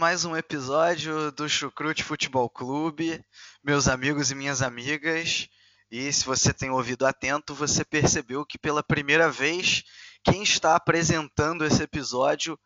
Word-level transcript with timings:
Mais 0.00 0.24
um 0.24 0.34
episódio 0.34 1.30
do 1.30 1.46
Chucrute 1.46 2.02
Futebol 2.02 2.48
Clube, 2.48 3.22
meus 3.62 3.86
amigos 3.86 4.30
e 4.30 4.34
minhas 4.34 4.62
amigas. 4.62 5.46
E 5.90 6.10
se 6.10 6.24
você 6.24 6.54
tem 6.54 6.70
ouvido 6.70 7.04
atento, 7.04 7.54
você 7.54 7.84
percebeu 7.84 8.46
que 8.46 8.58
pela 8.58 8.82
primeira 8.82 9.30
vez 9.30 9.84
quem 10.24 10.42
está 10.42 10.74
apresentando 10.74 11.66
esse 11.66 11.82
episódio 11.82 12.58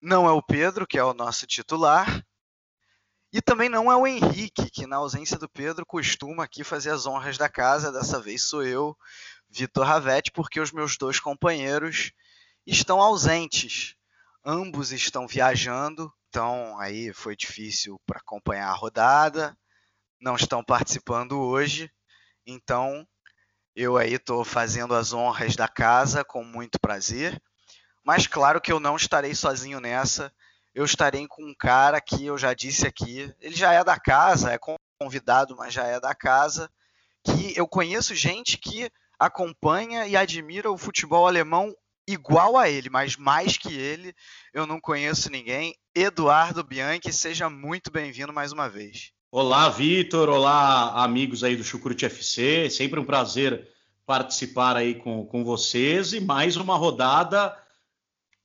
não 0.00 0.26
é 0.26 0.32
o 0.32 0.40
Pedro, 0.40 0.86
que 0.86 0.96
é 0.96 1.04
o 1.04 1.12
nosso 1.12 1.46
titular, 1.46 2.24
e 3.30 3.42
também 3.42 3.68
não 3.68 3.92
é 3.92 3.96
o 3.96 4.06
Henrique, 4.06 4.70
que 4.70 4.86
na 4.86 4.96
ausência 4.96 5.36
do 5.36 5.46
Pedro 5.46 5.84
costuma 5.84 6.44
aqui 6.44 6.64
fazer 6.64 6.88
as 6.88 7.04
honras 7.04 7.36
da 7.36 7.50
casa. 7.50 7.92
Dessa 7.92 8.18
vez 8.18 8.44
sou 8.46 8.62
eu, 8.62 8.96
Vitor 9.50 9.84
Ravetti, 9.84 10.32
porque 10.32 10.58
os 10.58 10.72
meus 10.72 10.96
dois 10.96 11.20
companheiros 11.20 12.12
estão 12.66 12.98
ausentes 12.98 13.98
ambos 14.48 14.92
estão 14.92 15.26
viajando, 15.26 16.10
então 16.28 16.78
aí 16.78 17.12
foi 17.12 17.34
difícil 17.34 18.00
para 18.06 18.18
acompanhar 18.18 18.68
a 18.68 18.74
rodada, 18.74 19.56
não 20.20 20.36
estão 20.36 20.62
participando 20.62 21.40
hoje, 21.40 21.90
então 22.46 23.06
eu 23.74 23.96
aí 23.96 24.14
estou 24.14 24.44
fazendo 24.44 24.94
as 24.94 25.12
honras 25.12 25.56
da 25.56 25.68
casa 25.68 26.24
com 26.24 26.44
muito 26.44 26.78
prazer, 26.80 27.40
mas 28.04 28.26
claro 28.26 28.60
que 28.60 28.72
eu 28.72 28.80
não 28.80 28.96
estarei 28.96 29.34
sozinho 29.34 29.80
nessa, 29.80 30.32
eu 30.74 30.84
estarei 30.84 31.26
com 31.26 31.42
um 31.44 31.54
cara 31.54 32.00
que 32.00 32.26
eu 32.26 32.36
já 32.36 32.52
disse 32.52 32.86
aqui, 32.86 33.34
ele 33.40 33.54
já 33.54 33.72
é 33.72 33.82
da 33.82 33.98
casa, 33.98 34.52
é 34.52 34.58
convidado, 35.00 35.56
mas 35.56 35.72
já 35.72 35.86
é 35.86 35.98
da 35.98 36.14
casa, 36.14 36.70
que 37.24 37.56
eu 37.56 37.66
conheço 37.66 38.14
gente 38.14 38.58
que 38.58 38.90
acompanha 39.18 40.06
e 40.06 40.16
admira 40.16 40.70
o 40.70 40.78
futebol 40.78 41.26
alemão 41.26 41.74
igual 42.08 42.56
a 42.56 42.70
ele, 42.70 42.88
mas 42.88 43.16
mais 43.16 43.58
que 43.58 43.74
ele, 43.74 44.14
eu 44.54 44.66
não 44.66 44.80
conheço 44.80 45.30
ninguém. 45.30 45.74
Eduardo 45.94 46.64
Bianchi, 46.64 47.12
seja 47.12 47.50
muito 47.50 47.90
bem-vindo 47.90 48.32
mais 48.32 48.50
uma 48.50 48.66
vez. 48.66 49.12
Olá, 49.30 49.68
Vitor. 49.68 50.30
Olá, 50.30 51.04
amigos 51.04 51.44
aí 51.44 51.54
do 51.54 51.62
Chucrute 51.62 52.06
FC. 52.06 52.70
Sempre 52.70 52.98
um 52.98 53.04
prazer 53.04 53.68
participar 54.06 54.74
aí 54.74 54.94
com, 54.94 55.26
com 55.26 55.44
vocês 55.44 56.14
e 56.14 56.20
mais 56.20 56.56
uma 56.56 56.76
rodada 56.76 57.54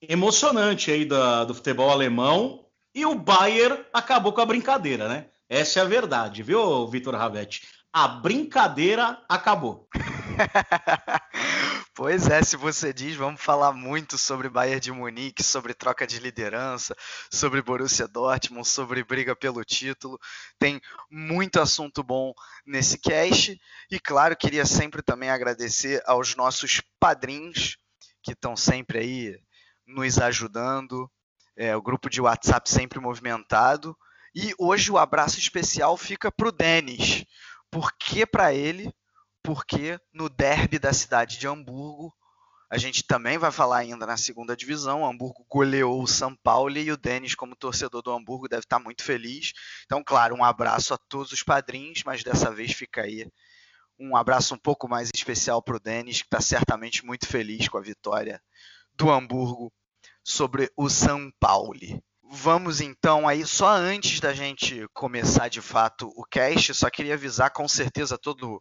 emocionante 0.01 0.91
aí 0.91 1.05
da, 1.05 1.45
do 1.45 1.53
futebol 1.53 1.89
alemão. 1.89 2.65
E 2.93 3.05
o 3.05 3.15
Bayern 3.15 3.81
acabou 3.93 4.33
com 4.33 4.41
a 4.41 4.45
brincadeira, 4.45 5.07
né? 5.07 5.27
Essa 5.47 5.79
é 5.79 5.83
a 5.83 5.85
verdade, 5.85 6.43
viu, 6.43 6.85
Vitor 6.87 7.15
Ravetti? 7.15 7.63
A 7.93 8.09
brincadeira 8.09 9.23
acabou. 9.29 9.87
Pois 11.95 12.27
é, 12.27 12.41
se 12.41 12.57
você 12.57 12.91
diz, 12.91 13.15
vamos 13.15 13.39
falar 13.39 13.71
muito 13.71 14.17
sobre 14.17 14.49
Bayern 14.49 14.79
de 14.79 14.91
Munique, 14.91 15.43
sobre 15.43 15.75
troca 15.75 16.07
de 16.07 16.17
liderança, 16.17 16.95
sobre 17.31 17.61
Borussia 17.61 18.07
Dortmund, 18.07 18.67
sobre 18.67 19.03
briga 19.03 19.35
pelo 19.35 19.63
título. 19.63 20.19
Tem 20.57 20.81
muito 21.11 21.61
assunto 21.61 22.01
bom 22.01 22.33
nesse 22.65 22.97
cast. 22.97 23.61
E 23.91 23.99
claro, 23.99 24.35
queria 24.35 24.65
sempre 24.65 25.03
também 25.03 25.29
agradecer 25.29 26.01
aos 26.07 26.35
nossos 26.35 26.81
padrinhos 26.99 27.77
que 28.23 28.31
estão 28.31 28.55
sempre 28.55 28.97
aí 28.97 29.39
nos 29.85 30.17
ajudando. 30.17 31.07
É, 31.55 31.75
o 31.75 31.81
grupo 31.81 32.09
de 32.09 32.19
WhatsApp 32.19 32.67
sempre 32.71 32.99
movimentado. 32.99 33.95
E 34.33 34.51
hoje 34.57 34.91
o 34.91 34.97
abraço 34.97 35.37
especial 35.37 35.95
fica 35.95 36.31
para 36.31 36.47
o 36.47 36.51
Denis, 36.51 37.23
porque 37.69 38.25
para 38.25 38.51
ele 38.51 38.91
porque 39.43 39.99
no 40.13 40.29
derby 40.29 40.79
da 40.79 40.93
cidade 40.93 41.37
de 41.37 41.47
Hamburgo, 41.47 41.82
a 42.73 42.77
gente 42.79 43.03
também 43.03 43.37
vai 43.37 43.51
falar 43.51 43.77
ainda 43.77 44.03
na 44.07 44.17
segunda 44.17 44.57
divisão, 44.57 45.03
o 45.03 45.05
Hamburgo 45.05 45.45
goleou 45.47 46.01
o 46.01 46.07
São 46.07 46.35
Paulo 46.35 46.75
e 46.75 46.91
o 46.91 46.97
Denis, 46.97 47.35
como 47.35 47.55
torcedor 47.55 48.01
do 48.01 48.11
Hamburgo, 48.11 48.47
deve 48.47 48.63
estar 48.63 48.79
muito 48.79 49.03
feliz. 49.03 49.53
Então, 49.85 50.03
claro, 50.03 50.35
um 50.35 50.43
abraço 50.43 50.91
a 50.91 50.97
todos 50.97 51.31
os 51.31 51.43
padrinhos, 51.43 52.01
mas 52.03 52.23
dessa 52.23 52.51
vez 52.51 52.73
fica 52.73 53.03
aí 53.03 53.27
um 53.99 54.15
abraço 54.15 54.55
um 54.55 54.57
pouco 54.57 54.89
mais 54.89 55.11
especial 55.13 55.61
para 55.61 55.75
o 55.75 55.79
Denis, 55.79 56.23
que 56.23 56.25
está 56.25 56.41
certamente 56.41 57.05
muito 57.05 57.27
feliz 57.27 57.69
com 57.69 57.77
a 57.77 57.81
vitória 57.81 58.41
do 58.95 59.11
Hamburgo 59.11 59.71
sobre 60.23 60.71
o 60.75 60.89
São 60.89 61.31
Paulo. 61.39 61.77
Vamos 62.23 62.81
então 62.81 63.27
aí, 63.27 63.45
só 63.45 63.69
antes 63.69 64.19
da 64.19 64.33
gente 64.33 64.87
começar 64.95 65.47
de 65.47 65.61
fato 65.61 66.11
o 66.15 66.23
cast, 66.23 66.73
só 66.73 66.89
queria 66.89 67.13
avisar 67.13 67.51
com 67.51 67.67
certeza 67.67 68.17
todo 68.17 68.59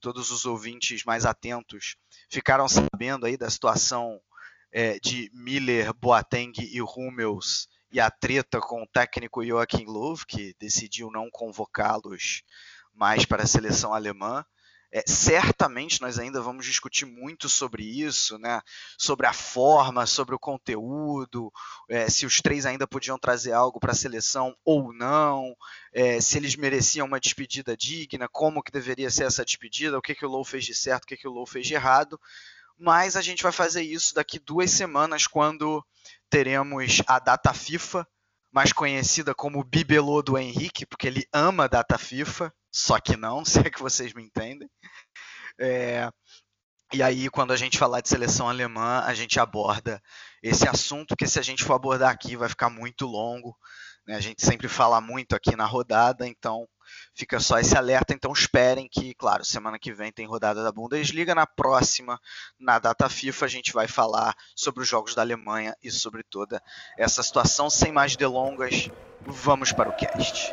todos 0.00 0.30
os 0.30 0.46
ouvintes 0.46 1.04
mais 1.04 1.24
atentos 1.24 1.96
ficaram 2.28 2.68
sabendo 2.68 3.26
aí 3.26 3.36
da 3.36 3.50
situação 3.50 4.20
é, 4.72 4.98
de 4.98 5.30
Miller, 5.32 5.92
Boateng 5.94 6.52
e 6.58 6.80
Hummels 6.80 7.68
e 7.92 8.00
a 8.00 8.10
treta 8.10 8.60
com 8.60 8.82
o 8.82 8.86
técnico 8.86 9.44
Joachim 9.44 9.84
Löw, 9.84 10.16
que 10.26 10.54
decidiu 10.58 11.10
não 11.10 11.28
convocá-los 11.30 12.42
mais 12.94 13.24
para 13.24 13.42
a 13.42 13.46
seleção 13.46 13.92
alemã. 13.92 14.44
É, 14.92 15.04
certamente 15.06 16.00
nós 16.00 16.18
ainda 16.18 16.42
vamos 16.42 16.66
discutir 16.66 17.04
muito 17.04 17.48
sobre 17.48 17.84
isso, 17.84 18.38
né? 18.38 18.60
sobre 18.98 19.26
a 19.26 19.32
forma, 19.32 20.04
sobre 20.04 20.34
o 20.34 20.38
conteúdo, 20.38 21.52
é, 21.88 22.08
se 22.08 22.26
os 22.26 22.40
três 22.40 22.66
ainda 22.66 22.86
podiam 22.86 23.18
trazer 23.18 23.52
algo 23.52 23.78
para 23.78 23.92
a 23.92 23.94
seleção 23.94 24.54
ou 24.64 24.92
não, 24.92 25.54
é, 25.92 26.20
se 26.20 26.36
eles 26.36 26.56
mereciam 26.56 27.06
uma 27.06 27.20
despedida 27.20 27.76
digna, 27.76 28.28
como 28.28 28.62
que 28.62 28.72
deveria 28.72 29.10
ser 29.10 29.24
essa 29.24 29.44
despedida, 29.44 29.96
o 29.96 30.02
que, 30.02 30.14
que 30.14 30.26
o 30.26 30.28
Low 30.28 30.44
fez 30.44 30.64
de 30.64 30.74
certo, 30.74 31.04
o 31.04 31.06
que, 31.06 31.16
que 31.16 31.28
o 31.28 31.32
Low 31.32 31.46
fez 31.46 31.66
de 31.66 31.74
errado. 31.74 32.20
Mas 32.76 33.14
a 33.14 33.22
gente 33.22 33.42
vai 33.42 33.52
fazer 33.52 33.82
isso 33.82 34.14
daqui 34.14 34.38
duas 34.38 34.70
semanas, 34.70 35.26
quando 35.26 35.84
teremos 36.28 37.02
a 37.06 37.18
data 37.18 37.52
FIFA, 37.52 38.06
mais 38.50 38.72
conhecida 38.72 39.34
como 39.34 39.62
Bibelô 39.62 40.22
do 40.22 40.36
Henrique, 40.36 40.86
porque 40.86 41.06
ele 41.06 41.28
ama 41.32 41.64
a 41.64 41.68
data 41.68 41.96
FIFA, 41.96 42.52
só 42.72 42.98
que 43.00 43.16
não, 43.16 43.44
se 43.46 43.60
é 43.60 43.70
que 43.70 43.80
vocês 43.80 44.12
me 44.12 44.22
entendem. 44.22 44.68
É, 45.58 46.10
e 46.92 47.02
aí, 47.04 47.30
quando 47.30 47.52
a 47.52 47.56
gente 47.56 47.78
falar 47.78 48.00
de 48.00 48.08
seleção 48.08 48.48
alemã, 48.48 49.02
a 49.06 49.14
gente 49.14 49.38
aborda 49.38 50.02
esse 50.42 50.68
assunto, 50.68 51.14
que 51.16 51.26
se 51.26 51.38
a 51.38 51.42
gente 51.42 51.62
for 51.62 51.74
abordar 51.74 52.10
aqui 52.10 52.36
vai 52.36 52.48
ficar 52.48 52.68
muito 52.68 53.06
longo. 53.06 53.56
Né? 54.06 54.16
A 54.16 54.20
gente 54.20 54.44
sempre 54.44 54.66
fala 54.66 55.00
muito 55.00 55.36
aqui 55.36 55.54
na 55.54 55.66
rodada, 55.66 56.26
então 56.26 56.66
fica 57.14 57.38
só 57.38 57.60
esse 57.60 57.76
alerta. 57.76 58.12
Então 58.12 58.32
esperem 58.32 58.88
que, 58.90 59.14
claro, 59.14 59.44
semana 59.44 59.78
que 59.78 59.92
vem 59.92 60.10
tem 60.10 60.26
rodada 60.26 60.64
da 60.64 60.72
Bundesliga. 60.72 61.32
Na 61.32 61.46
próxima, 61.46 62.18
na 62.58 62.80
data 62.80 63.08
FIFA, 63.08 63.44
a 63.44 63.48
gente 63.48 63.72
vai 63.72 63.86
falar 63.86 64.34
sobre 64.56 64.82
os 64.82 64.88
jogos 64.88 65.14
da 65.14 65.22
Alemanha 65.22 65.76
e 65.80 65.92
sobre 65.92 66.24
toda 66.24 66.60
essa 66.98 67.22
situação. 67.22 67.70
Sem 67.70 67.92
mais 67.92 68.16
delongas, 68.16 68.90
vamos 69.24 69.70
para 69.70 69.88
o 69.88 69.96
cast. 69.96 70.52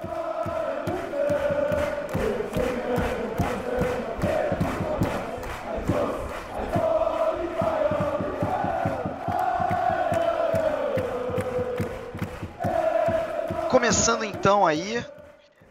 Começando 13.88 14.25
então 14.25 14.68
aí 14.68 15.01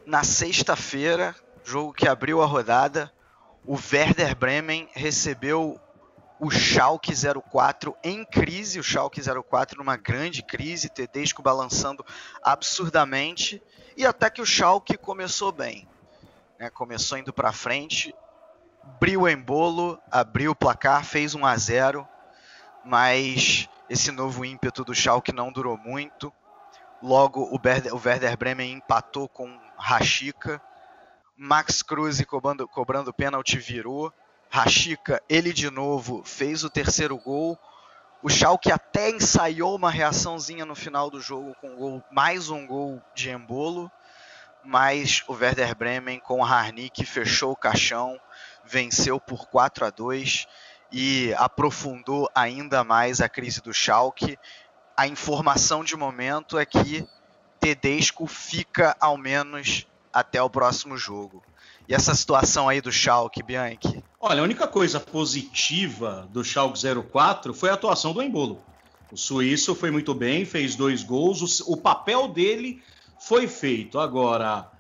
na 0.07 0.25
sexta-feira, 0.25 1.37
jogo 1.63 1.93
que 1.93 2.09
abriu 2.09 2.41
a 2.41 2.47
rodada, 2.47 3.13
o 3.63 3.75
Werder 3.75 4.35
Bremen 4.35 4.89
recebeu 4.95 5.79
o 6.41 6.51
Schalke 6.51 7.13
04 7.13 7.95
em 8.03 8.25
crise, 8.25 8.81
o 8.81 8.83
Schalke 8.83 9.21
04 9.21 9.77
numa 9.77 9.99
grande 9.99 10.43
crise, 10.43 10.89
Tedesco 10.89 11.43
balançando 11.43 12.03
absurdamente, 12.43 13.63
e 13.99 14.07
até 14.07 14.31
que 14.31 14.41
o 14.41 14.47
Schalke 14.47 14.97
começou 14.97 15.53
bem. 15.53 15.87
Né? 16.59 16.71
Começou 16.71 17.19
indo 17.19 17.35
para 17.35 17.53
frente, 17.53 18.15
abriu 18.83 19.21
o 19.21 19.29
embolo, 19.29 20.01
abriu 20.11 20.53
o 20.53 20.57
placar, 20.57 21.05
fez 21.05 21.35
1 21.35 21.45
a 21.45 21.55
0, 21.55 22.09
mas 22.83 23.69
esse 23.91 24.11
novo 24.11 24.43
ímpeto 24.43 24.87
do 24.87 24.95
Schalke 24.95 25.35
não 25.35 25.53
durou 25.53 25.77
muito. 25.77 26.33
Logo, 27.03 27.43
o 27.43 27.61
Werder, 27.63 27.95
o 27.95 28.01
Werder 28.03 28.37
Bremen 28.37 28.73
empatou 28.73 29.29
com 29.29 29.59
Rashica. 29.79 30.61
Max 31.37 31.83
Cruz 31.83 32.23
cobrando, 32.25 32.67
cobrando 32.67 33.13
pênalti 33.13 33.59
virou. 33.59 34.13
Rashica, 34.49 35.23
ele 35.29 35.53
de 35.53 35.71
novo, 35.71 36.23
fez 36.25 36.65
o 36.65 36.71
terceiro 36.71 37.19
gol. 37.19 37.59
O 38.23 38.31
Schalke 38.31 38.73
até 38.73 39.11
ensaiou 39.11 39.77
uma 39.77 39.91
reaçãozinha 39.91 40.65
no 40.65 40.75
final 40.75 41.11
do 41.11 41.21
jogo 41.21 41.55
com 41.61 41.77
gol, 41.77 42.03
mais 42.11 42.49
um 42.49 42.67
gol 42.67 43.01
de 43.15 43.31
Embolo, 43.31 43.91
mas 44.65 45.23
o 45.29 45.35
Werder 45.35 45.77
Bremen 45.77 46.19
com 46.19 46.41
o 46.41 46.45
Harnik 46.45 47.05
fechou 47.05 47.53
o 47.53 47.57
caixão, 47.57 48.19
venceu 48.65 49.21
por 49.21 49.47
4 49.49 49.85
a 49.85 49.91
2 49.91 50.49
e 50.91 51.35
aprofundou 51.35 52.29
ainda 52.35 52.83
mais 52.83 53.21
a 53.21 53.29
crise 53.29 53.61
do 53.61 53.73
Schalke. 53.73 54.39
A 54.97 55.07
informação 55.07 55.85
de 55.85 55.95
momento 55.95 56.59
é 56.59 56.65
que 56.65 57.07
Tedesco 57.61 58.27
fica 58.27 58.97
ao 58.99 59.19
menos 59.19 59.87
até 60.11 60.43
o 60.43 60.49
próximo 60.49 60.97
jogo. 60.97 61.43
E 61.87 61.95
essa 61.95 62.15
situação 62.15 62.67
aí 62.67 62.81
do 62.81 62.91
Schalke, 62.91 63.43
Bianchi? 63.43 64.03
Olha, 64.19 64.41
a 64.41 64.45
única 64.45 64.67
coisa 64.67 64.99
positiva 64.99 66.27
do 66.33 66.43
Schalke 66.43 66.81
04 67.13 67.53
foi 67.53 67.69
a 67.69 67.75
atuação 67.75 68.15
do 68.15 68.23
Embolo. 68.23 68.63
O 69.13 69.17
suíço 69.19 69.75
foi 69.75 69.91
muito 69.91 70.15
bem, 70.15 70.47
fez 70.47 70.75
dois 70.75 71.03
gols, 71.03 71.61
o, 71.61 71.77
papel 71.77 72.29
dele 72.29 72.83
foi 73.21 73.47
feito. 73.47 73.99
Agora, 73.99 74.71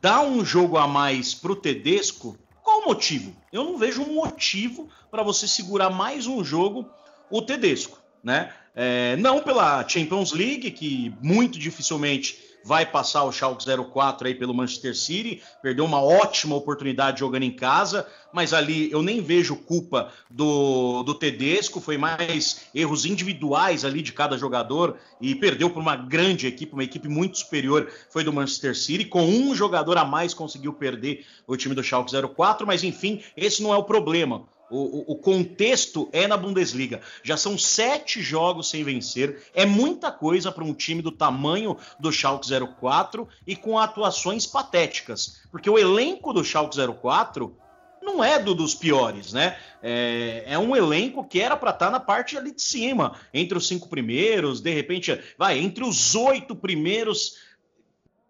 dar 0.00 0.22
um 0.22 0.44
jogo 0.44 0.76
a 0.76 0.88
mais 0.88 1.34
pro 1.34 1.54
Tedesco, 1.54 2.36
qual 2.62 2.80
o 2.80 2.86
motivo? 2.86 3.32
Eu 3.52 3.64
não 3.64 3.78
vejo 3.78 4.02
um 4.02 4.14
motivo 4.14 4.88
para 5.10 5.22
você 5.22 5.46
segurar 5.46 5.88
mais 5.88 6.26
um 6.26 6.44
jogo 6.44 6.90
o 7.30 7.40
Tedesco, 7.40 8.01
né? 8.22 8.52
É, 8.74 9.16
não 9.16 9.40
pela 9.40 9.86
Champions 9.86 10.32
League, 10.32 10.70
que 10.70 11.14
muito 11.20 11.58
dificilmente 11.58 12.52
vai 12.64 12.86
passar 12.86 13.24
o 13.24 13.32
Schalke 13.32 13.64
04 13.64 14.28
aí 14.28 14.34
pelo 14.34 14.54
Manchester 14.54 14.96
City, 14.96 15.42
perdeu 15.62 15.84
uma 15.84 16.00
ótima 16.00 16.54
oportunidade 16.54 17.20
jogando 17.20 17.42
em 17.42 17.50
casa, 17.50 18.06
mas 18.32 18.54
ali 18.54 18.90
eu 18.90 19.02
nem 19.02 19.20
vejo 19.20 19.56
culpa 19.56 20.12
do, 20.30 21.02
do 21.02 21.14
Tedesco, 21.14 21.80
foi 21.80 21.98
mais 21.98 22.66
erros 22.74 23.04
individuais 23.04 23.84
ali 23.84 24.00
de 24.00 24.12
cada 24.12 24.38
jogador 24.38 24.96
e 25.20 25.34
perdeu 25.34 25.70
por 25.70 25.80
uma 25.80 25.96
grande 25.96 26.46
equipe, 26.46 26.72
uma 26.72 26.84
equipe 26.84 27.08
muito 27.08 27.38
superior, 27.38 27.90
foi 28.10 28.24
do 28.24 28.32
Manchester 28.32 28.76
City, 28.76 29.04
com 29.04 29.24
um 29.24 29.54
jogador 29.54 29.98
a 29.98 30.04
mais 30.04 30.32
conseguiu 30.32 30.72
perder 30.72 31.26
o 31.46 31.56
time 31.56 31.74
do 31.74 31.82
Schalke 31.82 32.12
04, 32.34 32.66
mas 32.66 32.84
enfim, 32.84 33.22
esse 33.36 33.62
não 33.62 33.74
é 33.74 33.76
o 33.76 33.84
problema. 33.84 34.44
O, 34.74 35.12
o, 35.12 35.16
contexto 35.16 36.08
é 36.12 36.26
na 36.26 36.36
Bundesliga. 36.36 37.02
Já 37.22 37.36
são 37.36 37.58
sete 37.58 38.22
jogos 38.22 38.70
sem 38.70 38.82
vencer. 38.82 39.42
É 39.54 39.66
muita 39.66 40.10
coisa 40.10 40.50
para 40.50 40.64
um 40.64 40.72
time 40.72 41.02
do 41.02 41.12
tamanho 41.12 41.76
do 42.00 42.10
Schalke 42.10 42.48
04 42.80 43.28
e 43.46 43.54
com 43.54 43.78
atuações 43.78 44.46
patéticas. 44.46 45.42
Porque 45.50 45.68
o 45.68 45.78
elenco 45.78 46.32
do 46.32 46.42
Schalke 46.42 46.78
04 47.00 47.54
não 48.02 48.22
é 48.22 48.38
do, 48.38 48.54
dos 48.54 48.74
piores, 48.74 49.32
né? 49.32 49.56
É, 49.82 50.44
é 50.46 50.58
um 50.58 50.74
elenco 50.74 51.24
que 51.24 51.40
era 51.40 51.56
para 51.56 51.70
estar 51.70 51.86
tá 51.86 51.92
na 51.92 52.00
parte 52.00 52.36
ali 52.36 52.52
de 52.52 52.62
cima, 52.62 53.14
entre 53.32 53.56
os 53.56 53.68
cinco 53.68 53.88
primeiros, 53.88 54.60
de 54.60 54.72
repente, 54.72 55.18
vai, 55.38 55.58
entre 55.58 55.84
os 55.84 56.14
oito 56.14 56.56
primeiros 56.56 57.36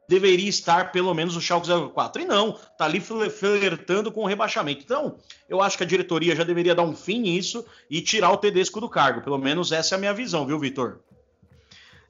deveria 0.09 0.49
estar 0.49 0.93
pelo 0.93 1.15
menos 1.15 1.37
o 1.37 1.41
Schalke 1.41 1.69
04. 1.95 2.23
E 2.23 2.25
não, 2.25 2.53
tá 2.77 2.85
ali 2.85 3.01
flertando 3.01 4.13
com 4.13 4.23
o 4.23 4.27
rebaixamento. 4.27 4.83
Então, 4.85 5.17
eu 5.49 5.63
acho 5.63 5.77
que 5.77 5.85
a 5.85 5.87
diretoria 5.87 6.37
já 6.37 6.45
deveria 6.45 6.75
dar 6.75 6.83
um 6.83 6.95
fim 6.95 7.21
nisso 7.21 7.65
e 7.89 8.01
tirar 8.01 8.31
o 8.31 8.37
Tedesco 8.37 8.81
do 8.81 8.89
cargo. 8.89 9.23
Pelo 9.23 9.39
menos 9.39 9.73
essa 9.73 9.95
é 9.95 9.97
a 9.97 9.99
minha 9.99 10.15
visão, 10.15 10.47
viu, 10.47 10.59
Vitor? 10.59 11.01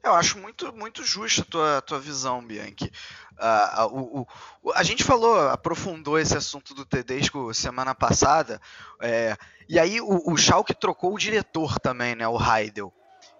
Eu 0.03 0.13
acho 0.13 0.37
muito, 0.37 0.73
muito 0.75 1.01
justa 1.01 1.43
a 1.43 1.45
tua, 1.45 1.81
tua 1.81 1.99
visão, 1.99 2.45
Bianchi. 2.45 2.91
Uh, 3.33 3.87
o, 3.87 4.27
o, 4.61 4.73
a 4.73 4.83
gente 4.83 5.01
falou, 5.01 5.47
aprofundou 5.47 6.19
esse 6.19 6.35
assunto 6.35 6.73
do 6.73 6.85
Tedesco 6.85 7.53
semana 7.53 7.95
passada, 7.95 8.59
é, 9.01 9.35
e 9.67 9.79
aí 9.79 10.01
o, 10.01 10.31
o 10.31 10.37
Schalke 10.37 10.73
trocou 10.73 11.13
o 11.13 11.17
diretor 11.17 11.79
também, 11.79 12.15
né, 12.15 12.27
o 12.27 12.37
Heidel 12.37 12.93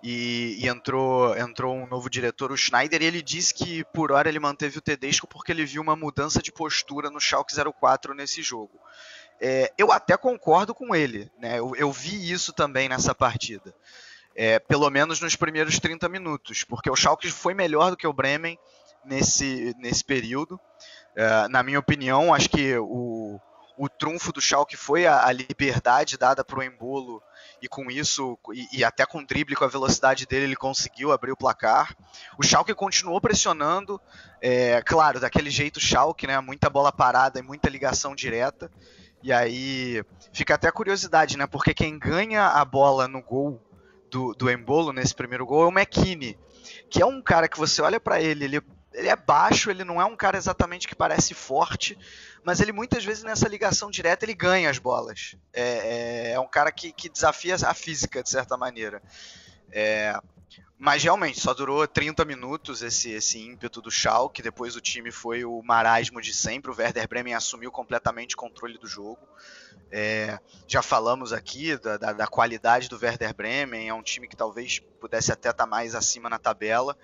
e, 0.03 0.57
e, 0.59 0.67
entrou, 0.67 1.35
entrou 1.37 1.73
um 1.73 1.87
novo 1.87 2.09
diretor, 2.09 2.51
o 2.51 2.57
Schneider, 2.57 3.01
e 3.01 3.05
ele 3.05 3.21
disse 3.21 3.53
que 3.53 3.85
por 3.85 4.11
hora 4.11 4.27
ele 4.27 4.37
manteve 4.39 4.77
o 4.77 4.81
Tedesco 4.81 5.25
porque 5.25 5.53
ele 5.53 5.65
viu 5.65 5.81
uma 5.81 5.95
mudança 5.95 6.41
de 6.41 6.51
postura 6.51 7.09
no 7.09 7.21
Schalke 7.21 7.55
04 7.55 8.13
nesse 8.13 8.41
jogo. 8.41 8.77
É, 9.39 9.71
eu 9.77 9.93
até 9.93 10.17
concordo 10.17 10.75
com 10.75 10.93
ele, 10.93 11.31
né? 11.39 11.57
eu, 11.57 11.73
eu 11.77 11.89
vi 11.89 12.29
isso 12.29 12.51
também 12.51 12.89
nessa 12.89 13.15
partida. 13.15 13.73
É, 14.35 14.59
pelo 14.59 14.89
menos 14.89 15.21
nos 15.21 15.37
primeiros 15.37 15.79
30 15.79 16.09
minutos, 16.09 16.65
porque 16.65 16.89
o 16.89 16.95
Schalke 16.95 17.31
foi 17.31 17.53
melhor 17.53 17.91
do 17.91 17.97
que 17.97 18.07
o 18.07 18.11
Bremen 18.11 18.59
nesse, 19.05 19.73
nesse 19.79 20.03
período. 20.03 20.59
É, 21.15 21.47
na 21.47 21.63
minha 21.63 21.79
opinião, 21.79 22.33
acho 22.33 22.49
que 22.49 22.75
o, 22.77 23.39
o 23.77 23.87
trunfo 23.87 24.33
do 24.33 24.41
Schalke 24.41 24.75
foi 24.75 25.05
a, 25.05 25.25
a 25.25 25.31
liberdade 25.31 26.17
dada 26.17 26.43
para 26.43 26.59
o 26.59 26.63
Embolo 26.63 27.23
e 27.63 27.67
com 27.69 27.89
isso, 27.89 28.37
e, 28.53 28.79
e, 28.79 28.83
até 28.83 29.05
com 29.05 29.19
o 29.19 29.25
drible, 29.25 29.55
com 29.55 29.63
a 29.63 29.69
velocidade 29.69 30.25
dele, 30.25 30.47
ele 30.47 30.55
conseguiu 30.55 31.13
abrir 31.13 31.31
o 31.31 31.37
placar. 31.37 31.95
O 32.37 32.43
Schalke 32.43 32.73
continuou 32.73 33.21
pressionando, 33.21 34.01
é, 34.41 34.81
claro, 34.81 35.17
daquele 35.17 35.49
jeito 35.49 35.79
Schalke, 35.79 36.27
né, 36.27 36.37
muita 36.41 36.69
bola 36.69 36.91
parada 36.91 37.39
e 37.39 37.41
muita 37.41 37.69
ligação 37.69 38.13
direta. 38.13 38.69
E 39.23 39.31
aí 39.31 40.03
fica 40.33 40.55
até 40.55 40.67
a 40.67 40.73
curiosidade, 40.73 41.37
né, 41.37 41.47
porque 41.47 41.73
quem 41.73 41.97
ganha 41.97 42.47
a 42.47 42.65
bola 42.65 43.07
no 43.07 43.21
gol 43.21 43.65
do, 44.11 44.33
do 44.33 44.51
Embolo, 44.51 44.91
nesse 44.91 45.15
primeiro 45.15 45.45
gol, 45.45 45.63
é 45.63 45.67
o 45.67 45.71
McKinney, 45.71 46.37
que 46.89 47.01
é 47.01 47.05
um 47.05 47.21
cara 47.21 47.47
que 47.47 47.57
você 47.57 47.81
olha 47.81 47.97
para 47.97 48.21
ele, 48.21 48.43
ele 48.43 48.61
ele 48.93 49.09
é 49.09 49.15
baixo, 49.15 49.69
ele 49.69 49.83
não 49.83 50.01
é 50.01 50.05
um 50.05 50.15
cara 50.15 50.37
exatamente 50.37 50.87
que 50.87 50.95
parece 50.95 51.33
forte, 51.33 51.97
mas 52.43 52.59
ele 52.59 52.71
muitas 52.71 53.03
vezes 53.03 53.23
nessa 53.23 53.47
ligação 53.47 53.89
direta 53.89 54.25
ele 54.25 54.33
ganha 54.33 54.69
as 54.69 54.77
bolas. 54.77 55.35
É, 55.51 55.63
é, 55.63 56.31
é 56.33 56.39
um 56.39 56.47
cara 56.47 56.71
que, 56.71 56.91
que, 56.91 57.09
desafia 57.09 57.55
a 57.55 57.73
física 57.73 58.21
de 58.21 58.29
certa 58.29 58.55
maneira. 58.55 59.01
É, 59.71 60.15
mas 60.77 61.03
realmente 61.03 61.39
só 61.39 61.53
durou 61.53 61.87
30 61.87 62.25
minutos 62.25 62.81
esse, 62.81 63.09
esse 63.11 63.39
ímpeto 63.39 63.81
do 63.81 63.89
Schalke, 63.89 64.41
depois 64.41 64.75
o 64.75 64.81
time 64.81 65.11
foi 65.11 65.45
o 65.45 65.61
marasmo 65.63 66.21
de 66.21 66.33
sempre, 66.33 66.71
o 66.71 66.75
Werder 66.75 67.07
Bremen 67.07 67.33
assumiu 67.33 67.71
completamente 67.71 68.35
o 68.35 68.37
controle 68.37 68.77
do 68.77 68.85
jogo. 68.85 69.25
É, 69.95 70.39
já 70.67 70.81
falamos 70.81 71.31
aqui 71.31 71.77
da, 71.77 71.97
da, 71.97 72.13
da, 72.13 72.25
qualidade 72.25 72.89
do 72.89 72.97
Werder 72.99 73.31
Bremen, 73.31 73.89
é 73.89 73.93
um 73.93 74.01
time 74.01 74.27
que 74.27 74.35
talvez 74.35 74.79
pudesse 74.99 75.31
até 75.31 75.51
estar 75.51 75.65
tá 75.65 75.69
mais 75.69 75.93
acima 75.93 76.27
na 76.27 76.39
tabela. 76.39 76.97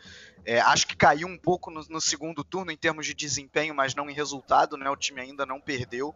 É, 0.44 0.59
acho 0.59 0.88
que 0.88 0.95
caiu 0.95 1.27
um 1.27 1.38
pouco 1.38 1.69
no, 1.69 1.86
no, 1.88 2.01
segundo 2.01 2.44
turno 2.44 2.71
em 2.71 2.75
termos 2.75 3.06
de 3.06 3.13
desempenho, 3.13 3.75
mas 3.75 3.94
não 3.94 4.09
em 4.09 4.13
resultado, 4.13 4.75
né? 4.75 4.89
O 4.89 4.95
time 4.95 5.21
ainda 5.21 5.45
não 5.45 5.62
perdeu. 5.62 6.15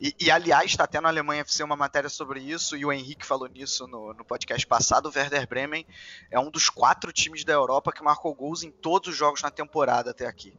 E, 0.00 0.14
e 0.20 0.30
aliás, 0.30 0.70
está 0.70 0.84
até 0.84 1.00
na 1.00 1.08
Alemanha 1.08 1.40
FC 1.40 1.64
uma 1.64 1.74
matéria 1.74 2.08
sobre 2.08 2.38
isso, 2.38 2.76
e 2.76 2.84
o 2.84 2.92
Henrique 2.92 3.26
falou 3.26 3.48
nisso 3.48 3.88
no, 3.88 4.14
no, 4.14 4.24
podcast 4.24 4.64
passado. 4.68 5.06
O 5.08 5.12
Werder 5.12 5.48
Bremen 5.48 5.84
é 6.30 6.38
um 6.38 6.48
dos 6.48 6.70
quatro 6.70 7.12
times 7.12 7.44
da 7.44 7.54
Europa 7.54 7.90
que 7.90 8.04
marcou 8.04 8.32
gols 8.36 8.62
em 8.62 8.70
todos 8.70 9.08
os 9.08 9.16
jogos 9.16 9.42
na 9.42 9.50
temporada 9.50 10.12
até 10.12 10.26
aqui. 10.26 10.56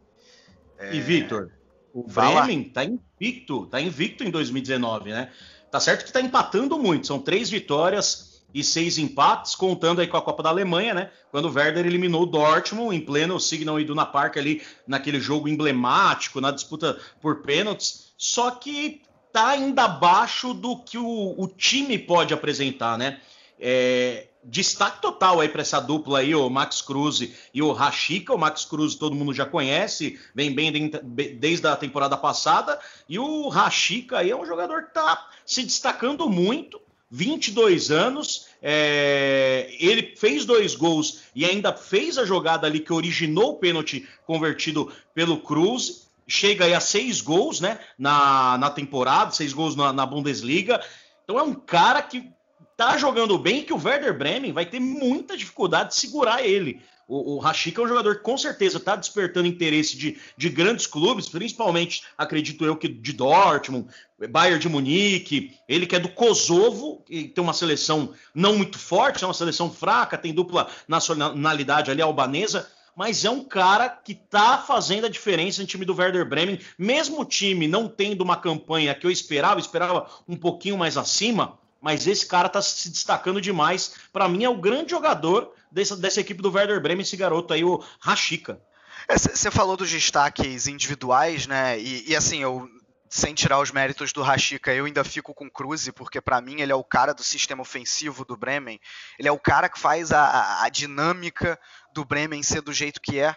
É... 0.77 0.94
E 0.94 1.00
Victor, 1.00 1.50
o 1.96 2.04
Bremen 2.04 2.64
está 2.64 2.84
invicto, 2.84 3.68
tá 3.68 3.80
invicto 3.80 4.25
em 4.25 4.30
2019, 4.30 5.12
né? 5.12 5.32
Tá 5.72 5.80
certo 5.80 6.02
que 6.04 6.10
está 6.10 6.20
empatando 6.20 6.78
muito, 6.78 7.08
são 7.08 7.20
três 7.20 7.50
vitórias 7.50 8.44
e 8.54 8.62
seis 8.66 8.98
empates, 8.98 9.56
contando 9.56 10.02
aí 10.02 10.08
com 10.08 10.18
a 10.18 10.22
Copa 10.22 10.44
da 10.44 10.50
Alemanha, 10.50 10.94
né? 10.94 11.10
Quando 11.32 11.46
o 11.46 11.54
Werder 11.54 11.86
eliminou 11.86 12.24
o 12.24 12.25
Dortmund 12.25 12.94
em 12.94 13.00
pleno 13.00 13.40
Signal 13.40 13.80
Iduna 13.80 14.06
Park 14.06 14.36
ali, 14.36 14.62
naquele 14.86 15.22
jogo 15.22 15.48
emblemático, 15.48 16.42
na 16.42 16.52
disputa 16.52 17.00
por 17.22 17.44
pênaltis. 17.44 18.14
Só 18.18 18.52
que 18.52 19.02
tá 19.32 19.48
ainda 19.48 19.86
abaixo 19.86 20.54
do 20.54 20.78
que 20.80 20.98
o, 20.98 21.36
o 21.38 21.48
time 21.48 21.98
pode 21.98 22.34
apresentar, 22.34 22.98
né? 22.98 23.22
É, 23.58 24.28
destaque 24.46 25.02
total 25.02 25.42
aí 25.42 25.50
para 25.50 25.62
essa 25.62 25.80
dupla 25.80 26.20
aí, 26.20 26.36
o 26.36 26.50
Max 26.50 26.82
Cruz 26.82 27.28
e 27.54 27.62
o 27.62 27.72
Rashica. 27.72 28.34
O 28.34 28.38
Max 28.38 28.64
Cruz 28.64 28.96
todo 28.96 29.16
mundo 29.16 29.34
já 29.34 29.46
conhece, 29.46 30.20
vem 30.34 30.54
bem 30.54 30.92
desde 31.40 31.68
a 31.68 31.75
temporada 31.75 32.16
passada. 32.16 32.80
E 33.10 33.18
o 33.18 33.48
Rashica 33.50 34.20
aí 34.20 34.32
é 34.32 34.36
um 34.36 34.46
jogador 34.46 34.84
que 34.84 34.94
tá 34.94 35.28
se 35.46 35.64
destacando 35.64 36.30
muito. 36.30 36.80
22 37.12 37.92
anos, 37.92 38.48
é, 38.62 39.70
ele 39.80 40.16
fez 40.18 40.44
dois 40.44 40.75
gols 40.75 41.22
e 41.36 41.46
ainda 41.46 41.72
fez 41.72 42.18
a 42.18 42.25
jogada 42.25 42.66
ali 42.66 42.80
que 42.80 42.92
originou 42.92 43.52
o 43.52 43.58
pênalti 43.58 44.08
convertido 44.25 44.92
pelo 45.14 45.40
Cruz 45.40 46.06
chega 46.28 46.66
aí 46.66 46.74
a 46.74 46.80
seis 46.80 47.22
gols 47.22 47.62
né, 47.62 47.80
na, 47.98 48.58
na 48.58 48.70
temporada, 48.70 49.32
seis 49.32 49.54
gols 49.54 49.75
na, 49.75 49.94
na 49.94 50.06
Bundesliga. 50.06 50.82
Então 51.24 51.40
é 51.40 51.44
um 51.44 51.54
cara 51.54 52.02
que 52.02 52.30
tá 52.77 52.98
jogando 52.98 53.38
bem 53.38 53.63
que 53.63 53.74
o 53.74 53.82
Werder 53.82 54.17
Bremen 54.17 54.51
vai 54.51 54.65
ter 54.65 54.79
muita 54.79 55.38
dificuldade 55.38 55.89
de 55.89 55.96
segurar 55.96 56.46
ele. 56.46 56.82
O, 57.08 57.36
o 57.36 57.39
Rashik 57.39 57.79
é 57.79 57.84
um 57.84 57.88
jogador 57.88 58.15
que 58.15 58.24
com 58.24 58.38
certeza 58.38 58.77
está 58.77 58.96
despertando 58.96 59.48
interesse 59.48 59.96
de, 59.96 60.17
de 60.36 60.50
grandes 60.50 60.88
clubes, 60.88 61.29
principalmente, 61.29 62.03
acredito 62.17 62.65
eu, 62.65 62.75
que 62.75 62.88
de 62.88 63.13
Dortmund, 63.13 63.88
Bayern 64.29 64.60
de 64.60 64.67
Munique, 64.67 65.53
ele 65.70 65.86
que 65.86 65.96
é 65.96 66.00
do 66.00 66.10
Kosovo, 66.10 67.03
que 67.05 67.27
tem 67.27 67.44
uma 67.44 67.53
seleção 67.53 68.13
não 68.34 68.58
muito 68.58 68.79
forte, 68.79 69.24
é 69.24 69.27
uma 69.27 69.34
seleção 69.34 69.72
fraca, 69.72 70.17
tem 70.17 70.34
dupla 70.34 70.67
nacionalidade 70.88 71.91
ali 71.91 72.01
albanesa, 72.01 72.67
mas 72.96 73.24
é 73.24 73.29
um 73.29 73.44
cara 73.44 73.89
que 73.89 74.15
tá 74.15 74.58
fazendo 74.58 75.05
a 75.05 75.10
diferença 75.10 75.62
no 75.62 75.67
time 75.67 75.86
do 75.86 75.94
Werder 75.94 76.27
Bremen, 76.27 76.60
mesmo 76.77 77.22
o 77.22 77.25
time 77.25 77.67
não 77.67 77.88
tendo 77.88 78.22
uma 78.22 78.38
campanha 78.38 78.96
que 78.96 79.05
eu 79.05 79.12
esperava, 79.12 79.60
esperava 79.60 80.10
um 80.27 80.36
pouquinho 80.36 80.77
mais 80.77 80.98
acima, 80.98 81.60
mas 81.86 82.08
esse 82.08 82.25
cara 82.25 82.50
tá 82.50 82.63
se 82.63 82.89
destacando 82.89 83.39
demais. 83.39 83.94
Para 84.12 84.27
mim 84.27 84.44
é 84.44 84.50
o 84.50 84.58
grande 84.58 84.89
jogador 84.89 85.54
dessa, 85.72 85.96
dessa 85.96 86.20
equipe 86.20 86.42
do 86.42 86.51
Werder 86.51 86.82
Bremen, 86.82 87.04
esse 87.04 87.15
garoto 87.15 87.54
aí, 87.54 87.63
o 87.63 87.80
Rashica. 88.00 88.60
Você 89.08 89.50
é, 89.50 89.51
falou 89.51 89.77
dos 89.77 89.92
destaques 89.92 90.65
individuais, 90.65 91.46
né? 91.46 91.80
E, 91.80 92.10
e, 92.10 92.15
assim, 92.15 92.42
eu 92.42 92.68
sem 93.08 93.36
tirar 93.36 93.60
os 93.60 93.70
méritos 93.70 94.12
do 94.12 94.24
Rashica, 94.24 94.74
eu 94.74 94.86
ainda 94.86 95.04
fico 95.04 95.32
com 95.32 95.46
o 95.46 95.51
Cruze, 95.51 95.92
porque 95.92 96.20
para 96.20 96.42
mim 96.42 96.60
ele 96.60 96.72
é 96.72 96.75
o 96.75 96.84
cara 96.84 97.13
do 97.13 97.22
sistema 97.22 97.62
ofensivo 97.62 98.25
do 98.25 98.36
Bremen. 98.36 98.80
Ele 99.20 99.27
é 99.27 99.32
o 99.32 99.39
cara 99.39 99.70
que 99.70 99.77
faz 99.77 100.12
a, 100.12 100.63
a 100.63 100.70
dinâmica 100.70 101.58
do 101.94 102.04
Bremen 102.04 102.42
ser 102.42 102.62
do 102.62 102.74
jeito 102.74 103.00
que 103.00 103.20
é. 103.20 103.36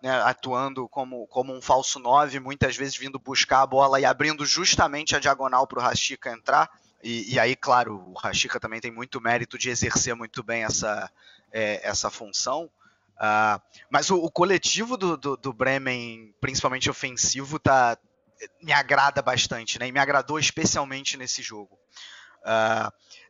Né, 0.00 0.12
atuando 0.22 0.88
como, 0.88 1.26
como 1.26 1.52
um 1.52 1.60
falso 1.60 1.98
9, 1.98 2.38
muitas 2.38 2.76
vezes 2.76 2.96
vindo 2.96 3.18
buscar 3.18 3.62
a 3.62 3.66
bola 3.66 3.98
e 3.98 4.04
abrindo 4.04 4.46
justamente 4.46 5.16
a 5.16 5.18
diagonal 5.18 5.66
para 5.66 5.80
o 5.80 5.82
Rashica 5.82 6.30
entrar. 6.30 6.70
E, 7.02 7.34
e, 7.34 7.38
aí, 7.38 7.54
claro, 7.54 8.02
o 8.08 8.14
Rashica 8.14 8.58
também 8.58 8.80
tem 8.80 8.90
muito 8.90 9.20
mérito 9.20 9.56
de 9.56 9.70
exercer 9.70 10.14
muito 10.14 10.42
bem 10.42 10.64
essa, 10.64 11.10
é, 11.52 11.86
essa 11.86 12.10
função. 12.10 12.70
Uh, 13.16 13.60
mas 13.90 14.10
o, 14.10 14.16
o 14.16 14.30
coletivo 14.30 14.96
do, 14.96 15.16
do, 15.16 15.36
do, 15.36 15.52
Bremen, 15.52 16.34
principalmente 16.40 16.88
ofensivo, 16.88 17.58
tá, 17.58 17.98
me 18.62 18.72
agrada 18.72 19.20
bastante, 19.20 19.78
né? 19.78 19.88
E 19.88 19.92
me 19.92 19.98
agradou 19.98 20.38
especialmente 20.38 21.16
nesse 21.16 21.42
jogo. 21.42 21.78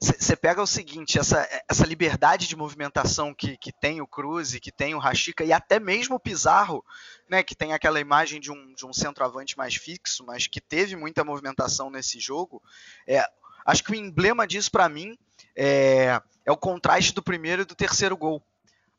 Você 0.01 0.35
uh, 0.35 0.37
pega 0.37 0.63
o 0.63 0.67
seguinte, 0.67 1.19
essa, 1.19 1.49
essa 1.69 1.87
liberdade 1.87 2.47
de 2.47 2.55
movimentação 2.55 3.35
que, 3.35 3.57
que 3.57 3.73
tem 3.73 4.01
o 4.01 4.07
Cruz, 4.07 4.55
que 4.61 4.71
tem 4.71 4.95
o 4.95 4.99
Rashica 4.99 5.45
e 5.45 5.53
até 5.53 5.81
mesmo 5.81 6.17
o 6.17 6.21
Pizarro, 6.21 6.85
né, 7.29 7.43
que 7.43 7.55
tem 7.55 7.73
aquela 7.73 7.99
imagem 7.99 8.41
de 8.41 8.53
um, 8.53 8.75
de 8.75 8.87
um 8.87 8.93
centroavante 8.93 9.57
mais 9.57 9.75
fixo, 9.75 10.25
mas 10.25 10.47
que 10.47 10.61
teve 10.61 10.95
muita 10.95 11.25
movimentação 11.25 11.91
nesse 11.91 12.21
jogo. 12.21 12.63
É, 13.07 13.25
acho 13.65 13.85
que 13.85 13.93
o 13.93 13.95
emblema 13.95 14.47
disso 14.47 14.71
para 14.71 14.89
mim 14.89 15.17
é, 15.57 16.21
é 16.45 16.53
o 16.53 16.57
contraste 16.57 17.13
do 17.13 17.23
primeiro 17.23 17.63
e 17.63 17.65
do 17.65 17.75
terceiro 17.75 18.17
gol. 18.17 18.43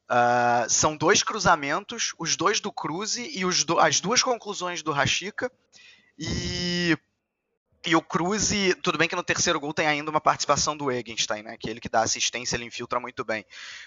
Uh, 0.09 0.67
são 0.67 0.97
dois 0.97 1.21
cruzamentos, 1.21 2.13
os 2.17 2.35
dois 2.35 2.59
do 2.59 2.71
Cruze 2.71 3.29
e 3.31 3.43
do, 3.63 3.79
as 3.79 3.99
duas 3.99 4.23
conclusões 4.23 4.81
do 4.81 4.91
Rashica. 4.91 5.51
E, 6.17 6.97
e 7.85 7.95
o 7.95 8.01
Cruze, 8.01 8.73
tudo 8.81 8.97
bem 8.97 9.07
que 9.07 9.15
no 9.15 9.23
terceiro 9.23 9.59
gol 9.59 9.73
tem 9.73 9.85
ainda 9.85 10.09
uma 10.09 10.19
participação 10.19 10.75
do 10.75 10.91
Egenstein, 10.91 11.43
né? 11.43 11.57
Que 11.59 11.69
ele 11.69 11.79
que 11.79 11.87
dá 11.87 12.01
assistência, 12.01 12.55
ele 12.55 12.65
infiltra 12.65 12.99
muito 12.99 13.23
bem. 13.23 13.45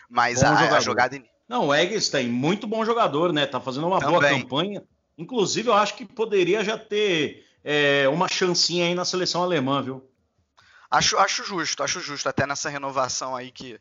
Mas 0.08 0.42
a, 0.42 0.76
a, 0.76 0.80
jogada. 0.80 1.20
Não, 1.48 1.66
o 1.66 1.74
Egenstein, 1.74 2.28
muito 2.28 2.66
bom 2.68 2.84
jogador, 2.84 3.32
né? 3.32 3.44
Tá 3.44 3.60
fazendo 3.60 3.88
uma 3.88 3.98
Também. 3.98 4.20
boa 4.20 4.30
campanha. 4.30 4.82
Inclusive, 5.18 5.68
eu 5.68 5.74
acho 5.74 5.94
que 5.94 6.04
poderia 6.04 6.64
já 6.64 6.78
ter 6.78 7.44
é, 7.64 8.08
uma 8.08 8.28
chancinha 8.28 8.86
aí 8.86 8.94
na 8.94 9.04
seleção 9.04 9.42
alemã, 9.42 9.82
viu? 9.82 10.08
Acho, 10.92 11.16
acho 11.18 11.42
justo, 11.44 11.82
acho 11.82 12.00
justo. 12.00 12.28
Até 12.28 12.46
nessa 12.46 12.68
renovação 12.68 13.34
aí 13.34 13.50
que 13.50 13.80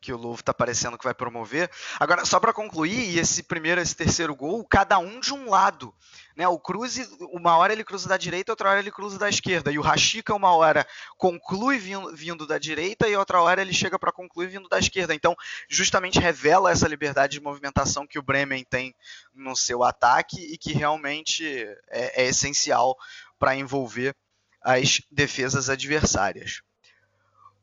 que 0.00 0.12
o 0.12 0.16
Louvre 0.16 0.40
está 0.40 0.54
parecendo 0.54 0.96
que 0.96 1.04
vai 1.04 1.12
promover. 1.12 1.70
Agora, 1.98 2.24
só 2.24 2.40
para 2.40 2.52
concluir, 2.52 3.18
esse 3.18 3.42
primeiro, 3.42 3.80
esse 3.80 3.94
terceiro 3.94 4.34
gol, 4.34 4.64
cada 4.64 4.98
um 4.98 5.20
de 5.20 5.32
um 5.32 5.50
lado. 5.50 5.94
Né? 6.34 6.48
O 6.48 6.58
Cruze, 6.58 7.06
uma 7.32 7.56
hora 7.58 7.72
ele 7.72 7.84
cruza 7.84 8.08
da 8.08 8.16
direita, 8.16 8.50
outra 8.50 8.70
hora 8.70 8.78
ele 8.78 8.90
cruza 8.90 9.18
da 9.18 9.28
esquerda. 9.28 9.70
E 9.70 9.78
o 9.78 9.82
Rashica, 9.82 10.34
uma 10.34 10.54
hora 10.54 10.86
conclui 11.18 11.78
vindo, 11.78 12.16
vindo 12.16 12.46
da 12.46 12.58
direita 12.58 13.06
e 13.08 13.14
outra 13.14 13.42
hora 13.42 13.60
ele 13.60 13.74
chega 13.74 13.98
para 13.98 14.10
concluir 14.10 14.46
vindo 14.46 14.68
da 14.68 14.78
esquerda. 14.78 15.14
Então, 15.14 15.36
justamente 15.68 16.18
revela 16.18 16.70
essa 16.70 16.88
liberdade 16.88 17.34
de 17.34 17.42
movimentação 17.42 18.06
que 18.06 18.18
o 18.18 18.22
Bremen 18.22 18.64
tem 18.64 18.94
no 19.34 19.54
seu 19.54 19.84
ataque 19.84 20.40
e 20.40 20.56
que 20.56 20.72
realmente 20.72 21.44
é, 21.90 22.22
é 22.22 22.26
essencial 22.26 22.96
para 23.38 23.54
envolver 23.54 24.16
as 24.62 25.00
defesas 25.10 25.68
adversárias. 25.68 26.62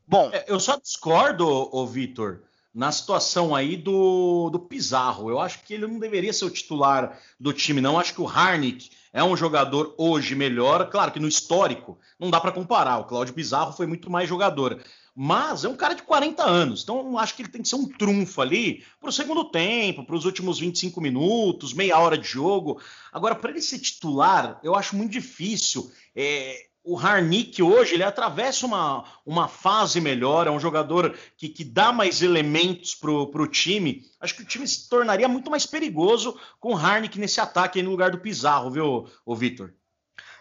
Bom. 0.08 0.30
É, 0.32 0.46
eu 0.48 0.60
só 0.60 0.78
discordo, 0.78 1.46
ô, 1.48 1.86
Vitor, 1.86 2.42
na 2.74 2.92
situação 2.92 3.56
aí 3.56 3.76
do, 3.76 4.50
do 4.52 4.60
Pizarro. 4.60 5.30
Eu 5.30 5.40
acho 5.40 5.64
que 5.64 5.74
ele 5.74 5.88
não 5.88 6.00
deveria 6.00 6.32
ser 6.32 6.46
o 6.46 6.50
titular 6.50 7.20
do 7.40 7.52
time, 7.52 7.82
não. 7.82 7.94
Eu 7.94 8.00
acho 8.00 8.14
que 8.14 8.22
o 8.22 8.28
Harnick 8.28 8.92
é 9.12 9.24
um 9.24 9.36
jogador 9.36 9.96
hoje 9.98 10.36
melhor. 10.36 10.90
Claro 10.90 11.12
que 11.12 11.20
no 11.20 11.28
histórico 11.28 11.98
não 12.20 12.30
dá 12.30 12.40
para 12.40 12.52
comparar. 12.52 13.00
O 13.00 13.06
Cláudio 13.06 13.34
Pizarro 13.34 13.74
foi 13.74 13.88
muito 13.88 14.10
mais 14.12 14.30
jogador. 14.30 14.80
Mas 15.20 15.66
é 15.66 15.68
um 15.68 15.76
cara 15.76 15.96
de 15.96 16.04
40 16.04 16.44
anos, 16.44 16.84
então 16.84 17.18
acho 17.18 17.36
que 17.36 17.42
ele 17.42 17.50
tem 17.50 17.64
que 17.64 17.68
ser 17.68 17.76
um 17.76 17.88
trunfo 17.88 18.40
ali 18.40 18.84
para 19.00 19.10
o 19.10 19.12
segundo 19.12 19.46
tempo, 19.46 20.06
para 20.06 20.16
os 20.16 20.26
últimos 20.26 20.60
25 20.60 21.02
minutos, 21.02 21.74
meia 21.74 21.98
hora 21.98 22.16
de 22.16 22.28
jogo. 22.28 22.80
Agora, 23.12 23.34
para 23.34 23.50
ele 23.50 23.62
ser 23.64 23.80
titular, 23.80 24.60
eu 24.64 24.76
acho 24.76 24.96
muito 24.96 25.12
difícil. 25.12 25.92
É, 26.16 26.67
o 26.88 26.98
Harnick 26.98 27.62
hoje 27.62 27.96
ele 27.96 28.04
atravessa 28.04 28.66
uma, 28.66 29.04
uma 29.26 29.50
fase 29.50 30.00
melhor, 30.00 30.48
é 30.48 30.52
um 30.52 30.60
jogador 30.60 31.18
que, 31.36 31.50
que 31.50 31.66
dá 31.66 31.92
mais 31.92 32.22
elementos 32.22 32.96
para 32.96 33.12
o 33.12 33.48
time. 33.48 34.06
Acho 34.22 34.36
que 34.36 34.44
o 34.44 34.46
time 34.46 34.66
se 34.66 34.88
tornaria 34.88 35.28
muito 35.28 35.52
mais 35.52 35.66
perigoso 35.66 36.40
com 36.62 36.74
o 36.74 36.78
Harnick 36.78 37.20
nesse 37.20 37.42
ataque 37.42 37.84
no 37.84 37.92
lugar 37.92 38.12
do 38.12 38.20
Pizarro, 38.20 38.72
viu, 38.72 39.06
o 39.26 39.36
Vitor? 39.36 39.74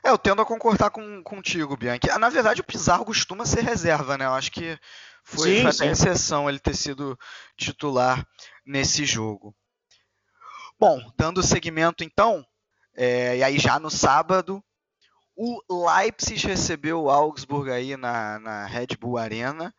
É, 0.04 0.10
eu 0.10 0.16
tendo 0.16 0.40
a 0.40 0.46
concordar 0.46 0.90
com, 0.90 1.20
contigo, 1.24 1.76
Bianchi. 1.76 2.08
Ah, 2.10 2.18
na 2.18 2.28
verdade, 2.28 2.60
o 2.60 2.64
Pizarro 2.64 3.04
costuma 3.04 3.44
ser 3.44 3.64
reserva, 3.64 4.16
né? 4.16 4.24
Eu 4.24 4.34
acho 4.34 4.52
que 4.52 4.78
foi 5.24 5.62
sim, 5.62 5.72
sim. 5.72 5.88
exceção 5.88 6.48
ele 6.48 6.60
ter 6.60 6.76
sido 6.76 7.18
titular 7.56 8.24
nesse 8.64 9.04
jogo. 9.04 9.52
Bom, 10.78 11.00
dando 11.18 11.42
seguimento 11.42 12.04
então, 12.04 12.46
é, 12.94 13.38
e 13.38 13.42
aí 13.42 13.58
já 13.58 13.80
no 13.80 13.90
sábado, 13.90 14.62
o 15.36 15.60
Leipzig 15.86 16.46
recebeu 16.46 17.02
o 17.02 17.10
Augsburg 17.10 17.70
aí 17.70 17.96
na, 17.96 18.38
na 18.38 18.66
Red 18.66 18.96
Bull 18.98 19.18
Arena 19.18 19.74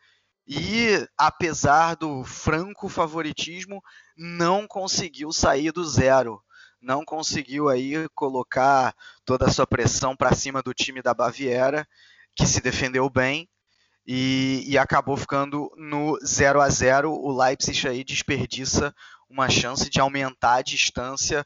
e, 0.48 1.06
apesar 1.18 1.96
do 1.96 2.24
franco 2.24 2.88
favoritismo, 2.88 3.82
não 4.16 4.68
conseguiu 4.68 5.32
sair 5.34 5.72
do 5.72 5.84
zero. 5.84 6.42
Não 6.82 7.04
conseguiu 7.04 7.68
aí 7.68 8.08
colocar 8.16 8.96
toda 9.26 9.48
a 9.48 9.52
sua 9.52 9.68
pressão 9.68 10.16
para 10.16 10.36
cima 10.36 10.62
do 10.62 10.74
time 10.74 11.02
da 11.02 11.14
Baviera, 11.14 11.88
que 12.36 12.46
se 12.46 12.62
defendeu 12.62 13.10
bem 13.10 13.50
e, 14.06 14.64
e 14.66 14.78
acabou 14.78 15.18
ficando 15.18 15.70
no 15.76 16.18
0 16.26 16.62
a 16.62 16.70
0 16.70 17.12
O 17.12 17.36
Leipzig 17.36 17.88
aí 17.88 18.04
desperdiça 18.04 18.96
uma 19.30 19.50
chance 19.50 19.90
de 19.90 20.00
aumentar 20.00 20.56
a 20.56 20.62
distância 20.62 21.46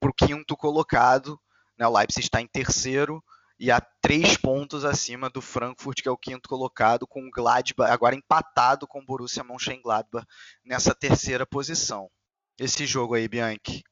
para 0.00 0.08
o 0.08 0.14
quinto 0.14 0.56
colocado. 0.56 1.38
Né? 1.78 1.86
O 1.86 1.94
Leipzig 1.94 2.24
está 2.24 2.40
em 2.40 2.46
terceiro, 2.46 3.22
e 3.58 3.70
a 3.70 3.80
três 3.80 4.36
pontos 4.36 4.84
acima 4.84 5.28
do 5.28 5.40
Frankfurt, 5.40 6.00
que 6.00 6.08
é 6.08 6.12
o 6.12 6.16
quinto 6.16 6.48
colocado, 6.48 7.06
com 7.06 7.26
o 7.26 7.30
Gladbach 7.30 7.90
agora 7.90 8.14
empatado 8.14 8.86
com 8.86 9.00
o 9.00 9.04
Borussia 9.04 9.42
Mönchengladbach 9.42 10.26
nessa 10.64 10.94
terceira 10.94 11.44
posição. 11.44 12.08
Esse 12.58 12.86
jogo 12.86 13.14
aí, 13.14 13.28
Bianchi. 13.28 13.82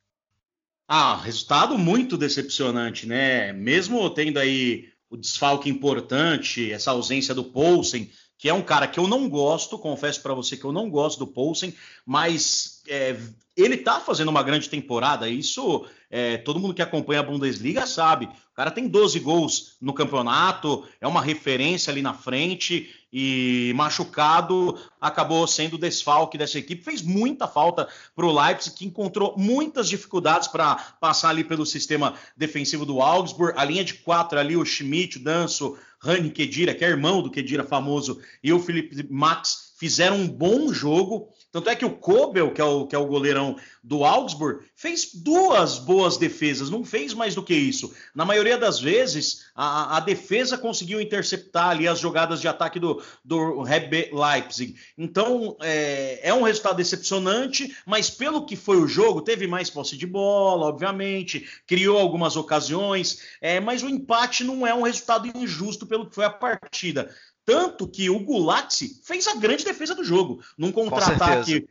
Ah, 0.88 1.16
resultado 1.16 1.76
muito 1.76 2.16
decepcionante, 2.16 3.06
né? 3.06 3.52
Mesmo 3.52 4.08
tendo 4.10 4.38
aí 4.38 4.88
o 5.10 5.16
desfalque 5.16 5.68
importante, 5.68 6.72
essa 6.72 6.92
ausência 6.92 7.34
do 7.34 7.44
Poulsen, 7.44 8.10
que 8.38 8.48
é 8.48 8.54
um 8.54 8.62
cara 8.62 8.86
que 8.86 8.98
eu 8.98 9.08
não 9.08 9.28
gosto, 9.28 9.78
confesso 9.78 10.22
para 10.22 10.34
você 10.34 10.56
que 10.56 10.64
eu 10.64 10.72
não 10.72 10.88
gosto 10.90 11.18
do 11.18 11.26
Poulsen, 11.26 11.74
mas 12.04 12.75
é, 12.88 13.16
ele 13.56 13.78
tá 13.78 14.00
fazendo 14.00 14.28
uma 14.28 14.42
grande 14.42 14.68
temporada, 14.68 15.28
isso 15.28 15.86
é, 16.10 16.36
todo 16.36 16.60
mundo 16.60 16.74
que 16.74 16.82
acompanha 16.82 17.20
a 17.20 17.22
Bundesliga 17.22 17.86
sabe. 17.86 18.26
O 18.26 18.54
cara 18.54 18.70
tem 18.70 18.86
12 18.86 19.18
gols 19.20 19.76
no 19.80 19.92
campeonato, 19.92 20.84
é 21.00 21.06
uma 21.06 21.22
referência 21.22 21.90
ali 21.90 22.02
na 22.02 22.14
frente 22.14 22.90
e 23.12 23.72
machucado 23.74 24.78
acabou 25.00 25.46
sendo 25.46 25.78
desfalque 25.78 26.36
dessa 26.36 26.58
equipe. 26.58 26.84
Fez 26.84 27.00
muita 27.00 27.48
falta 27.48 27.88
para 28.14 28.26
o 28.26 28.32
Leipzig, 28.32 28.76
que 28.76 28.86
encontrou 28.86 29.34
muitas 29.38 29.88
dificuldades 29.88 30.48
para 30.48 30.76
passar 31.00 31.30
ali 31.30 31.42
pelo 31.42 31.64
sistema 31.64 32.14
defensivo 32.36 32.84
do 32.84 33.00
Augsburg. 33.00 33.58
A 33.58 33.64
linha 33.64 33.84
de 33.84 33.94
quatro 33.94 34.38
ali, 34.38 34.56
o 34.56 34.64
Schmidt, 34.64 35.18
o 35.18 35.24
Danço, 35.24 35.78
Rani 35.98 36.30
Kedira, 36.30 36.74
que 36.74 36.84
é 36.84 36.88
irmão 36.88 37.22
do 37.22 37.30
Kedira 37.30 37.64
famoso, 37.64 38.20
e 38.42 38.52
o 38.52 38.60
Felipe 38.60 39.06
Max 39.10 39.74
fizeram 39.78 40.16
um 40.16 40.28
bom 40.28 40.72
jogo. 40.72 41.28
Tanto 41.56 41.70
é 41.70 41.74
que 41.74 41.86
o 41.86 41.90
Kobel, 41.90 42.52
que 42.52 42.60
é 42.60 42.64
o, 42.64 42.86
que 42.86 42.94
é 42.94 42.98
o 42.98 43.06
goleirão 43.06 43.56
do 43.82 44.04
Augsburg, 44.04 44.66
fez 44.74 45.14
duas 45.14 45.78
boas 45.78 46.18
defesas, 46.18 46.68
não 46.68 46.84
fez 46.84 47.14
mais 47.14 47.34
do 47.34 47.42
que 47.42 47.54
isso. 47.54 47.94
Na 48.14 48.26
maioria 48.26 48.58
das 48.58 48.78
vezes, 48.78 49.46
a, 49.54 49.96
a 49.96 50.00
defesa 50.00 50.58
conseguiu 50.58 51.00
interceptar 51.00 51.70
ali 51.70 51.88
as 51.88 51.98
jogadas 51.98 52.42
de 52.42 52.48
ataque 52.48 52.78
do, 52.78 53.02
do 53.24 53.62
Leipzig. 53.62 54.76
Então, 54.98 55.56
é, 55.62 56.28
é 56.28 56.34
um 56.34 56.42
resultado 56.42 56.76
decepcionante, 56.76 57.74
mas 57.86 58.10
pelo 58.10 58.44
que 58.44 58.54
foi 58.54 58.76
o 58.76 58.86
jogo, 58.86 59.22
teve 59.22 59.46
mais 59.46 59.70
posse 59.70 59.96
de 59.96 60.06
bola, 60.06 60.66
obviamente, 60.66 61.48
criou 61.66 61.96
algumas 61.96 62.36
ocasiões, 62.36 63.22
é, 63.40 63.60
mas 63.60 63.82
o 63.82 63.88
empate 63.88 64.44
não 64.44 64.66
é 64.66 64.74
um 64.74 64.82
resultado 64.82 65.26
injusto 65.34 65.86
pelo 65.86 66.06
que 66.06 66.14
foi 66.14 66.26
a 66.26 66.30
partida. 66.30 67.14
Tanto 67.46 67.88
que 67.88 68.10
o 68.10 68.18
Gulazzi 68.18 69.00
fez 69.04 69.26
a 69.28 69.36
grande 69.36 69.64
defesa 69.64 69.94
do 69.94 70.04
jogo. 70.04 70.42
Num 70.58 70.72
contra-ataque 70.72 71.68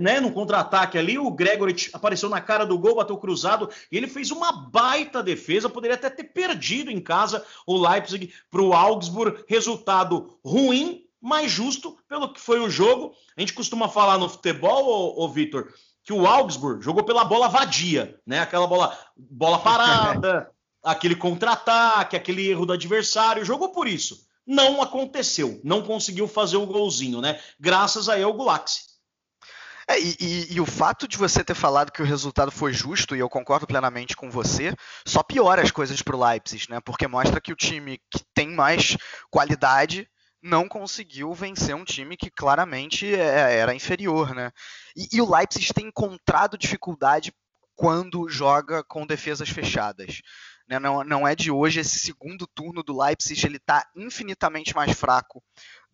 né, 0.00 0.20
num 0.20 0.30
contra-ataque 0.30 0.98
ali, 0.98 1.18
o 1.18 1.30
Gregory 1.30 1.74
apareceu 1.92 2.28
na 2.28 2.40
cara 2.40 2.66
do 2.66 2.78
gol, 2.78 2.96
bateu 2.96 3.16
cruzado, 3.16 3.70
e 3.90 3.96
ele 3.96 4.06
fez 4.06 4.30
uma 4.30 4.52
baita 4.52 5.22
defesa, 5.22 5.70
poderia 5.70 5.96
até 5.96 6.10
ter 6.10 6.24
perdido 6.24 6.90
em 6.90 7.00
casa 7.00 7.44
o 7.66 7.78
Leipzig 7.78 8.32
para 8.50 8.60
o 8.60 8.74
Augsburg, 8.74 9.44
resultado 9.48 10.38
ruim 10.44 11.06
mais 11.20 11.50
justo 11.50 11.96
pelo 12.06 12.32
que 12.32 12.40
foi 12.40 12.60
o 12.60 12.70
jogo. 12.70 13.14
A 13.36 13.40
gente 13.40 13.54
costuma 13.54 13.88
falar 13.88 14.18
no 14.18 14.28
futebol, 14.28 14.84
ô, 14.84 15.24
ô 15.24 15.28
Vitor, 15.28 15.72
que 16.04 16.12
o 16.12 16.26
Augsburg 16.26 16.84
jogou 16.84 17.02
pela 17.02 17.24
bola 17.24 17.48
vadia, 17.48 18.20
né? 18.24 18.40
Aquela 18.40 18.66
bola, 18.66 18.96
bola 19.16 19.58
parada, 19.58 20.50
aquele 20.84 21.16
contra-ataque, 21.16 22.16
aquele 22.16 22.48
erro 22.48 22.66
do 22.66 22.74
adversário, 22.74 23.44
jogou 23.44 23.70
por 23.70 23.88
isso. 23.88 24.26
Não 24.46 24.80
aconteceu, 24.80 25.60
não 25.64 25.82
conseguiu 25.82 26.28
fazer 26.28 26.56
o 26.56 26.66
golzinho, 26.66 27.20
né? 27.20 27.40
Graças 27.58 28.08
a 28.08 28.18
El 28.18 28.32
Gulaxi. 28.32 28.82
É, 29.88 30.00
e, 30.00 30.16
e, 30.20 30.54
e, 30.54 30.60
o 30.60 30.66
fato 30.66 31.06
de 31.06 31.16
você 31.16 31.44
ter 31.44 31.54
falado 31.54 31.92
que 31.92 32.02
o 32.02 32.04
resultado 32.04 32.50
foi 32.50 32.72
justo, 32.72 33.14
e 33.14 33.20
eu 33.20 33.28
concordo 33.28 33.68
plenamente 33.68 34.16
com 34.16 34.28
você, 34.28 34.74
só 35.06 35.22
piora 35.22 35.62
as 35.62 35.70
coisas 35.70 36.02
para 36.02 36.16
o 36.16 36.24
Leipzig, 36.24 36.68
né? 36.68 36.80
Porque 36.80 37.06
mostra 37.06 37.40
que 37.40 37.52
o 37.52 37.56
time 37.56 38.00
que 38.10 38.20
tem 38.34 38.48
mais 38.48 38.96
qualidade 39.30 40.08
não 40.42 40.68
conseguiu 40.68 41.32
vencer 41.32 41.74
um 41.74 41.84
time 41.84 42.16
que 42.16 42.30
claramente 42.30 43.14
é, 43.14 43.58
era 43.58 43.74
inferior, 43.74 44.34
né? 44.34 44.50
E, 44.96 45.08
e 45.12 45.20
o 45.20 45.30
Leipzig 45.32 45.72
tem 45.72 45.86
encontrado 45.86 46.58
dificuldade 46.58 47.32
quando 47.76 48.28
joga 48.28 48.82
com 48.82 49.06
defesas 49.06 49.48
fechadas. 49.48 50.20
Né? 50.68 50.78
Não, 50.78 51.04
não 51.04 51.26
é 51.26 51.34
de 51.34 51.50
hoje 51.50 51.80
esse 51.80 51.98
segundo 51.98 52.46
turno 52.46 52.82
do 52.82 52.98
Leipzig 53.00 53.44
ele 53.46 53.56
está 53.56 53.86
infinitamente 53.94 54.74
mais 54.74 54.92
fraco 54.98 55.42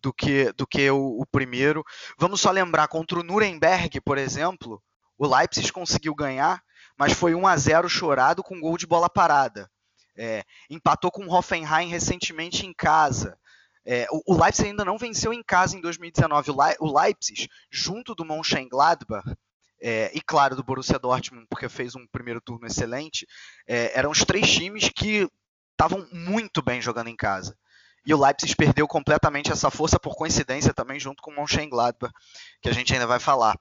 do 0.01 0.11
que, 0.13 0.51
do 0.53 0.67
que 0.67 0.89
o, 0.89 1.21
o, 1.21 1.25
primeiro. 1.25 1.83
Vamos 2.17 2.41
só 2.41 2.51
lembrar, 2.51 2.87
contra 2.87 3.19
o 3.19 3.23
Nuremberg, 3.23 4.01
por 4.01 4.17
exemplo, 4.17 4.81
o 5.17 5.27
Leipzig 5.27 5.71
conseguiu 5.71 6.13
ganhar, 6.13 6.61
mas 6.97 7.13
foi 7.13 7.33
1 7.33 7.47
a 7.47 7.55
0 7.55 7.89
chorado 7.89 8.43
com 8.43 8.59
gol 8.59 8.77
de 8.77 8.85
bola 8.85 9.09
parada. 9.09 9.69
É, 10.15 10.43
empatou 10.69 11.09
com 11.09 11.25
o 11.25 11.33
Hoffenheim 11.33 11.87
recentemente 11.87 12.65
em 12.65 12.73
casa. 12.73 13.37
É, 13.85 14.07
o, 14.11 14.35
Leipzig 14.41 14.69
ainda 14.69 14.85
não 14.85 14.97
venceu 14.97 15.33
em 15.33 15.43
casa 15.43 15.77
em 15.77 15.81
2019. 15.81 16.51
O, 16.51 16.53
Le, 16.53 16.75
o 16.79 16.99
Leipzig, 16.99 17.49
junto 17.71 18.13
do 18.13 18.23
Mönchengladbach, 18.23 19.23
é, 19.85 20.09
e 20.13 20.21
claro 20.21 20.55
do 20.55 20.63
Borussia 20.63 20.97
Dortmund, 20.97 21.45
porque 21.49 21.67
fez 21.67 21.93
um 21.93 22.07
primeiro 22.07 22.39
turno 22.39 22.65
excelente, 22.65 23.27
é, 23.67 23.91
eram 23.99 24.11
os 24.11 24.23
três 24.23 24.49
times 24.49 24.89
que 24.95 25.29
estavam 25.73 26.07
muito 26.09 26.61
bem 26.61 26.81
jogando 26.81 27.09
em 27.09 27.15
casa. 27.17 27.53
E 28.05 28.13
o 28.13 28.17
Leipzig 28.17 28.55
perdeu 28.55 28.87
completamente 28.87 29.51
essa 29.51 29.69
força, 29.69 29.99
por 29.99 30.15
coincidência 30.15 30.73
também, 30.73 30.99
junto 30.99 31.21
com 31.21 31.31
o 31.31 31.35
Mönchengladbach, 31.35 32.13
que 32.61 32.69
a 32.69 32.71
gente 32.71 32.93
ainda 32.93 33.05
vai 33.05 33.19
falar. 33.19 33.59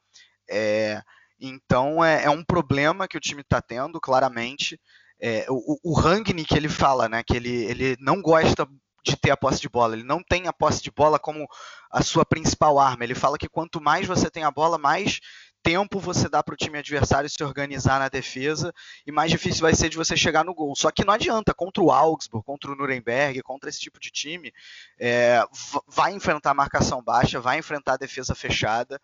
É, 0.49 1.03
então 1.41 2.05
é, 2.05 2.25
é, 2.25 2.31
um 2.31 2.45
problema 2.45 3.09
que 3.09 3.17
o 3.17 3.21
time 3.21 3.41
está 3.41 3.61
tendo, 3.61 4.01
claramente. 4.01 4.81
É, 5.21 5.47
o, 5.49 5.79
o 5.83 5.93
Rangnick, 5.93 6.55
ele 6.55 6.69
fala 6.69 7.09
né, 7.09 7.23
que 7.25 7.37
ele, 7.37 7.65
ele 7.65 7.97
não 8.01 8.23
gosta 8.23 8.69
de 9.05 9.17
ter 9.17 9.33
a 9.33 9.37
posse 9.37 9.61
de 9.61 9.69
bola, 9.69 9.95
ele 9.95 10.05
não 10.05 10.23
tem 10.23 10.47
a 10.47 10.53
posse 10.53 10.81
de 10.81 10.91
bola 10.91 11.19
como 11.19 11.49
a 11.91 12.03
sua 12.03 12.25
principal 12.25 12.79
arma. 12.79 13.03
Ele 13.03 13.15
fala 13.15 13.39
que 13.39 13.49
quanto 13.49 13.81
mais 13.81 14.07
você 14.07 14.31
tem 14.31 14.45
a 14.45 14.51
bola, 14.51 14.79
mais 14.79 15.19
tempo 15.63 16.01
você 16.01 16.29
dá 16.29 16.43
para 16.43 16.55
o 16.55 16.57
time 16.57 16.79
adversário 16.79 17.29
se 17.31 17.43
organizar 17.43 17.99
na 17.99 18.09
defesa 18.09 18.73
e 19.07 19.13
mais 19.13 19.31
difícil 19.31 19.63
vai 19.63 19.75
ser 19.75 19.89
de 19.89 19.97
você 19.97 20.17
chegar 20.17 20.45
no 20.45 20.55
gol. 20.55 20.75
Só 20.75 20.91
que 20.91 21.05
não 21.05 21.15
adianta, 21.15 21.55
contra 21.55 21.83
o 21.83 21.91
Augsburg, 21.91 22.45
contra 22.45 22.73
o 22.73 22.75
Nuremberg, 22.75 23.43
contra 23.43 23.71
esse 23.71 23.81
tipo 23.81 24.01
de 24.01 24.11
time, 24.11 24.53
é, 24.99 25.43
vai 25.87 26.13
enfrentar 26.13 26.55
marcação 26.55 27.03
baixa, 27.03 27.41
vai 27.41 27.59
enfrentar 27.59 27.97
defesa 27.97 28.35
fechada. 28.35 29.01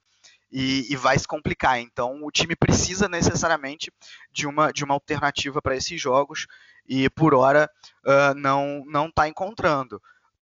E, 0.51 0.91
e, 0.91 0.97
vai 0.97 1.19
se 1.19 1.29
complicar. 1.29 1.79
Então, 1.79 2.25
o 2.25 2.31
time 2.31 2.57
precisa 2.57 3.07
necessariamente 3.07 3.93
de 4.33 4.47
uma, 4.47 4.73
de 4.73 4.83
uma 4.83 4.95
alternativa 4.95 5.61
para 5.61 5.77
esses 5.77 6.01
jogos 6.01 6.47
e, 6.89 7.11
por 7.11 7.35
hora, 7.35 7.71
uh, 8.07 8.35
não 8.35 8.83
não 8.87 9.09
está 9.09 9.29
encontrando. 9.29 10.01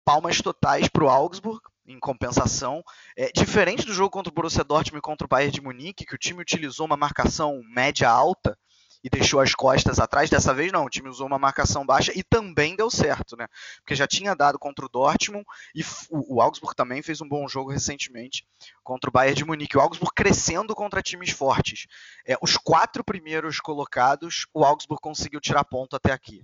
Palmas 0.05 0.43
totais 0.43 0.87
para 0.87 1.03
o 1.03 1.09
Augsburg, 1.09 1.59
em 1.89 1.99
compensação. 1.99 2.83
É, 3.17 3.31
diferente 3.31 3.85
do 3.85 3.93
jogo 3.93 4.11
contra 4.11 4.31
o 4.31 4.33
Borussia 4.33 4.63
Dortmund 4.63 4.99
e 4.99 5.01
contra 5.01 5.25
o 5.25 5.27
Bayern 5.27 5.51
de 5.51 5.61
Munique, 5.61 6.05
que 6.05 6.15
o 6.15 6.17
time 6.17 6.41
utilizou 6.41 6.85
uma 6.85 6.97
marcação 6.97 7.61
média 7.73 8.09
alta 8.09 8.57
e 9.03 9.09
deixou 9.09 9.39
as 9.39 9.55
costas 9.55 9.99
atrás, 9.99 10.29
dessa 10.29 10.53
vez 10.53 10.71
não, 10.71 10.85
o 10.85 10.89
time 10.89 11.07
usou 11.07 11.25
uma 11.25 11.39
marcação 11.39 11.85
baixa 11.85 12.11
e 12.13 12.21
também 12.21 12.75
deu 12.75 12.89
certo, 12.89 13.37
né? 13.37 13.47
Porque 13.77 13.95
já 13.95 14.05
tinha 14.05 14.35
dado 14.35 14.59
contra 14.59 14.85
o 14.85 14.89
Dortmund 14.89 15.45
e 15.73 15.81
o, 16.09 16.35
o 16.35 16.41
Augsburg 16.41 16.75
também 16.75 17.01
fez 17.01 17.21
um 17.21 17.27
bom 17.27 17.47
jogo 17.47 17.71
recentemente 17.71 18.45
contra 18.83 19.09
o 19.09 19.13
Bayern 19.13 19.37
de 19.37 19.45
Munique. 19.45 19.77
O 19.77 19.81
Augsburg 19.81 20.13
crescendo 20.13 20.75
contra 20.75 21.01
times 21.01 21.31
fortes. 21.31 21.87
É, 22.25 22.37
os 22.41 22.57
quatro 22.57 23.03
primeiros 23.03 23.59
colocados, 23.59 24.47
o 24.53 24.65
Augsburg 24.65 25.01
conseguiu 25.01 25.39
tirar 25.39 25.63
ponto 25.63 25.95
até 25.95 26.11
aqui 26.11 26.43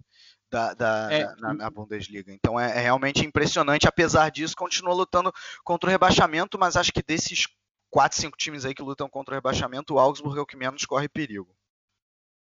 da, 0.51 0.73
da 0.73 1.07
é, 1.11 1.35
na, 1.37 1.53
na, 1.53 1.69
Bundesliga. 1.69 2.31
Então 2.31 2.59
é, 2.59 2.77
é, 2.77 2.81
realmente 2.81 3.25
impressionante. 3.25 3.87
Apesar 3.87 4.29
disso, 4.29 4.55
continua 4.55 4.93
lutando 4.93 5.33
contra 5.63 5.89
o 5.89 5.91
rebaixamento, 5.91 6.57
mas 6.57 6.75
acho 6.75 6.91
que 6.91 7.03
desses 7.03 7.47
quatro, 7.89 8.19
cinco 8.19 8.37
times 8.37 8.65
aí 8.65 8.73
que 8.73 8.83
lutam 8.83 9.09
contra 9.09 9.33
o 9.33 9.37
rebaixamento, 9.37 9.93
o 9.93 9.99
Augsburg 9.99 10.37
é 10.37 10.41
o 10.41 10.45
que 10.45 10.57
menos 10.57 10.85
corre 10.85 11.07
perigo. 11.07 11.55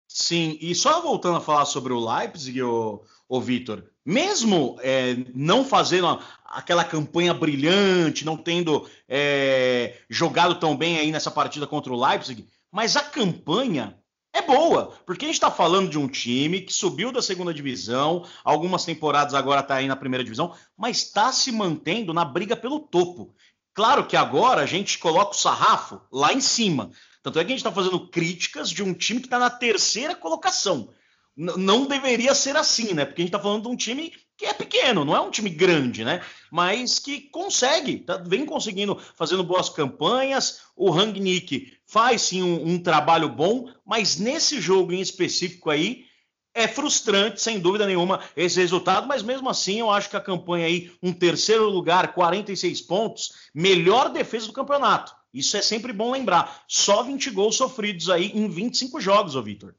Sim, 0.07 0.57
e 0.61 0.73
só 0.75 1.01
voltando 1.01 1.37
a 1.37 1.41
falar 1.41 1.65
sobre 1.65 1.91
o 1.91 1.99
Leipzig, 1.99 2.61
o, 2.61 3.03
o 3.27 3.41
Vitor, 3.41 3.83
mesmo 4.05 4.77
é, 4.81 5.15
não 5.33 5.65
fazendo 5.65 6.19
aquela 6.45 6.83
campanha 6.83 7.33
brilhante, 7.33 8.23
não 8.23 8.37
tendo 8.37 8.87
é, 9.09 9.99
jogado 10.09 10.59
tão 10.59 10.77
bem 10.77 10.97
aí 10.97 11.11
nessa 11.11 11.31
partida 11.31 11.65
contra 11.65 11.91
o 11.91 11.99
Leipzig, 11.99 12.47
mas 12.71 12.95
a 12.95 13.03
campanha 13.03 13.97
é 14.35 14.41
boa, 14.41 14.93
porque 15.05 15.23
a 15.23 15.27
gente 15.27 15.35
está 15.35 15.49
falando 15.49 15.89
de 15.89 15.97
um 15.97 16.09
time 16.09 16.59
que 16.59 16.73
subiu 16.73 17.09
da 17.09 17.21
segunda 17.21 17.53
divisão, 17.53 18.25
algumas 18.43 18.83
temporadas 18.83 19.33
agora 19.33 19.61
está 19.61 19.75
aí 19.75 19.87
na 19.87 19.95
primeira 19.95 20.23
divisão, 20.23 20.53
mas 20.77 20.97
está 20.97 21.31
se 21.31 21.53
mantendo 21.53 22.13
na 22.13 22.25
briga 22.25 22.55
pelo 22.55 22.81
topo. 22.81 23.33
Claro 23.73 24.05
que 24.05 24.17
agora 24.17 24.61
a 24.61 24.65
gente 24.65 24.97
coloca 24.99 25.31
o 25.31 25.39
sarrafo 25.39 26.01
lá 26.11 26.33
em 26.33 26.41
cima. 26.41 26.91
Tanto 27.23 27.39
é 27.39 27.43
que 27.43 27.47
a 27.53 27.55
gente 27.55 27.59
está 27.65 27.71
fazendo 27.71 28.09
críticas 28.09 28.69
de 28.69 28.83
um 28.83 28.93
time 28.93 29.21
que 29.21 29.27
está 29.27 29.39
na 29.39 29.49
terceira 29.49 30.15
colocação. 30.15 30.89
N 31.35 31.53
não 31.57 31.85
deveria 31.85 32.35
ser 32.35 32.55
assim, 32.55 32.93
né? 32.93 33.05
Porque 33.05 33.21
a 33.21 33.23
gente 33.23 33.33
está 33.33 33.41
falando 33.41 33.63
de 33.63 33.69
um 33.69 33.75
time 33.75 34.13
que 34.37 34.45
é 34.45 34.53
pequeno, 34.53 35.05
não 35.05 35.15
é 35.15 35.21
um 35.21 35.31
time 35.31 35.49
grande, 35.49 36.03
né? 36.03 36.21
Mas 36.51 36.99
que 36.99 37.21
consegue, 37.21 37.99
tá, 37.99 38.17
vem 38.17 38.45
conseguindo, 38.45 38.99
fazendo 39.15 39.43
boas 39.43 39.69
campanhas. 39.69 40.61
O 40.75 40.89
Rangnick 40.89 41.77
faz 41.85 42.23
sim 42.23 42.43
um, 42.43 42.73
um, 42.73 42.79
trabalho 42.79 43.29
bom, 43.29 43.69
mas 43.85 44.17
nesse 44.17 44.59
jogo 44.59 44.91
em 44.91 44.99
específico 44.99 45.69
aí 45.69 46.05
é 46.53 46.67
frustrante, 46.67 47.41
sem 47.41 47.59
dúvida 47.59 47.85
nenhuma, 47.85 48.21
esse 48.35 48.59
resultado, 48.59 49.07
mas 49.07 49.21
mesmo 49.21 49.49
assim 49.49 49.79
eu 49.79 49.91
acho 49.91 50.09
que 50.09 50.15
a 50.15 50.21
campanha 50.21 50.65
aí, 50.65 50.91
um 51.03 51.11
terceiro 51.11 51.69
lugar, 51.69 52.13
46 52.13 52.81
pontos, 52.81 53.49
melhor 53.53 54.09
defesa 54.09 54.47
do 54.47 54.53
campeonato. 54.53 55.13
Isso 55.33 55.57
é 55.57 55.61
sempre 55.61 55.91
bom 55.91 56.11
lembrar. 56.11 56.63
Só 56.65 57.03
20 57.03 57.29
gols 57.31 57.57
sofridos 57.57 58.09
aí 58.09 58.31
em 58.33 58.47
25 58.47 59.01
jogos, 59.01 59.35
ô 59.35 59.43
Vitor. 59.43 59.75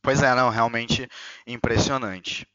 Pois 0.00 0.22
é, 0.22 0.32
não, 0.34 0.48
realmente 0.48 1.08
impressionante. 1.44 2.46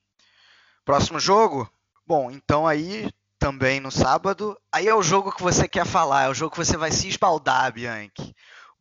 Próximo 0.85 1.19
jogo? 1.19 1.67
Bom, 2.05 2.29
então 2.29 2.67
aí 2.67 3.11
também 3.39 3.79
no 3.79 3.89
sábado. 3.89 4.55
Aí 4.71 4.87
é 4.87 4.93
o 4.93 5.01
jogo 5.01 5.31
que 5.31 5.41
você 5.41 5.67
quer 5.67 5.83
falar, 5.85 6.25
é 6.25 6.29
o 6.29 6.33
jogo 6.33 6.51
que 6.51 6.63
você 6.63 6.77
vai 6.77 6.91
se 6.91 7.07
espaldar, 7.07 7.73
Bianchi. 7.73 8.35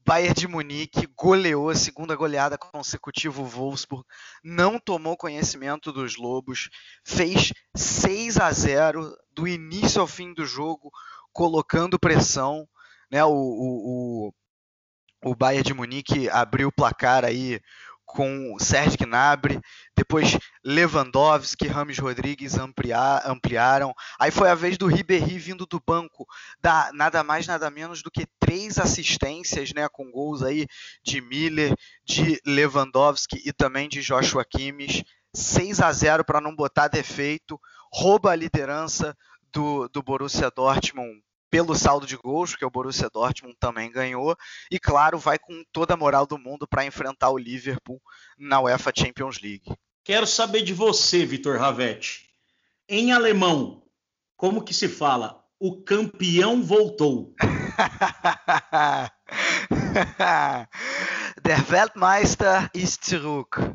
Bayern 0.06 0.34
de 0.34 0.46
Munique 0.46 1.08
goleou 1.16 1.70
a 1.70 1.74
segunda 1.74 2.14
goleada 2.14 2.58
consecutiva 2.58 3.40
o 3.40 3.46
Wolfsburg, 3.46 4.04
não 4.44 4.78
tomou 4.78 5.16
conhecimento 5.16 5.90
dos 5.90 6.18
Lobos, 6.18 6.68
fez 7.02 7.54
6 7.74 8.38
a 8.38 8.52
0 8.52 9.16
do 9.32 9.48
início 9.48 9.98
ao 9.98 10.06
fim 10.06 10.34
do 10.34 10.44
jogo, 10.44 10.92
colocando 11.32 11.98
pressão. 11.98 12.68
Né? 13.10 13.24
O, 13.24 13.30
o, 13.32 14.28
o, 15.24 15.30
o 15.30 15.34
Bayern 15.34 15.64
de 15.64 15.72
Munique 15.72 16.28
abriu 16.28 16.68
o 16.68 16.72
placar 16.72 17.24
aí 17.24 17.58
com 18.04 18.56
Sérgio 18.58 18.98
Gnabry, 18.98 19.60
depois 19.96 20.38
Lewandowski, 20.64 21.66
Rames 21.66 21.98
Rodrigues 21.98 22.56
ampliar, 22.56 23.22
ampliaram. 23.26 23.94
Aí 24.18 24.30
foi 24.30 24.48
a 24.50 24.54
vez 24.54 24.76
do 24.78 24.86
Ribéry 24.86 25.38
vindo 25.38 25.66
do 25.66 25.82
banco, 25.84 26.26
dar 26.60 26.92
nada 26.92 27.24
mais 27.24 27.46
nada 27.46 27.70
menos 27.70 28.02
do 28.02 28.10
que 28.10 28.26
três 28.38 28.78
assistências, 28.78 29.72
né, 29.72 29.88
com 29.88 30.10
gols 30.10 30.42
aí 30.42 30.66
de 31.02 31.20
Miller, 31.20 31.74
de 32.04 32.40
Lewandowski 32.46 33.42
e 33.44 33.52
também 33.52 33.88
de 33.88 34.00
Joshua 34.02 34.44
Kimmich. 34.44 35.04
6 35.36 35.80
a 35.80 35.90
0 35.90 36.24
para 36.24 36.40
não 36.40 36.54
botar 36.54 36.86
defeito, 36.86 37.60
rouba 37.92 38.30
a 38.30 38.36
liderança 38.36 39.16
do, 39.52 39.88
do 39.88 40.00
Borussia 40.00 40.48
Dortmund 40.48 41.20
pelo 41.50 41.74
saldo 41.74 42.06
de 42.06 42.16
gols, 42.16 42.50
porque 42.50 42.64
o 42.64 42.70
Borussia 42.70 43.08
Dortmund 43.08 43.56
também 43.58 43.90
ganhou, 43.90 44.36
e 44.70 44.78
claro, 44.78 45.18
vai 45.18 45.38
com 45.38 45.62
toda 45.72 45.94
a 45.94 45.96
moral 45.96 46.26
do 46.26 46.38
mundo 46.38 46.66
para 46.66 46.84
enfrentar 46.84 47.30
o 47.30 47.38
Liverpool 47.38 48.00
na 48.38 48.60
UEFA 48.60 48.92
Champions 48.96 49.40
League. 49.40 49.72
Quero 50.04 50.26
saber 50.26 50.62
de 50.62 50.74
você, 50.74 51.24
Vitor 51.24 51.58
Ravetti. 51.58 52.28
Em 52.88 53.12
alemão, 53.12 53.82
como 54.36 54.62
que 54.62 54.74
se 54.74 54.88
fala? 54.88 55.42
O 55.58 55.82
campeão 55.82 56.62
voltou. 56.62 57.34
Der 61.42 61.70
Weltmeister 61.70 62.70
ist 62.74 63.04
zurück. 63.04 63.73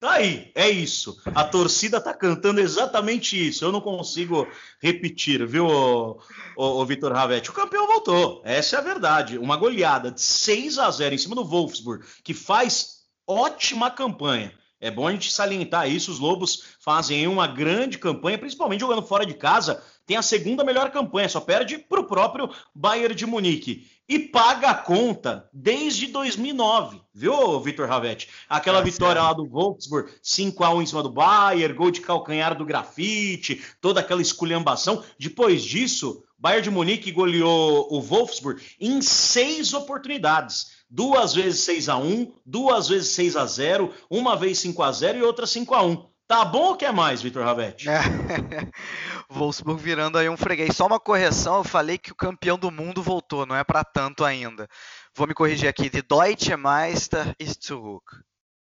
Tá 0.00 0.12
aí, 0.12 0.50
é 0.54 0.70
isso. 0.70 1.20
A 1.26 1.44
torcida 1.44 2.00
tá 2.00 2.14
cantando 2.14 2.58
exatamente 2.58 3.48
isso. 3.48 3.62
Eu 3.62 3.70
não 3.70 3.82
consigo 3.82 4.48
repetir, 4.80 5.46
viu, 5.46 5.66
o, 5.66 6.18
o, 6.56 6.64
o 6.80 6.86
Vitor 6.86 7.12
Ravetti? 7.12 7.50
O 7.50 7.52
campeão 7.52 7.86
voltou. 7.86 8.40
Essa 8.42 8.76
é 8.76 8.78
a 8.78 8.82
verdade. 8.82 9.36
Uma 9.36 9.58
goleada 9.58 10.10
de 10.10 10.22
6 10.22 10.78
a 10.78 10.90
0 10.90 11.14
em 11.14 11.18
cima 11.18 11.34
do 11.34 11.44
Wolfsburg, 11.44 12.02
que 12.24 12.32
faz 12.32 13.00
ótima 13.26 13.90
campanha. 13.90 14.58
É 14.80 14.90
bom 14.90 15.06
a 15.06 15.12
gente 15.12 15.30
salientar 15.30 15.90
isso. 15.90 16.10
Os 16.10 16.18
Lobos 16.18 16.64
fazem 16.80 17.26
uma 17.26 17.46
grande 17.46 17.98
campanha, 17.98 18.38
principalmente 18.38 18.80
jogando 18.80 19.02
fora 19.02 19.26
de 19.26 19.34
casa. 19.34 19.82
Tem 20.06 20.16
a 20.16 20.22
segunda 20.22 20.64
melhor 20.64 20.90
campanha, 20.90 21.28
só 21.28 21.40
perde 21.40 21.78
para 21.78 22.00
o 22.00 22.06
próprio 22.06 22.50
Bayern 22.74 23.14
de 23.14 23.26
Munique 23.26 23.86
e 24.10 24.18
paga 24.18 24.70
a 24.70 24.74
conta 24.74 25.48
desde 25.52 26.08
2009, 26.08 27.00
viu, 27.14 27.60
Vitor 27.60 27.88
Ravetti? 27.88 28.28
Aquela 28.48 28.80
é, 28.80 28.82
vitória 28.82 29.22
lá 29.22 29.32
do 29.32 29.46
Wolfsburg, 29.46 30.10
5 30.20 30.64
a 30.64 30.74
1 30.74 30.82
em 30.82 30.86
cima 30.86 31.02
do 31.04 31.12
Bayern, 31.12 31.76
gol 31.76 31.92
de 31.92 32.00
calcanhar 32.00 32.58
do 32.58 32.64
grafite, 32.64 33.62
toda 33.80 34.00
aquela 34.00 34.20
esculhambação. 34.20 35.04
Depois 35.16 35.62
disso, 35.62 36.24
Bayern 36.36 36.64
de 36.64 36.70
Munique 36.70 37.12
goleou 37.12 37.86
o 37.88 38.00
Wolfsburg 38.00 38.60
em 38.80 39.00
seis 39.00 39.72
oportunidades. 39.74 40.79
Duas 40.90 41.32
vezes 41.34 41.60
6 41.60 41.88
a 41.88 41.96
1 41.96 42.32
duas 42.44 42.88
vezes 42.88 43.10
6 43.10 43.36
a 43.36 43.46
0 43.46 43.94
uma 44.10 44.36
vez 44.36 44.58
5 44.58 44.82
a 44.82 44.90
0 44.90 45.18
e 45.18 45.22
outra 45.22 45.46
5 45.46 45.72
a 45.72 45.82
1 45.84 46.10
Tá 46.26 46.44
bom 46.44 46.66
ou 46.66 46.76
quer 46.76 46.92
mais, 46.92 47.20
Vitor 47.22 47.44
Ravetti? 47.44 47.88
É. 47.88 47.98
Wolfsburg 49.28 49.82
virando 49.82 50.16
aí 50.16 50.28
um 50.28 50.36
freguês. 50.36 50.76
Só 50.76 50.86
uma 50.86 51.00
correção, 51.00 51.58
eu 51.58 51.64
falei 51.64 51.98
que 51.98 52.12
o 52.12 52.14
campeão 52.14 52.56
do 52.56 52.70
mundo 52.70 53.02
voltou, 53.02 53.44
não 53.44 53.56
é 53.56 53.64
para 53.64 53.82
tanto 53.82 54.24
ainda. 54.24 54.68
Vou 55.16 55.26
me 55.26 55.34
corrigir 55.34 55.68
aqui. 55.68 55.90
De 55.90 56.02
Deutsche 56.02 56.56
Meister 56.56 57.34
ist 57.36 57.66
zurück. 57.66 58.04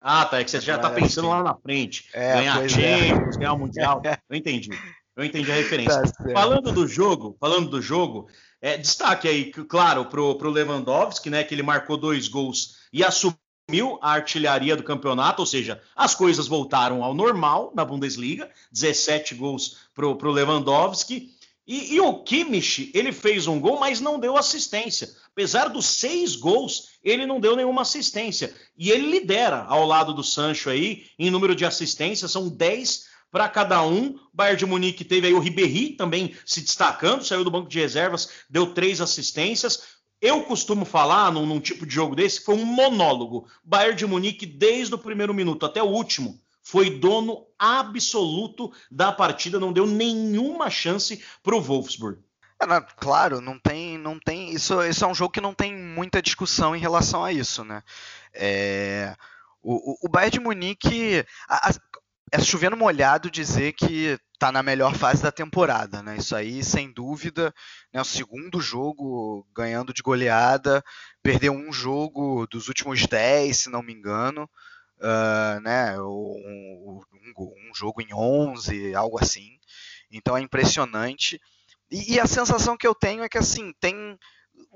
Ah, 0.02 0.26
tá. 0.26 0.40
É 0.40 0.44
que 0.44 0.50
você 0.50 0.60
já 0.60 0.80
tá 0.80 0.90
é, 0.90 0.96
pensando 0.96 1.30
lá 1.30 1.44
na 1.44 1.56
frente. 1.56 2.10
É, 2.12 2.34
ganhar 2.34 2.66
é. 2.66 2.68
Champions, 2.68 3.38
ganhar 3.38 3.54
o 3.54 3.60
Mundial. 3.60 4.02
Eu 4.28 4.36
entendi. 4.36 4.70
Eu 5.16 5.24
entendi 5.24 5.52
a 5.52 5.56
referência. 5.56 6.02
Tá 6.02 6.34
falando 6.34 6.72
do 6.72 6.88
jogo, 6.88 7.38
falando 7.40 7.70
do 7.70 7.80
jogo, 7.80 8.28
é, 8.64 8.78
destaque 8.78 9.28
aí, 9.28 9.52
claro, 9.52 10.06
pro, 10.06 10.36
pro 10.36 10.50
Lewandowski, 10.50 11.30
né? 11.30 11.44
Que 11.44 11.54
ele 11.54 11.62
marcou 11.62 11.98
dois 11.98 12.30
gols 12.30 12.78
e 12.94 13.04
assumiu 13.04 13.38
assumiu 13.66 13.98
a 14.02 14.12
artilharia 14.12 14.76
do 14.76 14.84
campeonato, 14.84 15.42
ou 15.42 15.46
seja, 15.46 15.82
as 15.96 16.14
coisas 16.14 16.48
voltaram 16.48 17.02
ao 17.02 17.14
normal 17.14 17.72
na 17.74 17.86
Bundesliga, 17.86 18.50
17 18.72 19.36
gols 19.36 19.78
para 19.96 20.06
o 20.06 20.32
Lewandowski. 20.32 21.32
E, 21.66 21.96
e, 21.96 22.02
o 22.02 22.22
Kimmich, 22.24 22.92
ele 22.94 23.14
fez 23.14 23.48
um 23.48 23.58
gol, 23.58 23.80
mas 23.80 24.02
não 24.02 24.20
deu 24.20 24.36
assistência. 24.36 25.10
Apesar 25.32 25.70
dos 25.70 25.86
seis 25.86 26.36
gols, 26.36 26.90
ele 27.02 27.26
não 27.26 27.40
deu 27.40 27.56
nenhuma 27.56 27.84
assistência. 27.84 28.54
E 28.78 28.92
ele 28.92 29.10
lidera 29.10 29.64
ao 29.64 29.88
lado 29.88 30.14
do 30.14 30.24
Sancho 30.26 30.70
aí, 30.70 31.06
em 31.18 31.32
número 31.32 31.56
de 31.56 31.64
assistências, 31.64 32.32
são 32.32 32.50
10 32.50 33.13
para 33.34 33.50
cada 33.50 33.82
um. 33.84 34.20
Bayern 34.32 34.60
de 34.60 34.66
Munique 34.68 35.04
teve 35.04 35.26
aí 35.26 35.34
o 35.34 35.40
Ribéry 35.40 35.96
também 35.96 36.36
se 36.46 36.62
destacando, 36.62 37.26
saiu 37.26 37.44
do 37.44 37.50
banco 37.50 37.68
de 37.68 37.80
reservas, 37.80 38.30
deu 38.48 38.76
três 38.76 39.02
assistências. 39.02 39.82
Eu 40.22 40.44
costumo 40.44 40.86
falar, 40.86 41.32
num, 41.32 41.44
num, 41.44 41.60
tipo 41.60 41.84
de 41.84 41.94
jogo 41.96 42.16
desse, 42.16 42.40
que 42.40 42.46
foi 42.46 42.56
um 42.56 42.64
monólogo. 42.64 43.48
Bayern 43.64 43.98
de 43.98 44.06
Munique, 44.06 44.46
desde 44.46 44.94
o 44.94 45.00
primeiro 45.00 45.34
minuto 45.34 45.66
até 45.66 45.82
o 45.82 45.88
último, 45.88 46.40
foi 46.62 46.92
dono 46.92 47.48
absoluto 47.58 48.72
da 48.90 49.12
partida, 49.12 49.60
não 49.60 49.74
deu 49.74 49.88
nenhuma 49.88 50.70
chance 50.70 51.22
para 51.42 51.56
o 51.56 51.62
Wolfsburg. 51.62 52.20
É, 52.62 52.82
claro, 52.98 53.42
não 53.42 53.58
tem, 53.58 53.98
não 53.98 54.20
tem. 54.20 54.54
Isso, 54.54 54.82
isso 54.84 55.04
é 55.04 55.08
um 55.08 55.16
jogo 55.16 55.34
que 55.34 55.42
não 55.42 55.56
tem 55.56 55.76
muita 55.76 56.22
discussão 56.22 56.76
em 56.76 56.80
relação 56.80 57.24
a 57.24 57.34
isso, 57.34 57.66
né? 57.66 57.82
É, 58.32 59.16
o, 59.62 59.94
o, 59.94 59.98
o 60.04 60.10
Bayern 60.10 60.32
de 60.32 60.40
Munique, 60.40 61.26
a, 61.50 61.70
a, 61.70 61.74
é 62.34 62.40
chovendo 62.40 62.76
molhado 62.76 63.30
dizer 63.30 63.74
que 63.74 64.20
está 64.34 64.52
na 64.52 64.64
melhor 64.64 64.96
fase 64.96 65.22
da 65.22 65.32
temporada, 65.32 66.02
né? 66.02 66.18
Isso 66.18 66.36
aí, 66.36 66.64
sem 66.64 66.92
dúvida, 66.92 67.54
né? 67.94 68.02
O 68.02 68.06
segundo 68.06 68.60
jogo 68.60 69.48
ganhando 69.56 69.94
de 69.94 70.02
goleada, 70.02 70.84
perdeu 71.22 71.54
um 71.54 71.72
jogo 71.72 72.48
dos 72.48 72.68
últimos 72.68 73.06
10, 73.06 73.56
se 73.56 73.70
não 73.70 73.84
me 73.84 73.94
engano, 73.94 74.50
uh, 74.98 75.60
né? 75.62 76.02
Um, 76.02 77.04
um, 77.38 77.38
um, 77.38 77.76
jogo 77.76 78.02
em 78.02 78.12
11, 78.12 78.96
algo 78.96 79.22
assim. 79.22 79.52
Então 80.12 80.36
é 80.36 80.42
impressionante. 80.42 81.40
E, 81.92 82.16
e 82.16 82.20
a 82.20 82.26
sensação 82.26 82.76
que 82.76 82.88
eu 82.88 82.96
tenho 82.96 83.24
é 83.24 83.30
que 83.30 83.38
assim 83.38 83.72
tem 83.80 84.18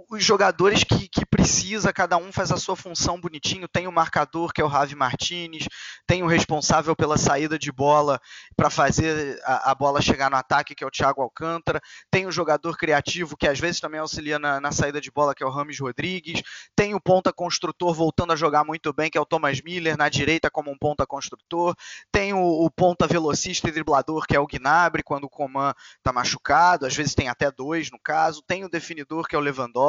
os 0.10 0.24
jogadores 0.24 0.84
que, 0.84 1.08
que 1.08 1.26
precisa, 1.26 1.92
cada 1.92 2.18
um 2.18 2.32
faz 2.32 2.52
a 2.52 2.58
sua 2.58 2.76
função 2.76 3.20
bonitinho. 3.20 3.68
Tem 3.68 3.88
o 3.88 3.92
marcador, 3.92 4.54
que 4.54 4.62
é 4.62 4.64
o 4.64 4.68
Ravi 4.68 4.96
Martinez, 4.96 5.68
tem 6.06 6.22
o 6.22 6.28
responsável 6.28 6.96
pela 6.96 7.18
saída 7.18 7.58
de 7.58 7.72
bola 7.72 8.20
para 8.56 8.70
fazer 8.70 9.40
a, 9.44 9.72
a, 9.72 9.76
bola 9.76 10.00
chegar 10.00 10.30
no 10.30 10.38
ataque, 10.38 10.76
que 10.76 10.84
é 10.84 10.88
o 10.88 10.92
Thiago 10.92 11.22
Alcântara. 11.22 11.82
Tem 12.12 12.28
o 12.28 12.32
jogador 12.32 12.78
criativo, 12.78 13.36
que 13.36 13.48
às 13.48 13.60
vezes 13.60 13.80
também 13.80 14.00
auxilia 14.00 14.38
na, 14.38 14.62
na 14.62 14.72
saída 14.72 15.02
de 15.02 15.10
bola, 15.10 15.34
que 15.34 15.44
é 15.44 15.48
o 15.48 15.50
Rames 15.50 15.80
Rodrigues. 15.80 16.44
Tem 16.76 16.94
o 16.94 17.02
ponta 17.02 17.34
construtor 17.34 17.94
voltando 17.94 18.34
a 18.34 18.36
jogar 18.36 18.64
muito 18.64 18.94
bem, 18.94 19.10
que 19.10 19.18
é 19.18 19.22
o 19.22 19.26
Thomas 19.26 19.62
Miller, 19.62 19.98
na 19.98 20.10
direita 20.10 20.52
como 20.52 20.70
um 20.70 20.78
ponta 20.78 21.08
construtor. 21.08 21.76
Tem 22.12 22.34
o, 22.34 22.66
o 22.66 22.70
ponta 22.70 23.08
velocista 23.08 23.68
e 23.68 23.72
driblador, 23.72 24.28
que 24.28 24.36
é 24.36 24.40
o 24.40 24.48
Gnabry, 24.48 25.02
quando 25.02 25.24
o 25.24 25.30
Coman 25.30 25.74
está 25.98 26.14
machucado. 26.14 26.86
Às 26.86 26.96
vezes 26.96 27.16
tem 27.16 27.30
até 27.30 27.52
dois, 27.52 27.90
no 27.90 28.00
caso. 28.00 28.44
Tem 28.46 28.64
o 28.64 28.70
definidor, 28.70 29.28
que 29.28 29.36
é 29.36 29.40
o 29.40 29.42
Lewandowski. 29.42 29.87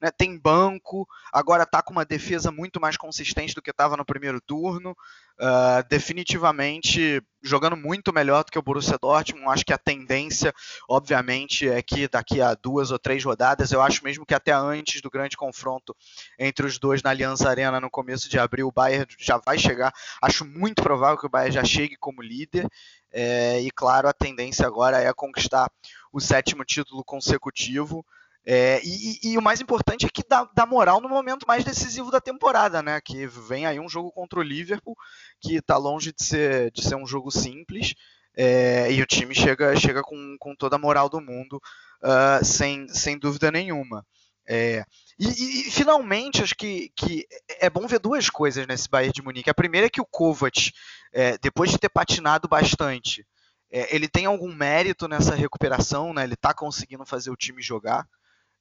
Né? 0.00 0.10
Tem 0.10 0.38
banco, 0.38 1.06
agora 1.32 1.64
está 1.64 1.82
com 1.82 1.92
uma 1.92 2.04
defesa 2.04 2.50
muito 2.50 2.80
mais 2.80 2.96
consistente 2.96 3.54
do 3.54 3.62
que 3.62 3.70
estava 3.70 3.96
no 3.96 4.04
primeiro 4.04 4.40
turno. 4.40 4.96
Uh, 5.40 5.82
definitivamente 5.88 7.20
jogando 7.42 7.76
muito 7.76 8.12
melhor 8.12 8.44
do 8.44 8.52
que 8.52 8.58
o 8.58 8.62
Borussia 8.62 8.98
Dortmund. 9.00 9.48
Acho 9.48 9.64
que 9.64 9.72
a 9.72 9.78
tendência, 9.78 10.54
obviamente, 10.88 11.68
é 11.68 11.82
que 11.82 12.06
daqui 12.06 12.40
a 12.40 12.54
duas 12.54 12.90
ou 12.90 12.98
três 12.98 13.24
rodadas, 13.24 13.72
eu 13.72 13.82
acho 13.82 14.04
mesmo 14.04 14.24
que 14.24 14.34
até 14.34 14.52
antes 14.52 15.00
do 15.00 15.10
grande 15.10 15.36
confronto 15.36 15.96
entre 16.38 16.66
os 16.66 16.78
dois 16.78 17.02
na 17.02 17.10
Aliança 17.10 17.48
Arena 17.48 17.80
no 17.80 17.90
começo 17.90 18.28
de 18.28 18.38
abril, 18.38 18.68
o 18.68 18.72
Bayern 18.72 19.06
já 19.18 19.38
vai 19.38 19.58
chegar. 19.58 19.92
Acho 20.20 20.44
muito 20.44 20.82
provável 20.82 21.18
que 21.18 21.26
o 21.26 21.30
Bayern 21.30 21.54
já 21.54 21.64
chegue 21.64 21.96
como 21.96 22.22
líder. 22.22 22.68
É, 23.10 23.60
e 23.60 23.70
claro, 23.70 24.08
a 24.08 24.12
tendência 24.12 24.66
agora 24.66 24.98
é 24.98 25.12
conquistar 25.12 25.68
o 26.12 26.20
sétimo 26.20 26.64
título 26.64 27.02
consecutivo. 27.04 28.04
É, 28.44 28.80
e, 28.82 29.32
e, 29.32 29.38
o 29.38 29.42
mais 29.42 29.60
importante 29.60 30.04
é 30.04 30.08
que 30.08 30.22
dá, 30.28 30.48
dá, 30.52 30.66
moral 30.66 31.00
no 31.00 31.08
momento 31.08 31.46
mais 31.46 31.64
decisivo 31.64 32.10
da 32.10 32.20
temporada, 32.20 32.82
né? 32.82 33.00
Que 33.00 33.26
vem 33.26 33.66
aí 33.66 33.78
um 33.78 33.88
jogo 33.88 34.10
contra 34.10 34.40
o 34.40 34.42
Liverpool, 34.42 34.96
que 35.40 35.56
está 35.56 35.76
longe 35.76 36.12
de 36.12 36.24
ser, 36.24 36.72
de 36.72 36.82
ser 36.82 36.96
um 36.96 37.06
jogo 37.06 37.30
simples, 37.30 37.94
é, 38.36 38.90
e 38.90 39.00
o 39.00 39.06
time 39.06 39.34
chega, 39.34 39.76
chega 39.76 40.02
com, 40.02 40.36
com 40.40 40.56
toda 40.56 40.74
a 40.76 40.78
moral 40.78 41.08
do 41.08 41.20
mundo, 41.20 41.60
uh, 42.02 42.44
sem, 42.44 42.88
sem 42.88 43.16
dúvida 43.16 43.50
nenhuma. 43.50 44.04
É, 44.48 44.84
e, 45.18 45.68
e, 45.68 45.70
finalmente, 45.70 46.42
acho 46.42 46.56
que, 46.56 46.90
que 46.96 47.26
é 47.60 47.70
bom 47.70 47.86
ver 47.86 48.00
duas 48.00 48.28
coisas 48.28 48.66
nesse 48.66 48.88
Bayern 48.88 49.12
de 49.12 49.22
Munique. 49.22 49.50
A 49.50 49.54
primeira 49.54 49.86
é 49.86 49.90
que 49.90 50.00
o 50.00 50.06
Kovac, 50.06 50.72
é, 51.12 51.38
depois 51.38 51.70
de 51.70 51.78
ter 51.78 51.88
patinado 51.88 52.48
bastante, 52.48 53.24
é, 53.70 53.94
ele 53.94 54.08
tem 54.08 54.26
algum 54.26 54.52
mérito 54.52 55.06
nessa 55.06 55.34
recuperação, 55.34 56.12
né? 56.12 56.24
ele 56.24 56.34
está 56.34 56.52
conseguindo 56.52 57.06
fazer 57.06 57.30
o 57.30 57.36
time 57.36 57.62
jogar. 57.62 58.04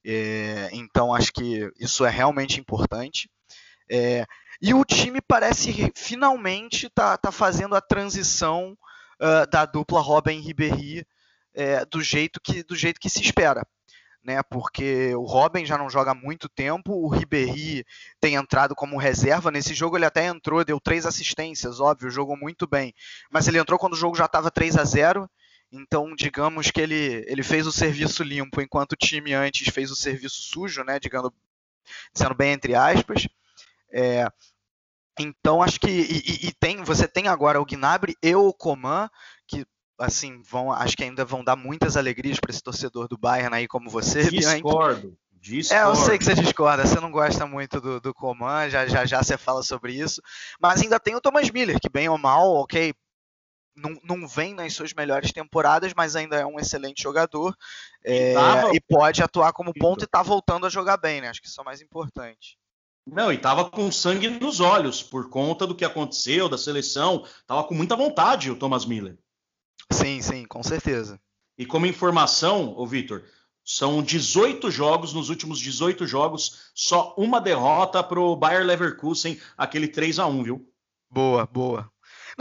É, 0.05 0.69
então 0.73 1.13
acho 1.13 1.31
que 1.31 1.69
isso 1.79 2.05
é 2.05 2.09
realmente 2.09 2.59
importante. 2.59 3.29
É, 3.89 4.25
e 4.61 4.73
o 4.73 4.85
time 4.85 5.19
parece 5.21 5.91
finalmente 5.95 6.89
tá, 6.89 7.17
tá 7.17 7.31
fazendo 7.31 7.75
a 7.75 7.81
transição 7.81 8.77
uh, 9.19 9.49
da 9.49 9.65
dupla 9.65 9.99
Robin 9.99 10.39
Ribéry 10.39 11.05
é, 11.53 11.85
do 11.85 12.01
jeito 12.01 12.39
que 12.41 12.63
do 12.63 12.75
jeito 12.75 12.99
que 12.99 13.09
se 13.09 13.21
espera. 13.21 13.65
Né, 14.23 14.39
porque 14.43 15.15
o 15.15 15.23
Robin 15.23 15.65
já 15.65 15.79
não 15.79 15.89
joga 15.89 16.11
há 16.11 16.13
muito 16.13 16.47
tempo, 16.47 16.93
o 16.93 17.07
Ribéry 17.07 17.83
tem 18.19 18.35
entrado 18.35 18.75
como 18.75 18.95
reserva 18.95 19.49
nesse 19.49 19.73
jogo, 19.73 19.97
ele 19.97 20.05
até 20.05 20.27
entrou, 20.27 20.63
deu 20.63 20.79
três 20.79 21.07
assistências, 21.07 21.79
óbvio, 21.79 22.11
jogou 22.11 22.37
muito 22.37 22.67
bem, 22.67 22.93
mas 23.31 23.47
ele 23.47 23.57
entrou 23.57 23.79
quando 23.79 23.93
o 23.93 23.97
jogo 23.97 24.15
já 24.15 24.25
estava 24.25 24.51
3 24.51 24.77
a 24.77 24.83
0 24.83 25.27
então, 25.71 26.13
digamos 26.15 26.69
que 26.69 26.81
ele, 26.81 27.23
ele 27.27 27.43
fez 27.43 27.65
o 27.65 27.71
serviço 27.71 28.23
limpo, 28.23 28.61
enquanto 28.61 28.91
o 28.91 28.97
time 28.97 29.33
antes 29.33 29.73
fez 29.73 29.89
o 29.89 29.95
serviço 29.95 30.41
sujo, 30.41 30.83
né? 30.83 30.99
Digamos, 30.99 31.31
sendo 32.13 32.35
bem 32.35 32.51
entre 32.51 32.75
aspas. 32.75 33.27
É, 33.91 34.27
então, 35.19 35.61
acho 35.61 35.79
que. 35.79 35.89
E, 35.89 36.47
e, 36.47 36.51
tem, 36.53 36.83
você 36.83 37.07
tem 37.07 37.27
agora 37.27 37.61
o 37.61 37.65
Gnabry 37.65 38.15
e 38.21 38.35
o 38.35 38.53
Coman, 38.53 39.09
que 39.47 39.65
assim, 39.97 40.41
vão, 40.41 40.71
acho 40.71 40.97
que 40.97 41.03
ainda 41.03 41.23
vão 41.23 41.43
dar 41.43 41.55
muitas 41.55 41.95
alegrias 41.95 42.39
para 42.39 42.51
esse 42.51 42.61
torcedor 42.61 43.07
do 43.07 43.17
Bayern 43.17 43.55
aí, 43.55 43.67
como 43.67 43.89
você. 43.89 44.23
Discordo. 44.29 45.17
Discordo. 45.39 45.83
É, 45.83 45.89
eu 45.89 45.95
sei 45.95 46.17
que 46.19 46.23
você 46.23 46.35
discorda, 46.35 46.85
você 46.85 46.99
não 46.99 47.09
gosta 47.09 47.47
muito 47.47 47.81
do, 47.81 47.99
do 47.99 48.13
Coman, 48.13 48.69
já, 48.69 48.85
já 48.85 49.05
já 49.05 49.23
você 49.23 49.37
fala 49.37 49.63
sobre 49.63 49.93
isso. 49.93 50.21
Mas 50.59 50.81
ainda 50.81 50.99
tem 50.99 51.15
o 51.15 51.21
Thomas 51.21 51.49
Miller, 51.49 51.79
que 51.79 51.89
bem 51.89 52.07
ou 52.07 52.17
mal, 52.17 52.53
ok, 52.57 52.93
não, 53.75 53.97
não 54.03 54.27
vem 54.27 54.53
nas 54.53 54.73
suas 54.73 54.93
melhores 54.93 55.31
temporadas, 55.31 55.93
mas 55.95 56.15
ainda 56.15 56.37
é 56.37 56.45
um 56.45 56.59
excelente 56.59 57.01
jogador 57.01 57.55
é, 58.03 58.33
e 58.73 58.79
pode 58.79 59.21
atuar 59.23 59.53
como 59.53 59.73
ponto 59.73 60.03
e 60.03 60.05
está 60.05 60.21
voltando 60.21 60.65
a 60.65 60.69
jogar 60.69 60.97
bem, 60.97 61.21
né? 61.21 61.29
Acho 61.29 61.41
que 61.41 61.47
isso 61.47 61.59
é 61.59 61.63
o 61.63 61.65
mais 61.65 61.81
importante. 61.81 62.57
Não, 63.05 63.33
e 63.33 63.37
tava 63.37 63.69
com 63.69 63.91
sangue 63.91 64.29
nos 64.29 64.59
olhos 64.59 65.01
por 65.01 65.29
conta 65.29 65.65
do 65.65 65.75
que 65.75 65.85
aconteceu, 65.85 66.47
da 66.47 66.57
seleção. 66.57 67.25
Tava 67.47 67.63
com 67.63 67.73
muita 67.73 67.95
vontade 67.95 68.51
o 68.51 68.55
Thomas 68.55 68.85
Miller. 68.85 69.17
Sim, 69.91 70.21
sim, 70.21 70.45
com 70.45 70.61
certeza. 70.61 71.19
E 71.57 71.65
como 71.65 71.85
informação, 71.85 72.73
ô 72.77 72.85
Vitor, 72.85 73.23
são 73.63 74.01
18 74.01 74.69
jogos, 74.69 75.13
nos 75.13 75.29
últimos 75.29 75.59
18 75.59 76.05
jogos, 76.07 76.71
só 76.73 77.13
uma 77.17 77.39
derrota 77.39 78.03
pro 78.03 78.35
Bayer 78.35 78.65
Leverkusen, 78.65 79.39
aquele 79.57 79.87
3 79.87 80.19
a 80.19 80.27
1 80.27 80.43
viu? 80.43 80.67
Boa, 81.09 81.45
boa. 81.45 81.91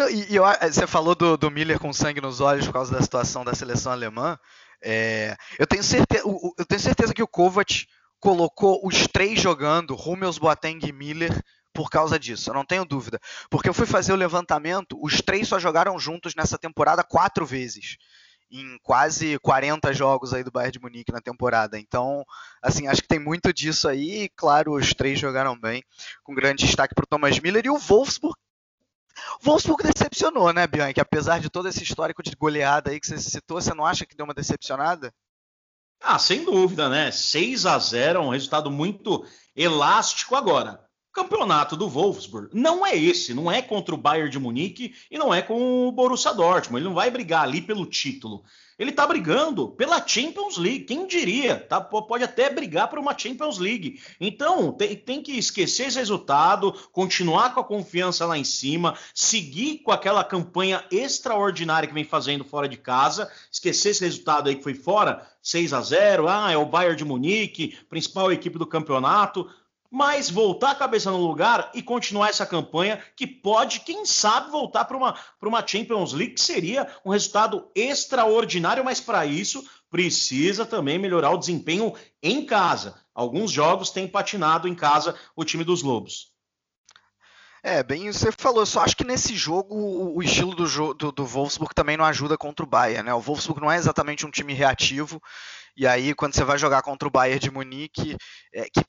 E, 0.09 0.33
e 0.33 0.37
eu, 0.37 0.45
você 0.45 0.87
falou 0.87 1.15
do, 1.15 1.37
do, 1.37 1.51
Miller 1.51 1.79
com 1.79 1.93
sangue 1.93 2.21
nos 2.21 2.41
olhos 2.41 2.67
por 2.67 2.73
causa 2.73 2.93
da 2.93 3.03
situação 3.03 3.45
da 3.45 3.55
seleção 3.55 3.93
alemã. 3.93 4.39
É, 4.83 5.37
eu, 5.59 5.67
tenho 5.67 5.83
certeza, 5.83 6.25
eu 6.25 6.67
tenho 6.67 6.81
certeza 6.81 7.13
que 7.13 7.23
o 7.23 7.29
Kovac 7.29 7.87
colocou 8.19 8.81
os 8.85 9.07
três 9.07 9.41
jogando, 9.41 9.95
Hummels, 9.95 10.39
Boateng 10.39 10.79
e 10.87 10.93
Miller, 10.93 11.43
por 11.73 11.89
causa 11.89 12.19
disso, 12.19 12.51
eu 12.51 12.55
não 12.55 12.65
tenho 12.65 12.85
dúvida. 12.85 13.19
Porque 13.49 13.69
eu 13.69 13.75
fui 13.75 13.87
fazer 13.87 14.13
o 14.13 14.17
levantamento, 14.17 14.99
os 15.03 15.21
três 15.21 15.49
só 15.49 15.59
jogaram 15.59 15.99
juntos 15.99 16.35
nessa 16.35 16.59
temporada 16.59 17.03
quatro 17.05 17.47
vezes. 17.47 17.97
Em 18.53 18.79
quase 18.83 19.39
40 19.39 19.93
jogos 19.93 20.35
aí 20.35 20.43
do 20.43 20.51
Bayern 20.51 20.73
de 20.73 20.81
Munique 20.81 21.13
na 21.13 21.21
temporada. 21.21 21.79
Então, 21.79 22.25
assim, 22.61 22.89
acho 22.89 23.01
que 23.01 23.07
tem 23.07 23.21
muito 23.21 23.53
disso 23.53 23.89
aí. 23.89 24.29
Claro, 24.37 24.75
os 24.75 24.93
três 24.93 25.21
jogaram 25.21 25.59
bem, 25.59 25.85
com 26.25 26.35
grande 26.35 26.67
destaque 26.67 26.95
para 26.95 27.05
o 27.05 27.07
Thomas 27.07 27.39
Miller 27.39 27.65
e 27.65 27.71
o 27.71 27.79
Wolfsburg. 27.79 28.37
Wolfsburg 29.43 29.83
decepcionou, 29.83 30.53
né, 30.53 30.67
Bianchi? 30.67 31.01
Apesar 31.01 31.41
de 31.41 31.51
todo 31.51 31.69
esse 31.69 31.83
histórico 31.83 32.23
de 32.23 32.35
goleada 32.37 32.91
aí 32.91 33.01
que 33.01 33.07
você 33.07 33.19
citou, 33.19 33.61
você 33.61 33.75
não 33.75 33.87
acha 33.87 34.07
que 34.07 34.17
deu 34.17 34.25
uma 34.25 34.35
decepcionada? 34.35 35.13
Ah, 36.03 36.19
sem 36.19 36.45
dúvida, 36.45 36.89
né? 36.89 37.11
6 37.11 37.67
a 37.67 37.79
0 37.79 38.19
é 38.19 38.23
um 38.23 38.31
resultado 38.31 38.71
muito 38.71 39.25
elástico 39.55 40.35
agora. 40.35 40.81
O 41.11 41.13
campeonato 41.13 41.77
do 41.77 41.89
Wolfsburg 41.89 42.51
não 42.55 42.87
é 42.87 42.97
esse, 42.97 43.35
não 43.35 43.51
é 43.51 43.61
contra 43.61 43.95
o 43.95 43.99
Bayern 43.99 44.31
de 44.31 44.39
Munique 44.39 44.95
e 45.11 45.19
não 45.19 45.35
é 45.35 45.43
com 45.43 45.89
o 45.89 45.93
Borussia 45.93 46.33
Dortmund. 46.33 46.81
Ele 46.81 46.89
não 46.89 46.95
vai 46.95 47.11
brigar 47.11 47.43
ali 47.43 47.61
pelo 47.61 47.85
título. 47.85 48.45
Ele 48.81 48.89
está 48.89 49.07
brigando 49.07 49.69
pela 49.69 50.03
Champions 50.07 50.57
League. 50.57 50.87
Quem 50.87 51.07
diria? 51.07 51.55
Tá, 51.55 51.83
pode 51.83 52.25
até 52.25 52.49
brigar 52.49 52.89
por 52.89 52.99
uma 52.99 53.17
Champions 53.17 53.59
League. 53.59 54.01
Então, 54.19 54.73
tem, 54.73 54.97
tem, 54.97 55.23
que 55.23 55.33
esquecer 55.33 55.89
esse 55.89 55.99
resultado, 55.99 56.73
continuar 56.91 57.53
com 57.53 57.61
a 57.61 57.65
confiança 57.65 58.25
lá 58.25 58.39
em 58.39 58.45
cima, 58.45 58.97
seguir 59.15 59.81
com 59.81 59.93
aquela 59.93 60.25
campanha 60.25 60.83
extraordinária 60.91 61.87
que 61.87 61.93
vem 61.93 62.05
fazendo 62.05 62.43
fora 62.43 62.67
de 62.67 62.79
casa, 62.79 63.31
esquecer 63.53 63.91
esse 63.91 64.03
resultado 64.03 64.49
aí 64.49 64.57
que 64.57 64.63
foi 64.63 64.75
fora, 64.75 65.29
6 65.43 65.75
a 65.75 65.83
0 65.83 66.27
ah, 66.27 66.51
é 66.51 66.57
o 66.57 66.65
Bayern 66.65 66.97
de 66.97 67.05
Munique, 67.05 67.77
principal 67.91 68.33
equipe 68.33 68.59
do 68.59 68.67
campeonato 68.67 69.47
mas 69.91 70.31
voltar 70.31 70.71
a 70.71 70.75
cabeça 70.75 71.11
no 71.11 71.27
lugar 71.27 71.71
e 71.75 71.83
continuar 71.83 72.29
essa 72.29 72.47
campanha 72.47 73.03
que 73.17 73.27
pode, 73.27 73.81
quem 73.81 74.07
sabe, 74.07 74.51
voltar 74.51 74.85
para 74.85 74.97
uma, 74.97 75.19
uma 75.43 75.67
Champions 75.67 76.13
League, 76.13 76.35
que 76.35 76.41
seria 76.41 76.87
um 77.05 77.11
resultado 77.11 77.69
extraordinário, 77.75 78.85
mas 78.85 79.01
para 79.01 79.27
isso 79.27 79.69
precisa 79.91 80.65
também 80.65 80.99
melhorar 80.99 81.31
o 81.31 81.39
desempenho 81.39 81.93
em 82.23 82.47
casa. 82.47 82.95
Alguns 83.13 83.51
jogos 83.51 83.91
têm 83.91 84.07
patinado 84.07 84.69
em 84.69 84.75
casa 84.75 85.19
o 85.35 85.45
time 85.45 85.65
dos 85.65 85.83
Lobos. 85.83 86.31
É, 87.63 87.83
bem 87.83 88.11
você 88.11 88.31
falou. 88.33 88.65
Só 88.65 88.81
acho 88.81 88.97
que 88.97 89.05
nesse 89.05 89.35
jogo 89.35 89.75
o 89.75 90.23
estilo 90.23 90.55
do, 90.55 90.95
do, 90.95 91.13
do 91.13 91.27
Wolfsburg 91.27 91.75
também 91.75 91.97
não 91.97 92.05
ajuda 92.05 92.39
contra 92.39 92.65
o 92.65 92.69
Bayern, 92.69 93.03
né? 93.03 93.13
O 93.13 93.21
Wolfsburg 93.21 93.61
não 93.61 93.71
é 93.71 93.77
exatamente 93.77 94.25
um 94.25 94.31
time 94.31 94.55
reativo. 94.55 95.21
E 95.77 95.87
aí, 95.87 96.15
quando 96.15 96.35
você 96.35 96.43
vai 96.43 96.57
jogar 96.57 96.83
contra 96.83 97.07
o 97.07 97.11
Bayern 97.11 97.39
de 97.39 97.51
Munique, 97.51 98.17
é, 98.53 98.65
que 98.65 98.83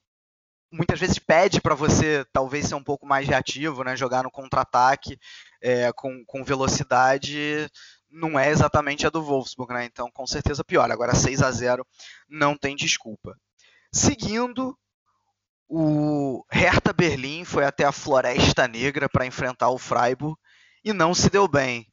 muitas 0.71 0.99
vezes 0.99 1.19
pede 1.19 1.59
para 1.59 1.75
você 1.75 2.25
talvez 2.31 2.67
ser 2.67 2.75
um 2.75 2.83
pouco 2.83 3.05
mais 3.05 3.27
reativo, 3.27 3.83
né? 3.83 3.95
Jogar 3.95 4.23
no 4.23 4.31
contra-ataque 4.31 5.19
é, 5.61 5.91
com, 5.93 6.23
com 6.25 6.43
velocidade 6.43 7.69
não 8.09 8.37
é 8.39 8.49
exatamente 8.49 9.05
a 9.05 9.09
do 9.09 9.21
Wolfsburg, 9.21 9.73
né? 9.73 9.85
Então 9.85 10.09
com 10.11 10.25
certeza 10.25 10.63
pior. 10.63 10.89
Agora 10.89 11.13
6 11.13 11.41
a 11.41 11.51
0 11.51 11.85
não 12.29 12.55
tem 12.55 12.75
desculpa. 12.75 13.35
Seguindo, 13.93 14.77
o 15.67 16.45
Hertha 16.51 16.93
Berlim 16.93 17.43
foi 17.43 17.65
até 17.65 17.83
a 17.83 17.91
Floresta 17.91 18.67
Negra 18.67 19.09
para 19.09 19.25
enfrentar 19.25 19.69
o 19.69 19.77
Freiburg 19.77 20.37
e 20.83 20.93
não 20.93 21.13
se 21.13 21.29
deu 21.29 21.47
bem. 21.47 21.85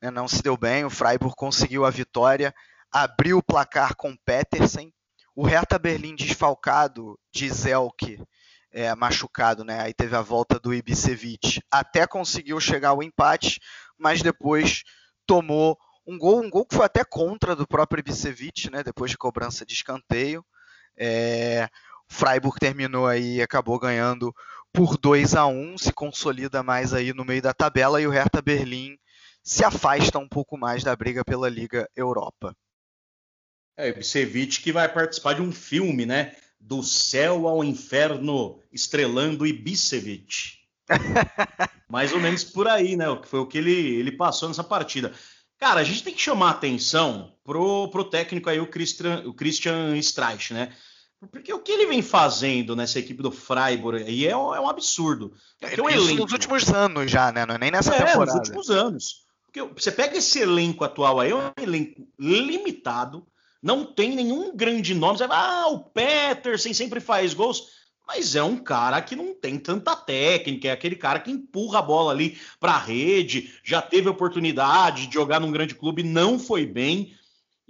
Né? 0.00 0.10
Não 0.10 0.26
se 0.26 0.42
deu 0.42 0.56
bem. 0.56 0.84
O 0.84 0.90
Freiburg 0.90 1.34
conseguiu 1.36 1.84
a 1.84 1.90
vitória, 1.90 2.54
abriu 2.90 3.38
o 3.38 3.42
placar 3.42 3.94
com 3.96 4.16
Petersen 4.24 4.92
o 5.34 5.44
Hertha 5.44 5.78
Berlim 5.78 6.14
desfalcado 6.14 7.18
de 7.32 7.48
Zelk, 7.50 8.22
é, 8.70 8.94
machucado, 8.94 9.64
né? 9.64 9.80
Aí 9.80 9.92
teve 9.92 10.16
a 10.16 10.22
volta 10.22 10.58
do 10.58 10.72
Ibisevic. 10.72 11.60
Até 11.70 12.06
conseguiu 12.06 12.58
chegar 12.58 12.90
ao 12.90 13.02
empate, 13.02 13.60
mas 13.98 14.22
depois 14.22 14.82
tomou 15.26 15.78
um 16.06 16.18
gol, 16.18 16.42
um 16.42 16.50
gol 16.50 16.66
que 16.66 16.74
foi 16.74 16.86
até 16.86 17.04
contra 17.04 17.54
do 17.54 17.66
próprio 17.66 18.00
Ibisevic, 18.00 18.70
né? 18.70 18.82
Depois 18.82 19.10
de 19.10 19.18
cobrança 19.18 19.64
de 19.64 19.74
escanteio. 19.74 20.44
É, 20.96 21.68
Freiburg 22.08 22.58
terminou 22.58 23.06
aí 23.06 23.36
e 23.36 23.42
acabou 23.42 23.78
ganhando 23.78 24.34
por 24.72 24.96
2 24.96 25.34
a 25.34 25.46
1 25.46 25.78
se 25.78 25.92
consolida 25.92 26.62
mais 26.62 26.94
aí 26.94 27.12
no 27.12 27.24
meio 27.24 27.42
da 27.42 27.52
tabela 27.52 28.00
e 28.00 28.06
o 28.06 28.10
Hertha 28.10 28.40
Berlim 28.40 28.96
se 29.42 29.64
afasta 29.64 30.18
um 30.18 30.28
pouco 30.28 30.56
mais 30.56 30.82
da 30.82 30.94
briga 30.94 31.24
pela 31.24 31.48
Liga 31.48 31.88
Europa. 31.96 32.54
É, 33.82 33.88
Ibisevic 33.88 34.60
que 34.60 34.72
vai 34.72 34.88
participar 34.88 35.34
de 35.34 35.42
um 35.42 35.50
filme, 35.50 36.06
né? 36.06 36.36
Do 36.60 36.82
céu 36.82 37.48
ao 37.48 37.64
inferno, 37.64 38.60
estrelando 38.72 39.46
Ibisevic. 39.46 40.58
Mais 41.88 42.12
ou 42.12 42.20
menos 42.20 42.44
por 42.44 42.68
aí, 42.68 42.96
né? 42.96 43.06
Foi 43.24 43.40
o 43.40 43.46
que 43.46 43.58
ele, 43.58 43.72
ele 43.72 44.12
passou 44.12 44.48
nessa 44.48 44.62
partida. 44.62 45.12
Cara, 45.58 45.80
a 45.80 45.84
gente 45.84 46.02
tem 46.02 46.14
que 46.14 46.20
chamar 46.20 46.50
atenção 46.50 47.36
pro, 47.44 47.88
pro 47.88 48.04
técnico 48.04 48.48
aí, 48.48 48.60
o 48.60 48.66
Christian, 48.66 49.24
o 49.26 49.34
Christian 49.34 49.96
Streich, 49.98 50.54
né? 50.54 50.72
Porque 51.30 51.52
o 51.52 51.60
que 51.60 51.70
ele 51.70 51.86
vem 51.86 52.02
fazendo 52.02 52.74
nessa 52.74 52.98
equipe 52.98 53.22
do 53.22 53.30
Freiburg 53.30 54.02
aí 54.02 54.26
é, 54.26 54.30
é 54.30 54.36
um 54.36 54.68
absurdo. 54.68 55.32
Porque 55.60 55.80
é, 55.80 55.96
Isso 55.96 56.14
nos 56.16 56.32
últimos 56.32 56.68
anos 56.68 57.10
já, 57.10 57.30
né? 57.30 57.46
Não 57.46 57.54
é 57.54 57.58
nem 57.58 57.70
nessa 57.70 57.94
é, 57.94 57.98
temporada. 57.98 58.24
nos 58.24 58.34
últimos 58.34 58.70
anos. 58.70 59.22
Porque 59.44 59.62
você 59.62 59.92
pega 59.92 60.16
esse 60.16 60.40
elenco 60.40 60.82
atual 60.82 61.20
aí, 61.20 61.30
é 61.30 61.36
um 61.36 61.52
elenco 61.62 62.08
limitado, 62.18 63.24
não 63.62 63.84
tem 63.84 64.16
nenhum 64.16 64.56
grande 64.56 64.94
nome. 64.94 65.18
Você 65.18 65.26
vai, 65.26 65.38
ah, 65.38 65.68
o 65.68 65.78
Peterson 65.78 66.74
sempre 66.74 67.00
faz 67.00 67.32
gols. 67.32 67.80
Mas 68.06 68.34
é 68.34 68.42
um 68.42 68.56
cara 68.56 69.00
que 69.00 69.14
não 69.14 69.32
tem 69.32 69.58
tanta 69.58 69.94
técnica, 69.94 70.68
é 70.68 70.72
aquele 70.72 70.96
cara 70.96 71.20
que 71.20 71.30
empurra 71.30 71.78
a 71.78 71.82
bola 71.82 72.12
ali 72.12 72.36
para 72.58 72.72
a 72.72 72.78
rede, 72.78 73.54
já 73.62 73.80
teve 73.80 74.08
oportunidade 74.08 75.06
de 75.06 75.14
jogar 75.14 75.40
num 75.40 75.52
grande 75.52 75.74
clube, 75.74 76.02
não 76.02 76.38
foi 76.38 76.66
bem. 76.66 77.14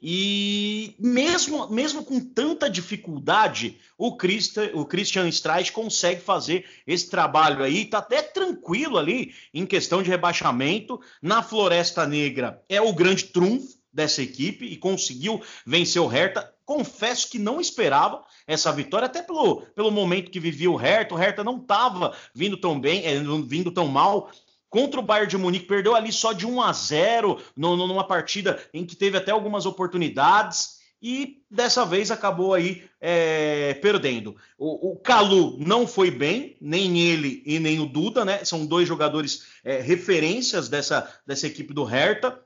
E 0.04 0.96
mesmo, 0.98 1.68
mesmo 1.68 2.04
com 2.04 2.18
tanta 2.18 2.68
dificuldade, 2.68 3.78
o, 3.96 4.16
Christa, 4.16 4.68
o 4.74 4.84
Christian 4.84 5.28
Streich 5.28 5.70
consegue 5.70 6.20
fazer 6.20 6.68
esse 6.84 7.08
trabalho 7.08 7.62
aí, 7.62 7.84
tá 7.84 7.98
até 7.98 8.20
tranquilo 8.20 8.98
ali 8.98 9.32
em 9.54 9.64
questão 9.64 10.02
de 10.02 10.10
rebaixamento. 10.10 11.00
Na 11.22 11.40
Floresta 11.40 12.04
Negra 12.04 12.60
é 12.68 12.80
o 12.80 12.92
grande 12.92 13.26
trunfo, 13.26 13.78
dessa 13.92 14.22
equipe 14.22 14.64
e 14.64 14.76
conseguiu 14.76 15.42
vencer 15.66 16.00
o 16.00 16.06
Hertha. 16.06 16.52
Confesso 16.64 17.30
que 17.30 17.38
não 17.38 17.60
esperava 17.60 18.24
essa 18.46 18.72
vitória, 18.72 19.06
até 19.06 19.22
pelo, 19.22 19.62
pelo 19.74 19.90
momento 19.90 20.30
que 20.30 20.40
vivia 20.40 20.70
o 20.70 20.76
Hertha. 20.76 21.14
O 21.14 21.18
Hertha 21.18 21.44
não 21.44 21.58
estava 21.58 22.16
vindo 22.34 22.56
tão 22.56 22.80
bem, 22.80 23.04
é, 23.04 23.20
vindo 23.46 23.70
tão 23.70 23.88
mal. 23.88 24.30
Contra 24.70 25.00
o 25.00 25.02
Bayern 25.02 25.28
de 25.28 25.36
Munique, 25.36 25.66
perdeu 25.66 25.94
ali 25.94 26.10
só 26.10 26.32
de 26.32 26.46
1 26.46 26.62
a 26.62 26.72
0 26.72 27.38
no, 27.54 27.76
no, 27.76 27.86
numa 27.86 28.06
partida 28.06 28.58
em 28.72 28.86
que 28.86 28.96
teve 28.96 29.18
até 29.18 29.30
algumas 29.30 29.66
oportunidades 29.66 30.80
e 31.02 31.42
dessa 31.50 31.84
vez 31.84 32.12
acabou 32.12 32.54
aí 32.54 32.84
é, 33.00 33.74
perdendo. 33.82 34.36
O, 34.56 34.92
o 34.92 34.96
Calu 34.96 35.58
não 35.58 35.84
foi 35.84 36.12
bem, 36.12 36.56
nem 36.60 37.00
ele 37.00 37.42
e 37.44 37.58
nem 37.58 37.80
o 37.80 37.86
Duda, 37.86 38.24
né? 38.24 38.44
São 38.44 38.64
dois 38.64 38.86
jogadores 38.86 39.46
é, 39.64 39.80
referências 39.80 40.68
dessa, 40.68 41.12
dessa 41.26 41.48
equipe 41.48 41.74
do 41.74 41.82
Hertha. 41.82 42.40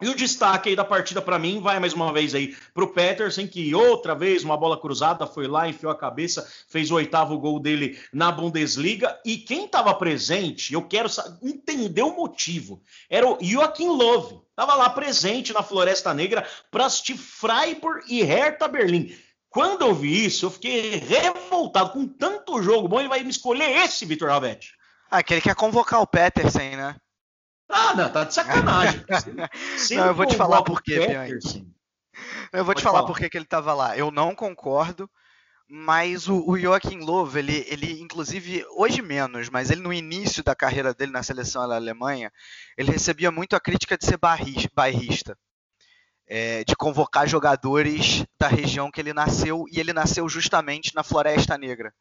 E 0.00 0.08
o 0.08 0.14
destaque 0.14 0.68
aí 0.68 0.76
da 0.76 0.84
partida 0.84 1.20
para 1.20 1.40
mim 1.40 1.60
vai 1.60 1.80
mais 1.80 1.92
uma 1.92 2.12
vez 2.12 2.32
aí 2.32 2.56
para 2.72 2.84
o 2.84 2.88
Peterson, 2.88 3.48
que 3.48 3.74
outra 3.74 4.14
vez 4.14 4.44
uma 4.44 4.56
bola 4.56 4.80
cruzada 4.80 5.26
foi 5.26 5.48
lá, 5.48 5.68
enfiou 5.68 5.90
a 5.90 5.98
cabeça, 5.98 6.48
fez 6.68 6.88
o 6.88 6.94
oitavo 6.94 7.36
gol 7.36 7.58
dele 7.58 7.98
na 8.12 8.30
Bundesliga. 8.30 9.18
E 9.24 9.36
quem 9.36 9.64
estava 9.64 9.92
presente, 9.92 10.72
eu 10.72 10.82
quero 10.82 11.08
entender 11.42 12.02
o 12.02 12.14
motivo, 12.14 12.80
era 13.10 13.26
o 13.26 13.38
Joaquim 13.40 13.88
Love. 13.88 14.40
Estava 14.50 14.76
lá 14.76 14.88
presente 14.88 15.52
na 15.52 15.64
Floresta 15.64 16.14
Negra 16.14 16.46
para 16.70 16.86
assistir 16.86 17.16
Freiburg 17.16 18.04
e 18.08 18.22
Hertha 18.22 18.68
Berlim. 18.68 19.12
Quando 19.50 19.82
eu 19.82 19.94
vi 19.94 20.26
isso, 20.26 20.46
eu 20.46 20.50
fiquei 20.50 20.96
revoltado. 20.96 21.90
Com 21.90 22.06
tanto 22.06 22.62
jogo 22.62 22.86
bom, 22.86 23.00
ele 23.00 23.08
vai 23.08 23.24
me 23.24 23.30
escolher 23.30 23.84
esse, 23.84 24.04
Vitor 24.04 24.30
Alvetti. 24.30 24.74
Ah, 25.10 25.22
que 25.22 25.40
quer 25.40 25.54
convocar 25.56 26.00
o 26.00 26.06
Peterson, 26.06 26.76
né? 26.76 26.96
Ah, 27.68 27.94
não, 27.94 28.10
tá 28.10 28.24
de 28.24 28.34
sacanagem. 28.34 29.04
não, 29.96 30.06
eu 30.06 30.14
vou 30.14 30.26
te 30.26 30.36
falar 30.36 30.62
por 30.62 30.82
quê, 30.82 30.98
Eu 32.52 32.64
vou 32.64 32.74
te 32.74 32.82
falar, 32.82 33.00
falar 33.00 33.06
por 33.06 33.18
que 33.18 33.36
ele 33.36 33.44
tava 33.44 33.74
lá. 33.74 33.96
Eu 33.96 34.10
não 34.10 34.34
concordo, 34.34 35.08
Mas 35.68 36.28
o, 36.28 36.48
o 36.48 36.58
Joachim 36.58 37.00
Löw, 37.00 37.36
ele, 37.36 37.66
ele, 37.68 38.00
inclusive, 38.00 38.64
hoje 38.76 39.02
menos, 39.02 39.50
mas 39.50 39.70
ele 39.70 39.82
no 39.82 39.92
início 39.92 40.42
da 40.42 40.54
carreira 40.54 40.94
dele 40.94 41.12
na 41.12 41.22
seleção 41.22 41.68
da 41.68 41.76
Alemanha, 41.76 42.32
ele 42.76 42.90
recebia 42.90 43.30
muito 43.30 43.54
a 43.54 43.60
crítica 43.60 43.98
de 43.98 44.06
ser 44.06 44.18
bairrista, 44.18 45.38
é, 46.26 46.64
de 46.64 46.74
convocar 46.74 47.28
jogadores 47.28 48.24
da 48.40 48.48
região 48.48 48.90
que 48.90 49.00
ele 49.00 49.12
nasceu, 49.12 49.66
e 49.70 49.78
ele 49.78 49.92
nasceu 49.92 50.26
justamente 50.26 50.94
na 50.94 51.02
Floresta 51.02 51.58
Negra, 51.58 51.92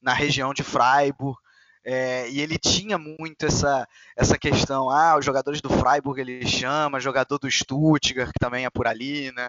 na 0.00 0.12
região 0.12 0.54
de 0.54 0.62
Freiburg, 0.62 1.36
é, 1.84 2.28
e 2.28 2.40
ele 2.40 2.58
tinha 2.58 2.98
muito 2.98 3.46
essa, 3.46 3.86
essa 4.16 4.38
questão, 4.38 4.90
ah, 4.90 5.16
os 5.18 5.24
jogadores 5.24 5.60
do 5.60 5.70
Freiburg 5.70 6.20
ele 6.20 6.46
chama, 6.46 7.00
jogador 7.00 7.38
do 7.38 7.50
Stuttgart, 7.50 8.32
que 8.32 8.40
também 8.40 8.64
é 8.64 8.70
por 8.70 8.86
ali, 8.86 9.32
né? 9.32 9.48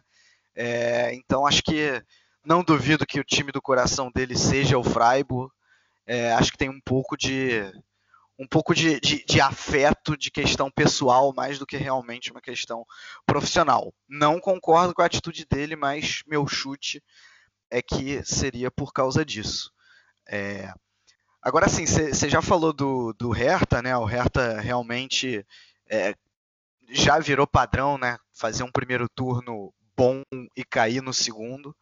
É, 0.55 1.13
então 1.15 1.45
acho 1.45 1.61
que 1.63 2.03
não 2.45 2.63
duvido 2.63 3.05
que 3.05 3.19
o 3.19 3.23
time 3.23 3.51
do 3.51 3.61
coração 3.61 4.11
dele 4.11 4.37
seja 4.37 4.77
o 4.77 4.83
Freiburg. 4.83 5.51
É, 6.05 6.33
acho 6.33 6.51
que 6.51 6.57
tem 6.57 6.69
um 6.69 6.81
pouco 6.81 7.15
de 7.15 7.71
um 8.39 8.47
pouco 8.47 8.73
de, 8.73 9.01
de, 9.01 9.25
de, 9.25 9.41
afeto, 9.41 10.15
de 10.15 10.31
questão 10.31 10.71
pessoal, 10.71 11.33
mais 11.33 11.59
do 11.59 11.65
que 11.65 11.75
realmente 11.75 12.31
uma 12.31 12.39
questão 12.39 12.85
profissional. 13.25 13.93
Não 14.07 14.39
concordo 14.39 14.93
com 14.93 15.01
a 15.01 15.05
atitude 15.05 15.45
dele, 15.45 15.75
mas 15.75 16.23
meu 16.25 16.47
chute 16.47 17.03
é 17.69 17.81
que 17.81 18.23
seria 18.23 18.71
por 18.71 18.93
causa 18.93 19.25
disso. 19.25 19.69
É... 20.25 20.71
Agora 21.41 21.69
sim, 21.69 21.85
você 21.85 22.29
já 22.29 22.41
falou 22.41 22.73
do, 22.73 23.13
do 23.13 23.29
Hertha, 23.31 23.81
né? 23.81 23.95
O 23.95 24.03
Hertha 24.03 24.59
realmente 24.59 25.45
é, 25.89 26.13
já 26.89 27.17
virou 27.19 27.47
padrão, 27.47 27.97
né? 27.97 28.17
Fazer 28.33 28.63
um 28.63 28.71
primeiro 28.71 29.07
turno 29.09 29.73
bom 29.95 30.21
e 30.55 30.63
cair 30.65 31.01
no 31.01 31.13
segundo. 31.13 31.75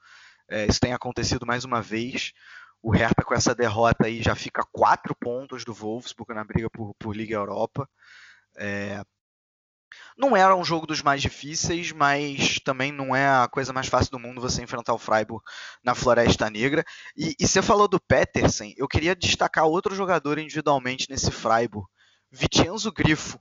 É, 0.50 0.66
isso 0.68 0.80
tem 0.80 0.94
acontecido 0.94 1.46
mais 1.46 1.66
uma 1.66 1.82
vez. 1.82 2.34
O 2.82 2.92
Hertha 2.92 3.24
com 3.24 3.34
essa 3.34 3.56
derrota 3.56 4.06
aí 4.06 4.22
já 4.22 4.36
fica 4.36 4.64
quatro 4.72 5.16
pontos 5.16 5.66
do 5.66 5.74
Wolfsburg 5.74 6.34
na 6.34 6.44
briga 6.44 6.70
por, 6.70 6.94
por 7.00 7.16
Liga 7.16 7.36
Europa. 7.36 7.90
É, 8.56 9.04
não 10.18 10.36
era 10.36 10.56
um 10.56 10.64
jogo 10.64 10.88
dos 10.88 11.02
mais 11.02 11.22
difíceis, 11.22 11.92
mas 11.92 12.60
também 12.60 12.92
não 12.92 13.16
é 13.16 13.28
a 13.28 13.48
coisa 13.48 13.72
mais 13.72 13.88
fácil 13.88 14.12
do 14.12 14.20
mundo 14.20 14.42
você 14.42 14.62
enfrentar 14.62 14.94
o 14.94 14.98
Freiburg 14.98 15.44
na 15.84 15.96
Floresta 15.96 16.50
Negra. 16.50 16.84
E, 17.16 17.36
e 17.40 17.48
você 17.48 17.62
falou 17.62 17.88
do 17.88 18.00
Petersen, 18.00 18.74
eu 18.78 18.88
queria 18.88 19.16
destacar 19.16 19.66
outro 19.66 19.96
jogador 19.96 20.38
individualmente 20.38 21.08
nesse 21.10 21.32
Freiburg, 21.32 21.88
Vicenzo 22.32 22.92
Grifo 22.92 23.40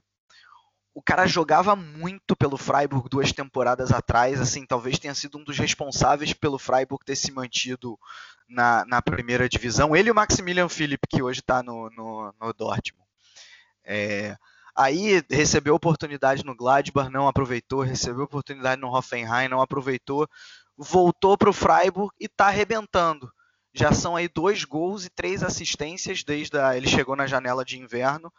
o 0.97 1.01
cara 1.03 1.27
jogava 1.27 1.75
muito 1.75 2.35
pelo 2.35 2.57
Freiburg 2.57 3.07
duas 3.07 3.31
temporadas 3.31 3.91
atrás, 3.91 4.41
assim, 4.41 4.65
talvez 4.65 4.97
tenha 4.97 5.13
sido 5.13 5.37
um 5.37 5.43
dos 5.43 5.55
responsáveis 5.55 6.33
pelo 6.33 6.57
Freiburg 6.57 7.05
ter 7.05 7.15
se 7.15 7.31
mantido 7.31 7.99
na, 8.49 8.83
na 8.87 8.99
primeira 8.99 9.47
divisão. 9.47 9.95
Ele 9.95 10.09
e 10.09 10.11
o 10.11 10.15
Maximilian 10.15 10.67
Philipp, 10.67 11.07
que 11.07 11.21
hoje 11.21 11.41
está 11.41 11.61
no, 11.61 11.87
no, 11.91 12.33
no, 12.41 12.51
Dortmund. 12.51 13.07
É, 13.85 14.35
aí 14.77 15.23
recebeu 15.29 15.73
oportunidade 15.73 16.45
no 16.45 16.55
Gladbach, 16.55 17.09
não 17.09 17.27
aproveitou, 17.27 17.81
recebeu 17.81 18.25
oportunidade 18.25 18.79
no 18.79 18.93
Hoffenheim, 18.95 19.47
não 19.47 19.61
aproveitou, 19.61 20.27
voltou 20.77 21.35
para 21.37 21.49
o 21.49 21.53
Freiburg 21.53 22.13
e 22.19 22.25
está 22.25 22.47
arrebentando. 22.47 23.31
Já 23.73 23.91
são 23.91 24.15
aí 24.15 24.27
dois 24.27 24.63
gols 24.63 25.05
e 25.05 25.09
três 25.09 25.43
assistências 25.43 26.23
desde 26.23 26.57
a, 26.57 26.77
ele 26.77 26.87
chegou 26.87 27.15
na 27.15 27.27
janela 27.27 27.65
de 27.65 27.79
inverno. 27.79 28.31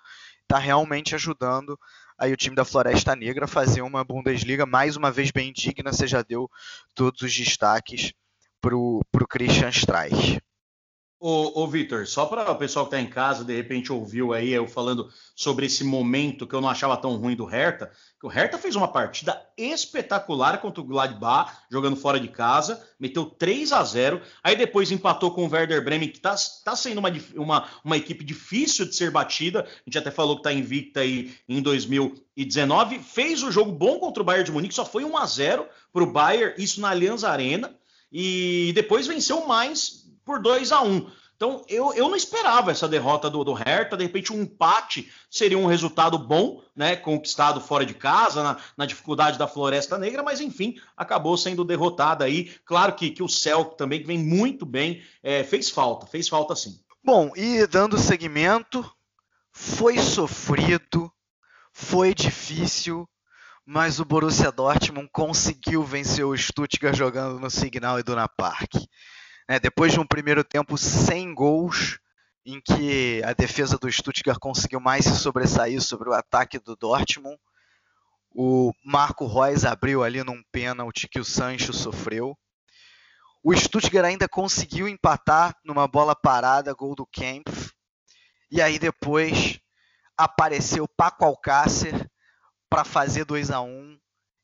Está 0.43 0.59
realmente 0.59 1.15
ajudando 1.15 1.79
aí 2.17 2.33
o 2.33 2.37
time 2.37 2.57
da 2.57 2.65
Floresta 2.65 3.15
Negra 3.15 3.47
fazer 3.47 3.83
uma 3.83 4.03
Bundesliga 4.03 4.65
mais 4.65 4.97
uma 4.97 5.11
vez 5.11 5.31
bem 5.31 5.53
digna. 5.53 5.93
Você 5.93 6.07
já 6.07 6.23
deu 6.23 6.51
todos 6.95 7.23
os 7.23 7.35
destaques 7.35 8.13
para 8.61 8.77
o 8.77 9.03
Christian 9.29 9.69
Streich. 9.69 10.41
Ô, 11.21 11.63
ô 11.63 11.67
Vitor, 11.67 12.07
só 12.07 12.27
para 12.27 12.49
o 12.49 12.55
pessoal 12.55 12.87
que 12.87 12.95
está 12.95 13.01
em 13.05 13.11
casa, 13.11 13.45
de 13.45 13.53
repente 13.53 13.93
ouviu 13.93 14.33
aí 14.33 14.51
eu 14.51 14.69
falando 14.69 15.13
sobre 15.35 15.67
esse 15.67 15.83
momento 15.83 16.47
que 16.47 16.55
eu 16.55 16.61
não 16.61 16.69
achava 16.69 16.97
tão 16.97 17.17
ruim 17.17 17.35
do 17.35 17.45
Hertha, 17.45 17.91
que 18.21 18.25
o 18.25 18.29
Hertha 18.29 18.57
fez 18.57 18.77
uma 18.77 18.87
partida 18.87 19.45
espetacular 19.57 20.61
contra 20.61 20.81
o 20.81 20.85
Gladbach, 20.85 21.53
jogando 21.69 21.97
fora 21.97 22.21
de 22.21 22.29
casa, 22.29 22.81
meteu 23.01 23.25
3 23.27 23.73
a 23.73 23.83
0 23.83 24.23
aí 24.45 24.55
depois 24.55 24.93
empatou 24.93 25.33
com 25.33 25.45
o 25.45 25.51
Werder 25.51 25.85
Bremen, 25.85 26.09
que 26.09 26.19
está 26.19 26.37
tá 26.65 26.77
sendo 26.77 26.99
uma, 26.99 27.11
uma, 27.35 27.69
uma 27.83 27.97
equipe 27.97 28.25
difícil 28.25 28.87
de 28.87 28.95
ser 28.95 29.11
batida, 29.11 29.63
a 29.63 29.85
gente 29.87 29.99
até 29.99 30.13
falou 30.13 30.37
que 30.37 30.49
está 30.49 30.53
invicta 30.53 31.01
aí 31.01 31.35
em 31.49 31.61
2019, 31.61 33.01
fez 33.01 33.43
o 33.43 33.51
jogo 33.51 33.73
bom 33.73 33.99
contra 33.99 34.23
o 34.23 34.27
Bayern 34.27 34.45
de 34.45 34.53
Munique, 34.53 34.75
só 34.75 34.87
foi 34.87 35.05
1 35.05 35.17
a 35.17 35.27
0 35.27 35.67
para 35.93 36.05
o 36.05 36.13
Bayern, 36.13 36.55
isso 36.63 36.81
na 36.81 36.91
Allianz 36.91 37.25
Arena, 37.25 37.75
e 38.13 38.71
depois 38.73 39.09
venceu 39.09 39.45
mais 39.45 40.08
por 40.29 40.43
2 40.43 40.73
a 40.73 40.83
1 40.83 41.11
Então, 41.35 41.65
eu, 41.69 41.95
eu 41.95 42.07
não 42.07 42.15
esperava 42.15 42.71
essa 42.71 42.87
derrota 42.87 43.31
do, 43.31 43.43
do 43.43 43.55
Hertha. 43.55 43.97
De 43.97 44.05
repente, 44.05 44.31
um 44.31 44.43
empate 44.43 45.11
seria 45.31 45.57
um 45.57 45.65
resultado 45.65 46.19
bom, 46.19 46.63
né? 46.77 46.97
Conquistado 46.97 47.63
fora 47.63 47.87
de 47.87 47.95
casa, 47.95 48.43
na, 48.43 48.59
na 48.77 48.85
dificuldade 48.85 49.39
da 49.39 49.49
Floresta 49.49 49.97
Negra, 49.97 50.23
mas 50.23 50.43
enfim, 50.43 50.79
acabou 50.95 51.35
sendo 51.39 51.65
derrotada 51.65 52.27
aí. 52.27 52.53
Claro 52.67 52.95
que, 52.95 53.11
que 53.11 53.23
o 53.23 53.29
Celtic 53.29 53.79
também, 53.79 54.01
que 54.01 54.07
vem 54.07 54.19
muito 54.19 54.67
bem, 54.67 55.03
é, 55.23 55.43
fez 55.43 55.71
falta, 55.71 56.07
fez 56.07 56.29
falta 56.29 56.55
sim. 56.55 56.79
Bom, 57.03 57.33
e 57.35 57.67
dando 57.67 57.97
seguimento, 57.97 58.85
foi 59.51 59.99
sofrido, 59.99 61.11
foi 61.73 62.13
difícil, 62.13 63.09
mas 63.65 63.99
o 63.99 64.05
Borussia 64.05 64.53
Dortmund 64.53 65.09
conseguiu 65.11 65.83
vencer 65.85 66.27
o 66.27 66.37
Stuttgart 66.37 66.95
jogando 66.95 67.41
no 67.41 67.49
Signal 67.49 67.99
Iduna 67.99 68.29
Park. 68.29 68.75
Né, 69.49 69.59
depois 69.59 69.93
de 69.93 69.99
um 69.99 70.07
primeiro 70.07 70.45
tempo 70.45 70.77
sem 70.77 71.35
gols, 71.35 71.99
em 72.45 72.61
que 72.61 73.23
a 73.25 73.33
defesa 73.33 73.79
do 73.79 73.91
Stuttgart 73.91 74.39
conseguiu 74.39 74.81
mais 74.81 75.05
se 75.05 75.17
sobressair 75.17 75.81
sobre 75.81 76.09
o 76.09 76.13
ataque 76.13 76.59
do 76.59 76.77
Dortmund, 76.77 77.39
o 78.31 78.73
Marco 78.85 79.27
Reus 79.27 79.65
abriu 79.65 80.03
ali 80.03 80.23
num 80.23 80.43
pênalti 80.53 81.09
que 81.09 81.19
o 81.19 81.25
Sancho 81.25 81.73
sofreu. 81.73 82.39
O 83.43 83.55
Stuttgart 83.57 84.05
ainda 84.05 84.29
conseguiu 84.29 84.87
empatar 84.87 85.57
numa 85.65 85.89
bola 85.89 86.15
parada, 86.15 86.75
gol 86.75 86.95
do 86.95 87.07
Kempf. 87.07 87.73
E 88.51 88.61
aí 88.61 88.79
depois 88.79 89.59
apareceu 90.17 90.87
Paco 90.89 91.25
Alcácer 91.25 92.11
para 92.69 92.85
fazer 92.85 93.25
2 93.25 93.51
a 93.51 93.61
1 93.61 93.99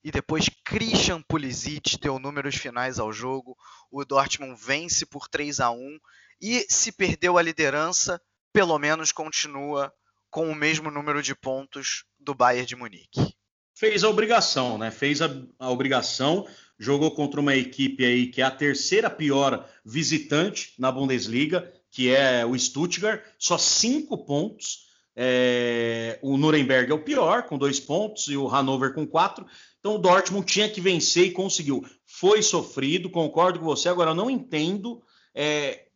e 0.04 0.10
depois 0.10 0.50
Christian 0.62 1.22
Pulisic 1.22 1.98
deu 1.98 2.18
números 2.18 2.56
finais 2.56 2.98
ao 2.98 3.10
jogo. 3.10 3.56
O 3.90 4.04
Dortmund 4.04 4.60
vence 4.62 5.06
por 5.06 5.26
3 5.28 5.60
a 5.60 5.70
1 5.70 5.98
e 6.42 6.66
se 6.68 6.92
perdeu 6.92 7.38
a 7.38 7.42
liderança, 7.42 8.20
pelo 8.52 8.78
menos 8.78 9.10
continua 9.10 9.90
com 10.30 10.50
o 10.50 10.54
mesmo 10.54 10.90
número 10.90 11.22
de 11.22 11.34
pontos 11.34 12.04
do 12.20 12.34
Bayern 12.34 12.66
de 12.66 12.76
Munique. 12.76 13.34
Fez 13.74 14.04
a 14.04 14.10
obrigação, 14.10 14.76
né? 14.76 14.90
Fez 14.90 15.22
a, 15.22 15.30
a 15.58 15.70
obrigação, 15.70 16.46
jogou 16.78 17.12
contra 17.12 17.40
uma 17.40 17.56
equipe 17.56 18.04
aí 18.04 18.26
que 18.26 18.42
é 18.42 18.44
a 18.44 18.50
terceira 18.50 19.08
pior 19.08 19.68
visitante 19.84 20.74
na 20.78 20.92
Bundesliga, 20.92 21.72
que 21.90 22.14
é 22.14 22.44
o 22.44 22.58
Stuttgart, 22.58 23.24
só 23.38 23.56
cinco 23.56 24.24
pontos. 24.24 24.84
É, 25.16 26.18
o 26.22 26.36
Nuremberg 26.36 26.90
é 26.90 26.94
o 26.94 27.04
pior, 27.04 27.44
com 27.44 27.56
dois 27.56 27.78
pontos, 27.78 28.26
e 28.26 28.36
o 28.36 28.48
Hannover 28.48 28.92
com 28.92 29.06
quatro. 29.06 29.46
Então 29.84 29.96
o 29.96 29.98
Dortmund 29.98 30.46
tinha 30.46 30.66
que 30.66 30.80
vencer 30.80 31.26
e 31.26 31.30
conseguiu. 31.30 31.84
Foi 32.06 32.40
sofrido, 32.40 33.10
concordo 33.10 33.58
com 33.58 33.66
você. 33.66 33.86
Agora, 33.86 34.12
eu 34.12 34.14
não 34.14 34.30
entendo 34.30 35.02
é, 35.34 35.88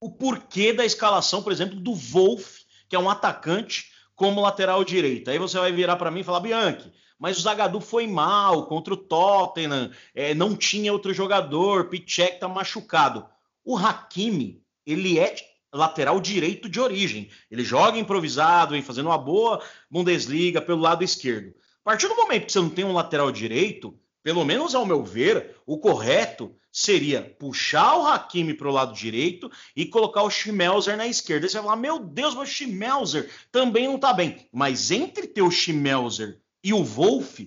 o 0.00 0.08
porquê 0.08 0.72
da 0.72 0.84
escalação, 0.84 1.42
por 1.42 1.50
exemplo, 1.50 1.74
do 1.80 1.96
Wolf, 1.96 2.60
que 2.88 2.94
é 2.94 2.98
um 2.98 3.10
atacante, 3.10 3.90
como 4.14 4.40
lateral 4.40 4.84
direito. 4.84 5.32
Aí 5.32 5.38
você 5.40 5.58
vai 5.58 5.72
virar 5.72 5.96
para 5.96 6.12
mim 6.12 6.20
e 6.20 6.22
falar, 6.22 6.38
Bianchi, 6.38 6.92
mas 7.18 7.36
o 7.36 7.40
Zagadou 7.40 7.80
foi 7.80 8.06
mal 8.06 8.68
contra 8.68 8.94
o 8.94 8.96
Tottenham, 8.96 9.90
é, 10.14 10.32
não 10.32 10.54
tinha 10.54 10.92
outro 10.92 11.12
jogador, 11.12 11.88
Pichek 11.88 12.38
tá 12.38 12.46
machucado. 12.46 13.26
O 13.64 13.76
Hakimi, 13.76 14.62
ele 14.86 15.18
é 15.18 15.34
lateral 15.72 16.20
direito 16.20 16.68
de 16.68 16.78
origem. 16.78 17.28
Ele 17.50 17.64
joga 17.64 17.98
improvisado, 17.98 18.74
vem 18.74 18.82
fazendo 18.82 19.06
uma 19.06 19.18
boa 19.18 19.60
Bundesliga 19.90 20.62
pelo 20.62 20.82
lado 20.82 21.02
esquerdo. 21.02 21.52
A 21.84 21.90
partir 21.90 22.08
do 22.08 22.16
momento 22.16 22.46
que 22.46 22.52
você 22.52 22.60
não 22.60 22.70
tem 22.70 22.84
um 22.84 22.94
lateral 22.94 23.30
direito, 23.30 23.94
pelo 24.22 24.42
menos 24.42 24.74
ao 24.74 24.86
meu 24.86 25.04
ver, 25.04 25.54
o 25.66 25.76
correto 25.76 26.56
seria 26.72 27.22
puxar 27.38 27.96
o 27.98 28.06
Hakimi 28.06 28.54
para 28.54 28.68
o 28.68 28.72
lado 28.72 28.94
direito 28.94 29.50
e 29.76 29.84
colocar 29.84 30.22
o 30.22 30.30
Schmelzer 30.30 30.96
na 30.96 31.06
esquerda. 31.06 31.46
Você 31.46 31.58
vai 31.58 31.64
falar, 31.64 31.76
meu 31.76 31.98
Deus, 31.98 32.34
mas 32.34 32.48
o 32.48 32.52
Schmelzer 32.52 33.30
também 33.52 33.86
não 33.86 33.96
está 33.96 34.14
bem. 34.14 34.48
Mas 34.50 34.90
entre 34.90 35.26
ter 35.26 35.42
o 35.42 35.50
Schmelzer 35.50 36.40
e 36.64 36.72
o 36.72 36.82
Wolf, 36.82 37.40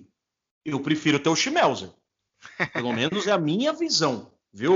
eu 0.63 0.79
prefiro 0.79 1.19
ter 1.19 1.29
o 1.29 1.35
Schmelzer. 1.35 1.89
Pelo 2.71 2.93
menos 2.93 3.25
é 3.25 3.31
a 3.31 3.39
minha 3.39 3.73
visão, 3.73 4.31
viu, 4.53 4.75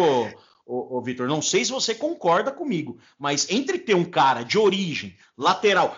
ô, 0.71 0.97
ô 0.97 1.01
Vitor, 1.01 1.27
não 1.27 1.41
sei 1.41 1.65
se 1.65 1.71
você 1.71 1.93
concorda 1.93 2.49
comigo, 2.49 2.97
mas 3.19 3.49
entre 3.49 3.77
ter 3.77 3.93
um 3.93 4.05
cara 4.05 4.43
de 4.43 4.57
origem, 4.57 5.17
lateral, 5.37 5.95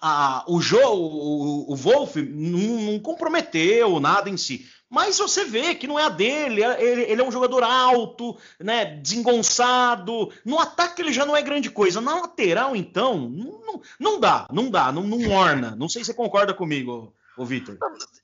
a, 0.00 0.38
a, 0.38 0.44
o, 0.48 0.60
jo, 0.60 0.78
o, 0.78 1.76
Wolf 1.76 2.16
não, 2.16 2.92
não, 2.92 2.98
comprometeu 2.98 4.00
nada 4.00 4.30
em 4.30 4.36
si, 4.38 4.66
Mas 4.88 5.18
você 5.18 5.44
vê 5.44 5.74
que 5.74 5.86
não 5.86 5.98
é 5.98 6.04
a 6.04 6.08
dele, 6.08 6.62
é, 6.62 6.82
ele, 6.82 7.02
ele, 7.02 7.20
é 7.20 7.24
um 7.24 7.30
jogador 7.30 7.62
alto, 7.62 8.34
né, 8.58 8.86
desengonçado. 8.86 10.32
No 10.42 10.58
ataque 10.58 11.02
ele 11.02 11.12
já 11.12 11.26
não 11.26 11.36
é 11.36 11.42
grande 11.42 11.70
coisa. 11.70 12.00
Na 12.00 12.14
lateral, 12.22 12.74
então, 12.74 13.28
não, 13.28 13.60
não, 13.60 13.82
não 14.00 14.20
dá, 14.20 14.48
não 14.50 14.70
dá, 14.70 14.90
não, 14.90 15.02
não 15.02 15.30
orna. 15.30 15.76
Não 15.76 15.88
sei 15.88 16.02
se 16.02 16.06
você 16.06 16.14
concorda 16.14 16.54
comigo, 16.54 17.12
ô 17.38 17.44
Vitor. 17.44 17.78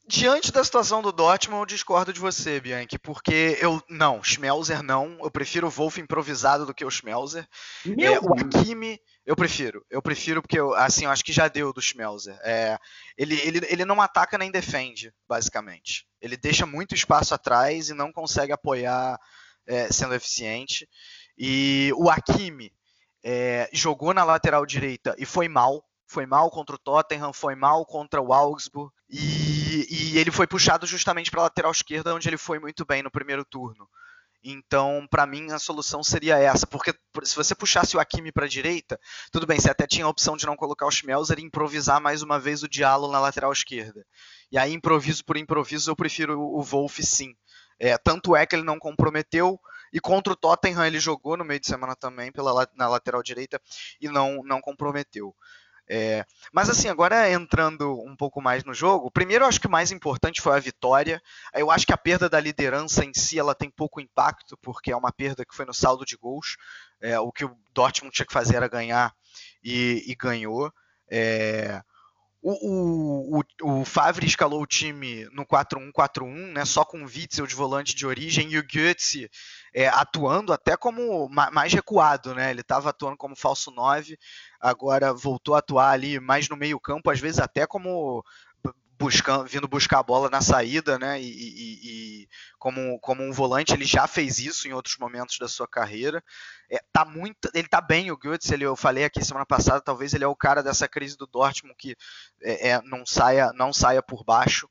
Diante 0.07 0.53
da 0.53 0.63
situação 0.63 1.01
do 1.01 1.13
Dortmund, 1.13 1.63
eu 1.63 1.67
discordo 1.67 2.13
de 2.13 2.21
você, 2.21 2.61
Bianchi, 2.61 2.99
porque 2.99 3.57
eu. 3.61 3.83
Não, 3.89 4.23
Schmelzer 4.23 4.83
não. 4.83 5.19
Eu 5.23 5.31
prefiro 5.31 5.69
o 5.69 5.71
Wolf 5.71 5.99
improvisado 5.99 6.67
do 6.67 6.75
que 6.75 6.85
o 6.85 6.91
Schmelzer. 6.91 7.49
Meu 7.87 8.13
é, 8.13 8.21
o 8.21 8.35
Hakimi, 8.35 9.01
eu 9.25 9.35
prefiro. 9.35 9.85
Eu 9.89 10.03
prefiro 10.03 10.43
porque, 10.43 10.59
eu, 10.59 10.75
assim, 10.75 11.05
eu 11.05 11.11
acho 11.11 11.25
que 11.25 11.33
já 11.33 11.49
deu 11.49 11.73
do 11.73 11.81
Schmelzer. 11.81 12.37
É, 12.43 12.79
ele, 13.17 13.41
ele, 13.41 13.61
ele 13.69 13.85
não 13.85 14.03
ataca 14.03 14.37
nem 14.37 14.51
defende, 14.51 15.13
basicamente. 15.29 16.07
Ele 16.21 16.37
deixa 16.37 16.67
muito 16.67 16.95
espaço 16.95 17.35
atrás 17.35 17.89
e 17.89 17.95
não 17.95 18.13
consegue 18.13 18.53
apoiar 18.53 19.19
é, 19.67 19.91
sendo 19.91 20.15
eficiente. 20.15 20.89
E 21.39 21.93
o 21.97 22.11
Hakimi 22.11 22.73
é, 23.23 23.71
jogou 23.73 24.13
na 24.13 24.25
lateral 24.25 24.67
direita 24.67 25.15
e 25.19 25.25
foi 25.25 25.49
mal 25.49 25.83
foi 26.07 26.27
mal 26.27 26.51
contra 26.51 26.77
o 26.77 26.79
Tottenham, 26.79 27.33
foi 27.33 27.55
mal 27.55 27.85
contra 27.87 28.21
o 28.21 28.33
Augsburg, 28.33 28.93
e, 29.09 29.87
e 29.91 30.19
ele 30.19 30.31
foi 30.31 30.47
puxado 30.47 30.87
justamente 30.87 31.31
para 31.31 31.41
a 31.41 31.45
lateral 31.45 31.73
esquerda, 31.73 32.15
onde 32.15 32.29
ele 32.29 32.37
foi 32.37 32.59
muito 32.59 32.85
bem 32.85 33.03
no 33.03 33.11
primeiro 33.11 33.45
turno. 33.45 33.89
Então, 34.47 35.07
para 35.11 35.27
mim, 35.27 35.51
a 35.53 35.59
solução 35.59 36.03
seria 36.03 36.39
essa, 36.39 36.67
porque 36.67 36.95
se 37.23 37.35
você 37.35 37.55
puxasse 37.55 37.97
o 37.97 38.01
Hakimi 38.01 38.31
para 38.31 38.45
a 38.45 38.49
direita, 38.49 39.01
tudo 39.33 39.47
bem, 39.47 39.59
você 39.59 39.71
até 39.71 39.87
tinha 39.87 40.05
a 40.05 40.09
opção 40.09 40.37
de 40.37 40.45
não 40.45 40.55
colocar 40.55 40.87
o 40.87 40.91
Schmelzer 40.91 41.39
e 41.39 41.43
improvisar 41.43 41.99
mais 41.99 42.21
uma 42.21 42.39
vez 42.39 42.63
o 42.63 42.69
Diallo 42.69 43.11
na 43.11 43.19
lateral 43.19 43.51
esquerda. 43.51 44.05
E 44.53 44.59
aí, 44.59 44.75
improviso 44.75 45.25
por 45.25 45.39
improviso, 45.39 45.91
eu 45.91 45.97
prefiro 45.97 46.39
o 46.39 46.63
Wolf 46.63 46.99
sim. 47.01 47.35
É, 47.79 47.97
tanto 47.97 48.37
é 48.37 48.45
que 48.45 48.55
ele 48.55 48.63
não 48.63 48.79
comprometeu, 48.79 49.59
e 49.95 49.99
contra 49.99 50.33
o 50.33 50.37
Tottenham 50.37 50.85
ele 50.85 51.01
jogou 51.01 51.37
no 51.39 51.45
meio 51.45 51.61
de 51.61 51.67
semana 51.67 51.97
também 51.97 52.31
pela, 52.31 52.69
na 52.75 52.89
lateral 52.89 53.23
direita 53.23 53.59
e 54.01 54.09
não, 54.09 54.43
não 54.45 54.61
comprometeu. 54.61 55.35
É, 55.89 56.25
mas 56.51 56.71
assim, 56.71 56.89
agora 56.89 57.31
entrando 57.31 58.01
um 58.07 58.17
pouco 58.17 58.41
mais 58.41 58.65
no 58.65 58.73
jogo, 58.73 59.11
primeiro 59.11 59.45
eu 59.45 59.49
acho 59.49 59.61
que 59.61 59.67
o 59.67 59.71
mais 59.71 59.93
importante 59.93 60.41
foi 60.41 60.57
a 60.57 60.61
vitória. 60.61 61.23
Eu 61.53 61.71
acho 61.71 61.87
que 61.87 61.93
a 61.93 61.99
perda 61.99 62.29
da 62.29 62.41
liderança 62.41 63.05
em 63.05 63.13
si 63.13 63.39
ela 63.39 63.55
tem 63.55 63.71
pouco 63.71 64.01
impacto, 64.01 64.57
porque 64.63 64.91
é 64.91 64.97
uma 64.97 65.13
perda 65.13 65.45
que 65.45 65.55
foi 65.55 65.67
no 65.67 65.75
saldo 65.75 66.05
de 66.05 66.17
gols. 66.17 66.57
É, 67.01 67.19
o 67.19 67.31
que 67.31 67.45
o 67.45 67.57
Dortmund 67.73 68.15
tinha 68.15 68.27
que 68.27 68.33
fazer 68.33 68.57
era 68.57 68.69
ganhar 68.69 69.15
e, 69.63 70.03
e 70.07 70.15
ganhou. 70.15 70.73
É, 71.11 71.83
o, 72.47 73.41
o, 73.41 73.81
o, 73.81 73.85
Favre 73.87 74.27
escalou 74.27 74.61
o 74.61 74.67
time 74.67 75.27
no 75.33 75.47
4-1-4-1, 75.47 76.53
né, 76.53 76.65
só 76.67 76.85
com 76.85 77.03
o 77.03 77.07
Witzel 77.07 77.47
de 77.47 77.55
volante 77.55 77.97
de 77.97 78.07
origem 78.07 78.51
e 78.51 78.59
o 78.59 78.63
Goetze 78.63 79.31
é, 79.73 79.89
atuando 79.89 80.53
até 80.53 80.77
como 80.77 81.27
mais 81.31 81.73
recuado. 81.73 82.35
Né, 82.35 82.51
ele 82.51 82.61
estava 82.61 82.91
atuando 82.91 83.17
como 83.17 83.35
falso 83.35 83.71
9, 83.71 84.19
agora 84.61 85.15
voltou 85.15 85.55
a 85.55 85.61
atuar 85.61 85.93
ali 85.93 86.21
mais 86.21 86.47
no 86.47 86.57
meio 86.57 86.79
campo, 86.79 87.11
às 87.11 87.19
vezes 87.19 87.39
até 87.39 87.67
como 87.67 88.23
buscando, 88.99 89.47
vindo 89.47 89.69
buscar 89.69 89.99
a 89.99 90.03
bola 90.03 90.31
na 90.31 90.41
saída, 90.41 90.99
né? 90.99 91.21
E, 91.21 91.27
e, 91.27 92.23
e, 92.23 92.29
como, 92.59 92.99
como 93.01 93.23
um 93.23 93.33
volante, 93.33 93.73
ele 93.73 93.85
já 93.85 94.07
fez 94.07 94.39
isso 94.39 94.69
em 94.69 94.73
outros 94.73 94.97
momentos 94.99 95.39
da 95.39 95.49
sua 95.49 95.69
carreira. 95.69 96.23
É, 96.71 96.79
tá 96.93 97.05
muito, 97.05 97.51
ele 97.55 97.69
tá 97.69 97.81
bem, 97.81 98.11
o 98.11 98.17
Götze, 98.17 98.53
ele, 98.53 98.65
eu 98.65 98.77
falei 98.77 99.05
aqui 99.05 99.25
semana 99.25 99.47
passada, 99.47 99.81
talvez 99.81 100.15
ele 100.15 100.25
é 100.25 100.29
o 100.29 100.37
cara 100.37 100.63
dessa 100.63 100.89
crise 100.89 101.17
do 101.17 101.27
Dortmund 101.27 101.75
que 101.79 101.97
é, 102.43 102.71
é 102.71 102.83
não, 102.83 103.05
saia, 103.05 103.53
não 103.53 103.73
saia 103.73 104.03
por 104.03 104.25
baixo. 104.25 104.69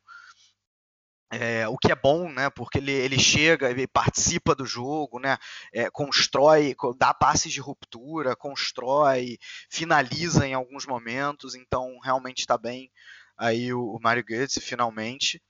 É, 1.31 1.67
o 1.67 1.77
que 1.77 1.91
é 1.91 1.95
bom, 1.95 2.29
né? 2.31 2.49
Porque 2.51 2.77
ele, 2.77 2.91
ele 2.91 3.17
chega, 3.17 3.69
ele 3.69 3.87
participa 3.87 4.53
do 4.53 4.67
jogo, 4.67 5.19
né? 5.19 5.37
É, 5.73 5.89
constrói, 5.89 6.75
dá 6.95 7.11
passes 7.11 7.51
de 7.51 7.59
ruptura, 7.59 8.35
constrói, 8.35 9.39
finaliza 9.67 10.47
em 10.47 10.53
alguns 10.53 10.85
momentos, 10.85 11.55
então 11.55 11.97
realmente 12.03 12.41
está 12.41 12.55
bem 12.55 12.91
aí 13.37 13.73
o, 13.73 13.95
o 13.95 13.99
Mário 14.01 14.23
Götze 14.23 14.59
finalmente. 14.59 15.41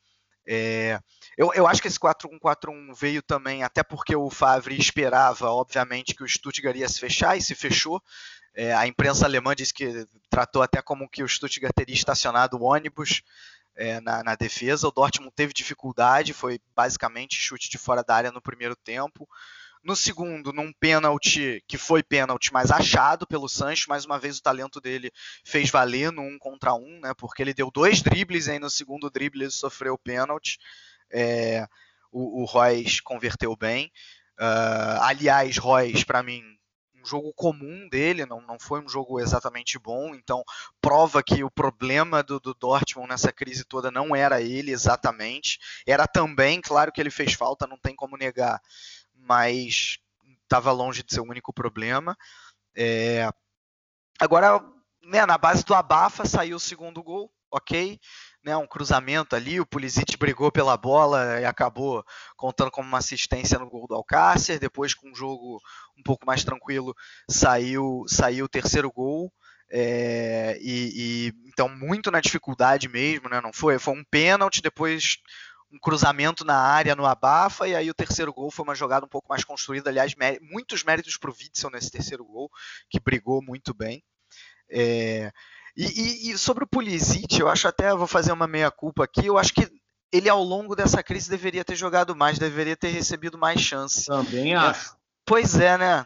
É, 0.46 1.00
eu, 1.38 1.54
eu, 1.54 1.68
acho 1.68 1.82
que 1.82 1.88
esse 1.88 1.98
4-1-4-1 1.98 2.94
veio 2.94 3.22
também, 3.22 3.64
até 3.64 3.82
porque 3.82 4.16
o 4.16 4.30
Favre 4.30 4.78
esperava, 4.78 5.50
obviamente, 5.50 6.14
que 6.14 6.24
o 6.24 6.28
Stuttgart 6.28 6.76
ia 6.76 6.90
se 6.90 7.00
fechar 7.00 7.38
e 7.38 7.42
se 7.42 7.56
fechou. 7.56 8.02
É, 8.54 8.74
a 8.74 8.86
imprensa 8.86 9.26
alemã 9.26 9.56
disse 9.56 9.74
que 9.74 10.06
tratou 10.30 10.62
até 10.62 10.82
como 10.82 11.10
que 11.10 11.24
o 11.24 11.28
Stuttgart 11.28 11.74
teria 11.74 11.96
estacionado 11.96 12.58
o 12.58 12.64
ônibus 12.64 13.24
é, 13.76 14.00
na, 14.02 14.24
na, 14.24 14.36
defesa. 14.36 14.88
O 14.88 14.92
Dortmund 14.92 15.34
teve 15.36 15.54
dificuldade, 15.54 16.34
foi 16.34 16.60
basicamente 16.76 17.36
chute 17.36 17.70
de 17.70 17.78
fora 17.78 18.04
da 18.04 18.16
área 18.16 18.32
no 18.32 18.42
primeiro 18.42 18.76
tempo. 18.76 19.28
No 19.84 19.96
segundo, 19.96 20.54
num 20.54 20.72
pênalti 20.72 21.62
que 21.68 21.78
foi 21.78 22.02
pênalti, 22.02 22.54
mas 22.54 22.72
achado 22.72 23.28
pelo 23.28 23.50
Sancho, 23.50 23.90
mais 23.90 24.06
uma 24.06 24.18
vez 24.18 24.38
o 24.38 24.42
talento 24.42 24.80
dele 24.80 25.12
fez 25.44 25.70
valer 25.70 26.10
no 26.12 26.22
um 26.22 26.38
contra 26.40 26.74
um, 26.74 27.02
né? 27.02 27.14
Porque 27.18 27.42
ele 27.42 27.54
deu 27.54 27.70
dois 27.70 28.02
dribles 28.02 28.48
e 28.48 28.52
aí 28.52 28.60
no 28.60 28.70
segundo 28.70 29.10
drible 29.10 29.44
ele 29.44 29.52
sofreu 29.52 29.98
pênalti. 29.98 30.58
É, 31.12 31.68
o, 32.12 32.44
o 32.44 32.46
Royce 32.46 33.02
converteu 33.02 33.56
bem. 33.58 33.92
Uh, 34.40 35.02
aliás, 35.02 35.58
Royce, 35.58 36.06
para 36.06 36.24
mim, 36.24 36.42
um 37.04 37.06
jogo 37.06 37.34
comum 37.34 37.88
dele, 37.90 38.26
não, 38.26 38.40
não 38.42 38.58
foi 38.58 38.82
um 38.82 38.88
jogo 38.88 39.20
exatamente 39.20 39.78
bom, 39.78 40.16
então 40.16 40.44
prova 40.82 41.22
que 41.22 41.44
o 41.44 41.52
problema 41.52 42.24
do, 42.24 42.40
do, 42.40 42.54
Dortmund 42.54 43.10
nessa 43.10 43.32
crise 43.32 43.66
toda 43.66 43.92
não 43.92 44.16
era 44.16 44.42
ele 44.42 44.72
exatamente, 44.72 45.60
era 45.86 46.08
também, 46.08 46.62
claro 46.62 46.92
que 46.92 47.02
ele 47.02 47.12
fez 47.12 47.34
falta, 47.34 47.68
não 47.68 47.78
tem 47.78 47.94
como 47.94 48.18
negar, 48.18 48.62
mas 49.16 49.98
estava 50.44 50.72
longe 50.72 51.04
de 51.04 51.14
ser 51.14 51.22
o 51.22 51.30
único 51.30 51.54
problema. 51.54 52.16
É... 52.76 53.30
Agora, 54.20 54.64
né, 55.04 55.26
na 55.26 55.38
base 55.38 55.66
do 55.66 55.74
abafa 55.74 56.26
saiu 56.26 56.58
o 56.58 56.60
segundo 56.60 57.02
gol, 57.04 57.32
ok? 57.52 58.00
Né, 58.44 58.56
um 58.58 58.68
cruzamento 58.68 59.36
ali, 59.36 59.60
o 59.60 59.66
Pulisic 59.66 60.18
brigou 60.18 60.52
pela 60.52 60.76
bola 60.76 61.40
e 61.40 61.46
acabou 61.46 62.04
contando 62.36 62.72
como 62.72 62.88
uma 62.88 62.98
assistência 62.98 63.58
no 63.58 63.70
gol 63.70 63.88
do 63.88 63.96
Alcácer. 63.96 64.60
Depois, 64.60 64.94
com 64.94 65.10
um 65.10 65.16
jogo 65.16 65.62
um 65.98 66.04
pouco 66.04 66.26
mais 66.26 66.44
tranquilo, 66.44 66.94
saiu, 67.30 68.04
saiu 68.08 68.46
o 68.46 68.50
terceiro 68.50 68.92
gol. 68.92 69.32
É, 69.76 70.58
e, 70.62 70.92
e, 70.94 71.34
então 71.48 71.68
muito 71.68 72.12
na 72.12 72.20
dificuldade 72.20 72.88
mesmo, 72.88 73.28
né? 73.28 73.42
Não 73.42 73.52
foi, 73.52 73.80
foi 73.80 73.96
um 73.96 74.04
pênalti, 74.04 74.62
depois 74.62 75.18
um 75.74 75.80
cruzamento 75.80 76.46
na 76.46 76.56
área 76.56 76.96
no 76.96 77.06
abafa, 77.06 77.68
e 77.68 77.76
aí 77.76 77.90
o 77.90 77.96
terceiro 77.96 78.32
gol 78.32 78.52
foi 78.52 78.64
uma 78.64 78.76
jogada 78.76 79.06
um 79.06 79.10
pouco 79.10 79.28
mais 79.28 79.44
construída. 79.44 79.90
Aliás, 79.90 80.14
mé 80.14 80.38
muitos 80.40 80.84
méritos 80.84 81.18
para 81.18 81.32
o 81.32 81.34
Witzel 81.34 81.72
nesse 81.72 81.90
terceiro 81.90 82.24
gol, 82.24 82.50
que 82.90 83.00
brigou 83.00 83.42
muito 83.42 83.74
bem. 83.74 84.04
É, 84.70 85.32
e, 85.76 85.86
e, 85.86 86.32
e, 86.32 86.38
sobre 86.38 86.64
o 86.64 86.68
Pulisic, 86.68 87.40
eu 87.40 87.50
acho 87.50 87.68
até, 87.68 87.94
vou 87.94 88.06
fazer 88.06 88.32
uma 88.32 88.48
meia-culpa 88.48 89.04
aqui, 89.04 89.26
eu 89.26 89.38
acho 89.38 89.52
que 89.52 89.68
ele 90.12 90.30
ao 90.30 90.44
longo 90.44 90.76
dessa 90.76 91.02
crise 91.02 91.28
deveria 91.28 91.66
ter 91.66 91.76
jogado 91.76 92.16
mais, 92.16 92.38
deveria 92.38 92.78
ter 92.78 92.90
recebido 92.90 93.36
mais 93.36 93.60
chance. 93.60 94.06
Também 94.06 94.54
acho. 94.54 94.92
É, 94.92 94.96
pois 95.26 95.58
é, 95.58 95.76
né? 95.76 96.06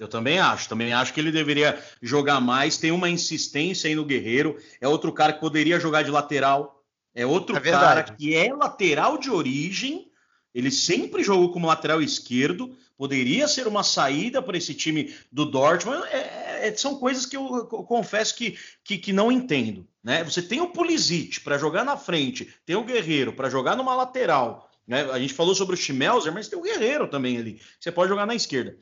Eu 0.00 0.08
também 0.08 0.40
acho, 0.40 0.68
também 0.68 0.92
acho 0.92 1.14
que 1.14 1.20
ele 1.20 1.30
deveria 1.30 1.80
jogar 2.02 2.40
mais. 2.40 2.76
Tem 2.76 2.90
uma 2.90 3.08
insistência 3.08 3.86
aí 3.86 3.94
no 3.94 4.04
Guerreiro. 4.04 4.60
É 4.80 4.88
outro 4.88 5.12
cara 5.12 5.32
que 5.32 5.38
poderia 5.38 5.78
jogar 5.78 6.02
de 6.02 6.10
lateral. 6.10 6.83
É 7.14 7.24
outro 7.24 7.56
é 7.56 7.60
cara 7.60 8.02
que 8.02 8.34
é 8.34 8.52
lateral 8.52 9.16
de 9.16 9.30
origem. 9.30 10.10
Ele 10.54 10.70
sempre 10.70 11.22
jogou 11.22 11.52
como 11.52 11.66
lateral 11.66 12.02
esquerdo. 12.02 12.76
Poderia 12.96 13.46
ser 13.48 13.66
uma 13.66 13.82
saída 13.82 14.42
para 14.42 14.56
esse 14.56 14.74
time 14.74 15.14
do 15.30 15.44
Dortmund. 15.44 16.02
É, 16.08 16.68
é, 16.68 16.76
são 16.76 16.98
coisas 16.98 17.26
que 17.26 17.36
eu, 17.36 17.56
eu 17.56 17.66
confesso 17.66 18.34
que, 18.34 18.58
que, 18.82 18.98
que, 18.98 19.12
não 19.12 19.30
entendo. 19.30 19.86
Né? 20.02 20.24
Você 20.24 20.42
tem 20.42 20.60
o 20.60 20.70
Pulisic 20.70 21.40
para 21.40 21.58
jogar 21.58 21.84
na 21.84 21.96
frente, 21.96 22.52
tem 22.64 22.76
o 22.76 22.84
Guerreiro 22.84 23.32
para 23.32 23.50
jogar 23.50 23.76
numa 23.76 23.94
lateral. 23.94 24.70
Né? 24.86 25.02
A 25.10 25.18
gente 25.18 25.34
falou 25.34 25.54
sobre 25.54 25.74
o 25.74 25.78
Schmelzer, 25.78 26.32
mas 26.32 26.48
tem 26.48 26.58
o 26.58 26.62
Guerreiro 26.62 27.08
também 27.08 27.36
ali. 27.38 27.60
Você 27.78 27.90
pode 27.90 28.08
jogar 28.08 28.26
na 28.26 28.34
esquerda. 28.34 28.76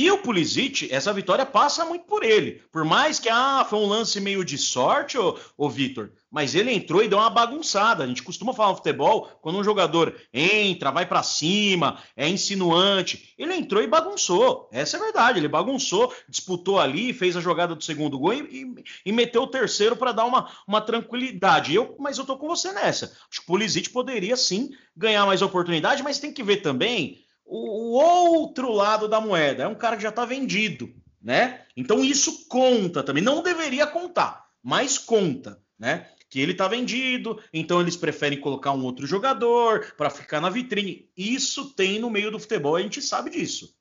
E 0.00 0.08
o 0.12 0.18
Pulisic, 0.18 0.88
essa 0.92 1.12
vitória 1.12 1.44
passa 1.44 1.84
muito 1.84 2.04
por 2.04 2.22
ele. 2.22 2.62
Por 2.70 2.84
mais 2.84 3.18
que 3.18 3.28
ah, 3.28 3.66
foi 3.68 3.80
um 3.80 3.86
lance 3.86 4.20
meio 4.20 4.44
de 4.44 4.56
sorte, 4.56 5.18
ô, 5.18 5.68
Vitor, 5.68 6.12
mas 6.30 6.54
ele 6.54 6.72
entrou 6.72 7.02
e 7.02 7.08
deu 7.08 7.18
uma 7.18 7.28
bagunçada. 7.28 8.04
A 8.04 8.06
gente 8.06 8.22
costuma 8.22 8.54
falar 8.54 8.68
no 8.68 8.76
futebol, 8.76 9.28
quando 9.42 9.58
um 9.58 9.64
jogador 9.64 10.14
entra, 10.32 10.92
vai 10.92 11.04
para 11.04 11.24
cima, 11.24 11.98
é 12.16 12.28
insinuante. 12.28 13.34
Ele 13.36 13.52
entrou 13.56 13.82
e 13.82 13.88
bagunçou. 13.88 14.68
Essa 14.70 14.98
é 14.98 15.00
a 15.00 15.02
verdade. 15.02 15.40
Ele 15.40 15.48
bagunçou, 15.48 16.14
disputou 16.28 16.78
ali, 16.78 17.12
fez 17.12 17.36
a 17.36 17.40
jogada 17.40 17.74
do 17.74 17.82
segundo 17.82 18.20
gol 18.20 18.34
e, 18.34 18.42
e, 18.42 18.84
e 19.06 19.10
meteu 19.10 19.42
o 19.42 19.48
terceiro 19.48 19.96
para 19.96 20.12
dar 20.12 20.26
uma, 20.26 20.48
uma 20.64 20.80
tranquilidade. 20.80 21.74
Eu, 21.74 21.96
mas 21.98 22.18
eu 22.18 22.24
tô 22.24 22.36
com 22.36 22.46
você 22.46 22.70
nessa. 22.70 23.06
Acho 23.06 23.40
que 23.40 23.42
o 23.42 23.46
Pulisic 23.46 23.90
poderia 23.90 24.36
sim 24.36 24.70
ganhar 24.96 25.26
mais 25.26 25.42
oportunidade, 25.42 26.04
mas 26.04 26.20
tem 26.20 26.32
que 26.32 26.44
ver 26.44 26.58
também 26.58 27.26
o, 27.48 27.92
outro 27.92 28.70
lado 28.70 29.08
da 29.08 29.20
moeda. 29.20 29.64
É 29.64 29.68
um 29.68 29.74
cara 29.74 29.96
que 29.96 30.02
já 30.02 30.10
está 30.10 30.24
vendido, 30.24 30.92
né? 31.22 31.62
Então 31.76 32.04
isso 32.04 32.46
conta 32.48 33.02
também. 33.02 33.22
Não 33.22 33.42
deveria 33.42 33.86
contar, 33.86 34.46
mas 34.62 34.98
conta, 34.98 35.60
né? 35.78 36.08
que 36.30 36.40
ele 36.40 36.52
tá 36.52 36.68
vendido, 36.68 37.42
então 37.52 37.80
eles 37.80 37.96
preferem 37.96 38.38
colocar 38.38 38.72
um 38.72 38.84
outro 38.84 39.06
jogador 39.06 39.94
para 39.96 40.10
ficar 40.10 40.40
na 40.40 40.50
vitrine. 40.50 41.08
Isso 41.16 41.74
tem 41.74 41.98
no 41.98 42.10
meio 42.10 42.30
do 42.30 42.38
futebol, 42.38 42.76
a 42.76 42.82
gente 42.82 43.00
sabe 43.00 43.30
disso. 43.30 43.74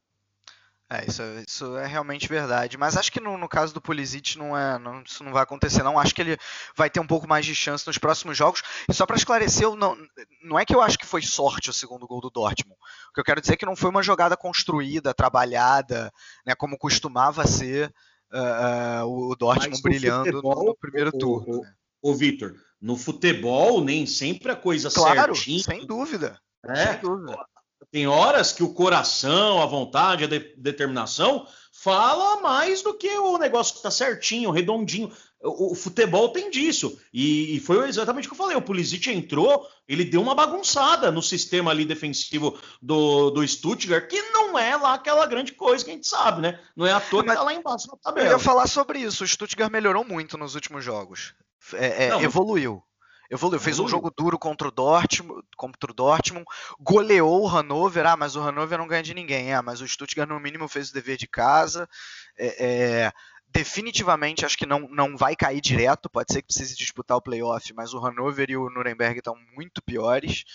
É, 0.89 1.05
isso, 1.05 1.21
isso 1.45 1.77
é 1.77 1.85
realmente 1.85 2.29
verdade. 2.29 2.77
Mas 2.77 2.95
acho 2.95 3.11
que 3.11 3.19
no, 3.19 3.37
no 3.37 3.49
caso 3.49 3.73
do 3.73 3.81
Pulisic 3.81 4.37
não 4.37 4.57
é, 4.57 4.79
não, 4.79 5.01
isso 5.01 5.21
não 5.21 5.33
vai 5.33 5.43
acontecer, 5.43 5.83
não. 5.83 5.99
Acho 5.99 6.15
que 6.15 6.21
ele 6.21 6.37
vai 6.77 6.89
ter 6.89 7.01
um 7.01 7.07
pouco 7.07 7.27
mais 7.27 7.45
de 7.45 7.53
chance 7.53 7.85
nos 7.85 7.97
próximos 7.97 8.37
jogos. 8.37 8.63
E 8.87 8.93
só 8.93 9.05
para 9.05 9.17
esclarecer, 9.17 9.69
não, 9.75 9.97
não 10.41 10.57
é 10.57 10.63
que 10.63 10.73
eu 10.73 10.81
acho 10.81 10.97
que 10.97 11.05
foi 11.05 11.21
sorte 11.21 11.69
o 11.69 11.73
segundo 11.73 12.07
gol 12.07 12.21
do 12.21 12.29
Dortmund. 12.29 12.79
O 13.09 13.13
que 13.13 13.19
eu 13.19 13.23
quero 13.23 13.41
dizer 13.41 13.53
é 13.53 13.57
que 13.57 13.65
não 13.65 13.75
foi 13.75 13.89
uma 13.89 14.01
jogada 14.01 14.37
construída, 14.37 15.13
trabalhada, 15.13 16.09
né, 16.45 16.55
como 16.55 16.77
costumava 16.77 17.45
ser 17.45 17.93
uh, 18.31 19.03
uh, 19.03 19.29
o 19.31 19.35
Dortmund 19.35 19.81
brilhando 19.81 20.31
futebol, 20.31 20.65
no, 20.67 20.75
primeiro 20.77 21.09
o, 21.09 21.17
turno. 21.17 21.59
O, 21.59 21.61
né? 21.63 21.73
o 22.01 22.15
Vitor, 22.15 22.53
no 22.79 22.95
futebol 22.95 23.83
nem 23.83 24.05
sempre 24.05 24.53
a 24.53 24.55
coisa 24.55 24.89
claro, 24.89 25.35
certinha. 25.35 25.63
Sem 25.63 25.85
dúvida. 25.85 26.39
É, 26.65 26.93
sem 26.93 27.01
dúvida. 27.01 27.45
Tem 27.91 28.07
horas 28.07 28.51
que 28.51 28.63
o 28.63 28.73
coração, 28.73 29.61
a 29.61 29.65
vontade, 29.65 30.23
a 30.23 30.27
de 30.27 30.39
determinação 30.57 31.47
fala 31.71 32.41
mais 32.41 32.81
do 32.81 32.93
que 32.93 33.09
o 33.17 33.37
negócio 33.37 33.73
que 33.73 33.79
está 33.79 33.91
certinho, 33.91 34.51
redondinho. 34.51 35.11
O, 35.39 35.71
o, 35.71 35.75
futebol 35.75 36.29
tem 36.29 36.49
disso. 36.49 36.99
E, 37.13 37.55
e, 37.55 37.59
foi 37.59 37.87
exatamente 37.87 38.27
o 38.27 38.29
que 38.29 38.33
eu 38.33 38.37
falei. 38.37 38.57
O 38.57 38.61
Pulisic 38.61 39.09
entrou, 39.11 39.67
ele 39.87 40.03
deu 40.03 40.19
uma 40.19 40.33
bagunçada 40.33 41.11
no 41.11 41.21
sistema 41.21 41.69
ali 41.69 41.85
defensivo 41.85 42.57
do, 42.81 43.29
do 43.29 43.47
Stuttgart, 43.47 44.07
que 44.07 44.19
não 44.31 44.57
é 44.57 44.75
lá 44.75 44.95
aquela 44.95 45.25
grande 45.27 45.51
coisa 45.51 45.85
que 45.85 45.91
a 45.91 45.93
gente 45.93 46.07
sabe, 46.07 46.41
né? 46.41 46.59
Não 46.75 46.87
é 46.87 46.91
à 46.91 46.99
toa 46.99 47.23
que 47.23 47.31
tá 47.31 47.43
lá 47.43 47.53
embaixo 47.53 47.87
na 47.87 47.97
tabela. 47.97 48.27
Eu 48.27 48.31
ia 48.33 48.39
falar 48.39 48.67
sobre 48.67 48.99
isso. 48.99 49.23
O 49.23 49.27
Stuttgart 49.27 49.71
melhorou 49.71 50.03
muito 50.03 50.37
nos 50.37 50.55
últimos 50.55 50.83
jogos. 50.83 51.35
É, 51.73 52.05
é, 52.05 52.09
não, 52.09 52.21
evoluiu. 52.21 52.81
Evoluiu, 53.29 53.59
fez 53.59 53.79
um 53.79 53.87
jogo 53.87 54.11
duro 54.15 54.39
contra 54.39 54.67
o 54.67 54.71
Dortmund, 54.71 55.43
contra 55.55 55.91
o 55.91 55.93
Dortmund, 55.93 56.45
goleou 56.79 57.43
o 57.43 57.47
Hannover, 57.47 58.05
ah, 58.05 58.15
mas 58.15 58.35
o 58.35 58.41
Hannover 58.41 58.77
não 58.77 58.87
ganha 58.87 59.03
de 59.03 59.13
ninguém, 59.13 59.53
ah, 59.53 59.61
mas 59.61 59.81
o 59.81 59.87
Stuttgart 59.87 60.29
no 60.29 60.39
mínimo 60.39 60.67
fez 60.67 60.89
o 60.89 60.93
dever 60.93 61.17
de 61.17 61.27
casa, 61.27 61.89
é, 62.37 62.65
é, 62.65 63.11
definitivamente 63.49 64.45
acho 64.45 64.57
que 64.57 64.65
não, 64.65 64.87
não 64.89 65.17
vai 65.17 65.35
cair 65.35 65.59
direto, 65.59 66.09
pode 66.09 66.31
ser 66.31 66.41
que 66.41 66.47
precise 66.47 66.75
disputar 66.75 67.17
o 67.17 67.21
playoff, 67.21 67.73
mas 67.73 67.93
o 67.93 67.99
Hannover 67.99 68.49
e 68.49 68.57
o 68.57 68.69
Nuremberg 68.69 69.19
estão 69.19 69.35
muito 69.55 69.81
piores, 69.81 70.45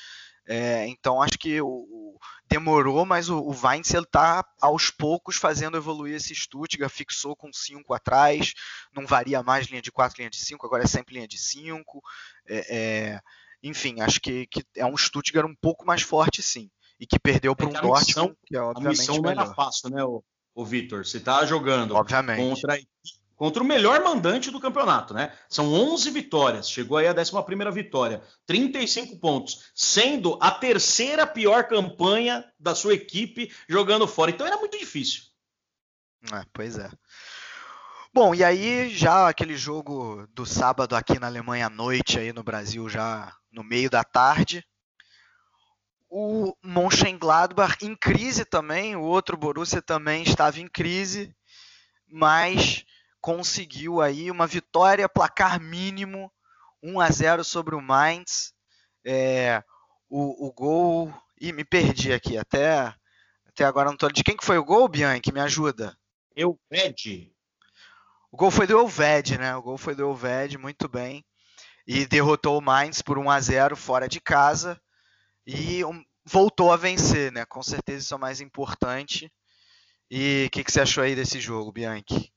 é, 0.47 0.87
então 0.89 1.23
acho 1.23 1.39
que 1.39 1.61
o, 1.61 1.69
o 1.69 2.19
demorou, 2.49 3.07
mas 3.07 3.29
o, 3.29 3.39
o 3.39 3.51
Weinzel 3.51 4.03
está 4.03 4.45
aos 4.61 4.91
poucos 4.91 5.37
fazendo 5.37 5.77
evoluir 5.77 6.17
esse 6.17 6.35
Stuttgart, 6.35 6.93
fixou 6.93 7.35
com 7.37 7.53
5 7.53 7.95
atrás, 7.95 8.53
não 8.95 9.07
varia 9.07 9.43
mais 9.43 9.67
linha 9.67 9.81
de 9.81 9.93
4, 9.93 10.19
linha 10.19 10.31
de 10.31 10.39
5, 10.39 10.67
agora 10.67 10.85
é 10.85 10.87
sempre 10.87 11.15
linha 11.15 11.29
de 11.29 11.39
5. 11.39 12.03
É, 12.49 12.77
é, 12.77 13.21
enfim, 13.63 14.01
acho 14.01 14.21
que, 14.21 14.47
que, 14.47 14.65
é 14.77 14.85
um 14.85 14.97
Stuttgart 14.97 15.49
um 15.49 15.55
pouco 15.55 15.87
mais 15.87 16.03
forte, 16.03 16.43
sim. 16.43 16.71
E 16.99 17.07
que 17.07 17.19
perdeu 17.19 17.57
para 17.57 17.67
é 17.67 17.69
um 17.69 17.73
Dortmund, 17.73 18.37
que 18.45 18.57
é 18.57 18.61
obviamente 18.61 18.87
A 18.87 19.01
missão 19.01 19.15
melhor. 19.17 19.35
não 19.35 19.43
era 19.43 19.55
fácil, 19.55 19.91
né, 19.91 20.05
o, 20.05 20.23
o 20.55 20.65
Vitor? 20.65 21.07
Você 21.07 21.19
está 21.19 21.45
jogando 21.47 21.95
obviamente. 21.95 22.61
contra 22.61 22.79
contra 23.43 23.61
o 23.61 23.67
melhor 23.67 24.05
mandante 24.05 24.53
do 24.53 24.61
campeonato, 24.61 25.13
né? 25.13 25.37
São 25.49 25.75
11 25.75 26.13
vitórias, 26.13 26.71
chegou 26.71 26.97
aí 26.97 27.09
a 27.09 27.13
11 27.13 27.73
vitória, 27.73 28.23
35 28.47 29.19
pontos, 29.19 29.73
sendo 29.75 30.39
a 30.41 30.53
terceira 30.53 31.27
pior 31.27 31.67
campanha 31.67 32.45
da 32.57 32.73
sua 32.73 32.95
equipe 32.95 33.53
jogando 33.69 34.07
fora. 34.07 34.31
Então 34.31 34.47
era 34.47 34.59
muito 34.59 34.79
difícil. 34.79 35.25
É, 36.33 36.45
pois 36.53 36.79
é. 36.79 36.89
Bom, 38.15 38.33
e 38.33 38.45
aí 38.45 38.89
já 38.91 39.29
aquele 39.29 39.57
jogo 39.57 40.25
do 40.33 40.47
sábado 40.47 40.95
aqui 40.95 41.19
na 41.19 41.27
Alemanha 41.27 41.67
à 41.67 41.71
noite, 41.71 42.21
aí 42.21 42.33
no 42.33 42.45
Brasil 42.45 42.89
já 42.89 43.35
no 43.51 43.65
meio 43.65 43.91
da 43.91 44.05
tarde. 44.05 44.65
O 46.09 46.55
Mönchengladbach 46.63 47.85
em 47.85 47.97
crise 47.97 48.45
também, 48.45 48.95
o 48.95 49.03
outro 49.03 49.37
Borussia 49.37 49.83
também 49.83 50.23
estava 50.23 50.61
em 50.61 50.69
crise, 50.69 51.35
mas 52.07 52.85
conseguiu 53.23 54.03
aí 54.03 54.31
uma 54.31 54.49
vitória, 54.49 55.09
placar 55.09 55.61
mínimo, 55.61 56.31
1 56.83 57.01
a 57.01 57.09
0 57.09 57.45
sobre 57.45 57.77
o 57.77 57.81
Mainz. 57.81 58.53
É, 59.05 59.63
o, 60.11 60.49
o 60.49 60.53
gol. 60.53 61.15
Ih, 61.41 61.53
me 61.53 61.65
perdi 61.65 62.13
aqui, 62.13 62.37
até, 62.37 62.93
até 63.47 63.65
agora 63.65 63.89
não 63.89 63.97
tô. 63.97 64.09
De 64.09 64.25
quem 64.25 64.37
que 64.37 64.45
foi 64.45 64.59
o 64.59 64.65
gol, 64.65 64.89
Bianchi? 64.89 65.33
Me 65.33 65.41
ajuda. 65.41 65.97
Elved. 66.37 67.33
O 68.31 68.37
gol 68.37 68.51
foi 68.51 68.67
do 68.67 68.79
Elved, 68.79 69.39
né? 69.39 69.55
O 69.57 69.63
gol 69.63 69.79
foi 69.79 69.95
do 69.95 70.03
Elved, 70.03 70.59
muito 70.59 70.89
bem. 70.89 71.25
E 71.87 72.07
derrotou 72.07 72.59
o 72.59 72.63
Mainz 72.63 73.03
por 73.03 73.19
1 73.19 73.31
a 73.31 73.41
0 73.41 73.77
fora 73.77 74.09
de 74.09 74.21
casa. 74.21 74.81
E 75.47 75.85
um, 75.85 76.03
voltou 76.25 76.73
a 76.73 76.77
vencer, 76.77 77.31
né? 77.31 77.45
Com 77.45 77.63
certeza 77.63 78.05
isso 78.05 78.15
é 78.15 78.17
o 78.17 78.21
mais 78.21 78.41
importante. 78.41 79.33
E 80.11 80.47
o 80.47 80.51
que, 80.51 80.65
que 80.65 80.73
você 80.73 80.81
achou 80.81 81.05
aí 81.05 81.15
desse 81.15 81.41
jogo, 81.41 81.73
Bianchi? 81.73 82.33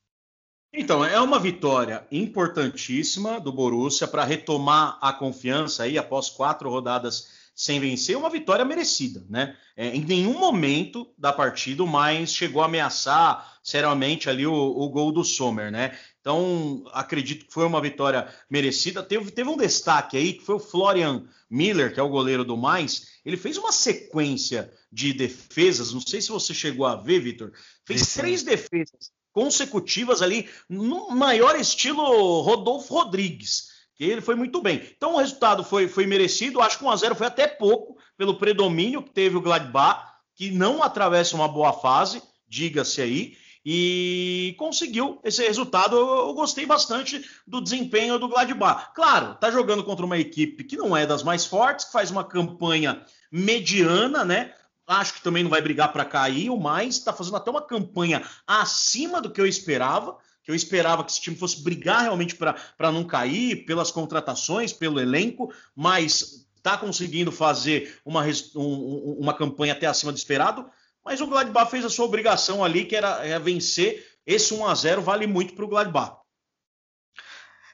Então, 0.78 1.02
é 1.02 1.18
uma 1.18 1.40
vitória 1.40 2.06
importantíssima 2.12 3.40
do 3.40 3.50
Borussia 3.50 4.06
para 4.06 4.24
retomar 4.24 4.98
a 5.00 5.10
confiança 5.10 5.84
aí 5.84 5.96
após 5.96 6.28
quatro 6.28 6.68
rodadas 6.68 7.28
sem 7.54 7.80
vencer, 7.80 8.14
uma 8.14 8.28
vitória 8.28 8.62
merecida, 8.62 9.24
né? 9.30 9.56
É, 9.74 9.88
em 9.96 10.04
nenhum 10.04 10.38
momento 10.38 11.10
da 11.16 11.32
partida 11.32 11.82
o 11.82 11.86
Mainz 11.86 12.30
chegou 12.30 12.60
a 12.60 12.66
ameaçar 12.66 13.58
seriamente 13.62 14.28
ali 14.28 14.46
o, 14.46 14.52
o, 14.52 14.90
gol 14.90 15.10
do 15.10 15.24
Sommer, 15.24 15.72
né? 15.72 15.98
Então, 16.20 16.84
acredito 16.92 17.46
que 17.46 17.54
foi 17.54 17.64
uma 17.64 17.80
vitória 17.80 18.28
merecida. 18.50 19.02
Teve, 19.02 19.30
teve 19.30 19.48
um 19.48 19.56
destaque 19.56 20.18
aí, 20.18 20.34
que 20.34 20.44
foi 20.44 20.56
o 20.56 20.60
Florian 20.60 21.24
Miller, 21.48 21.94
que 21.94 21.98
é 21.98 22.02
o 22.02 22.10
goleiro 22.10 22.44
do 22.44 22.54
Mainz. 22.54 23.20
Ele 23.24 23.38
fez 23.38 23.56
uma 23.56 23.72
sequência 23.72 24.70
de 24.92 25.14
defesas, 25.14 25.94
não 25.94 26.02
sei 26.02 26.20
se 26.20 26.28
você 26.28 26.52
chegou 26.52 26.84
a 26.84 26.96
ver, 26.96 27.20
Vitor. 27.20 27.52
Fez 27.86 28.02
Sim. 28.02 28.20
três 28.20 28.42
defesas 28.42 29.15
consecutivas 29.36 30.22
ali, 30.22 30.48
no 30.66 31.10
maior 31.10 31.60
estilo 31.60 32.40
Rodolfo 32.40 32.94
Rodrigues, 32.94 33.68
que 33.94 34.02
ele 34.02 34.22
foi 34.22 34.34
muito 34.34 34.62
bem. 34.62 34.82
Então 34.96 35.12
o 35.12 35.18
resultado 35.18 35.62
foi, 35.62 35.88
foi 35.88 36.06
merecido, 36.06 36.62
acho 36.62 36.78
que 36.78 36.84
1 36.86 36.90
a 36.90 36.96
0 36.96 37.14
foi 37.14 37.26
até 37.26 37.46
pouco 37.46 37.98
pelo 38.16 38.38
predomínio 38.38 39.02
que 39.02 39.10
teve 39.10 39.36
o 39.36 39.42
Gladbach, 39.42 40.10
que 40.34 40.50
não 40.50 40.82
atravessa 40.82 41.36
uma 41.36 41.46
boa 41.46 41.74
fase, 41.74 42.22
diga-se 42.48 43.02
aí, 43.02 43.36
e 43.62 44.54
conseguiu 44.56 45.20
esse 45.22 45.46
resultado. 45.46 45.96
Eu, 45.96 46.28
eu, 46.28 46.32
gostei 46.32 46.64
bastante 46.64 47.22
do 47.46 47.60
desempenho 47.60 48.18
do 48.18 48.28
Gladbach. 48.28 48.94
Claro, 48.94 49.34
tá 49.34 49.50
jogando 49.50 49.84
contra 49.84 50.06
uma 50.06 50.16
equipe 50.16 50.64
que 50.64 50.78
não 50.78 50.96
é 50.96 51.04
das 51.04 51.22
mais 51.22 51.44
fortes, 51.44 51.84
que 51.84 51.92
faz 51.92 52.10
uma 52.10 52.24
campanha 52.24 53.04
mediana, 53.30 54.24
né? 54.24 54.54
Acho 54.86 55.14
que 55.14 55.22
também 55.22 55.42
não 55.42 55.50
vai 55.50 55.60
brigar 55.60 55.92
para 55.92 56.04
cair, 56.04 56.50
mas 56.50 56.96
está 56.96 57.12
fazendo 57.12 57.36
até 57.36 57.50
uma 57.50 57.62
campanha 57.62 58.22
acima 58.46 59.20
do 59.20 59.30
que 59.30 59.40
eu 59.40 59.46
esperava. 59.46 60.16
Que 60.42 60.50
eu 60.50 60.54
esperava 60.54 61.02
que 61.02 61.10
esse 61.10 61.20
time 61.20 61.36
fosse 61.36 61.62
brigar 61.62 62.02
realmente 62.02 62.36
para 62.36 62.92
não 62.92 63.02
cair, 63.02 63.64
pelas 63.66 63.90
contratações, 63.90 64.72
pelo 64.72 65.00
elenco, 65.00 65.52
mas 65.74 66.46
está 66.56 66.78
conseguindo 66.78 67.32
fazer 67.32 68.00
uma, 68.04 68.24
um, 68.54 69.16
uma 69.20 69.34
campanha 69.34 69.72
até 69.72 69.86
acima 69.86 70.12
do 70.12 70.18
esperado. 70.18 70.68
Mas 71.04 71.20
o 71.20 71.26
Gladbach 71.26 71.70
fez 71.70 71.84
a 71.84 71.90
sua 71.90 72.04
obrigação 72.04 72.64
ali, 72.64 72.84
que 72.84 72.94
era, 72.94 73.24
era 73.24 73.40
vencer. 73.40 74.04
Esse 74.24 74.54
1 74.54 74.66
a 74.66 74.74
0 74.74 75.02
vale 75.02 75.26
muito 75.26 75.54
para 75.54 75.64
o 75.64 75.68
Gladbach. 75.68 76.16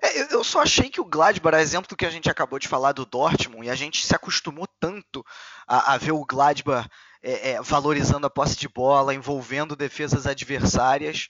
É, 0.03 0.34
eu 0.34 0.42
só 0.42 0.62
achei 0.62 0.90
que 0.90 1.00
o 1.00 1.05
Gladbach, 1.05 1.57
exemplo 1.57 1.88
do 1.88 1.96
que 1.96 2.05
a 2.05 2.11
gente 2.11 2.28
acabou 2.28 2.59
de 2.59 2.66
falar 2.66 2.90
do 2.90 3.07
Dortmund, 3.07 3.66
e 3.66 3.70
a 3.70 3.74
gente 3.76 4.05
se 4.05 4.14
acostumou 4.14 4.66
tanto 4.80 5.24
a, 5.66 5.94
a 5.94 5.96
ver 5.96 6.11
o 6.11 6.24
Gladbach 6.24 6.88
é, 7.22 7.53
é, 7.53 7.62
valorizando 7.62 8.26
a 8.26 8.30
posse 8.30 8.57
de 8.57 8.68
bola, 8.68 9.14
envolvendo 9.14 9.76
defesas 9.76 10.26
adversárias. 10.26 11.28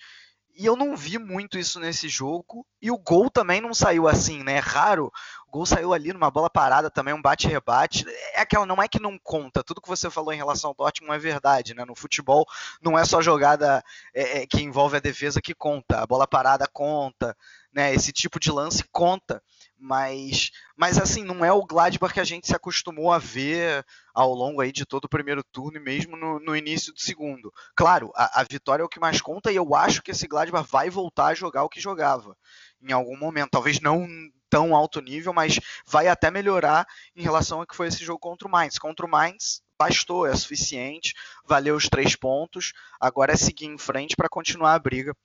E 0.55 0.66
eu 0.66 0.77
não 0.77 0.95
vi 0.95 1.18
muito 1.18 1.59
isso 1.59 1.81
nesse 1.81 2.09
jogo. 2.09 2.66
E 2.81 2.91
o 2.91 2.99
gol 2.99 3.31
também 3.31 3.61
não 3.61 3.73
saiu 3.73 4.07
assim, 4.07 4.43
né? 4.43 4.55
É 4.55 4.59
raro. 4.59 5.11
O 5.47 5.51
gol 5.51 5.64
saiu 5.64 5.95
ali 5.95 6.12
numa 6.12 6.31
bola 6.31 6.51
parada 6.51 6.91
também, 6.91 7.14
um 7.14 7.23
bate-rebate. 7.23 8.05
É 8.35 8.41
aquela, 8.43 8.66
não 8.66 8.83
é 8.83 8.87
que 8.87 9.01
não 9.01 9.18
conta. 9.18 9.64
Tudo 9.64 9.81
que 9.81 9.89
você 9.89 10.11
falou 10.11 10.33
em 10.33 10.37
relação 10.37 10.68
ao 10.68 10.75
Dortmund 10.75 11.14
é 11.14 11.18
verdade, 11.18 11.75
né? 11.75 11.85
No 11.87 11.95
futebol 11.95 12.47
não 12.83 12.99
é 12.99 13.05
só 13.05 13.23
jogada 13.23 13.83
é, 14.14 14.43
é, 14.43 14.47
que 14.47 14.62
envolve 14.62 14.97
a 14.97 15.01
defesa 15.01 15.41
que 15.41 15.55
conta. 15.55 16.03
A 16.03 16.07
bola 16.07 16.27
parada 16.27 16.66
conta, 16.70 17.35
né? 17.73 17.95
Esse 17.95 18.12
tipo 18.12 18.39
de 18.39 18.51
lance 18.51 18.85
conta. 18.91 19.43
Mas, 19.79 20.53
mas 20.77 20.97
assim, 20.97 21.25
não 21.25 21.45
é 21.45 21.53
o 21.53 21.64
Gladbach 21.64 22.14
que 22.14 22.20
a 22.20 22.25
gente 22.25 22.47
se 22.47 22.55
acostumou 22.55 23.11
a 23.11 23.18
ver 23.18 23.85
ao 24.14 24.33
longo 24.33 24.61
aí 24.61 24.70
de 24.70 24.87
todo 24.87 25.07
o 25.07 25.09
primeiro 25.09 25.43
turno 25.43 25.77
e 25.77 25.81
mesmo 25.81 26.16
no, 26.16 26.39
no 26.39 26.57
início 26.57 26.93
do 26.93 27.01
segundo. 27.01 27.53
Claro, 27.75 28.12
a, 28.14 28.41
a, 28.41 28.45
vitória 28.45 28.83
é 28.83 28.85
o 28.85 28.89
que 28.89 29.01
mais 29.01 29.20
conta 29.20 29.51
e 29.51 29.57
eu 29.57 29.75
acho 29.75 30.01
que 30.01 30.12
esse 30.12 30.29
Gladbach 30.29 30.70
vai 30.70 30.89
voltar 30.89 31.29
a 31.29 31.35
jogar 31.35 31.64
o 31.64 31.68
que 31.68 31.81
jogava 31.81 32.37
em 32.81 32.93
algum 32.93 33.16
momento. 33.18 33.51
Talvez 33.51 33.81
não 33.81 34.07
tão 34.49 34.77
alto 34.77 35.01
nível, 35.01 35.33
mas 35.33 35.59
vai 35.87 36.07
até 36.07 36.31
melhorar 36.31 36.87
em 37.16 37.23
relação 37.23 37.59
ao 37.59 37.66
que 37.66 37.75
foi 37.75 37.89
esse 37.89 38.05
jogo 38.05 38.20
contra 38.20 38.47
o 38.47 38.51
Mainz. 38.51 38.79
Contra 38.79 39.05
o 39.05 39.11
Mainz, 39.11 39.62
bastou, 39.79 40.27
é 40.27 40.37
suficiente, 40.37 41.14
valeu 41.45 41.75
os 41.75 41.89
três 41.89 42.14
pontos. 42.14 42.73
Agora 43.01 43.33
é 43.33 43.37
seguir 43.37 43.66
em 43.66 43.79
frente 43.79 44.14
para 44.14 44.29
continuar 44.29 44.75
a 44.75 44.79
briga 44.79 45.16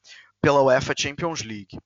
pela 0.42 0.62
UEFA 0.64 0.94
Champions 0.98 1.44
League. 1.44 1.78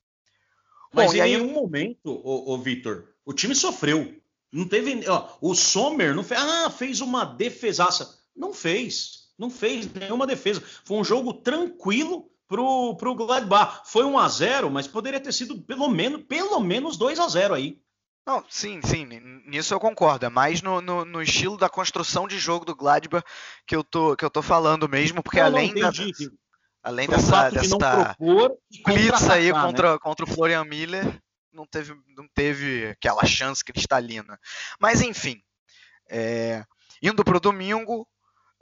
Mas 0.94 1.12
Bom, 1.12 1.18
em 1.18 1.22
aí... 1.22 1.38
nenhum 1.38 1.54
momento, 1.54 2.12
o, 2.12 2.54
o 2.54 2.58
Vitor, 2.58 3.08
o 3.26 3.34
time 3.34 3.56
sofreu. 3.56 4.16
Não 4.52 4.68
teve. 4.68 5.08
Ó, 5.08 5.30
o 5.40 5.56
Sommer 5.56 6.14
não 6.14 6.24
fez. 6.24 6.42
Ah, 6.42 6.70
fez 6.70 7.00
uma 7.00 7.24
defesaça. 7.24 8.20
Não 8.36 8.54
fez. 8.54 9.30
Não 9.38 9.50
fez 9.50 9.92
nenhuma 9.94 10.28
defesa. 10.28 10.62
Foi 10.84 10.98
um 10.98 11.04
jogo 11.04 11.34
tranquilo 11.34 12.30
pro, 12.48 12.96
pro 12.96 13.16
Gladbach. 13.16 13.82
Foi 13.86 14.04
1 14.04 14.20
a 14.20 14.28
0 14.28 14.70
mas 14.70 14.88
poderia 14.88 15.20
ter 15.20 15.32
sido 15.32 15.62
pelo 15.62 15.90
menos, 15.90 16.24
pelo 16.24 16.60
menos 16.60 16.98
2 16.98 17.20
a 17.20 17.28
0 17.28 17.54
aí. 17.54 17.82
Não, 18.28 18.44
sim, 18.48 18.80
sim, 18.84 19.06
nisso 19.48 19.74
eu 19.74 19.80
concordo. 19.80 20.26
É 20.26 20.30
mais 20.30 20.62
no, 20.62 20.80
no, 20.80 21.04
no, 21.04 21.24
estilo 21.24 21.58
da 21.58 21.68
construção 21.68 22.28
de 22.28 22.38
jogo 22.38 22.66
do 22.66 22.76
Gladbach 22.76 23.26
que 23.66 23.76
eu 23.76 23.84
tô, 23.84 24.16
que 24.16 24.24
eu 24.24 24.30
tô 24.30 24.44
falando 24.44 24.88
mesmo, 24.88 25.24
porque 25.24 25.40
não, 25.40 25.48
além 25.48 25.74
não, 25.74 25.82
da, 25.82 25.92
além 26.84 27.08
dessa, 27.08 27.50
dessa 27.50 28.16
blitz 28.86 29.30
aí 29.30 29.52
né? 29.52 29.62
contra, 29.62 30.00
contra 30.00 30.26
o 30.26 30.28
Florian 30.28 30.64
Miller, 30.66 31.20
não 31.54 31.66
teve, 31.66 31.94
não 32.16 32.28
teve 32.34 32.88
aquela 32.88 33.26
chance 33.26 33.64
cristalina. 33.64 34.40
Mas 34.80 35.02
enfim, 35.02 35.42
é, 36.10 36.64
indo 37.02 37.24
para 37.24 37.38
o 37.38 37.42
domingo, 37.42 38.08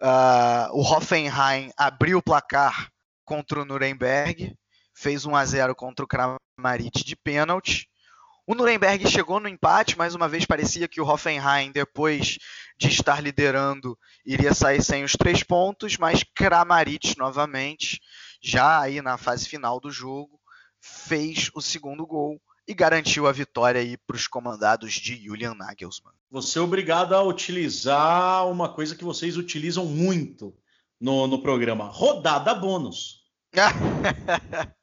uh, 0.02 0.72
o 0.74 0.82
Hoffenheim 0.82 1.72
abriu 1.78 2.20
o 2.20 2.24
placar 2.24 2.90
contra 3.24 3.62
o 3.62 3.66
Nuremberg, 3.66 4.56
fez 4.94 5.26
1 5.26 5.36
a 5.36 5.46
0 5.46 5.76
contra 5.76 6.04
o 6.04 6.08
Kramaric 6.08 7.04
de 7.04 7.16
pênalti. 7.16 7.89
O 8.50 8.56
Nuremberg 8.56 9.08
chegou 9.08 9.40
no 9.40 9.48
empate, 9.48 9.96
mais 9.96 10.16
uma 10.16 10.28
vez 10.28 10.44
parecia 10.44 10.88
que 10.88 11.00
o 11.00 11.08
Hoffenheim, 11.08 11.72
depois 11.72 12.40
de 12.80 12.88
estar 12.88 13.22
liderando, 13.22 13.96
iria 14.26 14.56
sair 14.56 14.82
sem 14.84 15.04
os 15.04 15.12
três 15.12 15.44
pontos, 15.44 15.98
mas 15.98 16.24
Kramaric 16.34 17.16
novamente, 17.16 18.02
já 18.42 18.82
aí 18.82 19.04
na 19.04 19.20
fase 19.20 19.48
final 19.48 19.80
do 19.80 19.92
jogo, 19.92 20.40
fez 20.82 21.52
o 21.54 21.62
segundo 21.62 22.08
gol 22.08 22.42
e 22.68 22.74
garantiu 22.74 23.28
a 23.28 23.32
vitória 23.32 23.82
aí 23.82 23.96
para 23.96 24.16
os 24.16 24.28
comandados 24.28 24.94
de 24.94 25.24
Julian 25.24 25.54
Nagelsmann. 25.54 26.16
Você 26.32 26.58
é 26.58 26.62
obrigado 26.64 27.14
a 27.14 27.22
utilizar 27.22 28.50
uma 28.50 28.68
coisa 28.68 28.96
que 28.96 29.04
vocês 29.04 29.38
utilizam 29.38 29.86
muito 29.86 30.56
no, 31.00 31.28
no 31.28 31.40
programa: 31.44 31.86
rodada 31.86 32.56
bônus. 32.56 33.20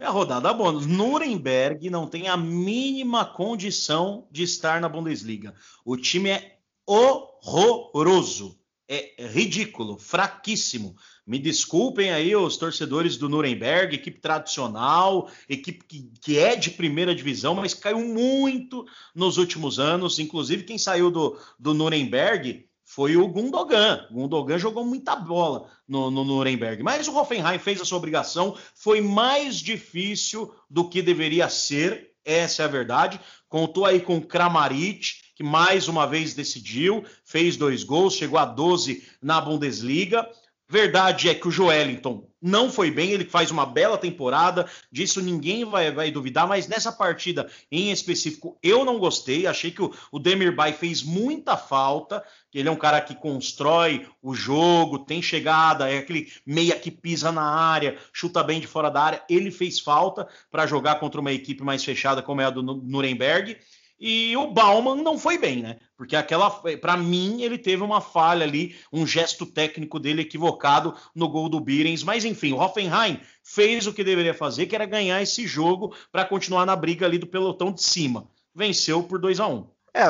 É 0.00 0.06
a 0.06 0.10
rodada 0.10 0.52
bônus. 0.52 0.86
Nuremberg 0.86 1.90
não 1.90 2.06
tem 2.06 2.28
a 2.28 2.36
mínima 2.36 3.24
condição 3.24 4.28
de 4.30 4.44
estar 4.44 4.80
na 4.80 4.88
Bundesliga. 4.88 5.54
O 5.84 5.96
time 5.96 6.30
é 6.30 6.58
horroroso. 6.86 8.56
É 8.90 9.26
ridículo, 9.26 9.98
fraquíssimo. 9.98 10.96
Me 11.26 11.38
desculpem 11.38 12.10
aí 12.10 12.34
os 12.34 12.56
torcedores 12.56 13.18
do 13.18 13.28
Nuremberg, 13.28 13.94
equipe 13.94 14.18
tradicional, 14.18 15.30
equipe 15.46 15.84
que, 15.84 16.10
que 16.22 16.38
é 16.38 16.56
de 16.56 16.70
primeira 16.70 17.14
divisão, 17.14 17.54
mas 17.54 17.74
caiu 17.74 17.98
muito 17.98 18.86
nos 19.14 19.36
últimos 19.36 19.78
anos. 19.78 20.18
Inclusive, 20.18 20.62
quem 20.62 20.78
saiu 20.78 21.10
do, 21.10 21.36
do 21.58 21.74
Nuremberg 21.74 22.67
foi 22.88 23.18
o 23.18 23.28
Gundogan. 23.28 24.06
O 24.10 24.14
Gundogan 24.14 24.58
jogou 24.58 24.82
muita 24.82 25.14
bola 25.14 25.68
no, 25.86 26.10
no 26.10 26.24
Nuremberg. 26.24 26.82
Mas 26.82 27.06
o 27.06 27.14
Hoffenheim 27.14 27.58
fez 27.58 27.82
a 27.82 27.84
sua 27.84 27.98
obrigação. 27.98 28.56
Foi 28.74 29.02
mais 29.02 29.56
difícil 29.56 30.50
do 30.70 30.88
que 30.88 31.02
deveria 31.02 31.50
ser. 31.50 32.14
Essa 32.24 32.62
é 32.62 32.64
a 32.64 32.68
verdade. 32.68 33.20
Contou 33.46 33.84
aí 33.84 34.00
com 34.00 34.22
Kramaric, 34.22 35.20
que 35.36 35.44
mais 35.44 35.86
uma 35.86 36.06
vez 36.06 36.32
decidiu, 36.32 37.04
fez 37.26 37.58
dois 37.58 37.84
gols, 37.84 38.14
chegou 38.14 38.38
a 38.38 38.46
12 38.46 39.06
na 39.20 39.38
Bundesliga. 39.38 40.26
Verdade 40.70 41.30
é 41.30 41.34
que 41.34 41.48
o 41.48 41.50
Joelinton 41.50 42.28
não 42.40 42.70
foi 42.70 42.90
bem, 42.90 43.10
ele 43.10 43.24
faz 43.24 43.50
uma 43.50 43.64
bela 43.64 43.96
temporada, 43.96 44.68
disso 44.92 45.20
ninguém 45.20 45.64
vai, 45.64 45.90
vai 45.90 46.10
duvidar, 46.10 46.46
mas 46.46 46.68
nessa 46.68 46.92
partida 46.92 47.50
em 47.72 47.90
específico 47.90 48.56
eu 48.62 48.84
não 48.84 48.98
gostei, 48.98 49.46
achei 49.46 49.70
que 49.70 49.82
o, 49.82 49.92
o 50.12 50.18
Demirbay 50.18 50.72
fez 50.74 51.02
muita 51.02 51.56
falta, 51.56 52.22
ele 52.52 52.68
é 52.68 52.70
um 52.70 52.76
cara 52.76 53.00
que 53.00 53.14
constrói 53.14 54.06
o 54.22 54.34
jogo, 54.34 55.00
tem 55.00 55.22
chegada, 55.22 55.90
é 55.90 55.98
aquele 55.98 56.30
meia 56.46 56.78
que 56.78 56.90
pisa 56.90 57.32
na 57.32 57.42
área, 57.42 57.98
chuta 58.12 58.42
bem 58.44 58.60
de 58.60 58.66
fora 58.66 58.90
da 58.90 59.02
área, 59.02 59.24
ele 59.28 59.50
fez 59.50 59.80
falta 59.80 60.28
para 60.50 60.66
jogar 60.66 61.00
contra 61.00 61.20
uma 61.20 61.32
equipe 61.32 61.64
mais 61.64 61.82
fechada 61.82 62.22
como 62.22 62.40
é 62.40 62.44
a 62.44 62.50
do 62.50 62.62
Nuremberg, 62.62 63.56
e 64.00 64.36
o 64.36 64.46
Bauman 64.52 65.02
não 65.02 65.18
foi 65.18 65.38
bem, 65.38 65.62
né? 65.62 65.78
Porque 65.96 66.14
aquela, 66.14 66.48
para 66.80 66.96
mim, 66.96 67.42
ele 67.42 67.58
teve 67.58 67.82
uma 67.82 68.00
falha 68.00 68.44
ali, 68.44 68.76
um 68.92 69.04
gesto 69.04 69.44
técnico 69.44 69.98
dele 69.98 70.22
equivocado 70.22 70.94
no 71.14 71.28
gol 71.28 71.48
do 71.48 71.58
Birens. 71.58 72.04
Mas 72.04 72.24
enfim, 72.24 72.52
o 72.52 72.60
Hoffenheim 72.60 73.20
fez 73.42 73.86
o 73.86 73.92
que 73.92 74.04
deveria 74.04 74.34
fazer, 74.34 74.66
que 74.66 74.76
era 74.76 74.86
ganhar 74.86 75.20
esse 75.20 75.46
jogo 75.46 75.94
para 76.12 76.24
continuar 76.24 76.64
na 76.64 76.76
briga 76.76 77.06
ali 77.06 77.18
do 77.18 77.26
pelotão 77.26 77.72
de 77.72 77.82
cima. 77.82 78.28
Venceu 78.54 79.02
por 79.02 79.18
2 79.18 79.40
a 79.40 79.48
1 79.48 79.54
um. 79.54 79.66
É, 79.94 80.04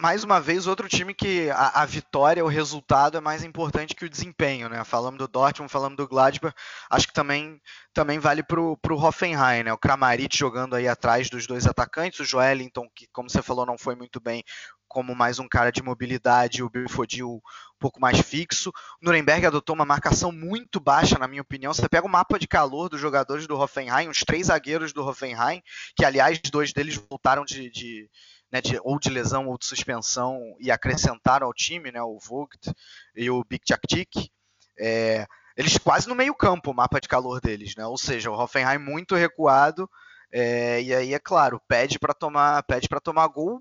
mais 0.00 0.22
uma 0.22 0.40
vez, 0.40 0.66
outro 0.66 0.88
time 0.88 1.12
que 1.12 1.50
a, 1.50 1.82
a, 1.82 1.84
vitória, 1.84 2.44
o 2.44 2.48
resultado 2.48 3.16
é 3.18 3.20
mais 3.20 3.42
importante 3.42 3.94
que 3.94 4.04
o 4.04 4.08
desempenho, 4.08 4.68
né? 4.68 4.84
Falando 4.84 5.18
do 5.18 5.28
Dortmund, 5.28 5.70
falando 5.70 5.96
do 5.96 6.08
Gladbach, 6.08 6.54
acho 6.88 7.06
que 7.08 7.12
também, 7.12 7.60
também 7.92 8.18
vale 8.18 8.42
para 8.42 8.60
o 8.60 8.78
Hoffenheim, 8.90 9.64
né? 9.64 9.72
O 9.72 9.78
Kramaric 9.78 10.36
jogando 10.36 10.76
aí 10.76 10.86
atrás 10.86 11.28
dos 11.28 11.46
dois 11.46 11.66
atacantes, 11.66 12.20
o 12.20 12.24
Joelinton, 12.24 12.88
que 12.94 13.08
como 13.12 13.28
você 13.28 13.42
falou, 13.42 13.66
não 13.66 13.76
foi 13.76 13.96
muito 13.96 14.20
bem, 14.20 14.44
como 14.88 15.14
mais 15.14 15.38
um 15.38 15.48
cara 15.48 15.70
de 15.70 15.82
mobilidade, 15.82 16.62
o 16.62 16.70
Belfodil 16.70 17.28
um 17.28 17.78
pouco 17.78 18.00
mais 18.00 18.20
fixo. 18.20 18.70
O 18.70 19.04
Nuremberg 19.04 19.46
adotou 19.46 19.74
uma 19.74 19.84
marcação 19.84 20.32
muito 20.32 20.80
baixa, 20.80 21.18
na 21.18 21.28
minha 21.28 21.42
opinião. 21.42 21.74
Você 21.74 21.88
pega 21.88 22.06
o 22.06 22.10
mapa 22.10 22.38
de 22.38 22.48
calor 22.48 22.88
dos 22.88 23.00
jogadores 23.00 23.46
do 23.46 23.58
Hoffenheim, 23.58 24.08
os 24.08 24.20
três 24.20 24.46
zagueiros 24.46 24.92
do 24.92 25.04
Hoffenheim, 25.06 25.62
que 25.94 26.04
aliás, 26.04 26.40
dois 26.50 26.72
deles 26.72 26.96
voltaram 26.96 27.44
de, 27.44 27.70
de 27.70 28.08
né, 28.50 28.60
de, 28.60 28.78
ou 28.82 28.98
de 28.98 29.10
lesão 29.10 29.46
ou 29.46 29.58
de 29.58 29.66
suspensão 29.66 30.40
e 30.58 30.70
acrescentaram 30.70 31.46
ao 31.46 31.54
time, 31.54 31.92
né, 31.92 32.02
o 32.02 32.18
Vogt 32.18 32.72
e 33.14 33.30
o 33.30 33.44
Big 33.44 33.62
Jaktik, 33.68 34.30
é, 34.78 35.26
eles 35.56 35.76
quase 35.76 36.08
no 36.08 36.14
meio 36.14 36.34
campo 36.34 36.70
o 36.70 36.74
mapa 36.74 37.00
de 37.00 37.08
calor 37.08 37.40
deles, 37.40 37.74
né? 37.76 37.84
Ou 37.84 37.98
seja, 37.98 38.30
o 38.30 38.34
Hoffenheim 38.34 38.78
muito 38.78 39.16
recuado 39.16 39.90
é, 40.30 40.80
e 40.80 40.94
aí 40.94 41.14
é 41.14 41.18
claro 41.18 41.60
pede 41.66 41.98
para 41.98 42.14
tomar 42.14 42.62
pede 42.62 42.88
para 42.88 43.00
tomar 43.00 43.26
gol 43.26 43.60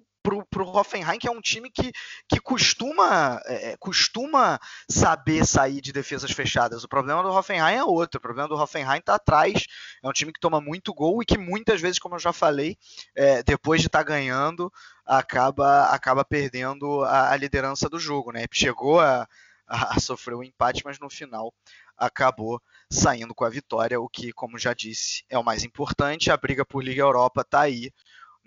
para 0.57 0.65
o 0.65 0.75
Hoffenheim, 0.75 1.19
que 1.19 1.27
é 1.27 1.31
um 1.31 1.39
time 1.39 1.69
que, 1.69 1.91
que 2.27 2.39
costuma, 2.39 3.39
é, 3.45 3.71
é, 3.71 3.77
costuma 3.77 4.59
saber 4.89 5.45
sair 5.45 5.81
de 5.81 5.93
defesas 5.93 6.31
fechadas. 6.31 6.83
O 6.83 6.87
problema 6.87 7.21
do 7.21 7.29
Hoffenheim 7.29 7.75
é 7.75 7.83
outro. 7.83 8.17
O 8.17 8.21
problema 8.21 8.49
do 8.49 8.55
Hoffenheim 8.55 8.97
está 8.97 9.15
atrás. 9.15 9.65
É 10.03 10.07
um 10.07 10.11
time 10.11 10.33
que 10.33 10.39
toma 10.39 10.59
muito 10.59 10.93
gol 10.93 11.21
e 11.21 11.25
que 11.25 11.37
muitas 11.37 11.79
vezes, 11.79 11.99
como 11.99 12.15
eu 12.15 12.19
já 12.19 12.33
falei, 12.33 12.75
é, 13.15 13.43
depois 13.43 13.81
de 13.81 13.87
estar 13.87 13.99
tá 13.99 14.03
ganhando, 14.03 14.71
acaba, 15.05 15.85
acaba 15.85 16.25
perdendo 16.25 17.03
a, 17.03 17.31
a, 17.31 17.37
liderança 17.37 17.87
do 17.87 17.99
jogo. 17.99 18.31
Né? 18.31 18.45
Chegou 18.51 18.99
a, 18.99 19.27
a, 19.67 19.99
sofrer 19.99 20.33
o 20.33 20.39
um 20.39 20.43
empate, 20.43 20.81
mas 20.83 20.99
no 20.99 21.09
final 21.09 21.53
acabou 21.95 22.59
saindo 22.91 23.35
com 23.35 23.43
a 23.43 23.49
vitória, 23.49 23.99
o 23.99 24.07
que, 24.07 24.31
como 24.31 24.57
já 24.57 24.73
disse, 24.73 25.23
é 25.29 25.37
o 25.37 25.43
mais 25.43 25.63
importante. 25.63 26.31
A 26.31 26.37
briga 26.37 26.65
por 26.65 26.83
Liga 26.83 27.01
Europa 27.01 27.41
está 27.41 27.61
aí 27.61 27.91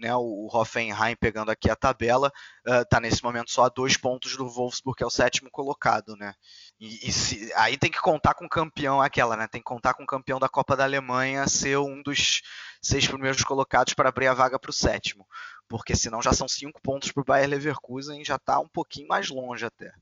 né, 0.01 0.15
o 0.17 0.49
Hoffenheim 0.51 1.15
pegando 1.15 1.51
aqui 1.51 1.71
a 1.71 1.77
tabela, 1.77 2.33
está 2.65 2.99
uh, 2.99 3.01
nesse 3.01 3.23
momento 3.23 3.51
só 3.51 3.65
a 3.65 3.69
dois 3.69 3.97
pontos 3.97 4.37
do 4.37 4.49
Wolfsburg, 4.49 4.97
que 4.97 5.05
é 5.05 5.07
o 5.07 5.11
sétimo 5.11 5.51
colocado, 5.51 6.17
né? 6.17 6.33
E, 6.81 7.09
e 7.09 7.13
se, 7.13 7.53
aí 7.55 7.77
tem 7.77 7.91
que 7.91 8.01
contar 8.01 8.35
com 8.35 8.47
o 8.47 8.49
campeão 8.49 9.01
aquela, 9.01 9.37
né? 9.37 9.47
Tem 9.47 9.61
que 9.61 9.67
contar 9.67 9.93
com 9.95 10.03
o 10.03 10.07
campeão 10.07 10.39
da 10.39 10.49
Copa 10.49 10.75
da 10.75 10.85
Alemanha 10.85 11.47
ser 11.47 11.79
um 11.79 12.03
dos 12.03 12.41
seis 12.83 13.07
primeiros 13.07 13.45
colocados 13.45 13.93
para 13.93 14.09
abrir 14.09 14.27
a 14.27 14.35
vaga 14.35 14.59
para 14.59 14.71
o 14.71 14.75
sétimo, 14.75 15.27
porque 15.69 15.95
senão 15.95 16.23
já 16.23 16.33
são 16.33 16.49
cinco 16.49 16.81
pontos 16.81 17.13
para 17.13 17.21
o 17.21 17.25
Bayer 17.25 17.49
Leverkusen, 17.49 18.25
já 18.25 18.37
está 18.37 18.59
um 18.59 18.69
pouquinho 18.69 19.09
mais 19.09 19.29
longe 19.29 19.67
até. 19.67 19.93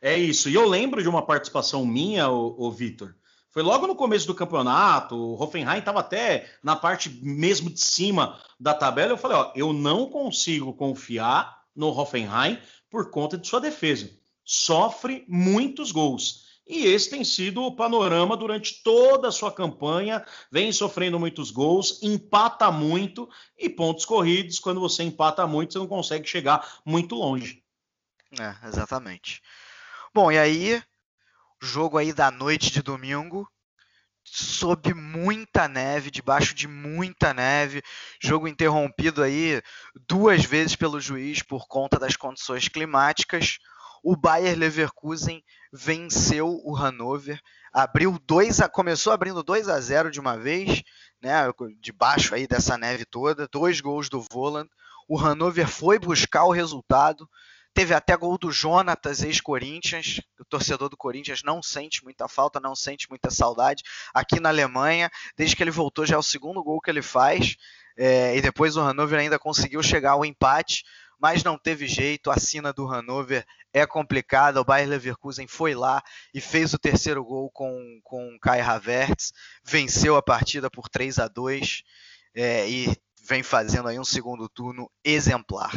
É 0.00 0.16
isso. 0.16 0.48
E 0.48 0.54
eu 0.54 0.68
lembro 0.68 1.02
de 1.02 1.08
uma 1.08 1.24
participação 1.24 1.86
minha, 1.86 2.28
o, 2.28 2.66
o 2.66 2.72
Vitor, 2.72 3.14
foi 3.58 3.64
logo 3.64 3.88
no 3.88 3.96
começo 3.96 4.24
do 4.24 4.36
campeonato, 4.36 5.16
o 5.16 5.42
Hoffenheim 5.42 5.80
estava 5.80 5.98
até 5.98 6.48
na 6.62 6.76
parte 6.76 7.10
mesmo 7.20 7.68
de 7.68 7.80
cima 7.80 8.40
da 8.60 8.72
tabela. 8.72 9.10
Eu 9.10 9.18
falei, 9.18 9.36
ó, 9.36 9.50
eu 9.52 9.72
não 9.72 10.08
consigo 10.08 10.72
confiar 10.72 11.64
no 11.74 11.88
Hoffenheim 11.88 12.56
por 12.88 13.10
conta 13.10 13.36
de 13.36 13.48
sua 13.48 13.60
defesa. 13.60 14.08
Sofre 14.44 15.24
muitos 15.26 15.90
gols. 15.90 16.44
E 16.68 16.84
esse 16.84 17.10
tem 17.10 17.24
sido 17.24 17.64
o 17.64 17.74
panorama 17.74 18.36
durante 18.36 18.80
toda 18.80 19.26
a 19.26 19.32
sua 19.32 19.50
campanha. 19.50 20.24
Vem 20.52 20.70
sofrendo 20.70 21.18
muitos 21.18 21.50
gols, 21.50 22.00
empata 22.00 22.70
muito 22.70 23.28
e 23.58 23.68
pontos 23.68 24.04
corridos. 24.04 24.60
Quando 24.60 24.78
você 24.78 25.02
empata 25.02 25.44
muito, 25.48 25.72
você 25.72 25.80
não 25.80 25.88
consegue 25.88 26.28
chegar 26.28 26.78
muito 26.86 27.16
longe. 27.16 27.60
É, 28.38 28.68
exatamente. 28.68 29.42
Bom, 30.14 30.30
e 30.30 30.38
aí 30.38 30.80
jogo 31.60 31.98
aí 31.98 32.12
da 32.12 32.30
noite 32.30 32.70
de 32.70 32.82
domingo, 32.82 33.48
sob 34.24 34.92
muita 34.94 35.68
neve, 35.68 36.10
debaixo 36.10 36.54
de 36.54 36.68
muita 36.68 37.32
neve, 37.32 37.82
jogo 38.22 38.46
interrompido 38.46 39.22
aí 39.22 39.62
duas 40.06 40.44
vezes 40.44 40.76
pelo 40.76 41.00
juiz 41.00 41.42
por 41.42 41.66
conta 41.66 41.98
das 41.98 42.16
condições 42.16 42.68
climáticas. 42.68 43.58
o 44.02 44.16
Bayer 44.16 44.56
Leverkusen 44.56 45.42
venceu 45.72 46.60
o 46.64 46.76
Hannover, 46.76 47.40
abriu 47.72 48.18
dois 48.24 48.60
a, 48.60 48.68
começou 48.68 49.12
abrindo 49.12 49.42
2 49.42 49.68
a 49.68 49.80
0 49.80 50.10
de 50.10 50.20
uma 50.20 50.36
vez, 50.36 50.82
né, 51.20 51.34
debaixo 51.80 52.34
aí 52.34 52.46
dessa 52.46 52.78
neve 52.78 53.04
toda, 53.04 53.48
dois 53.48 53.80
gols 53.80 54.08
do 54.08 54.24
Voland. 54.30 54.68
O 55.08 55.16
Hannover 55.16 55.66
foi 55.66 55.98
buscar 55.98 56.44
o 56.44 56.52
resultado, 56.52 57.28
Teve 57.78 57.94
até 57.94 58.16
gol 58.16 58.36
do 58.36 58.50
Jonatas, 58.50 59.22
ex-Corinthians. 59.22 60.20
O 60.36 60.44
torcedor 60.44 60.88
do 60.88 60.96
Corinthians 60.96 61.44
não 61.44 61.62
sente 61.62 62.02
muita 62.02 62.26
falta, 62.26 62.58
não 62.58 62.74
sente 62.74 63.08
muita 63.08 63.30
saudade. 63.30 63.84
Aqui 64.12 64.40
na 64.40 64.48
Alemanha, 64.48 65.08
desde 65.36 65.54
que 65.54 65.62
ele 65.62 65.70
voltou, 65.70 66.04
já 66.04 66.16
é 66.16 66.18
o 66.18 66.22
segundo 66.22 66.60
gol 66.60 66.80
que 66.80 66.90
ele 66.90 67.02
faz. 67.02 67.54
É, 67.96 68.36
e 68.36 68.42
depois 68.42 68.76
o 68.76 68.80
Hannover 68.80 69.20
ainda 69.20 69.38
conseguiu 69.38 69.80
chegar 69.80 70.10
ao 70.10 70.24
empate, 70.24 70.82
mas 71.20 71.44
não 71.44 71.56
teve 71.56 71.86
jeito. 71.86 72.32
A 72.32 72.36
sina 72.36 72.72
do 72.72 72.84
Hannover 72.84 73.46
é 73.72 73.86
complicada. 73.86 74.60
O 74.60 74.64
Bayer 74.64 74.88
Leverkusen 74.88 75.46
foi 75.46 75.72
lá 75.72 76.02
e 76.34 76.40
fez 76.40 76.74
o 76.74 76.80
terceiro 76.80 77.24
gol 77.24 77.48
com, 77.48 78.00
com 78.02 78.36
Kai 78.42 78.60
Havertz. 78.60 79.32
Venceu 79.64 80.16
a 80.16 80.22
partida 80.22 80.68
por 80.68 80.88
3 80.88 81.20
a 81.20 81.28
2 81.28 81.84
é, 82.34 82.68
e 82.68 82.92
vem 83.24 83.44
fazendo 83.44 83.86
aí 83.86 84.00
um 84.00 84.04
segundo 84.04 84.48
turno 84.48 84.90
exemplar. 85.04 85.70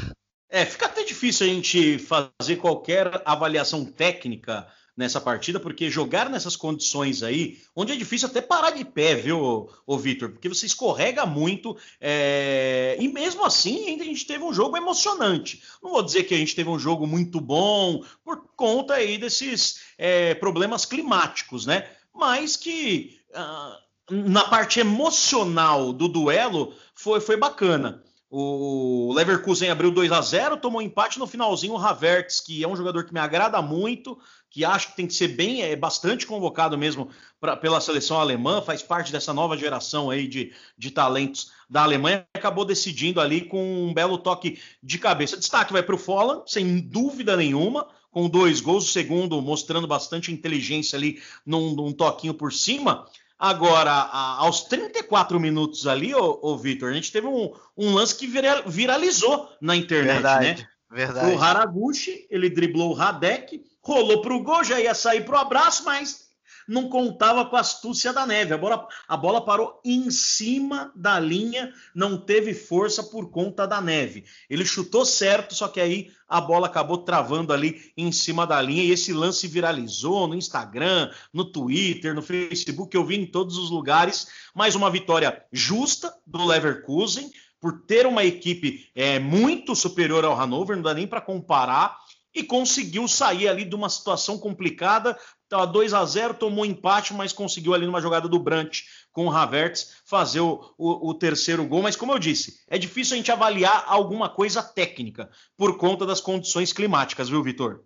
É, 0.53 0.65
fica 0.65 0.85
até 0.85 1.05
difícil 1.05 1.47
a 1.47 1.49
gente 1.49 1.97
fazer 1.97 2.57
qualquer 2.57 3.21
avaliação 3.23 3.85
técnica 3.85 4.67
nessa 4.97 5.21
partida, 5.21 5.61
porque 5.61 5.89
jogar 5.89 6.29
nessas 6.29 6.57
condições 6.57 7.23
aí, 7.23 7.61
onde 7.73 7.93
é 7.93 7.95
difícil 7.95 8.27
até 8.27 8.41
parar 8.41 8.71
de 8.71 8.83
pé, 8.83 9.15
viu, 9.15 9.69
ô, 9.87 9.97
Vitor? 9.97 10.31
Porque 10.31 10.49
você 10.49 10.65
escorrega 10.65 11.25
muito, 11.25 11.77
é... 12.01 12.97
e 12.99 13.07
mesmo 13.07 13.45
assim 13.45 13.87
ainda 13.87 14.03
a 14.03 14.05
gente 14.05 14.27
teve 14.27 14.43
um 14.43 14.53
jogo 14.53 14.75
emocionante. 14.75 15.63
Não 15.81 15.91
vou 15.91 16.03
dizer 16.03 16.25
que 16.25 16.33
a 16.33 16.37
gente 16.37 16.53
teve 16.53 16.69
um 16.69 16.77
jogo 16.77 17.07
muito 17.07 17.39
bom, 17.39 18.03
por 18.21 18.43
conta 18.57 18.95
aí 18.95 19.17
desses 19.17 19.79
é, 19.97 20.33
problemas 20.35 20.85
climáticos, 20.85 21.65
né? 21.65 21.89
Mas 22.13 22.57
que 22.57 23.17
ah, 23.33 23.79
na 24.09 24.43
parte 24.43 24.81
emocional 24.81 25.93
do 25.93 26.09
duelo 26.09 26.75
foi, 26.93 27.21
foi 27.21 27.37
bacana. 27.37 28.03
O 28.34 29.11
Leverkusen 29.13 29.69
abriu 29.69 29.91
2 29.91 30.09
a 30.09 30.21
0 30.21 30.55
tomou 30.55 30.82
empate 30.82 31.19
no 31.19 31.27
finalzinho. 31.27 31.73
O 31.73 31.77
Havertz, 31.77 32.39
que 32.39 32.63
é 32.63 32.67
um 32.67 32.77
jogador 32.77 33.03
que 33.03 33.13
me 33.13 33.19
agrada 33.19 33.61
muito, 33.61 34.17
que 34.49 34.63
acho 34.63 34.88
que 34.88 34.95
tem 34.95 35.05
que 35.05 35.13
ser 35.13 35.27
bem, 35.27 35.61
é 35.63 35.75
bastante 35.75 36.25
convocado 36.25 36.77
mesmo 36.77 37.09
pra, 37.41 37.57
pela 37.57 37.82
seleção 37.82 38.21
alemã, 38.21 38.61
faz 38.61 38.82
parte 38.82 39.11
dessa 39.11 39.34
nova 39.34 39.57
geração 39.57 40.09
aí 40.09 40.29
de, 40.29 40.53
de 40.77 40.91
talentos 40.91 41.51
da 41.69 41.84
Alemanha, 41.84 42.25
acabou 42.34 42.63
decidindo 42.63 43.19
ali 43.19 43.41
com 43.41 43.88
um 43.88 43.93
belo 43.93 44.17
toque 44.17 44.61
de 44.82 44.97
cabeça. 44.97 45.36
Destaque 45.36 45.73
vai 45.73 45.84
para 45.84 45.95
o 45.95 45.97
Folland, 45.97 46.43
sem 46.47 46.79
dúvida 46.79 47.36
nenhuma, 47.36 47.86
com 48.11 48.29
dois 48.29 48.61
gols, 48.61 48.86
o 48.86 48.91
segundo 48.91 49.41
mostrando 49.41 49.88
bastante 49.88 50.32
inteligência 50.32 50.95
ali 50.95 51.21
num, 51.45 51.75
num 51.75 51.91
toquinho 51.91 52.34
por 52.34 52.53
cima. 52.53 53.05
Agora, 53.41 53.91
aos 54.37 54.65
34 54.65 55.39
minutos 55.39 55.87
ali, 55.87 56.13
ô, 56.13 56.37
ô 56.43 56.55
Vitor, 56.55 56.91
a 56.91 56.93
gente 56.93 57.11
teve 57.11 57.25
um, 57.25 57.51
um 57.75 57.91
lance 57.91 58.15
que 58.15 58.27
viralizou 58.67 59.49
na 59.59 59.75
internet, 59.75 60.13
verdade, 60.13 60.45
né? 60.45 60.67
Verdade. 60.91 61.33
O 61.33 61.41
Haraguchi, 61.41 62.27
ele 62.29 62.51
driblou 62.51 62.91
o 62.91 62.93
Radek, 62.93 63.65
rolou 63.81 64.21
pro 64.21 64.43
gol, 64.43 64.63
já 64.63 64.79
ia 64.79 64.93
sair 64.93 65.25
pro 65.25 65.37
abraço, 65.37 65.83
mas 65.83 66.29
não 66.72 66.88
contava 66.88 67.45
com 67.45 67.57
a 67.57 67.59
astúcia 67.59 68.13
da 68.13 68.26
neve. 68.26 68.53
A 68.53 68.57
bola, 68.57 68.88
a 69.05 69.17
bola 69.17 69.43
parou 69.43 69.82
em 69.84 70.09
cima 70.09 70.89
da 70.95 71.19
linha, 71.19 71.74
não 71.93 72.17
teve 72.17 72.53
força 72.53 73.03
por 73.03 73.30
conta 73.30 73.67
da 73.67 73.82
neve. 73.82 74.24
Ele 74.49 74.65
chutou 74.65 75.05
certo, 75.05 75.53
só 75.53 75.67
que 75.67 75.82
aí 75.82 76.11
a 76.30 76.39
bola 76.39 76.67
acabou 76.67 76.99
travando 76.99 77.51
ali 77.51 77.91
em 77.97 78.09
cima 78.09 78.47
da 78.47 78.61
linha 78.61 78.84
e 78.84 78.91
esse 78.91 79.11
lance 79.11 79.47
viralizou 79.49 80.28
no 80.28 80.36
Instagram, 80.36 81.11
no 81.34 81.43
Twitter, 81.43 82.15
no 82.15 82.22
Facebook, 82.22 82.95
eu 82.95 83.05
vi 83.05 83.17
em 83.17 83.26
todos 83.26 83.57
os 83.57 83.69
lugares. 83.69 84.28
Mais 84.55 84.74
uma 84.74 84.89
vitória 84.89 85.43
justa 85.51 86.15
do 86.26 86.45
Leverkusen 86.45 87.30
por 87.59 87.82
ter 87.82 88.07
uma 88.07 88.24
equipe 88.24 88.89
é, 88.95 89.19
muito 89.19 89.76
superior 89.76 90.24
ao 90.24 90.36
Hannover, 90.36 90.78
não 90.78 90.84
dá 90.84 90.93
nem 90.93 91.05
para 91.05 91.19
comparar 91.19 91.97
e 92.34 92.43
conseguiu 92.43 93.07
sair 93.07 93.47
ali 93.47 93.65
de 93.65 93.76
uma 93.76 93.89
situação 93.89 94.38
complicada. 94.38 95.17
Estava 95.51 95.67
2 95.67 95.93
a 95.93 96.05
0 96.05 96.35
tomou 96.35 96.65
empate, 96.65 97.13
mas 97.13 97.33
conseguiu 97.33 97.73
ali 97.73 97.85
numa 97.85 97.99
jogada 97.99 98.25
do 98.25 98.39
Brant 98.39 98.83
com 99.11 99.25
o 99.25 99.31
Havertz 99.31 99.97
fazer 100.05 100.39
o, 100.39 100.73
o, 100.77 101.09
o, 101.09 101.13
terceiro 101.13 101.65
gol. 101.65 101.81
Mas 101.81 101.97
como 101.97 102.13
eu 102.13 102.17
disse, 102.17 102.63
é 102.69 102.77
difícil 102.77 103.15
a 103.15 103.17
gente 103.17 103.33
avaliar 103.33 103.83
alguma 103.85 104.29
coisa 104.29 104.63
técnica 104.63 105.29
por 105.57 105.77
conta 105.77 106.05
das 106.05 106.21
condições 106.21 106.71
climáticas, 106.71 107.27
viu, 107.27 107.43
Vitor? 107.43 107.83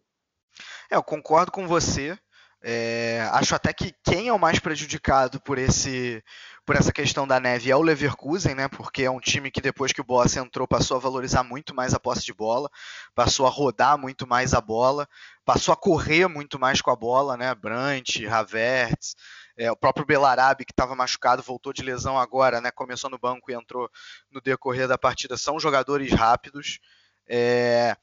É, 0.92 0.96
eu 0.96 1.02
concordo 1.02 1.52
com 1.52 1.68
você. 1.68 2.16
É, 2.68 3.30
acho 3.32 3.54
até 3.54 3.72
que 3.72 3.94
quem 4.04 4.28
é 4.28 4.34
o 4.34 4.40
mais 4.40 4.58
prejudicado 4.58 5.40
por 5.40 5.60
esse 5.60 6.24
por 6.66 6.76
essa 6.76 6.92
questão 6.92 7.28
da 7.28 7.40
neve 7.40 7.70
é 7.70 7.76
o 7.76 7.82
Leverkusen, 7.84 8.56
né? 8.56 8.68
Porque 8.68 9.04
é 9.04 9.12
um 9.12 9.20
time 9.20 9.52
que 9.52 9.62
depois 9.62 9.94
que 9.94 10.02
o 10.02 10.04
Boss 10.04 10.36
entrou 10.36 10.68
passou 10.68 10.98
a 10.98 11.00
valorizar 11.00 11.44
muito 11.44 11.76
mais 11.76 11.94
a 11.94 12.00
posse 12.00 12.26
de 12.26 12.34
bola, 12.34 12.68
passou 13.14 13.46
a 13.46 13.52
rodar 13.52 14.00
muito 14.00 14.26
mais 14.26 14.56
a 14.56 14.60
bola, 14.60 15.08
passou 15.46 15.72
a 15.74 15.78
correr 15.78 16.28
muito 16.28 16.58
mais 16.58 16.82
com 16.82 16.90
a 16.90 16.96
bola, 16.96 17.38
né? 17.38 17.54
Brandt, 17.54 18.26
Havertz, 18.26 19.16
é, 19.56 19.72
o 19.72 19.76
próprio 19.78 20.04
Belarabe 20.04 20.66
que 20.66 20.74
estava 20.74 20.96
machucado 20.96 21.44
voltou 21.44 21.72
de 21.72 21.84
lesão 21.84 22.18
agora, 22.18 22.60
né? 22.60 22.72
Começou 22.72 23.12
no 23.12 23.20
banco 23.20 23.52
e 23.52 23.54
entrou 23.54 23.88
no 24.32 24.42
decorrer 24.42 24.88
da 24.88 24.98
partida. 24.98 25.38
São 25.38 25.60
jogadores 25.60 26.12
rápidos. 26.14 26.80
É, 27.28 27.96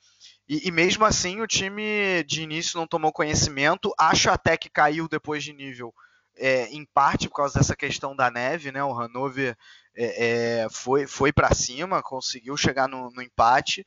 e, 0.53 0.69
e, 0.69 0.71
mesmo 0.71 1.03
assim 1.07 1.41
o 1.41 1.47
time 1.47 2.23
de 2.25 2.43
início 2.43 2.79
não 2.79 2.87
tomou 2.87 3.11
conhecimento. 3.11 3.91
Acho 3.99 4.29
até 4.29 4.55
que 4.55 4.69
caiu 4.69 5.09
depois 5.09 5.43
de 5.43 5.51
nível 5.51 5.95
é, 6.37 6.67
em 6.67 6.85
parte 6.85 7.27
por 7.27 7.37
causa 7.37 7.59
dessa 7.59 7.75
questão 7.75 8.15
da 8.15 8.31
neve, 8.31 8.71
né? 8.71 8.85
O 8.85 8.93
Hannover 8.93 9.57
é, 9.97 10.65
é 10.65 10.69
foi, 10.71 11.07
foi 11.07 11.33
para 11.33 11.55
cima, 11.55 12.03
conseguiu 12.03 12.55
chegar 12.55 12.87
no, 12.87 13.11
no 13.13 13.23
empate, 13.23 13.87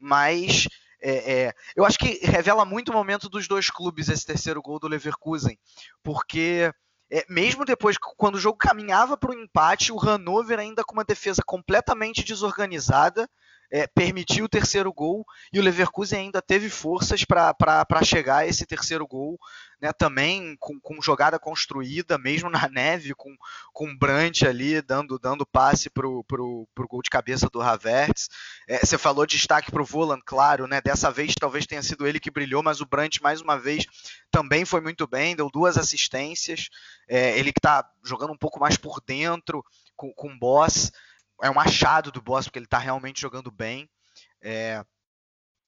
mas 0.00 0.66
é, 1.00 1.32
é, 1.32 1.54
eu 1.76 1.84
acho 1.84 1.96
que 1.96 2.18
revela 2.26 2.64
muito 2.64 2.88
o 2.88 2.92
momento 2.92 3.28
dos 3.28 3.46
dois 3.46 3.70
clubes 3.70 4.08
esse 4.08 4.26
terceiro 4.26 4.60
gol 4.60 4.80
do 4.80 4.88
Leverkusen, 4.88 5.56
porque 6.02 6.72
é, 7.08 7.24
mesmo 7.28 7.64
depois, 7.64 7.96
quando 8.16 8.34
o 8.34 8.40
jogo 8.40 8.58
caminhava 8.58 9.16
para 9.16 9.30
o 9.30 9.34
empate, 9.34 9.92
o 9.92 9.96
Hannover 9.96 10.58
ainda 10.58 10.82
com 10.82 10.94
uma 10.94 11.04
defesa 11.04 11.40
completamente 11.46 12.24
desorganizada, 12.24 13.30
é, 13.70 13.86
permitiu 13.86 14.46
o 14.46 14.48
terceiro 14.48 14.92
gol 14.92 15.24
e 15.52 15.60
o 15.60 15.62
Leverkusen 15.62 16.18
ainda 16.18 16.42
teve 16.42 16.68
forças 16.68 17.24
para 17.24 18.04
chegar 18.04 18.38
a 18.38 18.46
esse 18.46 18.66
terceiro 18.66 19.06
gol, 19.06 19.38
né, 19.80 19.92
também 19.92 20.56
com, 20.58 20.78
com, 20.80 21.00
jogada 21.00 21.38
construída, 21.38 22.18
mesmo 22.18 22.50
na 22.50 22.68
neve, 22.68 23.14
com, 23.14 23.34
com 23.72 23.96
Brandt 23.96 24.46
ali 24.46 24.82
dando, 24.82 25.18
dando 25.18 25.46
passe 25.46 25.88
para 25.88 26.06
o 26.06 26.26
gol 26.88 27.02
de 27.02 27.10
cabeça 27.10 27.48
do 27.48 27.62
Havertz. 27.62 28.28
É, 28.68 28.78
você 28.78 28.98
falou 28.98 29.24
de 29.24 29.36
destaque 29.36 29.70
para 29.70 29.82
o 29.82 29.86
Voland, 29.86 30.22
claro, 30.26 30.66
né, 30.66 30.80
dessa 30.80 31.10
vez 31.10 31.34
talvez 31.34 31.66
tenha 31.66 31.82
sido 31.82 32.06
ele 32.06 32.20
que 32.20 32.30
brilhou, 32.30 32.62
mas 32.62 32.80
o 32.80 32.86
Brandt 32.86 33.22
mais 33.22 33.40
uma 33.40 33.58
vez 33.58 33.86
também 34.30 34.64
foi 34.64 34.80
muito 34.80 35.06
bem, 35.06 35.36
deu 35.36 35.48
duas 35.50 35.78
assistências, 35.78 36.68
é, 37.08 37.38
ele 37.38 37.52
que 37.52 37.60
está 37.60 37.88
jogando 38.04 38.32
um 38.32 38.38
pouco 38.38 38.58
mais 38.60 38.76
por 38.76 39.00
dentro 39.06 39.64
com, 39.96 40.12
com 40.12 40.28
o 40.28 40.38
Boss, 40.38 40.90
é 41.42 41.50
um 41.50 41.60
achado 41.60 42.10
do 42.10 42.22
Boss, 42.22 42.46
porque 42.46 42.58
ele 42.58 42.66
está 42.66 42.78
realmente 42.78 43.20
jogando 43.20 43.50
bem. 43.50 43.88
É, 44.42 44.84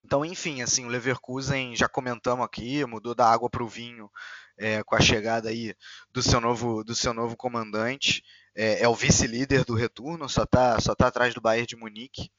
então, 0.04 0.24
enfim, 0.24 0.62
assim, 0.62 0.84
o 0.84 0.88
Leverkusen, 0.88 1.76
já 1.76 1.88
comentamos 1.88 2.44
aqui, 2.44 2.84
mudou 2.84 3.14
da 3.14 3.30
água 3.30 3.48
para 3.48 3.62
o 3.62 3.68
vinho 3.68 4.10
é, 4.58 4.82
com 4.82 4.96
a 4.96 5.00
chegada 5.00 5.48
aí 5.48 5.74
do 6.10 6.22
seu 6.22 6.40
novo, 6.40 6.82
do 6.84 6.94
seu 6.94 7.14
novo 7.14 7.36
comandante. 7.36 8.22
É, 8.54 8.82
é 8.82 8.88
o 8.88 8.94
vice-líder 8.94 9.64
do 9.64 9.74
retorno, 9.74 10.28
só 10.28 10.42
está 10.42 10.78
só 10.80 10.94
tá 10.94 11.06
atrás 11.06 11.34
do 11.34 11.40
Bayern 11.40 11.66
de 11.66 11.76
Munique. 11.76 12.30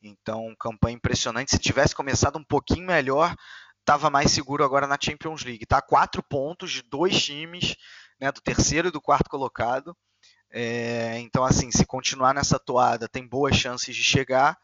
Então, 0.00 0.54
campanha 0.58 0.96
impressionante. 0.96 1.50
Se 1.50 1.58
tivesse 1.58 1.94
começado 1.94 2.38
um 2.38 2.44
pouquinho 2.44 2.86
melhor, 2.86 3.34
estava 3.80 4.08
mais 4.08 4.30
seguro 4.30 4.64
agora 4.64 4.86
na 4.86 4.98
Champions 5.00 5.44
League. 5.44 5.66
Tá 5.66 5.82
quatro 5.82 6.22
pontos 6.22 6.70
de 6.70 6.82
dois 6.82 7.20
times, 7.22 7.74
né, 8.20 8.30
do 8.30 8.40
terceiro 8.40 8.88
e 8.88 8.92
do 8.92 9.00
quarto 9.00 9.28
colocado. 9.28 9.96
É, 10.50 11.18
então, 11.18 11.44
assim, 11.44 11.70
se 11.70 11.84
continuar 11.84 12.34
nessa 12.34 12.58
toada, 12.58 13.08
tem 13.08 13.26
boas 13.26 13.56
chances 13.56 13.94
de 13.94 14.02
chegar. 14.02 14.58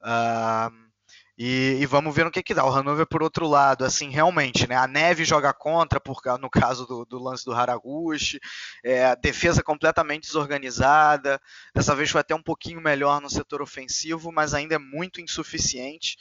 Uh, 0.00 0.88
e, 1.36 1.78
e, 1.80 1.86
vamos 1.86 2.14
ver 2.14 2.24
no 2.24 2.30
que, 2.32 2.42
que 2.42 2.52
dá. 2.52 2.64
O 2.64 2.70
Hannover, 2.70 3.06
por 3.06 3.22
outro 3.22 3.46
lado, 3.46 3.84
assim, 3.84 4.10
realmente, 4.10 4.66
né? 4.68 4.74
A 4.74 4.88
neve 4.88 5.24
joga 5.24 5.52
contra, 5.52 6.00
por, 6.00 6.20
no 6.40 6.50
caso 6.50 6.84
do, 6.84 7.04
do 7.04 7.22
lance 7.22 7.44
do 7.44 7.52
Haraguchi, 7.52 8.40
é, 8.84 9.06
a 9.06 9.14
defesa 9.14 9.62
completamente 9.62 10.24
desorganizada. 10.24 11.40
Dessa 11.72 11.94
vez 11.94 12.10
foi 12.10 12.20
até 12.20 12.34
um 12.34 12.42
pouquinho 12.42 12.80
melhor 12.80 13.20
no 13.20 13.30
setor 13.30 13.62
ofensivo, 13.62 14.32
mas 14.32 14.52
ainda 14.52 14.74
é 14.74 14.78
muito 14.78 15.20
insuficiente. 15.20 16.16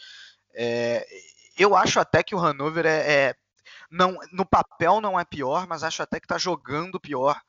É, 0.53 1.03
eu 1.57 1.75
acho 1.75 1.99
até 1.99 2.21
que 2.21 2.35
o 2.35 2.39
Hannover 2.39 2.85
é, 2.85 3.11
é, 3.11 3.35
não, 3.89 4.19
no 4.31 4.45
papel 4.45 5.01
não 5.01 5.19
é 5.19 5.25
pior, 5.25 5.65
mas 5.67 5.83
acho 5.83 6.03
até 6.03 6.19
que 6.19 6.25
está 6.25 6.37
jogando 6.37 6.99
pior 6.99 7.41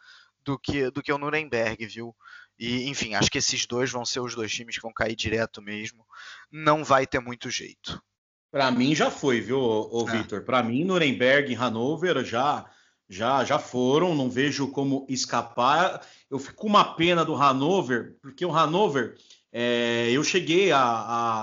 do 0.48 0.58
que, 0.58 0.90
do 0.90 1.02
que 1.02 1.12
o 1.12 1.18
Nuremberg, 1.18 1.86
viu? 1.86 2.16
E, 2.58 2.88
enfim, 2.88 3.14
acho 3.14 3.30
que 3.30 3.36
esses 3.36 3.66
dois 3.66 3.90
vão 3.90 4.04
ser 4.04 4.20
os 4.20 4.34
dois 4.34 4.50
times 4.50 4.76
que 4.76 4.82
vão 4.82 4.92
cair 4.92 5.14
direto 5.14 5.60
mesmo. 5.60 6.06
Não 6.50 6.82
vai 6.82 7.06
ter 7.06 7.20
muito 7.20 7.50
jeito. 7.50 8.02
Para 8.50 8.70
mim 8.70 8.94
já 8.94 9.10
foi, 9.10 9.42
viu, 9.42 9.60
o 9.60 10.08
é. 10.08 10.12
Vitor? 10.12 10.42
Para 10.42 10.62
mim, 10.62 10.84
Nuremberg 10.84 11.52
e 11.52 11.54
Hannover 11.54 12.24
já, 12.24 12.64
já, 13.06 13.44
já 13.44 13.58
foram. 13.58 14.14
Não 14.14 14.30
vejo 14.30 14.68
como 14.68 15.04
escapar. 15.06 16.00
Eu 16.30 16.38
fico 16.38 16.56
com 16.56 16.66
uma 16.66 16.94
pena 16.94 17.26
do 17.26 17.34
Hannover, 17.34 18.16
porque 18.22 18.46
o 18.46 18.50
Hannover 18.50 19.16
é, 19.52 20.08
eu 20.10 20.24
cheguei 20.24 20.72
a, 20.72 20.80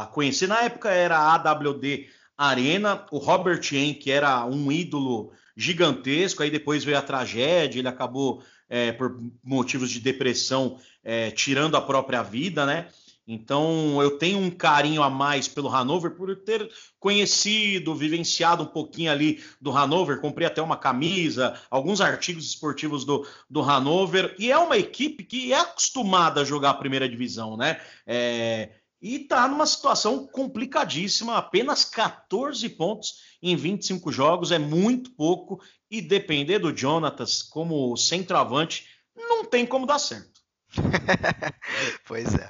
a, 0.01 0.08
conhecer 0.08 0.47
na 0.47 0.64
época 0.64 0.89
era 0.89 1.16
a 1.16 1.36
AWD 1.36 2.08
Arena, 2.38 3.06
o 3.12 3.18
Robert 3.18 3.62
Yen, 3.72 3.94
que 3.94 4.12
era 4.12 4.46
um 4.46 4.72
ídolo 4.72 5.32
gigantesco, 5.56 6.44
aí 6.44 6.50
depois 6.50 6.84
veio 6.84 6.98
a 6.98 7.02
tragédia, 7.02 7.80
ele 7.80 7.88
acabou 7.88 8.44
é, 8.70 8.92
por 8.92 9.20
motivos 9.44 9.90
de 9.90 10.00
depressão 10.00 10.78
é, 11.04 11.32
tirando 11.32 11.76
a 11.76 11.82
própria 11.82 12.22
vida, 12.22 12.66
né? 12.66 12.88
Então 13.28 14.02
eu 14.02 14.20
tenho 14.20 14.38
um 14.38 14.52
carinho 14.52 15.02
a 15.02 15.10
mais 15.10 15.48
pelo 15.48 15.70
Hanover 15.70 16.12
por 16.12 16.36
ter 16.36 16.70
conhecido, 17.00 17.96
vivenciado 17.96 18.64
um 18.64 18.68
pouquinho 18.68 19.12
ali 19.12 19.44
do 19.60 19.76
Hanover. 19.76 20.22
Comprei 20.22 20.46
até 20.46 20.62
uma 20.62 20.78
camisa, 20.78 21.60
alguns 21.72 22.02
artigos 22.02 22.46
esportivos 22.46 23.04
do, 23.04 23.28
do 23.50 23.62
Hanover. 23.62 24.36
E 24.38 24.52
é 24.52 24.58
uma 24.58 24.78
equipe 24.78 25.24
que 25.24 25.52
é 25.52 25.60
acostumada 25.60 26.42
a 26.42 26.46
jogar 26.46 26.72
a 26.72 26.76
primeira 26.76 27.10
divisão, 27.10 27.58
né? 27.58 27.82
É, 28.06 28.70
e 29.02 29.18
está 29.18 29.48
numa 29.48 29.66
situação 29.66 30.28
complicadíssima. 30.28 31.38
Apenas 31.38 31.86
14 31.86 32.68
pontos 32.70 33.16
em 33.41 33.56
25 33.56 34.12
jogos 34.12 34.52
é 34.52 34.60
muito 34.60 35.12
pouco. 35.12 35.62
E 35.89 36.02
depender 36.02 36.60
do 36.60 36.76
Jonatas 36.76 37.43
como 37.43 37.96
centroavante, 37.96 38.88
não 39.16 39.46
tem 39.46 39.66
como 39.66 39.86
dar 39.86 40.00
certo. 40.00 40.41
pois 42.06 42.34
é. 42.34 42.50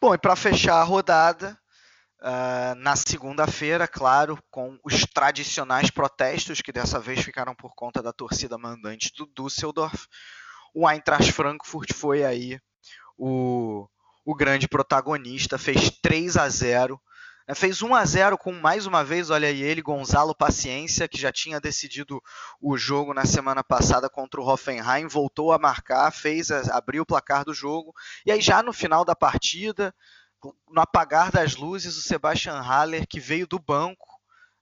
Bom, 0.00 0.12
e 0.12 0.18
para 0.18 0.36
fechar 0.36 0.80
a 0.80 0.82
rodada, 0.82 1.58
uh, 2.20 2.74
na 2.76 2.96
segunda-feira, 2.96 3.86
claro, 3.86 4.38
com 4.50 4.78
os 4.84 5.06
tradicionais 5.06 5.90
protestos, 5.90 6.60
que 6.60 6.72
dessa 6.72 6.98
vez 6.98 7.20
ficaram 7.20 7.54
por 7.54 7.74
conta 7.74 8.02
da 8.02 8.12
torcida 8.12 8.58
mandante 8.58 9.12
do 9.16 9.26
Düsseldorf, 9.26 10.06
o 10.74 10.88
Eintracht 10.88 11.32
Frankfurt 11.32 11.94
foi 11.94 12.24
aí 12.24 12.60
o, 13.16 13.88
o 14.26 14.34
grande 14.34 14.66
protagonista, 14.66 15.56
fez 15.56 15.88
3 16.02 16.36
a 16.36 16.48
0 16.48 17.00
né, 17.46 17.54
Fez 17.54 17.80
1 17.80 17.94
a 17.94 18.04
0 18.04 18.36
com 18.36 18.50
mais 18.50 18.84
uma 18.84 19.04
vez, 19.04 19.30
olha 19.30 19.46
aí 19.46 19.62
ele, 19.62 19.80
Gonzalo 19.80 20.34
Paciência, 20.34 21.06
que 21.06 21.16
já 21.16 21.30
tinha 21.30 21.60
decidido 21.60 22.20
o 22.60 22.76
jogo 22.76 23.14
na 23.14 23.24
semana 23.24 23.62
passada 23.62 24.10
contra 24.10 24.40
o 24.40 24.44
Hoffenheim, 24.44 25.06
voltou 25.06 25.52
a 25.52 25.58
marcar, 25.58 26.10
fez 26.10 26.50
abriu 26.50 27.04
o 27.04 27.06
placar 27.06 27.44
do 27.44 27.54
jogo. 27.54 27.94
E 28.26 28.32
aí 28.32 28.40
já 28.40 28.64
no 28.64 28.72
final 28.72 29.04
da 29.04 29.14
partida, 29.14 29.94
no 30.68 30.80
apagar 30.80 31.30
das 31.30 31.54
luzes, 31.54 31.96
o 31.96 32.02
Sebastian 32.02 32.60
Haller, 32.60 33.06
que 33.06 33.20
veio 33.20 33.46
do 33.46 33.60
banco, 33.60 34.15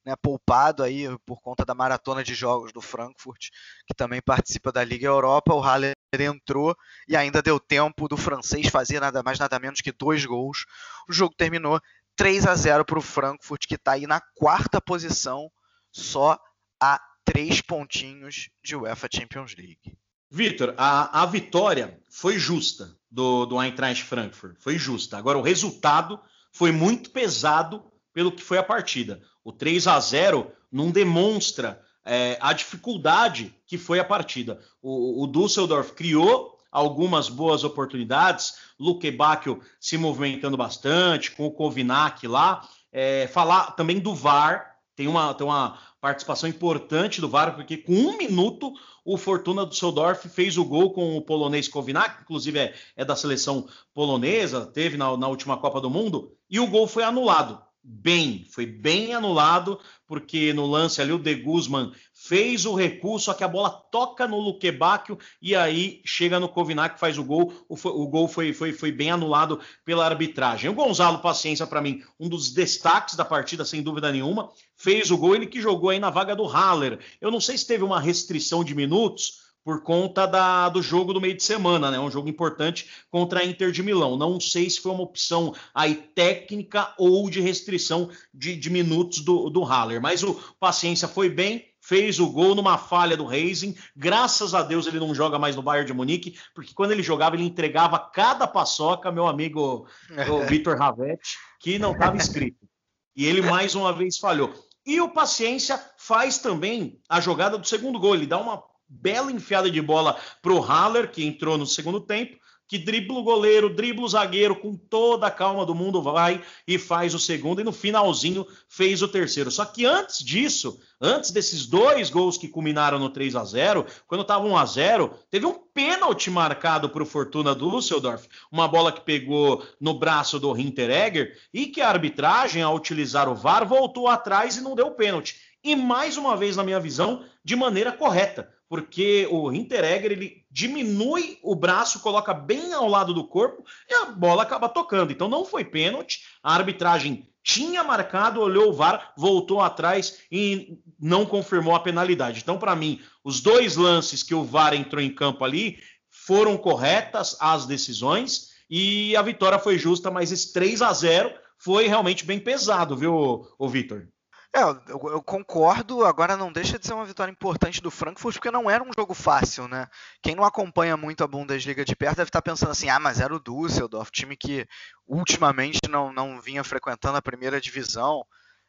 né, 0.05 0.15
poupado 0.17 0.83
aí 0.83 1.05
por 1.25 1.41
conta 1.41 1.65
da 1.65 1.75
maratona 1.75 2.23
de 2.23 2.35
jogos 2.35 2.73
do 2.73 2.81
Frankfurt, 2.81 3.49
que 3.87 3.95
também 3.95 4.21
participa 4.21 4.71
da 4.71 4.85
Liga 4.85 5.07
Europa, 5.07 5.55
o 5.55 5.61
Haller 5.61 5.95
entrou 6.13 6.77
e 7.09 7.17
ainda 7.17 7.43
deu 7.43 7.59
tempo 7.59 8.07
do 8.07 8.17
francês 8.17 8.69
fazer 8.69 9.01
nada 9.01 9.23
mais 9.23 9.39
nada 9.39 9.59
menos 9.59 9.81
que 9.81 9.91
dois 9.91 10.25
gols. 10.25 10.65
O 11.09 11.13
jogo 11.13 11.35
terminou 11.37 11.81
3 12.17 12.47
a 12.47 12.55
0 12.55 12.85
para 12.85 12.99
o 12.99 13.03
Frankfurt, 13.03 13.67
que 13.67 13.75
está 13.75 13.93
aí 13.93 14.07
na 14.07 14.21
quarta 14.35 14.81
posição, 14.81 15.51
só 15.91 16.39
a 16.81 17.01
três 17.25 17.61
pontinhos 17.61 18.51
de 18.63 18.77
UEFA 18.77 19.09
Champions 19.13 19.55
League. 19.57 19.97
Vitor, 20.31 20.75
a, 20.77 21.23
a 21.23 21.27
vitória 21.27 22.01
foi 22.11 22.39
justa 22.39 22.97
do, 23.11 23.47
do 23.47 23.61
Eintracht 23.61 24.05
Frankfurt, 24.05 24.57
foi 24.59 24.77
justa. 24.77 25.17
Agora, 25.17 25.39
o 25.39 25.43
resultado 25.43 26.21
foi 26.53 26.71
muito 26.71 27.11
pesado 27.11 27.93
pelo 28.15 28.33
que 28.33 28.43
foi 28.43 28.57
a 28.57 28.63
partida. 28.63 29.21
O 29.45 29.53
3 29.53 29.89
a 29.89 30.01
0 30.01 30.51
não 30.73 30.91
demonstra 30.91 31.83
é, 32.05 32.39
a 32.41 32.53
dificuldade 32.53 33.55
que 33.67 33.77
foi 33.77 33.99
a 33.99 34.05
partida. 34.05 34.61
O, 34.81 35.25
o 35.25 35.95
criou 35.95 36.59
algumas 36.71 37.29
boas 37.29 37.65
oportunidades. 37.65 38.55
Luque 38.79 39.11
Bacchio 39.11 39.61
se 39.81 39.99
movimentando 39.99 40.57
bastante, 40.57 41.33
com 41.33 41.47
o 41.47 41.53
Kovinac 41.53 42.27
lá. 42.27 42.67
É, 42.93 43.27
falar 43.27 43.73
também 43.73 43.99
do 43.99 44.15
VAR, 44.15 44.77
tem 44.95 45.09
uma, 45.09 45.35
tem 45.35 45.47
uma 45.47 45.79
participação 46.01 46.49
importante 46.49 47.21
do 47.21 47.29
VAR, 47.29 47.55
porque 47.55 47.77
com 47.77 47.93
um 47.93 48.17
minuto 48.17 48.73
o 49.05 49.17
Fortuna 49.17 49.67
do 49.67 49.75
Seudorf 49.75 50.29
fez 50.29 50.57
o 50.57 50.65
gol 50.65 50.93
com 50.93 51.17
o 51.17 51.23
polonês 51.23 51.69
Kovinac, 51.69 52.23
inclusive 52.23 52.59
é, 52.59 52.75
é 52.97 53.05
da 53.05 53.17
seleção 53.17 53.69
polonesa, 53.93 54.67
teve 54.67 54.97
na, 54.97 55.17
na 55.17 55.29
última 55.29 55.57
Copa 55.57 55.81
do 55.81 55.91
Mundo, 55.91 56.33
e 56.49 56.61
o 56.61 56.67
gol 56.67 56.87
foi 56.87 57.03
anulado 57.03 57.61
bem, 57.85 58.47
foi 58.51 58.65
bem 58.65 59.13
anulado, 59.13 59.79
porque 60.07 60.55
no 60.55 60.65
lance 60.65 61.03
ali 61.03 61.13
o 61.13 61.19
De 61.19 61.35
Guzman 61.35 61.93
fez 62.15 62.65
o 62.65 62.75
recurso, 62.75 63.27
só 63.27 63.35
que 63.35 63.45
a 63.45 63.49
bola 63.49 63.69
toca 63.69 64.27
no 64.27 64.41
Luquebacchio 64.41 65.19
e 65.43 65.55
aí 65.55 66.01
chega 66.05 66.41
no 66.41 66.49
Kovinac, 66.49 66.99
faz 66.99 67.19
o 67.19 67.25
gol. 67.25 67.53
O, 67.69 67.75
o 67.75 68.09
gol 68.09 68.27
foi, 68.27 68.55
foi, 68.55 68.73
foi 68.73 68.91
bem 68.91 69.11
anulado 69.11 69.61
pela 69.85 70.07
arbitragem. 70.07 70.71
O 70.71 70.75
Gonzalo 70.75 71.19
Paciência, 71.19 71.67
para 71.67 71.83
mim, 71.83 72.03
um 72.19 72.29
dos 72.29 72.51
destaques 72.51 73.15
da 73.15 73.25
partida, 73.25 73.65
sem 73.65 73.83
dúvida 73.83 74.11
nenhuma, 74.11 74.51
fez 74.75 75.11
o 75.11 75.19
gol, 75.19 75.35
ele 75.35 75.47
que 75.47 75.61
jogou 75.61 75.91
aí 75.91 75.99
na 75.99 76.09
vaga 76.09 76.35
do 76.35 76.47
Haller. 76.47 76.99
Eu 77.21 77.31
não 77.31 77.41
sei 77.41 77.59
se 77.59 77.67
teve 77.67 77.85
uma 77.85 78.01
restrição 78.01 78.65
de 78.65 78.75
minutos, 78.75 79.44
por 79.65 79.83
conta 79.83 80.27
da, 80.27 80.69
do 80.69 80.83
jogo 80.83 81.15
do 81.15 81.21
meio 81.21 81.35
de 81.35 81.43
semana, 81.43 81.91
né? 81.91 81.99
Um 81.99 82.11
jogo 82.11 82.29
importante 82.29 82.89
contra 83.11 83.41
a 83.41 83.45
Inter 83.45 83.73
de 83.73 83.83
Milão. 83.83 84.17
Não 84.17 84.39
sei 84.39 84.69
se 84.69 84.79
foi 84.79 84.93
uma 84.93 85.03
opção 85.03 85.55
aí 85.75 85.95
técnica 85.95 86.93
ou 86.99 87.31
de 87.31 87.41
restrição 87.41 88.11
de, 88.33 88.55
de 88.55 88.69
minutos 88.69 89.21
do, 89.21 89.49
do 89.49 89.65
Haller, 89.65 90.03
mas 90.03 90.23
o 90.23 90.35
Paciência 90.61 91.09
foi 91.09 91.31
bem, 91.31 91.67
fez 91.81 92.21
o 92.21 92.29
gol 92.29 92.55
numa 92.55 92.77
falha 92.77 93.17
do 93.17 93.25
Reising. 93.25 93.75
Graças 93.97 94.55
a 94.55 94.63
Deus 94.63 94.87
ele 94.87 95.01
não 95.01 95.15
joga 95.15 95.39
mais 95.39 95.57
no 95.57 95.63
Bayern 95.63 95.87
de 95.87 95.95
Munique, 95.95 96.39
porque 96.55 96.75
quando 96.75 96.93
ele 96.93 97.03
jogava 97.03 97.35
ele 97.35 97.45
entregava 97.45 97.99
cada 97.99 98.47
paçoca, 98.47 99.11
meu 99.11 99.27
amigo 99.27 99.89
Vitor 100.47 100.77
Ravetti, 100.77 101.39
que 101.59 101.79
não 101.79 101.93
estava 101.93 102.19
escrito. 102.19 102.69
E 103.17 103.25
ele 103.25 103.41
mais 103.41 103.75
uma 103.75 103.93
vez 103.93 104.19
falhou. 104.19 104.53
E 104.85 105.01
o 105.01 105.09
Paciência 105.09 105.81
faz 105.97 106.37
também 106.37 107.01
a 107.09 107.19
jogada 107.19 107.57
do 107.57 107.67
segundo 107.67 107.99
gol. 107.99 108.15
Ele 108.15 108.27
dá 108.27 108.39
uma 108.39 108.63
bela 108.89 109.33
enfiada 109.33 109.71
de 109.71 109.81
bola 109.81 110.19
para 110.43 110.53
o 110.53 110.61
Haller, 110.61 111.11
que 111.11 111.25
entrou 111.25 111.59
no 111.59 111.67
segundo 111.67 112.01
tempo, 112.01 112.39
que 112.67 112.79
dribla 112.79 113.19
o 113.19 113.23
goleiro, 113.23 113.75
dribla 113.75 114.05
o 114.05 114.09
zagueiro, 114.09 114.57
com 114.57 114.75
toda 114.75 115.27
a 115.27 115.31
calma 115.31 115.67
do 115.67 115.75
mundo, 115.75 116.03
vai 116.03 116.43
e 116.67 116.79
faz 116.79 117.15
o 117.15 117.19
segundo, 117.19 117.61
e 117.61 117.65
no 117.65 117.73
finalzinho 117.73 118.47
fez 118.69 119.03
o 119.03 119.09
terceiro. 119.09 119.51
Só 119.51 119.65
que 119.65 119.85
antes 119.85 120.25
disso, 120.25 120.81
antes 121.01 121.31
desses 121.31 121.67
dois 121.67 122.09
gols 122.09 122.39
que 122.39 122.49
culminaram 122.49 122.99
no 122.99 123.11
3 123.11 123.37
a 123.37 123.45
0 123.45 123.85
quando 124.07 124.23
estava 124.23 124.47
1 124.47 124.57
a 124.57 124.65
0 124.65 125.15
teve 125.31 125.45
um 125.45 125.59
pênalti 125.75 126.31
marcado 126.31 126.89
para 126.89 127.03
o 127.03 127.07
Fortuna 127.07 127.55
Düsseldorf, 127.55 128.27
uma 128.51 128.67
bola 128.67 128.93
que 128.93 129.03
pegou 129.03 129.63
no 129.79 129.95
braço 129.95 130.39
do 130.39 130.57
Hinteregger, 130.59 131.39
e 131.53 131.67
que 131.67 131.81
a 131.81 131.89
arbitragem, 131.89 132.63
ao 132.63 132.75
utilizar 132.75 133.29
o 133.29 133.35
VAR, 133.35 133.67
voltou 133.67 134.09
atrás 134.09 134.57
e 134.57 134.63
não 134.63 134.75
deu 134.75 134.91
pênalti. 134.93 135.37
E 135.63 135.77
mais 135.77 136.17
uma 136.17 136.37
vez, 136.37 136.57
na 136.57 136.63
minha 136.63 136.81
visão, 136.81 137.25
de 137.45 137.57
maneira 137.57 137.93
correta 137.93 138.54
porque 138.75 139.29
o 139.31 139.53
Hinteregger 139.53 140.11
ele 140.11 140.45
diminui 140.51 141.39
o 141.45 141.55
braço, 141.55 142.01
coloca 142.01 142.35
bem 142.35 142.73
ao 142.73 142.89
lado 142.89 143.15
do 143.15 143.23
corpo 143.23 143.65
e 143.89 143.95
a 143.95 144.07
bola 144.07 144.43
acaba 144.43 144.69
tocando. 144.69 145.13
Então 145.13 145.29
não 145.29 145.45
foi 145.45 145.65
pênalti, 145.65 146.23
a 146.43 146.53
arbitragem 146.53 147.31
tinha 147.41 147.85
marcado, 147.85 148.41
olhou 148.41 148.71
o 148.71 148.73
VAR, 148.73 149.13
voltou 149.17 149.61
atrás 149.61 150.23
e 150.29 150.77
não 150.99 151.25
confirmou 151.25 151.73
a 151.73 151.79
penalidade. 151.79 152.41
Então, 152.43 152.59
para 152.59 152.75
mim, 152.75 153.01
os 153.23 153.41
dois 153.41 153.77
lances 153.77 154.25
que 154.25 154.35
o 154.35 154.43
VAR 154.43 154.75
entrou 154.75 155.01
em 155.01 155.15
campo 155.15 155.45
ali 155.45 155.79
foram 156.11 156.57
corretas 156.57 157.37
as 157.39 157.67
decisões 157.67 158.49
e 158.69 159.15
a 159.15 159.23
vitória 159.23 159.61
foi 159.61 159.79
justa, 159.79 160.11
mas 160.11 160.33
esse 160.33 160.53
3 160.53 160.83
a 160.83 160.93
0 160.93 161.33
foi 161.59 161.87
realmente 161.87 162.25
bem 162.25 162.41
pesado, 162.41 162.97
viu, 162.97 163.47
o 163.57 163.69
Vitor? 163.69 164.09
É, 164.57 164.63
eu, 164.63 165.01
eu, 165.11 165.21
concordo. 165.21 166.05
Agora 166.05 166.37
não 166.37 166.53
deixa 166.53 166.79
de 166.79 166.87
ser 166.87 166.95
uma 166.95 167.05
vitória 167.05 167.33
importante 167.33 167.83
do 167.83 167.91
Frankfurt, 167.91 168.37
porque 168.37 168.53
não 168.53 168.71
era 168.71 168.85
um 168.85 168.93
jogo 168.97 169.13
fácil, 169.13 169.67
né? 169.67 169.89
Quem 170.23 170.37
não 170.37 170.45
acompanha 170.45 170.97
muito 170.97 171.25
a 171.25 171.27
Bundesliga 171.27 171.85
de 171.85 171.97
perto 171.97 172.19
deve 172.19 172.29
estar 172.29 172.41
pensando 172.41 172.71
assim: 172.71 172.89
ah, 172.89 173.01
mas 173.01 173.19
era 173.19 173.35
o 173.35 173.41
Düsseldorf, 173.41 174.13
time 174.13 174.37
que 174.37 174.65
ultimamente 175.09 175.81
não, 175.91 176.13
não 176.13 176.41
vinha 176.41 176.63
frequentando 176.63 177.19
a 177.19 177.23
primeira 177.23 177.61
divisão. 177.61 178.25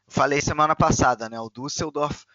Falei 0.08 0.42
semana 0.42 0.76
passada, 0.76 1.30
né? 1.30 1.40
O 1.40 1.52
Düsseldorf 1.52 2.26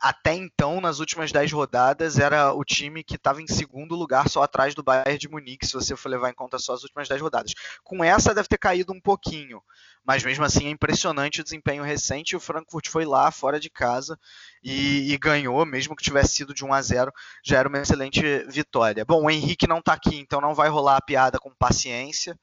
até 0.00 0.34
então, 0.34 0.80
nas 0.80 0.98
últimas 0.98 1.32
10 1.32 1.50
rodadas, 1.52 2.18
era 2.18 2.52
o 2.52 2.62
time 2.62 3.02
que 3.02 3.14
estava 3.14 3.40
em 3.40 3.46
segundo 3.46 3.94
lugar, 3.94 4.28
só 4.28 4.42
atrás 4.42 4.74
do 4.74 4.82
Bayern 4.82 5.16
de 5.16 5.28
Munique, 5.28 5.66
se 5.66 5.72
você 5.72 5.96
for 5.96 6.10
levar 6.10 6.28
em 6.28 6.34
conta 6.34 6.58
só 6.58 6.74
as 6.74 6.82
últimas 6.82 7.08
10 7.08 7.22
rodadas. 7.22 7.54
Com 7.82 8.04
essa, 8.04 8.34
deve 8.34 8.48
ter 8.48 8.58
caído 8.58 8.92
um 8.92 9.00
pouquinho, 9.00 9.62
mas 10.04 10.22
mesmo 10.22 10.44
assim 10.44 10.66
é 10.66 10.70
impressionante 10.70 11.40
o 11.40 11.44
desempenho 11.44 11.82
recente. 11.82 12.36
O 12.36 12.40
Frankfurt 12.40 12.88
foi 12.88 13.04
lá, 13.04 13.30
fora 13.30 13.58
de 13.58 13.70
casa, 13.70 14.18
e, 14.62 15.12
e 15.12 15.18
ganhou, 15.18 15.64
mesmo 15.64 15.96
que 15.96 16.04
tivesse 16.04 16.36
sido 16.36 16.54
de 16.54 16.64
1 16.64 16.72
a 16.72 16.82
0 16.82 17.12
já 17.44 17.58
era 17.58 17.68
uma 17.68 17.78
excelente 17.78 18.22
vitória. 18.48 19.04
Bom, 19.04 19.24
o 19.24 19.30
Henrique 19.30 19.66
não 19.66 19.78
está 19.78 19.94
aqui, 19.94 20.16
então 20.16 20.40
não 20.40 20.54
vai 20.54 20.68
rolar 20.68 20.96
a 20.96 21.02
piada 21.02 21.38
com 21.38 21.54
paciência 21.54 22.38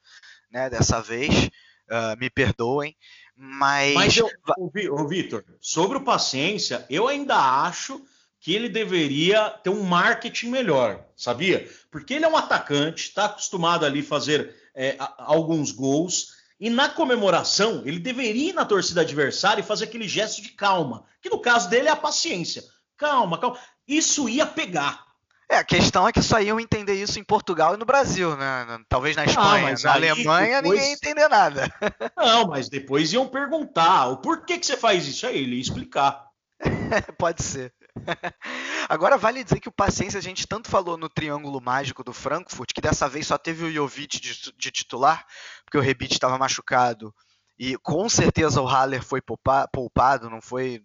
né, 0.51 0.69
dessa 0.69 1.01
vez, 1.01 1.47
uh, 1.89 2.17
me 2.19 2.29
perdoem 2.29 2.95
Mas. 3.35 3.93
Mas 3.93 4.17
eu, 4.17 4.29
o, 4.57 5.07
Vitor, 5.07 5.43
sobre 5.59 5.97
o 5.97 6.03
paciência, 6.03 6.85
eu 6.89 7.07
ainda 7.07 7.35
acho 7.35 8.03
que 8.39 8.53
ele 8.55 8.67
deveria 8.67 9.49
ter 9.49 9.69
um 9.69 9.83
marketing 9.83 10.49
melhor, 10.49 11.05
sabia? 11.15 11.69
Porque 11.91 12.15
ele 12.15 12.25
é 12.25 12.27
um 12.27 12.35
atacante, 12.35 13.03
está 13.03 13.25
acostumado 13.25 13.85
ali 13.85 14.01
fazer 14.01 14.55
é, 14.75 14.95
alguns 15.17 15.71
gols. 15.71 16.40
E 16.61 16.69
na 16.69 16.87
comemoração, 16.87 17.81
ele 17.87 17.97
deveria 17.97 18.51
ir 18.51 18.53
na 18.53 18.63
torcida 18.63 19.01
adversária 19.01 19.61
e 19.61 19.65
fazer 19.65 19.85
aquele 19.85 20.07
gesto 20.07 20.43
de 20.43 20.49
calma, 20.49 21.03
que 21.19 21.27
no 21.27 21.41
caso 21.41 21.67
dele 21.67 21.87
é 21.87 21.91
a 21.91 21.95
paciência. 21.95 22.61
Calma, 22.95 23.39
calma. 23.39 23.57
Isso 23.87 24.29
ia 24.29 24.45
pegar. 24.45 25.03
É, 25.49 25.57
a 25.57 25.63
questão 25.63 26.07
é 26.07 26.13
que 26.13 26.21
só 26.21 26.39
iam 26.39 26.59
entender 26.59 26.93
isso 26.93 27.19
em 27.19 27.23
Portugal 27.23 27.73
e 27.73 27.77
no 27.77 27.83
Brasil, 27.83 28.37
né? 28.37 28.79
Talvez 28.87 29.15
na 29.15 29.23
ah, 29.23 29.25
Espanha. 29.25 29.75
Ah, 29.75 29.83
na 29.83 29.93
Alemanha 29.93 30.61
depois... 30.61 30.79
ninguém 30.79 30.91
ia 30.91 30.95
entender 30.95 31.27
nada. 31.27 31.73
Não, 32.15 32.47
mas 32.47 32.69
depois 32.69 33.11
iam 33.11 33.27
perguntar 33.27 34.09
o 34.09 34.17
porquê 34.17 34.59
que 34.59 34.65
você 34.65 34.77
faz 34.77 35.07
isso. 35.07 35.25
Aí 35.25 35.39
ele 35.39 35.55
ia 35.55 35.61
explicar. 35.61 36.27
Pode 37.17 37.41
ser. 37.41 37.73
Agora 38.89 39.17
vale 39.17 39.43
dizer 39.43 39.59
que 39.59 39.69
o 39.69 39.73
Paciência 39.73 40.17
a 40.17 40.21
gente 40.21 40.47
tanto 40.47 40.69
falou 40.69 40.97
no 40.97 41.09
triângulo 41.09 41.61
mágico 41.61 42.03
do 42.03 42.13
Frankfurt, 42.13 42.73
que 42.73 42.81
dessa 42.81 43.07
vez 43.07 43.27
só 43.27 43.37
teve 43.37 43.65
o 43.65 43.71
Jovic 43.71 44.19
de, 44.19 44.53
de 44.57 44.71
titular, 44.71 45.25
porque 45.65 45.77
o 45.77 45.81
Rebite 45.81 46.13
estava 46.13 46.37
machucado. 46.37 47.13
E 47.59 47.77
com 47.77 48.09
certeza 48.09 48.59
o 48.59 48.65
Haller 48.65 49.03
foi 49.03 49.21
poupado, 49.21 50.31
não 50.31 50.41
foi, 50.41 50.81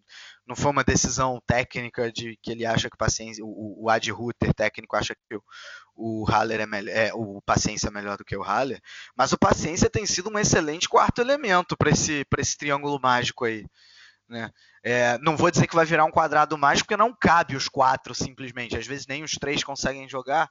não 0.47 0.55
foi 0.55 0.71
uma 0.71 0.85
decisão 0.85 1.41
técnica 1.47 2.13
de 2.13 2.39
que 2.43 2.51
ele 2.51 2.67
acha 2.67 2.91
que 2.91 2.97
o 2.97 2.99
paciência, 2.99 3.43
o, 3.43 3.85
o 3.85 3.89
Ad 3.89 4.11
Ruther 4.11 4.53
técnico 4.53 4.95
acha 4.95 5.15
que 5.15 5.37
o, 5.37 5.43
o 5.97 6.25
Haller 6.31 6.61
é, 6.61 6.67
melhor, 6.67 6.95
é 6.95 7.15
o 7.15 7.41
paciência 7.41 7.89
é 7.89 7.91
melhor 7.91 8.19
do 8.19 8.25
que 8.27 8.37
o 8.37 8.43
Haller, 8.43 8.79
mas 9.17 9.33
o 9.33 9.39
paciência 9.39 9.89
tem 9.89 10.05
sido 10.05 10.29
um 10.29 10.39
excelente 10.39 10.87
quarto 10.87 11.23
elemento 11.23 11.75
para 11.79 11.91
esse, 11.91 12.27
esse 12.37 12.59
triângulo 12.59 13.01
mágico 13.01 13.47
aí. 13.47 13.65
Né? 14.29 14.51
É, 14.83 15.19
não 15.19 15.37
vou 15.37 15.51
dizer 15.51 15.67
que 15.67 15.75
vai 15.75 15.87
virar 15.87 16.05
um 16.05 16.11
quadrado 16.11 16.59
mais, 16.59 16.83
porque 16.83 16.97
não 16.97 17.15
cabe 17.15 17.57
os 17.57 17.69
quatro 17.69 18.15
simplesmente. 18.15 18.77
Às 18.77 18.87
vezes 18.87 19.07
nem 19.07 19.23
os 19.23 19.33
três 19.33 19.63
conseguem 19.63 20.09
jogar, 20.09 20.51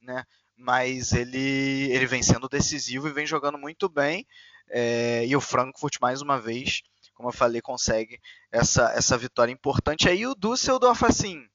né? 0.00 0.24
mas 0.58 1.12
ele, 1.12 1.90
ele 1.92 2.06
vem 2.06 2.22
sendo 2.22 2.48
decisivo 2.48 3.08
e 3.08 3.12
vem 3.12 3.26
jogando 3.26 3.56
muito 3.56 3.88
bem. 3.88 4.26
É, 4.70 5.24
e 5.24 5.34
o 5.34 5.40
Frankfurt, 5.40 5.96
mais 6.00 6.20
uma 6.20 6.40
vez, 6.40 6.82
como 7.14 7.28
eu 7.28 7.32
falei, 7.32 7.60
consegue 7.60 8.20
essa, 8.50 8.92
essa 8.92 9.16
vitória 9.16 9.52
importante. 9.52 10.08
Aí 10.08 10.26
o 10.26 10.34
Düsseldorf, 10.34 11.04
assim, 11.04 11.46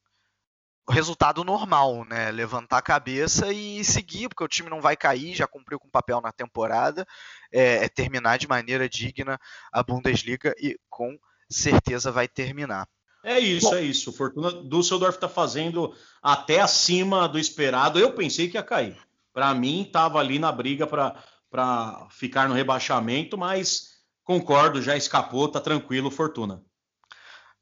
resultado 0.89 1.43
normal, 1.43 2.05
né? 2.05 2.31
Levantar 2.31 2.77
a 2.77 2.81
cabeça 2.81 3.51
e 3.51 3.83
seguir, 3.83 4.29
porque 4.29 4.43
o 4.43 4.47
time 4.47 4.69
não 4.69 4.81
vai 4.81 4.95
cair, 4.95 5.35
já 5.35 5.47
cumpriu 5.47 5.79
com 5.79 5.87
o 5.87 5.91
papel 5.91 6.21
na 6.21 6.31
temporada, 6.31 7.05
é, 7.51 7.85
é 7.85 7.89
terminar 7.89 8.37
de 8.37 8.47
maneira 8.47 8.89
digna 8.89 9.39
a 9.71 9.83
Bundesliga 9.83 10.53
e 10.57 10.77
com 10.89 11.17
certeza 11.49 12.11
vai 12.11 12.27
terminar. 12.27 12.87
É 13.23 13.39
isso, 13.39 13.69
Bom, 13.69 13.75
é 13.75 13.81
isso. 13.81 14.09
O 14.09 14.13
Fortuna 14.13 14.51
Düsseldorf 14.51 15.15
está 15.15 15.29
fazendo 15.29 15.95
até 16.21 16.59
acima 16.59 17.27
do 17.27 17.39
esperado. 17.39 17.97
Eu 17.97 18.11
pensei 18.11 18.49
que 18.49 18.57
ia 18.57 18.63
cair. 18.63 18.97
Para 19.31 19.53
mim, 19.53 19.83
estava 19.83 20.19
ali 20.19 20.37
na 20.37 20.51
briga 20.51 20.85
para 20.85 22.07
ficar 22.11 22.49
no 22.49 22.53
rebaixamento, 22.53 23.37
mas 23.37 23.93
concordo, 24.23 24.81
já 24.81 24.97
escapou, 24.97 25.47
tá 25.47 25.61
tranquilo, 25.61 26.11
Fortuna. 26.11 26.61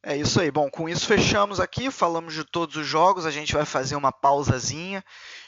É 0.04 0.16
isso 0.16 0.42
aí. 0.42 0.50
Bom, 0.50 0.70
com 0.70 0.90
isso 0.90 1.06
fechamos 1.06 1.60
aqui, 1.60 1.92
falamos 1.92 2.34
de 2.34 2.44
todos 2.44 2.76
os 2.76 2.88
jogos, 2.88 3.26
a 3.26 3.32
gente 3.32 3.54
vai 3.54 3.66
fazer 3.66 3.96
uma 3.96 4.12
pausazinha. 4.12 5.04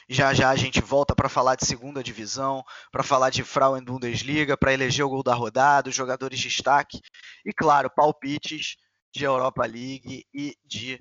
Já 0.08 0.32
já 0.32 0.50
a 0.50 0.56
gente 0.56 0.80
volta 0.80 1.14
para 1.14 1.28
falar 1.28 1.56
de 1.56 1.66
segunda 1.66 2.04
divisão, 2.04 2.62
para 2.92 3.02
falar 3.02 3.30
de 3.30 3.42
Frauen 3.42 3.82
Bundesliga, 3.82 4.56
para 4.56 4.72
eleger 4.72 5.04
o 5.04 5.08
gol 5.08 5.22
da 5.22 5.34
rodada, 5.34 5.88
os 5.88 5.94
jogadores 5.94 6.38
de 6.38 6.48
destaque 6.48 7.00
e 7.44 7.52
claro, 7.52 7.90
palpites 7.90 8.76
de 9.12 9.24
Europa 9.24 9.64
League 9.64 10.24
e 10.32 10.54
de 10.64 11.00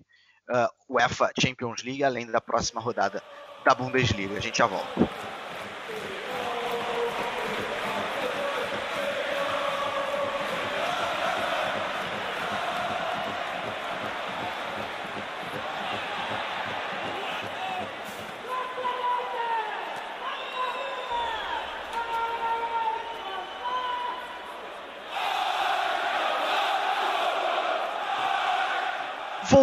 uh, 0.50 0.96
UEFA 0.96 1.32
Champions 1.40 1.84
League, 1.84 2.04
além 2.04 2.26
da 2.26 2.42
próxima 2.42 2.82
rodada 2.82 3.22
da 3.64 3.76
Bundesliga. 3.76 4.38
A 4.38 4.42
gente 4.42 4.58
já 4.58 4.66
volta. 4.66 5.33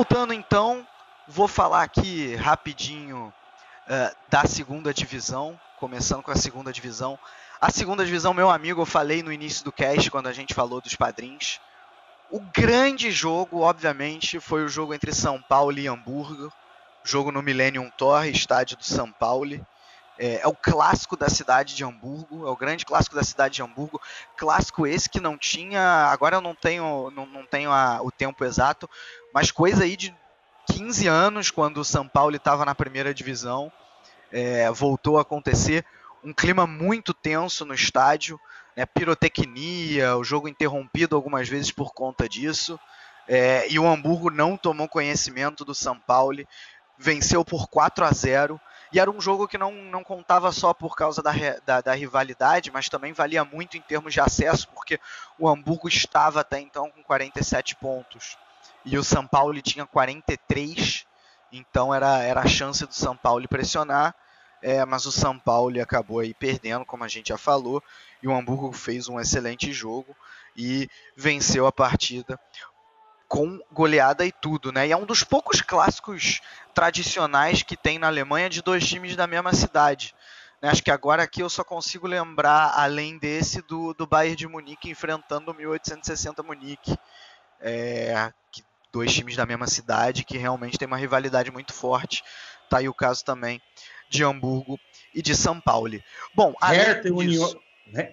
Voltando 0.01 0.33
então, 0.33 0.89
vou 1.29 1.47
falar 1.47 1.83
aqui 1.83 2.35
rapidinho 2.35 3.31
uh, 3.87 4.17
da 4.31 4.47
segunda 4.47 4.95
divisão, 4.95 5.61
começando 5.77 6.23
com 6.23 6.31
a 6.31 6.37
segunda 6.37 6.73
divisão. 6.73 7.19
A 7.61 7.71
segunda 7.71 8.03
divisão, 8.03 8.33
meu 8.33 8.49
amigo, 8.49 8.81
eu 8.81 8.87
falei 8.87 9.23
no 9.23 9.31
início 9.31 9.63
do 9.63 9.71
cast, 9.71 10.11
quando 10.11 10.27
a 10.29 10.33
gente 10.33 10.55
falou 10.55 10.81
dos 10.81 10.97
padrinhos. 10.97 11.61
O 12.31 12.41
grande 12.41 13.11
jogo, 13.11 13.61
obviamente, 13.61 14.41
foi 14.41 14.65
o 14.65 14.71
jogo 14.71 14.95
entre 14.95 15.13
São 15.13 15.39
Paulo 15.39 15.79
e 15.79 15.87
Hamburgo. 15.87 16.51
Jogo 17.05 17.31
no 17.31 17.43
Millennium 17.43 17.91
Torre, 17.91 18.31
estádio 18.31 18.79
do 18.79 18.85
São 18.85 19.13
Paulo. 19.13 19.61
É, 20.23 20.43
é, 20.43 20.47
o 20.47 20.55
clássico 20.55 21.17
da 21.17 21.31
cidade 21.31 21.75
de 21.75 21.83
Hamburgo, 21.83 22.47
é 22.47 22.51
o 22.51 22.57
grande 22.57 22.85
clássico 22.85 23.17
da 23.17 23.25
cidade 23.25 23.55
de 23.55 23.63
Hamburgo. 23.63 23.99
Clássico 24.37 24.87
esse 24.87 25.09
que 25.09 25.19
não 25.19 25.39
tinha, 25.39 25.81
agora 26.13 26.37
eu 26.37 26.43
não 26.43 26.55
tenho, 26.55 27.11
não, 27.13 27.25
não 27.25 27.47
tenho 27.47 27.73
a, 27.73 28.03
o 28.03 28.11
tempo 28.11 28.45
exato, 28.45 28.89
mas 29.33 29.51
coisa 29.51 29.85
aí 29.85 29.97
de 29.97 30.15
15 30.71 31.09
anos, 31.09 31.51
quando 31.51 31.79
o 31.79 31.85
São 31.85 32.07
Paulo 32.07 32.37
estava 32.37 32.67
na 32.67 32.75
primeira 32.75 33.15
divisão, 33.15 33.73
é, 34.31 34.71
voltou 34.71 35.17
a 35.17 35.23
acontecer. 35.23 35.87
Um 36.23 36.35
clima 36.35 36.67
muito 36.67 37.15
tenso 37.15 37.65
no 37.65 37.73
estádio, 37.73 38.39
né, 38.77 38.85
pirotecnia, 38.85 40.19
o 40.19 40.23
jogo 40.23 40.49
interrompido 40.49 41.17
algumas 41.17 41.49
vezes 41.49 41.73
por 41.73 41.95
conta 41.95 42.29
disso. 42.29 42.79
É, 43.27 43.67
e 43.73 43.79
o 43.79 43.89
Hamburgo 43.89 44.29
não 44.29 44.59
tomou 44.59 44.87
conhecimento 44.87 45.65
do 45.65 45.75
São 45.75 45.99
Paulo, 45.99 46.47
venceu 46.99 47.43
por 47.43 47.69
4 47.69 48.05
a 48.05 48.13
0 48.13 48.61
e 48.93 48.99
era 48.99 49.11
um 49.11 49.21
jogo 49.21 49.47
que 49.47 49.57
não, 49.57 49.73
não 49.73 50.03
contava 50.03 50.51
só 50.51 50.75
por 50.75 50.97
causa 50.97 51.23
da, 51.23 51.33
da, 51.65 51.81
da, 51.81 51.95
rivalidade, 51.95 52.71
mas 52.71 52.89
também 52.89 53.13
valia 53.13 53.45
muito 53.45 53.77
em 53.77 53.81
termos 53.81 54.13
de 54.13 54.21
acesso, 54.21 54.69
porque 54.69 54.99
o 55.39 55.49
Hamburgo 55.49 55.89
estava 55.89 56.41
até 56.41 56.59
então 56.59 56.91
com 56.91 57.03
47 57.03 57.77
pontos. 57.77 58.37
E 58.85 58.99
o 58.99 59.05
São 59.05 59.27
Paulo 59.27 59.61
tinha 59.63 59.87
43, 59.87 61.07
então 61.53 61.95
era, 61.95 62.23
era 62.23 62.41
a 62.41 62.49
chance 62.49 62.85
do 62.85 62.95
São 62.95 63.17
Paulo 63.17 63.47
pressionar, 63.49 64.15
é, 64.63 64.85
mas 64.85 65.07
o 65.07 65.13
São 65.13 65.39
Paulo 65.39 65.81
acabou 65.81 66.19
aí 66.19 66.35
perdendo, 66.35 66.85
como 66.85 67.05
a 67.05 67.09
gente 67.09 67.29
já 67.29 67.39
falou, 67.39 67.83
e 68.23 68.29
o 68.29 68.35
Hamburgo 68.35 68.73
fez 68.73 69.09
um 69.09 69.21
excelente 69.21 69.73
jogo 69.73 70.17
e 70.57 70.89
venceu 71.17 71.67
a 71.67 71.73
partida 71.73 72.39
com 73.31 73.61
goleada 73.71 74.27
e 74.27 74.33
tudo, 74.33 74.73
né? 74.73 74.89
E 74.89 74.91
é 74.93 74.97
um 74.97 75.07
dos 75.07 75.23
poucos 75.23 75.61
clássicos 75.61 76.41
tradicionais 76.75 77.63
que 77.63 77.77
tem 77.77 77.97
na 77.97 78.09
Alemanha 78.09 78.51
de 78.51 78.61
dois 78.61 78.85
times 78.85 79.15
da 79.15 79.25
mesma 79.25 79.53
cidade. 79.53 80.17
Né? 80.61 80.69
Acho 80.69 80.83
que 80.83 80.91
agora 80.91 81.23
aqui 81.23 81.41
eu 81.41 81.49
só 81.49 81.63
consigo 81.63 82.09
lembrar, 82.09 82.73
além 82.75 83.19
desse, 83.19 83.63
do, 83.63 83.95
do 83.95 84.05
Bayern 84.05 84.35
de 84.35 84.49
Munique 84.49 84.91
enfrentando 84.91 85.53
o 85.53 85.55
1860 85.55 86.43
Munique. 86.43 86.99
É, 87.61 88.33
que, 88.51 88.65
dois 88.91 89.15
times 89.15 89.37
da 89.37 89.47
mesma 89.47 89.69
cidade 89.69 90.25
que 90.25 90.37
realmente 90.37 90.77
tem 90.77 90.89
uma 90.89 90.99
rivalidade 90.99 91.53
muito 91.53 91.73
forte. 91.73 92.25
Tá 92.69 92.79
aí 92.79 92.89
o 92.89 92.95
caso 92.95 93.25
também 93.25 93.63
de 94.09 94.25
Hamburgo 94.25 94.77
e 95.15 95.23
de 95.23 95.37
São 95.37 95.61
Paulo. 95.61 96.03
Bom, 96.35 96.53
Hertha, 96.61 97.03
disso, 97.03 97.15
União, 97.15 97.61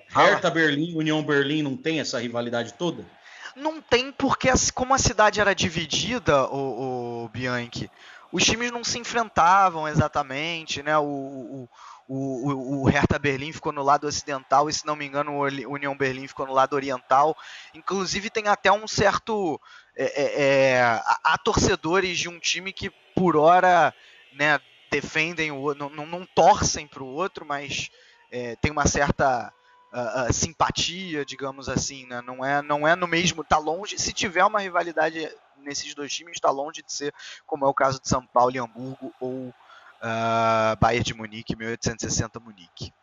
Hertha 0.09 0.51
Berlim, 0.51 0.95
União 0.95 1.23
Berlim 1.23 1.63
não 1.63 1.75
tem 1.75 1.99
essa 1.99 2.19
rivalidade 2.19 2.75
toda? 2.75 3.16
Não 3.57 3.81
tem, 3.81 4.11
porque 4.11 4.49
como 4.75 4.93
a 4.93 4.99
cidade 4.99 5.41
era 5.41 5.55
dividida, 5.55 6.45
o, 6.47 7.23
o 7.23 7.29
Bianchi, 7.29 7.89
os 8.31 8.43
times 8.43 8.71
não 8.71 8.83
se 8.83 8.99
enfrentavam 8.99 9.87
exatamente, 9.87 10.83
né? 10.83 10.95
O, 10.99 11.03
o, 11.03 11.69
o, 12.07 12.83
o 12.83 12.85
Hertha 12.85 13.17
Berlim 13.17 13.51
ficou 13.51 13.73
no 13.73 13.81
lado 13.81 14.05
ocidental 14.05 14.69
e, 14.69 14.73
se 14.73 14.85
não 14.85 14.95
me 14.95 15.07
engano, 15.07 15.31
o 15.31 15.73
União 15.73 15.97
Berlim 15.97 16.27
ficou 16.27 16.45
no 16.45 16.53
lado 16.53 16.73
oriental. 16.75 17.35
Inclusive, 17.73 18.29
tem 18.29 18.47
até 18.47 18.71
um 18.71 18.87
certo. 18.87 19.59
É, 19.95 20.05
é, 20.05 20.71
é 20.75 21.01
há 21.23 21.35
torcedores 21.43 22.19
de 22.19 22.29
um 22.29 22.37
time 22.39 22.71
que, 22.71 22.91
por 23.15 23.35
hora, 23.35 23.91
né, 24.33 24.59
defendem 24.91 25.51
o 25.51 25.73
não, 25.73 25.89
não, 25.89 26.05
não 26.05 26.25
torcem 26.27 26.85
para 26.85 27.01
o 27.01 27.07
outro, 27.07 27.43
mas 27.43 27.89
é, 28.31 28.55
tem 28.57 28.71
uma 28.71 28.85
certa 28.85 29.51
uh, 29.97 30.29
uh, 30.29 30.33
simpatia, 30.33 31.25
digamos 31.25 31.67
assim, 31.67 32.05
né? 32.05 32.21
Não 32.21 32.45
é, 32.45 32.61
não 32.61 32.87
é 32.87 32.95
no 32.95 33.07
mesmo, 33.07 33.43
tá 33.43 33.57
longe. 33.57 33.97
Se 33.97 34.13
tiver 34.13 34.45
uma 34.45 34.59
rivalidade 34.59 35.29
nesses 35.63 35.93
dois 35.95 36.13
times, 36.13 36.33
está 36.35 36.51
longe 36.51 36.83
de 36.83 36.93
ser 36.93 37.13
como 37.45 37.65
é 37.65 37.67
o 37.67 37.73
caso 37.73 37.99
de 37.99 38.07
São 38.07 38.25
Paulo 38.25 38.55
e 38.55 38.59
Hamburgo 38.59 39.13
ou 39.19 39.47
uh, 39.47 40.77
Bayern 40.79 41.03
de 41.03 41.13
Munique, 41.13 41.55
1860 41.55 42.39
Munique. 42.39 42.93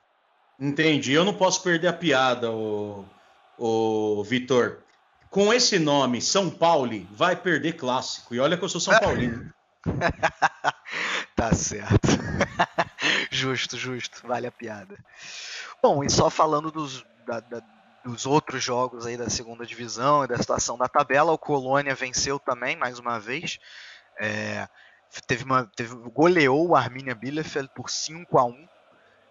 Entendi. 0.58 1.12
Eu 1.12 1.24
não 1.24 1.34
posso 1.34 1.62
perder 1.62 1.88
a 1.88 1.92
piada, 1.92 2.50
o, 2.50 3.04
o 3.58 4.22
Vitor. 4.22 4.78
com 5.28 5.52
esse 5.52 5.80
nome, 5.80 6.22
São 6.22 6.48
Paulo, 6.48 7.06
vai 7.10 7.34
perder 7.34 7.72
clássico. 7.72 8.34
E 8.34 8.40
olha 8.40 8.56
que 8.56 8.64
eu 8.64 8.68
sou 8.68 8.80
São 8.80 8.94
Paulino. 9.00 9.52
tá 11.34 11.52
certo. 11.52 12.08
justo, 13.34 13.76
justo. 13.76 14.26
Vale 14.26 14.46
a 14.46 14.52
piada. 14.52 14.96
Bom, 15.82 16.02
e 16.02 16.10
só 16.10 16.30
falando 16.30 16.70
dos, 16.70 17.04
da, 17.26 17.40
da, 17.40 17.62
dos 18.04 18.26
outros 18.26 18.62
jogos 18.62 19.06
aí 19.06 19.16
da 19.16 19.28
segunda 19.28 19.66
divisão 19.66 20.24
e 20.24 20.28
da 20.28 20.36
situação 20.36 20.78
da 20.78 20.88
tabela, 20.88 21.32
o 21.32 21.38
Colônia 21.38 21.94
venceu 21.94 22.38
também, 22.38 22.76
mais 22.76 22.98
uma 22.98 23.18
vez. 23.18 23.58
É, 24.18 24.68
teve 25.26 25.44
uma, 25.44 25.66
teve, 25.76 25.94
goleou 26.10 26.68
o 26.68 26.76
Arminia 26.76 27.14
Bielefeld 27.14 27.70
por 27.74 27.90
5 27.90 28.38
a 28.38 28.44
1 28.44 28.68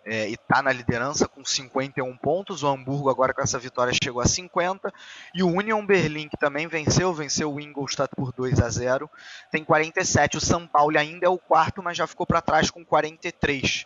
é, 0.05 0.29
e 0.29 0.33
está 0.33 0.61
na 0.61 0.71
liderança 0.71 1.27
com 1.27 1.43
51 1.43 2.15
pontos. 2.17 2.63
O 2.63 2.67
Hamburgo 2.67 3.09
agora 3.09 3.33
com 3.33 3.41
essa 3.41 3.57
vitória 3.57 3.93
chegou 3.93 4.21
a 4.21 4.25
50. 4.25 4.93
E 5.33 5.43
o 5.43 5.47
Union 5.47 5.85
Berlin, 5.85 6.27
que 6.27 6.37
também 6.37 6.67
venceu, 6.67 7.13
venceu 7.13 7.53
o 7.53 7.59
Ingolstadt 7.59 8.13
por 8.15 8.33
2 8.33 8.59
a 8.59 8.69
0, 8.69 9.09
tem 9.51 9.63
47. 9.63 10.37
O 10.37 10.41
São 10.41 10.67
Paulo 10.67 10.97
ainda 10.97 11.25
é 11.25 11.29
o 11.29 11.37
quarto, 11.37 11.81
mas 11.81 11.97
já 11.97 12.05
ficou 12.05 12.25
para 12.25 12.41
trás 12.41 12.69
com 12.69 12.83
43. 12.83 13.85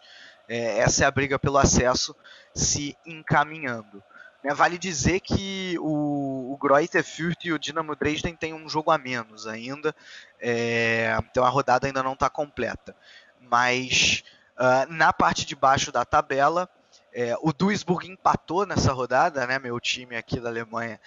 É, 0.49 0.80
essa 0.80 1.03
é 1.03 1.07
a 1.07 1.11
briga 1.11 1.38
pelo 1.38 1.57
acesso 1.57 2.15
se 2.53 2.97
encaminhando. 3.05 4.01
Né, 4.43 4.53
vale 4.53 4.78
dizer 4.78 5.20
que 5.20 5.78
o, 5.80 6.53
o 6.53 6.57
Greuther 6.57 7.03
Fürth 7.03 7.43
e 7.43 7.51
o 7.51 7.59
Dinamo 7.59 7.95
Dresden 7.95 8.36
têm 8.36 8.53
um 8.53 8.70
jogo 8.70 8.91
a 8.91 8.97
menos 8.97 9.45
ainda, 9.45 9.95
é, 10.39 11.18
então 11.30 11.43
a 11.43 11.49
rodada 11.49 11.88
ainda 11.88 12.01
não 12.01 12.13
está 12.13 12.30
completa. 12.30 12.95
Mas 13.41 14.24
Uh, 14.58 14.91
na 14.91 15.14
parte 15.14 15.45
de 15.45 15.55
baixo 15.55 15.91
da 15.91 16.03
tabela, 16.03 16.70
é, 17.14 17.36
o 17.41 17.53
Duisburg 17.53 18.08
empatou 18.08 18.66
nessa 18.66 18.91
rodada, 18.91 19.45
né? 19.47 19.58
Meu 19.60 19.80
time 19.80 20.16
aqui 20.16 20.39
da 20.39 20.49
Alemanha 20.49 20.99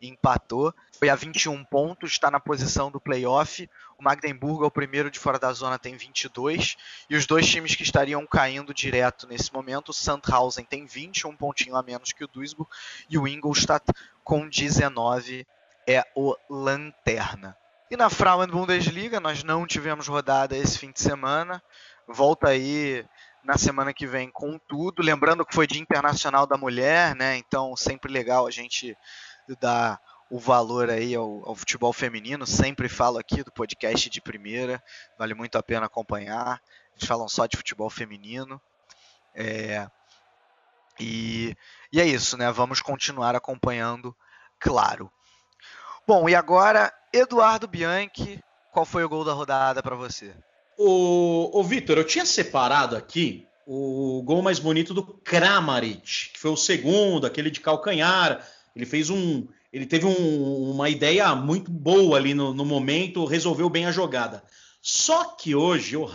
empatou. 0.00 0.74
Foi 0.98 1.08
a 1.08 1.14
21 1.14 1.64
pontos, 1.64 2.12
está 2.12 2.30
na 2.30 2.40
posição 2.40 2.90
do 2.90 3.00
playoff. 3.00 3.68
O 3.98 4.02
Magdeburg 4.02 4.62
é 4.62 4.66
o 4.66 4.70
primeiro 4.70 5.10
de 5.10 5.18
fora 5.18 5.38
da 5.38 5.52
zona, 5.52 5.78
tem 5.78 5.96
22. 5.96 6.76
E 7.08 7.16
os 7.16 7.26
dois 7.26 7.48
times 7.48 7.74
que 7.74 7.82
estariam 7.82 8.26
caindo 8.26 8.74
direto 8.74 9.26
nesse 9.26 9.52
momento, 9.52 9.88
o 9.88 9.94
Sandhausen 9.94 10.64
tem 10.64 10.86
20, 10.86 11.26
um 11.26 11.36
pontinho 11.36 11.76
a 11.76 11.82
menos 11.82 12.12
que 12.12 12.24
o 12.24 12.28
Duisburg. 12.28 12.70
E 13.08 13.18
o 13.18 13.26
Ingolstadt, 13.26 13.86
com 14.22 14.48
19, 14.48 15.46
é 15.86 16.04
o 16.14 16.36
Lanterna. 16.48 17.56
E 17.90 17.96
na 17.96 18.10
Frauen 18.10 18.48
Bundesliga, 18.48 19.20
nós 19.20 19.44
não 19.44 19.66
tivemos 19.66 20.08
rodada 20.08 20.56
esse 20.56 20.78
fim 20.78 20.90
de 20.90 21.00
semana 21.00 21.62
volta 22.06 22.48
aí 22.48 23.04
na 23.44 23.56
semana 23.56 23.94
que 23.94 24.06
vem 24.06 24.30
com 24.30 24.58
tudo. 24.58 25.02
Lembrando 25.02 25.44
que 25.44 25.54
foi 25.54 25.66
Dia 25.66 25.80
Internacional 25.80 26.46
da 26.46 26.56
Mulher, 26.56 27.14
né? 27.14 27.36
Então 27.36 27.76
sempre 27.76 28.12
legal 28.12 28.46
a 28.46 28.50
gente 28.50 28.96
dar 29.60 30.00
o 30.28 30.38
valor 30.38 30.90
aí 30.90 31.14
ao, 31.14 31.48
ao, 31.48 31.54
futebol 31.54 31.92
feminino. 31.92 32.46
Sempre 32.46 32.88
falo 32.88 33.18
aqui 33.18 33.44
do 33.44 33.52
podcast 33.52 34.10
de 34.10 34.20
primeira, 34.20 34.82
vale 35.18 35.34
muito 35.34 35.56
a 35.56 35.62
pena 35.62 35.86
acompanhar. 35.86 36.60
Eles 36.96 37.06
falam 37.06 37.28
só 37.28 37.46
de 37.46 37.56
futebol 37.56 37.88
feminino. 37.88 38.60
É, 39.34 39.88
e, 40.98 41.56
e 41.92 42.00
é 42.00 42.06
isso, 42.06 42.36
né? 42.36 42.50
Vamos 42.50 42.80
continuar 42.80 43.36
acompanhando, 43.36 44.16
claro. 44.58 45.12
Bom, 46.06 46.28
e 46.28 46.34
agora, 46.34 46.92
Eduardo 47.12 47.68
Bianchi, 47.68 48.42
qual 48.72 48.84
foi 48.84 49.04
o 49.04 49.08
gol 49.08 49.24
da 49.24 49.32
rodada 49.32 49.82
para 49.82 49.94
você? 49.94 50.34
O, 50.78 51.58
o 51.58 51.64
Vitor, 51.64 51.96
eu 51.96 52.04
tinha 52.04 52.26
separado 52.26 52.96
aqui 52.96 53.46
o 53.66 54.22
gol 54.22 54.42
mais 54.42 54.58
bonito 54.58 54.94
do 54.94 55.02
Kramaric, 55.02 56.30
que 56.32 56.38
foi 56.38 56.50
o 56.52 56.56
segundo, 56.56 57.26
aquele 57.26 57.50
de 57.50 57.60
calcanhar. 57.60 58.46
Ele 58.74 58.86
fez 58.86 59.10
um. 59.10 59.48
Ele 59.72 59.86
teve 59.86 60.06
um, 60.06 60.70
uma 60.70 60.88
ideia 60.88 61.34
muito 61.34 61.70
boa 61.70 62.16
ali 62.16 62.32
no, 62.32 62.54
no, 62.54 62.64
momento, 62.64 63.24
resolveu 63.24 63.68
bem 63.68 63.86
a 63.86 63.90
jogada. 63.90 64.42
Só 64.80 65.24
que 65.24 65.54
hoje, 65.54 65.96
o, 65.96 66.06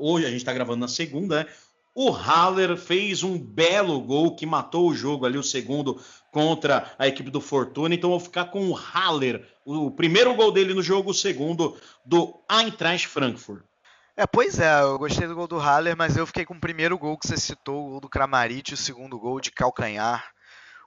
hoje 0.00 0.26
a 0.26 0.30
gente 0.30 0.38
está 0.38 0.52
gravando 0.52 0.80
na 0.80 0.88
segunda, 0.88 1.44
né? 1.44 1.46
O 1.94 2.10
Haller 2.10 2.76
fez 2.76 3.22
um 3.22 3.38
belo 3.38 3.98
gol 4.00 4.36
que 4.36 4.44
matou 4.44 4.90
o 4.90 4.94
jogo 4.94 5.24
ali, 5.24 5.38
o 5.38 5.42
segundo 5.42 5.98
contra 6.30 6.92
a 6.98 7.08
equipe 7.08 7.30
do 7.30 7.40
Fortuna. 7.40 7.94
Então 7.94 8.10
vou 8.10 8.20
ficar 8.20 8.46
com 8.46 8.68
o 8.68 8.74
Haller, 8.74 9.46
o 9.64 9.90
primeiro 9.90 10.34
gol 10.34 10.52
dele 10.52 10.74
no 10.74 10.82
jogo, 10.82 11.12
o 11.12 11.14
segundo 11.14 11.74
do 12.04 12.38
Eintracht 12.50 13.08
Frankfurt. 13.08 13.62
É, 14.16 14.26
pois 14.26 14.58
é, 14.58 14.80
eu 14.80 14.98
gostei 14.98 15.26
do 15.28 15.34
gol 15.34 15.46
do 15.46 15.58
Haller, 15.58 15.94
mas 15.94 16.16
eu 16.16 16.26
fiquei 16.26 16.46
com 16.46 16.54
o 16.54 16.60
primeiro 16.60 16.98
gol 16.98 17.18
que 17.18 17.26
você 17.28 17.36
citou, 17.36 17.86
o 17.86 17.90
gol 17.90 18.00
do 18.00 18.08
Kramaric, 18.08 18.72
o 18.72 18.76
segundo 18.76 19.18
gol 19.18 19.40
de 19.40 19.50
calcanhar. 19.50 20.32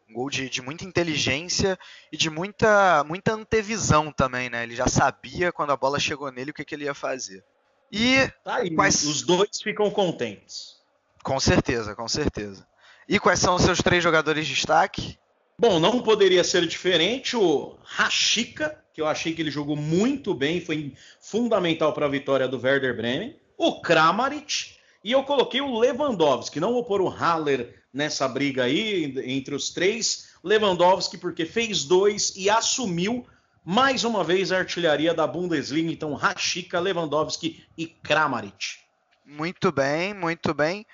Um 0.09 0.13
gol 0.13 0.31
de, 0.31 0.49
de 0.49 0.63
muita 0.63 0.83
inteligência 0.83 1.77
e 2.11 2.17
de 2.17 2.31
muita, 2.31 3.03
muita 3.03 3.33
antevisão 3.33 4.11
também, 4.11 4.49
né? 4.49 4.63
Ele 4.63 4.75
já 4.75 4.87
sabia 4.87 5.51
quando 5.51 5.71
a 5.71 5.77
bola 5.77 5.99
chegou 5.99 6.31
nele 6.31 6.49
o 6.49 6.53
que, 6.55 6.65
que 6.65 6.73
ele 6.73 6.85
ia 6.85 6.95
fazer. 6.95 7.45
E 7.91 8.27
tá 8.43 8.55
aí, 8.55 8.73
quais... 8.73 9.03
os 9.03 9.21
dois 9.21 9.61
ficam 9.61 9.91
contentes. 9.91 10.79
Com 11.23 11.39
certeza, 11.39 11.95
com 11.95 12.07
certeza. 12.07 12.67
E 13.07 13.19
quais 13.19 13.39
são 13.39 13.53
os 13.53 13.61
seus 13.61 13.79
três 13.83 14.03
jogadores 14.03 14.47
de 14.47 14.55
destaque? 14.55 15.19
Bom, 15.59 15.77
não 15.77 16.01
poderia 16.01 16.41
ser 16.41 16.65
diferente 16.65 17.35
o 17.35 17.75
Rashica, 17.83 18.81
que 18.93 19.01
eu 19.01 19.05
achei 19.05 19.33
que 19.33 19.41
ele 19.41 19.51
jogou 19.51 19.75
muito 19.75 20.33
bem, 20.33 20.61
foi 20.61 20.93
fundamental 21.19 21.91
para 21.91 22.05
a 22.05 22.09
vitória 22.09 22.47
do 22.47 22.57
Werder 22.57 22.95
Bremen. 22.95 23.35
O 23.57 23.81
Kramaric 23.81 24.79
e 25.03 25.11
eu 25.11 25.21
coloquei 25.23 25.59
o 25.59 25.77
Lewandowski. 25.77 26.61
Não 26.61 26.71
vou 26.71 26.85
pôr 26.85 27.01
o 27.01 27.09
Haller 27.09 27.83
nessa 27.93 28.25
briga 28.25 28.63
aí 28.63 29.13
entre 29.25 29.53
os 29.53 29.69
três. 29.69 30.29
Lewandowski 30.41 31.17
porque 31.17 31.45
fez 31.45 31.83
dois 31.83 32.33
e 32.37 32.49
assumiu 32.49 33.27
mais 33.63 34.05
uma 34.05 34.23
vez 34.23 34.53
a 34.53 34.59
artilharia 34.59 35.13
da 35.13 35.27
Bundesliga. 35.27 35.91
Então, 35.91 36.13
Rashica, 36.13 36.79
Lewandowski 36.79 37.65
e 37.77 37.85
Kramaric. 37.85 38.79
Muito 39.25 39.73
bem, 39.73 40.13
muito 40.13 40.53
bem. 40.53 40.85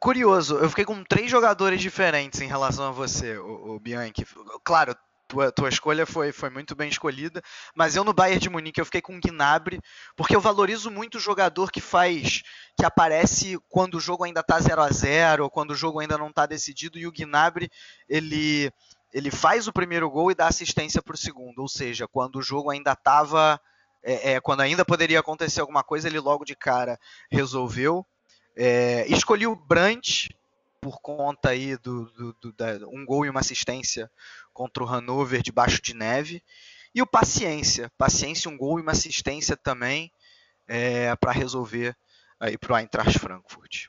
Curioso, 0.00 0.56
eu 0.56 0.70
fiquei 0.70 0.86
com 0.86 1.04
três 1.04 1.30
jogadores 1.30 1.78
diferentes 1.78 2.40
em 2.40 2.46
relação 2.46 2.86
a 2.86 2.90
você, 2.90 3.36
o, 3.36 3.74
o 3.74 3.78
Bianchi. 3.78 4.26
Claro, 4.64 4.96
tua, 5.28 5.52
tua 5.52 5.68
escolha 5.68 6.06
foi, 6.06 6.32
foi 6.32 6.48
muito 6.48 6.74
bem 6.74 6.88
escolhida, 6.88 7.42
mas 7.74 7.96
eu 7.96 8.02
no 8.02 8.14
Bayern 8.14 8.40
de 8.40 8.48
Munique 8.48 8.80
eu 8.80 8.86
fiquei 8.86 9.02
com 9.02 9.14
o 9.14 9.20
Gnabry, 9.20 9.78
porque 10.16 10.34
eu 10.34 10.40
valorizo 10.40 10.90
muito 10.90 11.18
o 11.18 11.20
jogador 11.20 11.70
que 11.70 11.82
faz, 11.82 12.42
que 12.78 12.84
aparece 12.84 13.58
quando 13.68 13.96
o 13.96 14.00
jogo 14.00 14.24
ainda 14.24 14.40
está 14.40 14.58
0 14.58 14.80
a 14.80 14.90
0 14.90 15.44
ou 15.44 15.50
quando 15.50 15.72
o 15.72 15.76
jogo 15.76 16.00
ainda 16.00 16.16
não 16.16 16.28
está 16.28 16.46
decidido, 16.46 16.98
e 16.98 17.06
o 17.06 17.12
Gnabry, 17.12 17.70
ele, 18.08 18.72
ele 19.12 19.30
faz 19.30 19.68
o 19.68 19.72
primeiro 19.72 20.08
gol 20.10 20.30
e 20.30 20.34
dá 20.34 20.48
assistência 20.48 21.02
para 21.02 21.14
o 21.14 21.18
segundo, 21.18 21.58
ou 21.58 21.68
seja, 21.68 22.08
quando 22.08 22.36
o 22.36 22.42
jogo 22.42 22.70
ainda 22.70 22.92
estava... 22.92 23.60
É, 24.02 24.32
é, 24.32 24.40
quando 24.40 24.62
ainda 24.62 24.82
poderia 24.82 25.20
acontecer 25.20 25.60
alguma 25.60 25.84
coisa, 25.84 26.08
ele 26.08 26.18
logo 26.18 26.42
de 26.42 26.56
cara 26.56 26.98
resolveu. 27.30 28.06
É, 28.56 29.06
escolhi 29.08 29.46
o 29.46 29.56
Brandt 29.56 30.36
por 30.80 31.00
conta 31.00 31.50
aí 31.50 31.76
do, 31.76 32.06
do, 32.12 32.32
do 32.40 32.52
da, 32.52 32.86
um 32.88 33.04
gol 33.04 33.26
e 33.26 33.30
uma 33.30 33.40
assistência 33.40 34.10
contra 34.52 34.82
o 34.82 34.86
Hannover 34.86 35.42
debaixo 35.42 35.80
de 35.82 35.94
neve. 35.94 36.42
E 36.94 37.02
o 37.02 37.06
Paciência. 37.06 37.90
Paciência, 37.96 38.50
um 38.50 38.56
gol 38.56 38.78
e 38.78 38.82
uma 38.82 38.92
assistência 38.92 39.56
também 39.56 40.10
é, 40.66 41.14
para 41.16 41.32
resolver 41.32 41.96
aí 42.38 42.56
para 42.56 42.74
o 42.74 42.78
Eintracht 42.78 43.18
Frankfurt. 43.18 43.86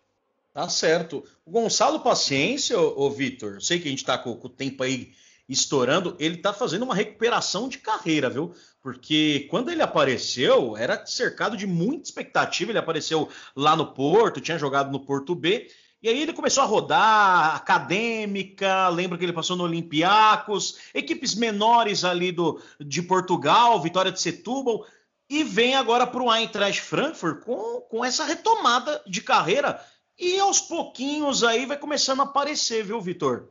Tá 0.53 0.68
certo. 0.68 1.24
O 1.45 1.51
Gonçalo 1.51 2.01
Paciência, 2.01 2.78
ô, 2.78 3.09
Vitor, 3.09 3.62
sei 3.62 3.80
que 3.80 3.88
a 3.88 3.91
gente 3.91 3.99
está 3.99 4.18
com, 4.18 4.36
com, 4.36 4.47
o 4.47 4.49
tempo 4.49 4.84
aí 4.84 5.14
estourando, 5.47 6.15
ele 6.19 6.35
está 6.35 6.53
fazendo 6.53 6.84
uma 6.84 6.95
recuperação 6.95 7.68
de 7.68 7.77
carreira, 7.77 8.30
viu? 8.30 8.53
Porque 8.81 9.47
quando 9.49 9.69
ele 9.69 9.81
apareceu, 9.81 10.76
era 10.76 11.05
cercado 11.05 11.55
de 11.55 11.68
muita 11.68 12.03
expectativa. 12.03 12.72
Ele 12.72 12.80
apareceu 12.80 13.30
lá 13.55 13.76
no 13.76 13.93
Porto, 13.93 14.41
tinha 14.41 14.57
jogado 14.57 14.91
no 14.91 15.05
Porto 15.05 15.35
B, 15.35 15.69
e 16.01 16.09
aí 16.09 16.19
ele 16.19 16.34
começou 16.34 16.63
a 16.63 16.65
rodar, 16.65 17.55
acadêmica, 17.55 18.89
lembro 18.89 19.19
que 19.19 19.23
ele 19.23 19.34
passou 19.34 19.55
no 19.55 19.63
Olympiacos, 19.63 20.80
equipes 20.95 21.35
menores 21.35 22.03
ali 22.03 22.31
do, 22.31 22.59
de 22.80 23.03
Portugal, 23.03 23.80
Vitória 23.80 24.11
de 24.11 24.19
Setúbal, 24.19 24.84
e 25.30 25.43
vem 25.43 25.76
agora 25.76 26.07
para 26.07 26.23
o 26.23 26.34
Eintracht 26.34 26.81
Frankfurt 26.81 27.43
com, 27.43 27.81
com 27.81 28.03
essa 28.03 28.26
retomada 28.26 29.01
de 29.05 29.22
carreira. 29.22 29.80
E 30.18 30.39
aos 30.39 30.59
pouquinhos 30.59 31.43
aí 31.43 31.68
vai 31.68 31.77
começando 31.77 32.22
a 32.22 32.23
aparecer, 32.23 32.84
viu, 32.84 32.99
Vitor? 32.99 33.49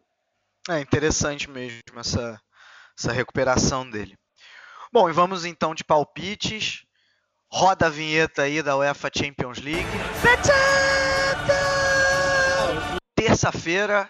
É 0.69 0.81
interessante 0.81 1.49
mesmo 1.49 1.81
essa, 1.97 2.41
essa 2.99 3.13
recuperação 3.13 3.89
dele. 3.89 4.17
Bom, 4.93 5.09
e 5.09 5.13
vamos 5.13 5.45
então 5.45 5.75
de 5.75 5.85
palpites. 5.85 6.85
Roda 7.53 7.87
a 7.87 7.91
vinheta 7.91 8.43
aí 8.43 8.63
da 8.63 8.77
UEFA 8.77 9.11
Champions 9.13 9.59
League. 9.59 9.89
terça-feira, 13.15 14.09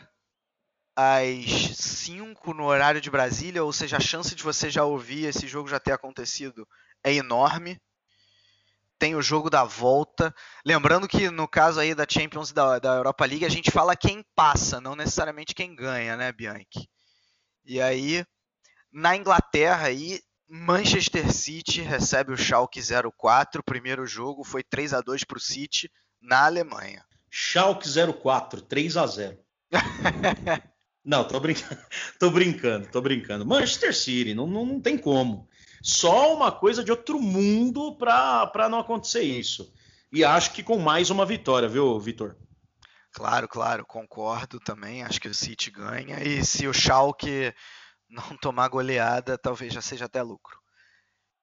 às 0.97 1.77
5 1.77 2.53
no 2.55 2.65
horário 2.65 3.01
de 3.01 3.11
Brasília, 3.11 3.65
ou 3.65 3.73
seja, 3.73 3.97
a 3.97 4.01
chance 4.01 4.35
de 4.35 4.43
você 4.43 4.71
já 4.71 4.85
ouvir 4.85 5.27
esse 5.27 5.47
jogo 5.47 5.69
já 5.69 5.79
ter 5.79 5.93
acontecido 5.93 6.67
é 7.05 7.15
enorme. 7.15 7.79
Tem 9.01 9.17
o 9.17 9.23
jogo 9.23 9.49
da 9.49 9.65
volta. 9.65 10.33
Lembrando 10.63 11.09
que 11.09 11.31
no 11.31 11.49
caso 11.49 11.81
aí 11.81 11.95
da 11.95 12.05
Champions 12.07 12.51
e 12.51 12.55
da, 12.55 12.79
da 12.79 12.97
Europa 12.97 13.25
League, 13.25 13.47
a 13.47 13.49
gente 13.49 13.71
fala 13.71 13.97
quem 13.97 14.23
passa, 14.37 14.79
não 14.79 14.95
necessariamente 14.95 15.55
quem 15.55 15.75
ganha, 15.75 16.19
né, 16.19 16.31
Bianchi? 16.31 16.87
E 17.65 17.81
aí, 17.81 18.27
Na 18.93 19.17
Inglaterra 19.17 19.87
aí, 19.87 20.21
Manchester 20.47 21.33
City 21.33 21.81
recebe 21.81 22.33
o 22.33 22.37
Schalke 22.37 22.81
04. 23.17 23.61
O 23.61 23.65
primeiro 23.65 24.07
jogo 24.07 24.45
foi 24.45 24.63
3 24.63 24.93
a 24.93 25.01
2 25.01 25.25
para 25.25 25.39
o 25.39 25.41
City 25.41 25.91
na 26.21 26.45
Alemanha. 26.45 27.03
Schalke 27.31 27.89
04, 27.89 28.61
3 28.61 28.97
a 28.99 29.07
0. 29.07 29.39
não, 31.03 31.27
tô 31.27 31.41
brincando, 31.41 31.81
tô 32.21 32.31
brincando, 32.31 32.89
tô 32.89 33.01
brincando. 33.01 33.47
Manchester 33.47 33.97
City, 33.97 34.35
não, 34.35 34.47
não, 34.47 34.67
não 34.67 34.81
tem 34.81 34.99
como. 34.99 35.49
Só 35.83 36.35
uma 36.35 36.53
coisa 36.53 36.85
de 36.85 36.91
outro 36.91 37.21
mundo 37.21 37.97
para 37.97 38.69
não 38.69 38.81
acontecer 38.81 39.23
isso. 39.23 39.73
E 40.13 40.25
acho 40.25 40.53
que 40.53 40.63
com 40.63 40.79
mais 40.79 41.09
uma 41.11 41.25
vitória, 41.25 41.69
viu, 41.69 41.99
Vitor? 41.99 42.37
Claro, 43.13 43.49
claro, 43.49 43.87
concordo 43.87 44.61
também. 44.61 45.03
Acho 45.03 45.21
que 45.21 45.29
o 45.29 45.35
City 45.35 45.71
ganha. 45.71 46.23
E 46.23 46.45
se 46.45 46.67
o 46.67 46.73
Schalke 46.73 47.55
não 48.09 48.37
tomar 48.37 48.69
goleada, 48.69 49.39
talvez 49.39 49.73
já 49.73 49.81
seja 49.81 50.05
até 50.05 50.23
lucro. 50.23 50.59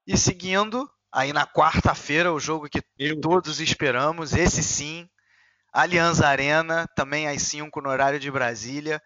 E 0.06 0.18
seguindo, 0.18 0.90
aí 1.12 1.34
na 1.34 1.46
quarta-feira, 1.46 2.32
o 2.32 2.40
jogo 2.40 2.70
que 2.70 2.82
Eu... 2.98 3.20
todos 3.20 3.60
esperamos, 3.60 4.34
esse 4.34 4.64
sim, 4.64 5.10
Allianz 5.74 6.22
Arena, 6.22 6.88
também 6.96 7.28
às 7.28 7.42
5 7.44 7.82
no 7.82 7.90
horário 7.90 8.20
de 8.20 8.32
Brasília. 8.32 9.02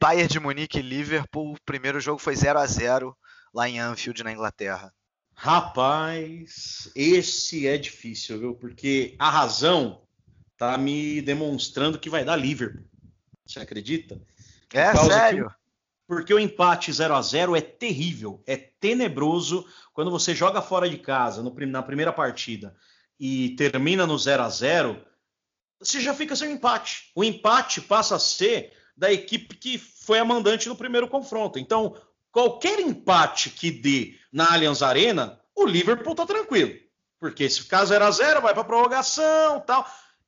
Bayern 0.00 0.28
de 0.28 0.40
Munique 0.40 0.78
e 0.80 0.82
Liverpool. 0.82 1.52
O 1.52 1.62
primeiro 1.64 2.00
jogo 2.00 2.18
foi 2.18 2.34
0 2.34 2.58
a 2.58 2.66
0 2.66 3.16
lá 3.52 3.68
em 3.68 3.78
Anfield, 3.78 4.22
na 4.22 4.32
Inglaterra. 4.32 4.92
Rapaz, 5.34 6.90
esse 6.94 7.66
é 7.66 7.76
difícil, 7.76 8.38
viu? 8.38 8.54
Porque 8.54 9.16
a 9.18 9.28
razão 9.28 10.02
tá 10.56 10.78
me 10.78 11.20
demonstrando 11.20 11.98
que 11.98 12.10
vai 12.10 12.24
dar 12.24 12.36
Liverpool. 12.36 12.84
Você 13.44 13.58
acredita? 13.58 14.20
É 14.72 14.94
sério? 14.94 15.48
Que, 15.48 15.54
porque 16.06 16.32
o 16.32 16.38
empate 16.38 16.92
0 16.92 17.14
a 17.14 17.22
0 17.22 17.56
é 17.56 17.60
terrível, 17.60 18.42
é 18.46 18.56
tenebroso 18.56 19.66
quando 19.92 20.10
você 20.10 20.34
joga 20.34 20.62
fora 20.62 20.88
de 20.88 20.98
casa 20.98 21.42
no, 21.42 21.54
na 21.66 21.82
primeira 21.82 22.12
partida 22.12 22.76
e 23.18 23.50
termina 23.56 24.06
no 24.06 24.18
0 24.18 24.42
a 24.42 24.48
0 24.48 25.04
você 25.80 26.00
já 26.00 26.14
fica 26.14 26.36
sem 26.36 26.52
empate. 26.52 27.10
O 27.14 27.24
empate 27.24 27.80
passa 27.80 28.14
a 28.14 28.20
ser 28.20 28.72
da 28.96 29.12
equipe 29.12 29.56
que 29.56 29.78
foi 29.78 30.18
a 30.20 30.24
mandante 30.24 30.68
no 30.68 30.76
primeiro 30.76 31.08
confronto. 31.08 31.58
Então, 31.58 31.96
qualquer 32.32 32.80
empate 32.80 33.50
que 33.50 33.70
dê 33.70 34.14
na 34.32 34.52
Allianz 34.52 34.82
Arena, 34.82 35.38
o 35.54 35.66
Liverpool 35.66 36.14
tá 36.14 36.26
tranquilo. 36.26 36.72
Porque 37.20 37.48
se 37.48 37.62
ficar 37.62 37.84
0 37.84 38.04
a 38.04 38.10
0 38.10 38.40
vai 38.40 38.54
para 38.54 38.64
prorrogação 38.64 39.60
tal. 39.60 39.86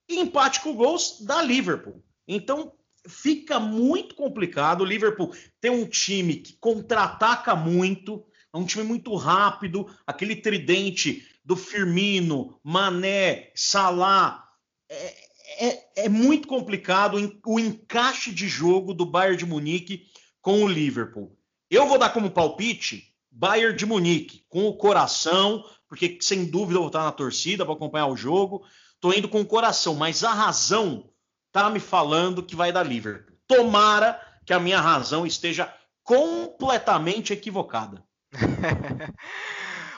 E 0.08 0.20
empate 0.20 0.60
com 0.60 0.74
gols 0.74 1.22
da 1.22 1.42
Liverpool. 1.42 2.04
Então, 2.28 2.72
fica 3.08 3.58
muito 3.58 4.14
complicado. 4.14 4.82
O 4.82 4.84
Liverpool 4.84 5.34
tem 5.60 5.70
um 5.70 5.86
time 5.86 6.36
que 6.36 6.52
contra-ataca 6.54 7.56
muito, 7.56 8.24
é 8.52 8.56
um 8.56 8.66
time 8.66 8.84
muito 8.84 9.14
rápido, 9.16 9.92
aquele 10.06 10.36
tridente 10.36 11.26
do 11.44 11.56
Firmino, 11.56 12.60
Mané, 12.62 13.50
Salah. 13.54 14.46
É, 14.88 15.66
é, 15.66 16.04
é 16.04 16.08
muito 16.08 16.46
complicado 16.46 17.16
o 17.46 17.58
encaixe 17.58 18.32
de 18.32 18.46
jogo 18.46 18.94
do 18.94 19.06
Bayern 19.06 19.38
de 19.38 19.46
Munique 19.46 20.06
com 20.40 20.62
o 20.62 20.68
Liverpool. 20.68 21.36
Eu 21.74 21.86
vou 21.88 21.98
dar 21.98 22.10
como 22.10 22.30
palpite 22.30 23.12
Bayern 23.30 23.76
de 23.76 23.84
Munique, 23.84 24.44
com 24.48 24.66
o 24.66 24.76
coração, 24.76 25.64
porque 25.88 26.18
sem 26.20 26.44
dúvida 26.44 26.76
eu 26.76 26.82
vou 26.82 26.86
estar 26.86 27.02
na 27.02 27.10
torcida 27.10 27.64
para 27.64 27.74
acompanhar 27.74 28.06
o 28.06 28.16
jogo. 28.16 28.64
Estou 28.94 29.12
indo 29.12 29.28
com 29.28 29.40
o 29.40 29.46
coração, 29.46 29.94
mas 29.94 30.22
a 30.22 30.32
razão 30.32 31.10
tá 31.50 31.68
me 31.68 31.80
falando 31.80 32.44
que 32.44 32.54
vai 32.54 32.70
dar 32.70 32.84
Liverpool. 32.84 33.36
Tomara 33.48 34.20
que 34.46 34.52
a 34.52 34.60
minha 34.60 34.80
razão 34.80 35.26
esteja 35.26 35.72
completamente 36.04 37.32
equivocada. 37.32 38.04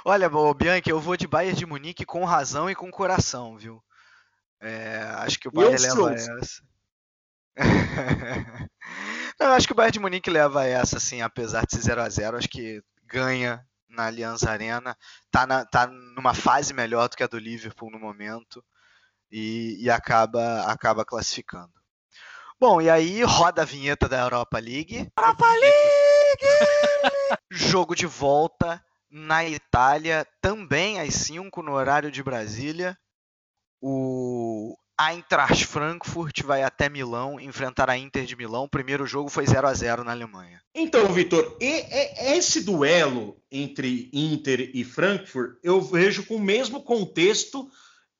Olha, 0.04 0.30
Bianchi, 0.54 0.88
eu 0.88 1.00
vou 1.00 1.16
de 1.16 1.26
Bayern 1.26 1.58
de 1.58 1.66
Munique 1.66 2.06
com 2.06 2.24
razão 2.24 2.70
e 2.70 2.74
com 2.74 2.90
coração, 2.90 3.58
viu? 3.58 3.82
É, 4.60 4.98
acho 5.16 5.38
que 5.38 5.48
o 5.48 5.52
Bayern 5.52 5.82
leva 5.82 6.14
essa. 6.14 6.62
Não, 9.38 9.52
acho 9.52 9.66
que 9.66 9.72
o 9.72 9.76
Bayern 9.76 9.92
de 9.92 10.00
Munique 10.00 10.30
leva 10.30 10.64
essa, 10.64 10.96
assim, 10.96 11.20
apesar 11.20 11.66
de 11.66 11.74
ser 11.74 11.82
0 11.82 12.02
a 12.02 12.08
0 12.08 12.38
Acho 12.38 12.48
que 12.48 12.82
ganha 13.04 13.66
na 13.88 14.06
Allianz 14.06 14.44
Arena. 14.44 14.96
Tá, 15.30 15.46
na, 15.46 15.64
tá 15.64 15.86
numa 15.86 16.34
fase 16.34 16.72
melhor 16.72 17.08
do 17.08 17.16
que 17.16 17.22
a 17.22 17.26
do 17.26 17.38
Liverpool 17.38 17.90
no 17.90 17.98
momento. 17.98 18.64
E, 19.30 19.76
e 19.82 19.90
acaba, 19.90 20.62
acaba 20.62 21.04
classificando. 21.04 21.72
Bom, 22.58 22.80
e 22.80 22.88
aí 22.88 23.22
roda 23.22 23.62
a 23.62 23.66
vinheta 23.66 24.08
da 24.08 24.20
Europa 24.20 24.58
League. 24.58 25.10
Europa 25.18 25.46
League! 25.46 26.40
Jogo 27.50 27.94
de 27.94 28.06
volta 28.06 28.82
na 29.10 29.44
Itália, 29.44 30.26
também 30.40 31.00
às 31.00 31.14
5 31.14 31.62
no 31.62 31.72
horário 31.72 32.10
de 32.10 32.22
Brasília. 32.22 32.96
O 33.80 34.76
Eintracht 34.98 35.66
Frankfurt 35.66 36.42
vai 36.42 36.62
até 36.62 36.88
Milão 36.88 37.38
enfrentar 37.38 37.90
a 37.90 37.98
Inter 37.98 38.24
de 38.24 38.34
Milão. 38.34 38.64
O 38.64 38.68
primeiro 38.68 39.06
jogo 39.06 39.28
foi 39.28 39.46
0 39.46 39.66
a 39.66 39.74
0 39.74 40.04
na 40.04 40.12
Alemanha. 40.12 40.62
Então, 40.74 41.06
Vitor, 41.12 41.56
esse 41.60 42.62
duelo 42.62 43.36
entre 43.50 44.08
Inter 44.12 44.70
e 44.72 44.84
Frankfurt 44.84 45.58
eu 45.62 45.82
vejo 45.82 46.24
com 46.24 46.36
o 46.36 46.40
mesmo 46.40 46.82
contexto 46.82 47.70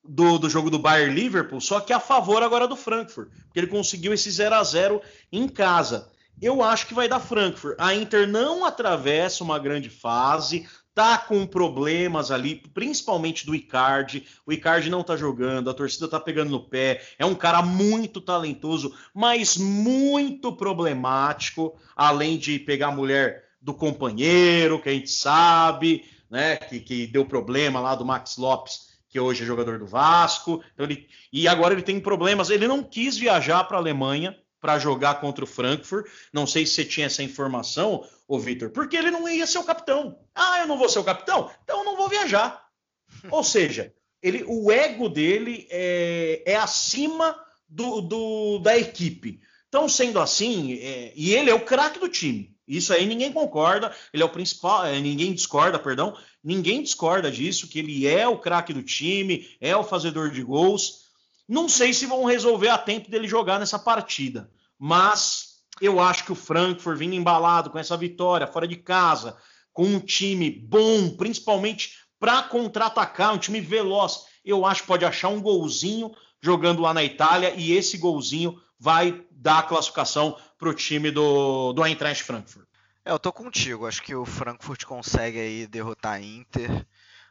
do, 0.03 0.37
do 0.37 0.49
jogo 0.49 0.69
do 0.69 0.79
Bayern 0.79 1.13
Liverpool, 1.13 1.59
só 1.59 1.79
que 1.79 1.91
a 1.91 1.99
favor 1.99 2.41
agora 2.41 2.67
do 2.67 2.75
Frankfurt, 2.75 3.29
porque 3.45 3.59
ele 3.59 3.67
conseguiu 3.67 4.13
esse 4.13 4.29
0 4.31 4.55
a 4.55 4.63
0 4.63 5.01
em 5.31 5.47
casa. 5.47 6.11
Eu 6.39 6.63
acho 6.63 6.85
que 6.85 6.93
vai 6.93 7.07
dar 7.09 7.19
Frankfurt. 7.19 7.75
A 7.79 7.95
Inter 7.95 8.27
não 8.27 8.63
atravessa 8.63 9.43
uma 9.43 9.57
grande 9.57 9.89
fase, 9.89 10.67
tá 10.97 11.15
com 11.15 11.45
problemas 11.45 12.31
ali, 12.31 12.55
principalmente 12.73 13.45
do 13.45 13.53
Icardi. 13.53 14.25
O 14.47 14.51
Icardi 14.51 14.89
não 14.89 15.03
tá 15.03 15.15
jogando, 15.15 15.69
a 15.69 15.73
torcida 15.75 16.07
tá 16.07 16.19
pegando 16.19 16.49
no 16.49 16.59
pé. 16.59 17.05
É 17.19 17.25
um 17.25 17.35
cara 17.35 17.61
muito 17.61 18.19
talentoso, 18.19 18.91
mas 19.13 19.57
muito 19.57 20.51
problemático, 20.55 21.75
além 21.95 22.35
de 22.35 22.57
pegar 22.57 22.87
a 22.87 22.91
mulher 22.91 23.43
do 23.61 23.75
companheiro, 23.75 24.81
que 24.81 24.89
a 24.89 24.91
gente 24.91 25.11
sabe, 25.11 26.03
né, 26.31 26.55
que, 26.55 26.79
que 26.79 27.05
deu 27.05 27.23
problema 27.23 27.79
lá 27.79 27.93
do 27.93 28.03
Max 28.03 28.35
Lopes, 28.35 28.97
que 29.07 29.19
hoje 29.19 29.43
é 29.43 29.45
jogador 29.45 29.77
do 29.77 29.85
Vasco. 29.85 30.63
Então 30.73 30.87
ele, 30.87 31.07
e 31.31 31.47
agora 31.47 31.75
ele 31.75 31.83
tem 31.83 31.99
problemas. 31.99 32.49
Ele 32.49 32.67
não 32.67 32.81
quis 32.81 33.15
viajar 33.15 33.63
para 33.65 33.77
a 33.77 33.79
Alemanha 33.79 34.35
para 34.67 34.79
jogar 34.79 35.21
contra 35.21 35.45
o 35.45 35.47
Frankfurt. 35.47 36.05
Não 36.33 36.45
sei 36.45 36.65
se 36.65 36.73
você 36.73 36.83
tinha 36.83 37.05
essa 37.05 37.23
informação, 37.23 38.05
ô 38.27 38.37
Vitor, 38.37 38.69
porque 38.69 38.97
ele 38.97 39.09
não 39.09 39.25
ia 39.25 39.47
ser 39.47 39.59
o 39.59 39.63
capitão. 39.63 40.19
Ah, 40.35 40.59
eu 40.59 40.67
não 40.67 40.77
vou 40.77 40.89
ser 40.89 40.99
o 40.99 41.05
capitão? 41.05 41.49
Então 41.63 41.79
eu 41.79 41.85
não 41.85 41.95
vou 41.95 42.09
viajar. 42.09 42.67
Ou 43.31 43.45
seja, 43.45 43.93
ele, 44.21 44.43
o 44.45 44.69
ego 44.69 45.07
dele 45.07 45.65
é, 45.71 46.43
é 46.45 46.57
acima 46.57 47.33
do, 47.69 48.01
do, 48.01 48.59
da 48.59 48.77
equipe. 48.77 49.39
Então, 49.69 49.87
sendo 49.87 50.19
assim, 50.19 50.73
é, 50.73 51.13
e 51.15 51.33
ele 51.33 51.49
é 51.49 51.53
o 51.53 51.63
craque 51.63 51.97
do 51.97 52.09
time. 52.09 52.53
Isso 52.67 52.91
aí 52.91 53.05
ninguém 53.05 53.31
concorda, 53.31 53.95
ele 54.13 54.21
é 54.21 54.25
o 54.25 54.29
principal, 54.29 54.85
é, 54.85 54.99
ninguém 54.99 55.33
discorda, 55.33 55.79
perdão, 55.79 56.13
ninguém 56.43 56.83
discorda 56.83 57.31
disso, 57.31 57.69
que 57.69 57.79
ele 57.79 58.05
é 58.05 58.27
o 58.27 58.37
craque 58.37 58.73
do 58.73 58.83
time, 58.83 59.47
é 59.61 59.73
o 59.77 59.83
fazedor 59.85 60.29
de 60.29 60.43
gols. 60.43 61.07
Não 61.47 61.69
sei 61.69 61.93
se 61.93 62.05
vão 62.05 62.25
resolver 62.25 62.67
a 62.67 62.77
tempo 62.77 63.09
dele 63.09 63.27
jogar 63.27 63.57
nessa 63.57 63.79
partida, 63.79 64.51
mas 64.79 65.57
eu 65.81 65.99
acho 65.99 66.25
que 66.25 66.31
o 66.31 66.35
Frankfurt 66.35 66.97
vindo 66.97 67.13
embalado 67.13 67.69
com 67.69 67.79
essa 67.79 67.95
vitória 67.95 68.47
fora 68.47 68.67
de 68.67 68.75
casa, 68.75 69.37
com 69.71 69.85
um 69.85 69.99
time 69.99 70.49
bom, 70.49 71.15
principalmente 71.15 71.97
para 72.19 72.43
contra-atacar, 72.43 73.33
um 73.33 73.37
time 73.37 73.61
veloz, 73.61 74.25
eu 74.43 74.65
acho 74.65 74.81
que 74.81 74.87
pode 74.87 75.05
achar 75.05 75.29
um 75.29 75.41
golzinho 75.41 76.11
jogando 76.41 76.81
lá 76.81 76.93
na 76.93 77.03
Itália 77.03 77.53
e 77.55 77.73
esse 77.73 77.97
golzinho 77.97 78.59
vai 78.79 79.23
dar 79.31 79.59
a 79.59 79.63
classificação 79.63 80.37
para 80.57 80.69
o 80.69 80.73
time 80.73 81.11
do, 81.11 81.73
do 81.73 81.85
Eintracht 81.85 82.23
Frankfurt. 82.23 82.67
É, 83.05 83.11
eu 83.11 83.19
tô 83.19 83.31
contigo. 83.31 83.87
Acho 83.87 84.01
que 84.01 84.15
o 84.15 84.25
Frankfurt 84.25 84.83
consegue 84.85 85.39
aí 85.39 85.67
derrotar 85.67 86.13
a 86.13 86.21
Inter 86.21 86.85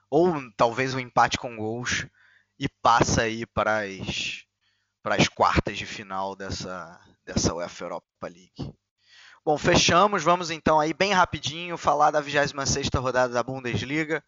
ou 0.09 0.35
talvez 0.57 0.95
um 0.95 1.01
empate 1.01 1.39
com 1.39 1.57
gols 1.57 2.07
e 2.59 2.69
passa 2.69 3.23
aí 3.23 3.45
para 3.45 3.81
as, 3.81 4.45
para 5.03 5.17
as 5.17 5.29
quartas 5.29 5.77
de 5.77 5.85
final 5.85 6.35
dessa, 6.35 6.99
dessa 7.27 7.53
UEFA 7.53 7.85
Europa 7.85 8.07
League. 8.23 8.73
Bom, 9.45 9.59
fechamos. 9.59 10.23
Vamos 10.23 10.51
então 10.51 10.81
aí 10.81 10.95
bem 10.95 11.13
rapidinho 11.13 11.77
falar 11.77 12.11
da 12.11 12.21
26 12.21 12.89
rodada 12.95 13.33
da 13.33 13.43
Bundesliga. 13.43 14.25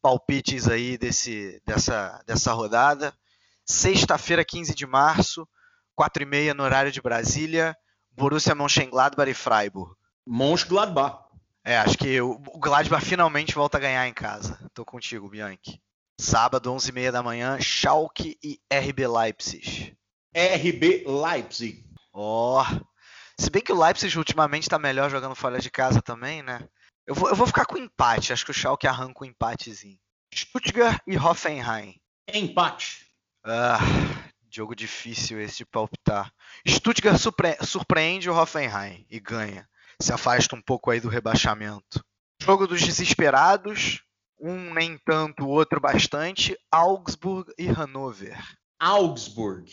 Palpites 0.00 0.68
aí 0.68 0.98
desse, 0.98 1.60
dessa, 1.64 2.22
dessa 2.26 2.52
rodada. 2.52 3.14
Sexta-feira, 3.64 4.44
15 4.44 4.74
de 4.74 4.86
março, 4.86 5.48
4h30 5.98 6.52
no 6.52 6.64
horário 6.64 6.90
de 6.90 7.00
Brasília, 7.00 7.76
Borussia 8.10 8.54
Mönchengladbach 8.54 9.30
e 9.30 9.34
Freiburg. 9.34 9.94
Mönchengladbach. 10.26 11.22
É, 11.64 11.78
acho 11.78 11.96
que 11.96 12.20
o 12.20 12.38
Gladbach 12.58 13.04
finalmente 13.04 13.54
volta 13.54 13.78
a 13.78 13.80
ganhar 13.80 14.08
em 14.08 14.12
casa. 14.12 14.58
Tô 14.74 14.84
contigo, 14.84 15.28
Bianchi. 15.28 15.80
Sábado, 16.18 16.72
11h30 16.72 17.10
da 17.12 17.22
manhã, 17.22 17.60
Schalke 17.60 18.36
e 18.42 18.58
RB 18.72 19.06
Leipzig. 19.06 19.96
RB 20.34 21.04
Leipzig. 21.06 21.91
Ó. 22.12 22.62
Oh. 22.62 22.92
Se 23.38 23.50
bem 23.50 23.62
que 23.62 23.72
o 23.72 23.80
Leipzig 23.80 24.16
ultimamente 24.16 24.64
está 24.64 24.78
melhor 24.78 25.10
jogando 25.10 25.34
fora 25.34 25.58
de 25.58 25.70
casa 25.70 26.00
também, 26.00 26.42
né? 26.42 26.68
Eu 27.06 27.14
vou, 27.14 27.28
eu 27.28 27.34
vou 27.34 27.46
ficar 27.46 27.64
com 27.64 27.76
empate. 27.76 28.32
Acho 28.32 28.44
que 28.44 28.50
o 28.50 28.54
Schalke 28.54 28.86
arranca 28.86 29.24
um 29.24 29.26
empatezinho. 29.26 29.98
Stuttgart 30.32 31.00
e 31.06 31.16
Hoffenheim. 31.16 32.00
Empate. 32.32 33.06
Ah, 33.44 33.78
jogo 34.50 34.74
difícil 34.74 35.40
esse 35.40 35.58
de 35.58 35.66
palpitar. 35.66 36.32
Stuttgart 36.66 37.18
surpre 37.18 37.56
surpreende 37.62 38.30
o 38.30 38.34
Hoffenheim 38.34 39.06
e 39.10 39.18
ganha. 39.18 39.68
Se 40.00 40.12
afasta 40.12 40.54
um 40.54 40.62
pouco 40.62 40.90
aí 40.90 41.00
do 41.00 41.08
rebaixamento. 41.08 42.04
Jogo 42.40 42.66
dos 42.66 42.82
desesperados. 42.82 44.02
Um 44.40 44.74
nem 44.74 44.98
tanto, 44.98 45.44
o 45.44 45.48
outro 45.48 45.80
bastante. 45.80 46.56
Augsburg 46.70 47.52
e 47.58 47.66
Hannover. 47.66 48.40
Augsburg. 48.78 49.70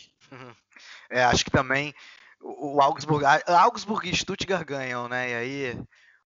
É, 1.10 1.24
acho 1.24 1.44
que 1.44 1.50
também 1.50 1.92
o 2.40 2.80
Augsburg, 2.80 3.24
Augsburg 3.46 4.08
e 4.08 4.16
Stuttgart 4.16 4.66
ganham, 4.66 5.08
né? 5.08 5.30
E 5.30 5.34
aí 5.34 5.82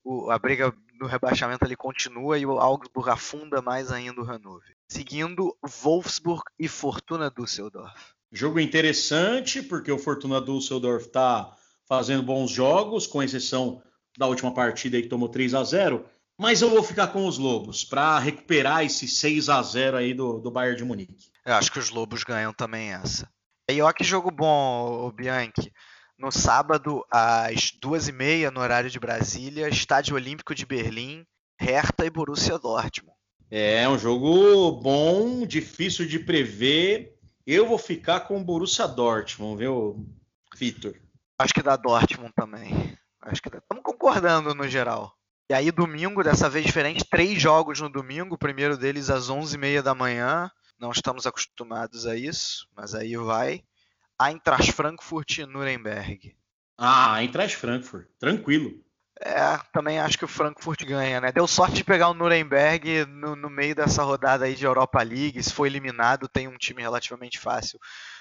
o, 0.05 0.31
a 0.31 0.39
briga 0.39 0.75
no 1.01 1.07
rebaixamento 1.07 1.65
ali 1.65 1.77
continua 1.77 2.39
e 2.39 2.45
o 2.45 2.59
Augsburg 2.59 3.11
afunda 3.11 3.63
mais 3.63 3.91
ainda 3.91 4.21
o 4.21 4.25
Hannover. 4.25 4.77
Seguindo 4.89 5.57
Wolfsburg 5.83 6.43
e 6.59 6.69
Fortuna 6.69 7.31
Düsseldorf. 7.31 7.95
Jogo 8.33 8.61
interessante, 8.61 9.63
porque 9.63 9.91
o 9.91 9.99
Fortuna 9.99 10.41
Düsseldorf 10.41 11.07
está 11.07 11.57
fazendo 11.89 12.23
bons 12.23 12.51
jogos, 12.51 13.07
com 13.07 13.23
exceção 13.23 13.83
da 14.17 14.27
última 14.27 14.53
partida 14.53 14.97
aí 14.97 15.03
que 15.03 15.09
tomou 15.09 15.29
3 15.29 15.55
a 15.55 15.65
0 15.65 16.05
mas 16.41 16.63
eu 16.63 16.71
vou 16.71 16.83
ficar 16.83 17.09
com 17.09 17.27
os 17.27 17.37
Lobos 17.37 17.85
para 17.85 18.19
recuperar 18.19 18.83
esse 18.83 19.07
6 19.07 19.51
a 19.51 19.61
0 19.61 19.99
aí 19.99 20.15
do, 20.15 20.41
do 20.41 20.51
Bayern 20.51 20.75
de 20.75 20.85
Munique. 20.85 21.31
Eu 21.45 21.53
acho 21.53 21.71
que 21.71 21.79
os 21.79 21.91
Lobos 21.91 22.25
ganham 22.25 22.51
também 22.55 22.95
essa. 22.95 23.29
E 23.71 23.83
olha 23.83 23.93
que 23.93 24.03
jogo 24.03 24.31
bom, 24.31 25.13
Bianchi. 25.13 25.71
No 26.21 26.31
sábado, 26.31 27.03
às 27.11 27.71
duas 27.81 28.07
e 28.07 28.13
meia, 28.13 28.51
no 28.51 28.61
horário 28.61 28.91
de 28.91 29.01
Brasília, 29.01 29.71
Estádio 29.71 30.17
Olímpico 30.17 30.55
de 30.55 30.67
Berlim, 30.67 31.25
Hertha 31.59 32.05
e 32.05 32.11
Borussia 32.11 32.59
Dortmund. 32.59 33.17
É 33.51 33.89
um 33.89 33.99
jogo 33.99 34.71
bom, 34.83 35.47
difícil 35.47 36.07
de 36.07 36.19
prever. 36.19 37.17
Eu 37.47 37.67
vou 37.67 37.79
ficar 37.79 38.21
com 38.21 38.39
o 38.39 38.45
Borussia 38.45 38.87
Dortmund, 38.87 39.61
viu, 39.61 40.07
Vitor? 40.55 40.95
Acho 41.39 41.55
que 41.55 41.63
dá 41.63 41.75
Dortmund 41.75 42.35
também. 42.37 42.95
Acho 43.23 43.41
que 43.41 43.49
estamos 43.49 43.83
concordando 43.83 44.55
no 44.55 44.69
geral. 44.69 45.15
E 45.49 45.55
aí, 45.55 45.73
domingo, 45.73 46.23
dessa 46.23 46.51
vez 46.51 46.67
diferente, 46.67 47.03
três 47.03 47.41
jogos 47.41 47.81
no 47.81 47.89
domingo. 47.89 48.35
O 48.35 48.39
primeiro 48.39 48.77
deles 48.77 49.09
às 49.09 49.31
11h30 49.31 49.81
da 49.81 49.95
manhã. 49.95 50.51
Não 50.79 50.91
estamos 50.91 51.27
acostumados 51.27 52.07
a 52.07 52.15
isso, 52.15 52.69
mas 52.77 52.95
aí 52.95 53.17
vai. 53.17 53.65
Eintracht 54.21 54.73
Frankfurt 54.73 55.39
e 55.39 55.47
Nuremberg. 55.47 56.37
Ah, 56.77 57.15
Eintracht 57.15 57.57
Frankfurt, 57.57 58.09
tranquilo. 58.19 58.85
É, 59.23 59.59
também 59.73 59.99
acho 59.99 60.17
que 60.19 60.25
o 60.25 60.29
Frankfurt 60.29 60.85
ganha, 60.85 61.21
né? 61.21 61.31
Deu 61.31 61.47
sorte 61.47 61.77
de 61.77 61.85
pegar 61.85 62.09
o 62.09 62.15
Nuremberg 62.15 63.05
no, 63.07 63.37
no 63.37 63.51
meio 63.51 63.75
dessa 63.75 64.03
rodada 64.03 64.47
aí 64.47 64.55
de 64.55 64.65
Europa 64.65 65.03
League. 65.03 65.43
Se 65.43 65.53
for 65.53 65.67
eliminado, 65.67 66.29
tem 66.29 66.49
um 66.49 66.57
time 66.57 66.81
relativamente 66.81 67.39
fácil 67.39 67.79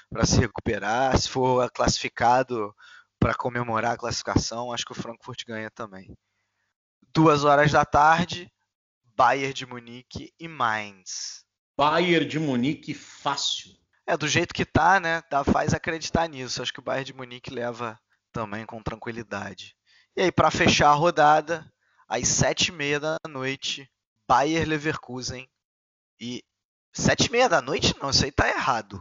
para 0.10 0.26
se 0.26 0.40
recuperar. 0.40 1.18
Se 1.18 1.30
for 1.30 1.72
classificado 1.72 2.76
para 3.18 3.34
comemorar 3.34 3.94
a 3.94 3.98
classificação, 3.98 4.74
acho 4.74 4.86
que 4.86 4.92
o 4.92 5.02
Frankfurt 5.02 5.46
ganha 5.46 5.70
também 5.70 6.14
duas 7.14 7.44
horas 7.44 7.72
da 7.72 7.86
tarde, 7.86 8.52
Bayern 9.16 9.54
de 9.54 9.66
Munique 9.66 10.34
e 10.40 10.48
Mainz. 10.48 11.44
Bayern 11.78 12.26
de 12.26 12.40
Munique 12.40 12.94
fácil. 12.94 13.72
É, 14.10 14.18
do 14.18 14.28
jeito 14.28 14.56
que 14.56 14.66
tá, 14.66 15.00
né? 15.00 15.22
Dá, 15.30 15.44
faz 15.44 15.72
acreditar 15.72 16.28
nisso. 16.28 16.64
Acho 16.64 16.74
que 16.74 16.80
o 16.80 16.82
Bayern 16.82 17.06
de 17.06 17.14
Munique 17.14 17.54
leva 17.54 18.00
também 18.32 18.66
com 18.66 18.82
tranquilidade. 18.82 19.76
E 20.18 20.24
aí, 20.24 20.32
para 20.32 20.50
fechar 20.50 20.90
a 20.90 20.96
rodada, 20.96 21.72
às 22.08 22.28
sete 22.28 22.70
e 22.70 22.72
meia 22.72 23.00
da 23.00 23.18
noite, 23.28 23.88
Bayern 24.28 24.66
Leverkusen 24.68 25.48
e 26.20 26.44
sete 26.92 27.28
e 27.28 27.32
meia 27.32 27.48
da 27.48 27.62
noite? 27.62 27.96
Não, 28.02 28.10
isso 28.10 28.26
aí 28.26 28.32
tá 28.32 28.50
errado. 28.50 29.00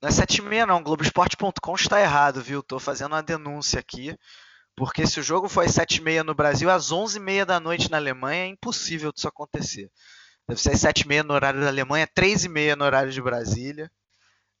Não 0.00 0.08
é 0.08 0.12
sete 0.12 0.38
e 0.38 0.42
meia 0.42 0.64
não, 0.64 0.82
Globoesporte.com 0.82 1.74
está 1.74 2.00
errado, 2.00 2.42
viu? 2.42 2.62
Tô 2.62 2.80
fazendo 2.80 3.12
uma 3.12 3.22
denúncia 3.22 3.78
aqui. 3.78 4.16
Porque 4.74 5.06
se 5.06 5.20
o 5.20 5.22
jogo 5.22 5.46
for 5.46 5.66
às 5.66 5.72
7h30 5.72 6.22
no 6.22 6.34
Brasil, 6.34 6.70
às 6.70 6.90
11h30 6.90 7.44
da 7.44 7.60
noite 7.60 7.90
na 7.90 7.98
Alemanha, 7.98 8.44
é 8.44 8.48
impossível 8.48 9.12
disso 9.12 9.28
acontecer. 9.28 9.90
Deve 10.48 10.58
ser 10.58 10.70
às 10.70 10.80
7h30 10.80 11.22
no 11.22 11.34
horário 11.34 11.60
da 11.60 11.68
Alemanha, 11.68 12.06
3h30 12.06 12.76
no 12.76 12.84
horário 12.86 13.12
de 13.12 13.20
Brasília. 13.20 13.90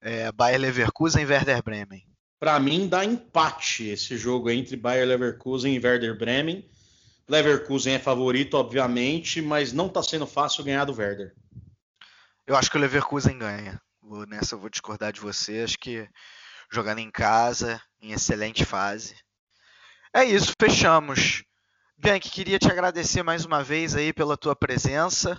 É, 0.00 0.30
Bayer 0.32 0.60
Leverkusen 0.60 1.22
e 1.22 1.26
Werder 1.26 1.62
Bremen. 1.62 2.06
Para 2.38 2.60
mim, 2.60 2.88
dá 2.88 3.04
empate 3.04 3.88
esse 3.88 4.16
jogo 4.16 4.50
entre 4.50 4.76
Bayer 4.76 5.06
Leverkusen 5.06 5.74
e 5.74 5.78
Werder 5.78 6.16
Bremen. 6.16 6.68
Leverkusen 7.28 7.94
é 7.94 7.98
favorito, 7.98 8.54
obviamente, 8.54 9.40
mas 9.40 9.72
não 9.72 9.86
está 9.86 10.02
sendo 10.02 10.26
fácil 10.26 10.62
ganhar 10.62 10.84
do 10.84 10.94
Werder. 10.94 11.34
Eu 12.46 12.54
acho 12.54 12.70
que 12.70 12.76
o 12.76 12.80
Leverkusen 12.80 13.38
ganha. 13.38 13.80
Vou, 14.00 14.26
nessa 14.26 14.54
eu 14.54 14.60
vou 14.60 14.70
discordar 14.70 15.12
de 15.12 15.20
você. 15.20 15.62
Acho 15.62 15.78
que 15.78 16.08
jogando 16.70 16.98
em 16.98 17.10
casa, 17.10 17.80
em 18.00 18.12
excelente 18.12 18.64
fase, 18.64 19.16
é 20.16 20.24
isso, 20.24 20.54
fechamos. 20.58 21.44
Bianchi, 21.98 22.30
queria 22.30 22.58
te 22.58 22.70
agradecer 22.70 23.22
mais 23.22 23.44
uma 23.44 23.62
vez 23.62 23.94
aí 23.94 24.14
pela 24.14 24.36
tua 24.36 24.56
presença 24.56 25.38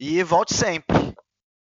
e 0.00 0.20
volte 0.24 0.52
sempre. 0.52 0.97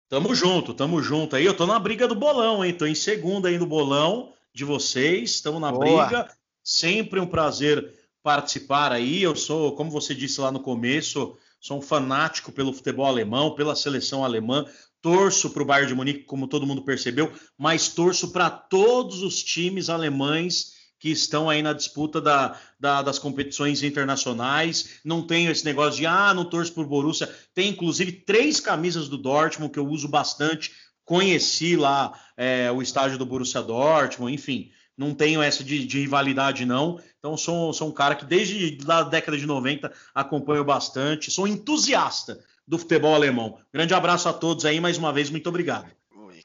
Tamo 0.07 0.35
junto, 0.35 0.73
tamo 0.73 1.01
junto 1.01 1.35
aí. 1.35 1.45
Eu 1.45 1.55
tô 1.55 1.65
na 1.65 1.79
briga 1.79 2.07
do 2.07 2.13
bolão, 2.13 2.63
hein? 2.63 2.73
Tô 2.73 2.85
em 2.85 2.93
segundo 2.93 3.47
aí 3.47 3.57
no 3.57 3.65
bolão 3.65 4.33
de 4.53 4.63
vocês. 4.63 5.31
Estamos 5.31 5.59
na 5.59 5.71
Boa. 5.71 6.05
briga. 6.05 6.31
Sempre 6.63 7.19
um 7.19 7.25
prazer 7.25 7.91
participar 8.21 8.91
aí. 8.91 9.23
Eu 9.23 9.35
sou, 9.35 9.75
como 9.75 9.89
você 9.89 10.13
disse 10.13 10.39
lá 10.39 10.51
no 10.51 10.59
começo, 10.59 11.35
sou 11.59 11.79
um 11.79 11.81
fanático 11.81 12.51
pelo 12.51 12.71
futebol 12.71 13.07
alemão, 13.07 13.55
pela 13.55 13.75
seleção 13.75 14.23
alemã. 14.23 14.65
Torço 15.01 15.49
para 15.49 15.63
o 15.63 15.65
Bayern 15.65 15.89
de 15.89 15.95
Munique, 15.95 16.23
como 16.23 16.47
todo 16.47 16.65
mundo 16.67 16.83
percebeu, 16.83 17.31
mas 17.57 17.89
torço 17.89 18.31
para 18.31 18.49
todos 18.49 19.21
os 19.21 19.43
times 19.43 19.89
alemães 19.89 20.74
que 21.05 21.11
estão 21.11 21.47
aí 21.47 21.61
na 21.61 21.71
disputa 21.71 22.19
da, 22.19 22.59
da, 22.79 23.03
das 23.03 23.19
competições 23.19 23.83
internacionais. 23.83 25.01
Não 25.05 25.21
tenho 25.21 25.51
esse 25.51 25.63
negócio 25.63 25.99
de, 25.99 26.07
ah, 26.07 26.33
não 26.33 26.45
torço 26.45 26.73
por 26.73 26.87
Borussia. 26.87 27.31
Tem, 27.53 27.69
inclusive, 27.69 28.11
três 28.11 28.59
camisas 28.59 29.07
do 29.07 29.15
Dortmund 29.15 29.71
que 29.71 29.77
eu 29.77 29.87
uso 29.87 30.07
bastante. 30.07 30.71
Conheci 31.03 31.75
lá 31.75 32.19
é, 32.35 32.71
o 32.71 32.81
estádio 32.81 33.19
do 33.19 33.25
Borussia 33.25 33.61
Dortmund, 33.61 34.33
enfim. 34.33 34.71
Não 34.97 35.13
tenho 35.13 35.43
essa 35.43 35.63
de, 35.63 35.85
de 35.85 35.99
rivalidade, 35.99 36.65
não. 36.65 36.99
Então, 37.19 37.37
sou, 37.37 37.71
sou 37.71 37.89
um 37.89 37.93
cara 37.93 38.15
que 38.15 38.25
desde 38.25 38.75
a 38.87 39.03
década 39.03 39.37
de 39.37 39.45
90 39.45 39.93
acompanho 40.15 40.65
bastante. 40.65 41.29
Sou 41.29 41.47
entusiasta 41.47 42.43
do 42.67 42.79
futebol 42.79 43.13
alemão. 43.13 43.59
Grande 43.71 43.93
abraço 43.93 44.27
a 44.27 44.33
todos 44.33 44.65
aí, 44.65 44.79
mais 44.79 44.97
uma 44.97 45.13
vez, 45.13 45.29
muito 45.29 45.47
obrigado. 45.47 45.85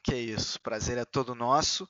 Que 0.03 0.15
isso, 0.15 0.61
prazer 0.61 0.99
é 0.99 1.05
todo 1.05 1.33
nosso. 1.33 1.89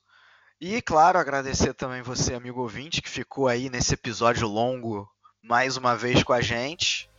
E, 0.61 0.79
claro, 0.79 1.17
agradecer 1.17 1.73
também 1.73 2.03
você, 2.03 2.35
amigo 2.35 2.61
ouvinte, 2.61 3.01
que 3.01 3.09
ficou 3.09 3.47
aí 3.47 3.67
nesse 3.67 3.95
episódio 3.95 4.47
longo 4.47 5.09
mais 5.43 5.75
uma 5.75 5.95
vez 5.95 6.21
com 6.21 6.33
a 6.33 6.39
gente. 6.39 7.09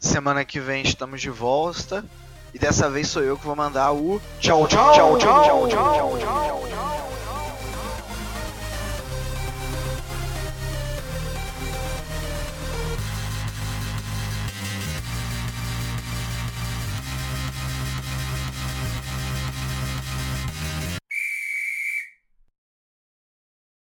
Semana 0.00 0.42
que 0.42 0.58
vem 0.58 0.82
estamos 0.82 1.20
de 1.20 1.28
volta. 1.28 2.02
E 2.54 2.58
dessa 2.58 2.88
vez 2.88 3.08
sou 3.08 3.22
eu 3.22 3.36
que 3.36 3.44
vou 3.44 3.54
mandar 3.54 3.92
o 3.92 4.18
tchau, 4.40 4.66
tchau, 4.66 4.94
tchau, 4.94 5.18
tchau, 5.18 5.40
tchau, 5.42 5.68
tchau, 5.68 6.18
tchau. 6.18 6.68
tchau. 6.70 6.91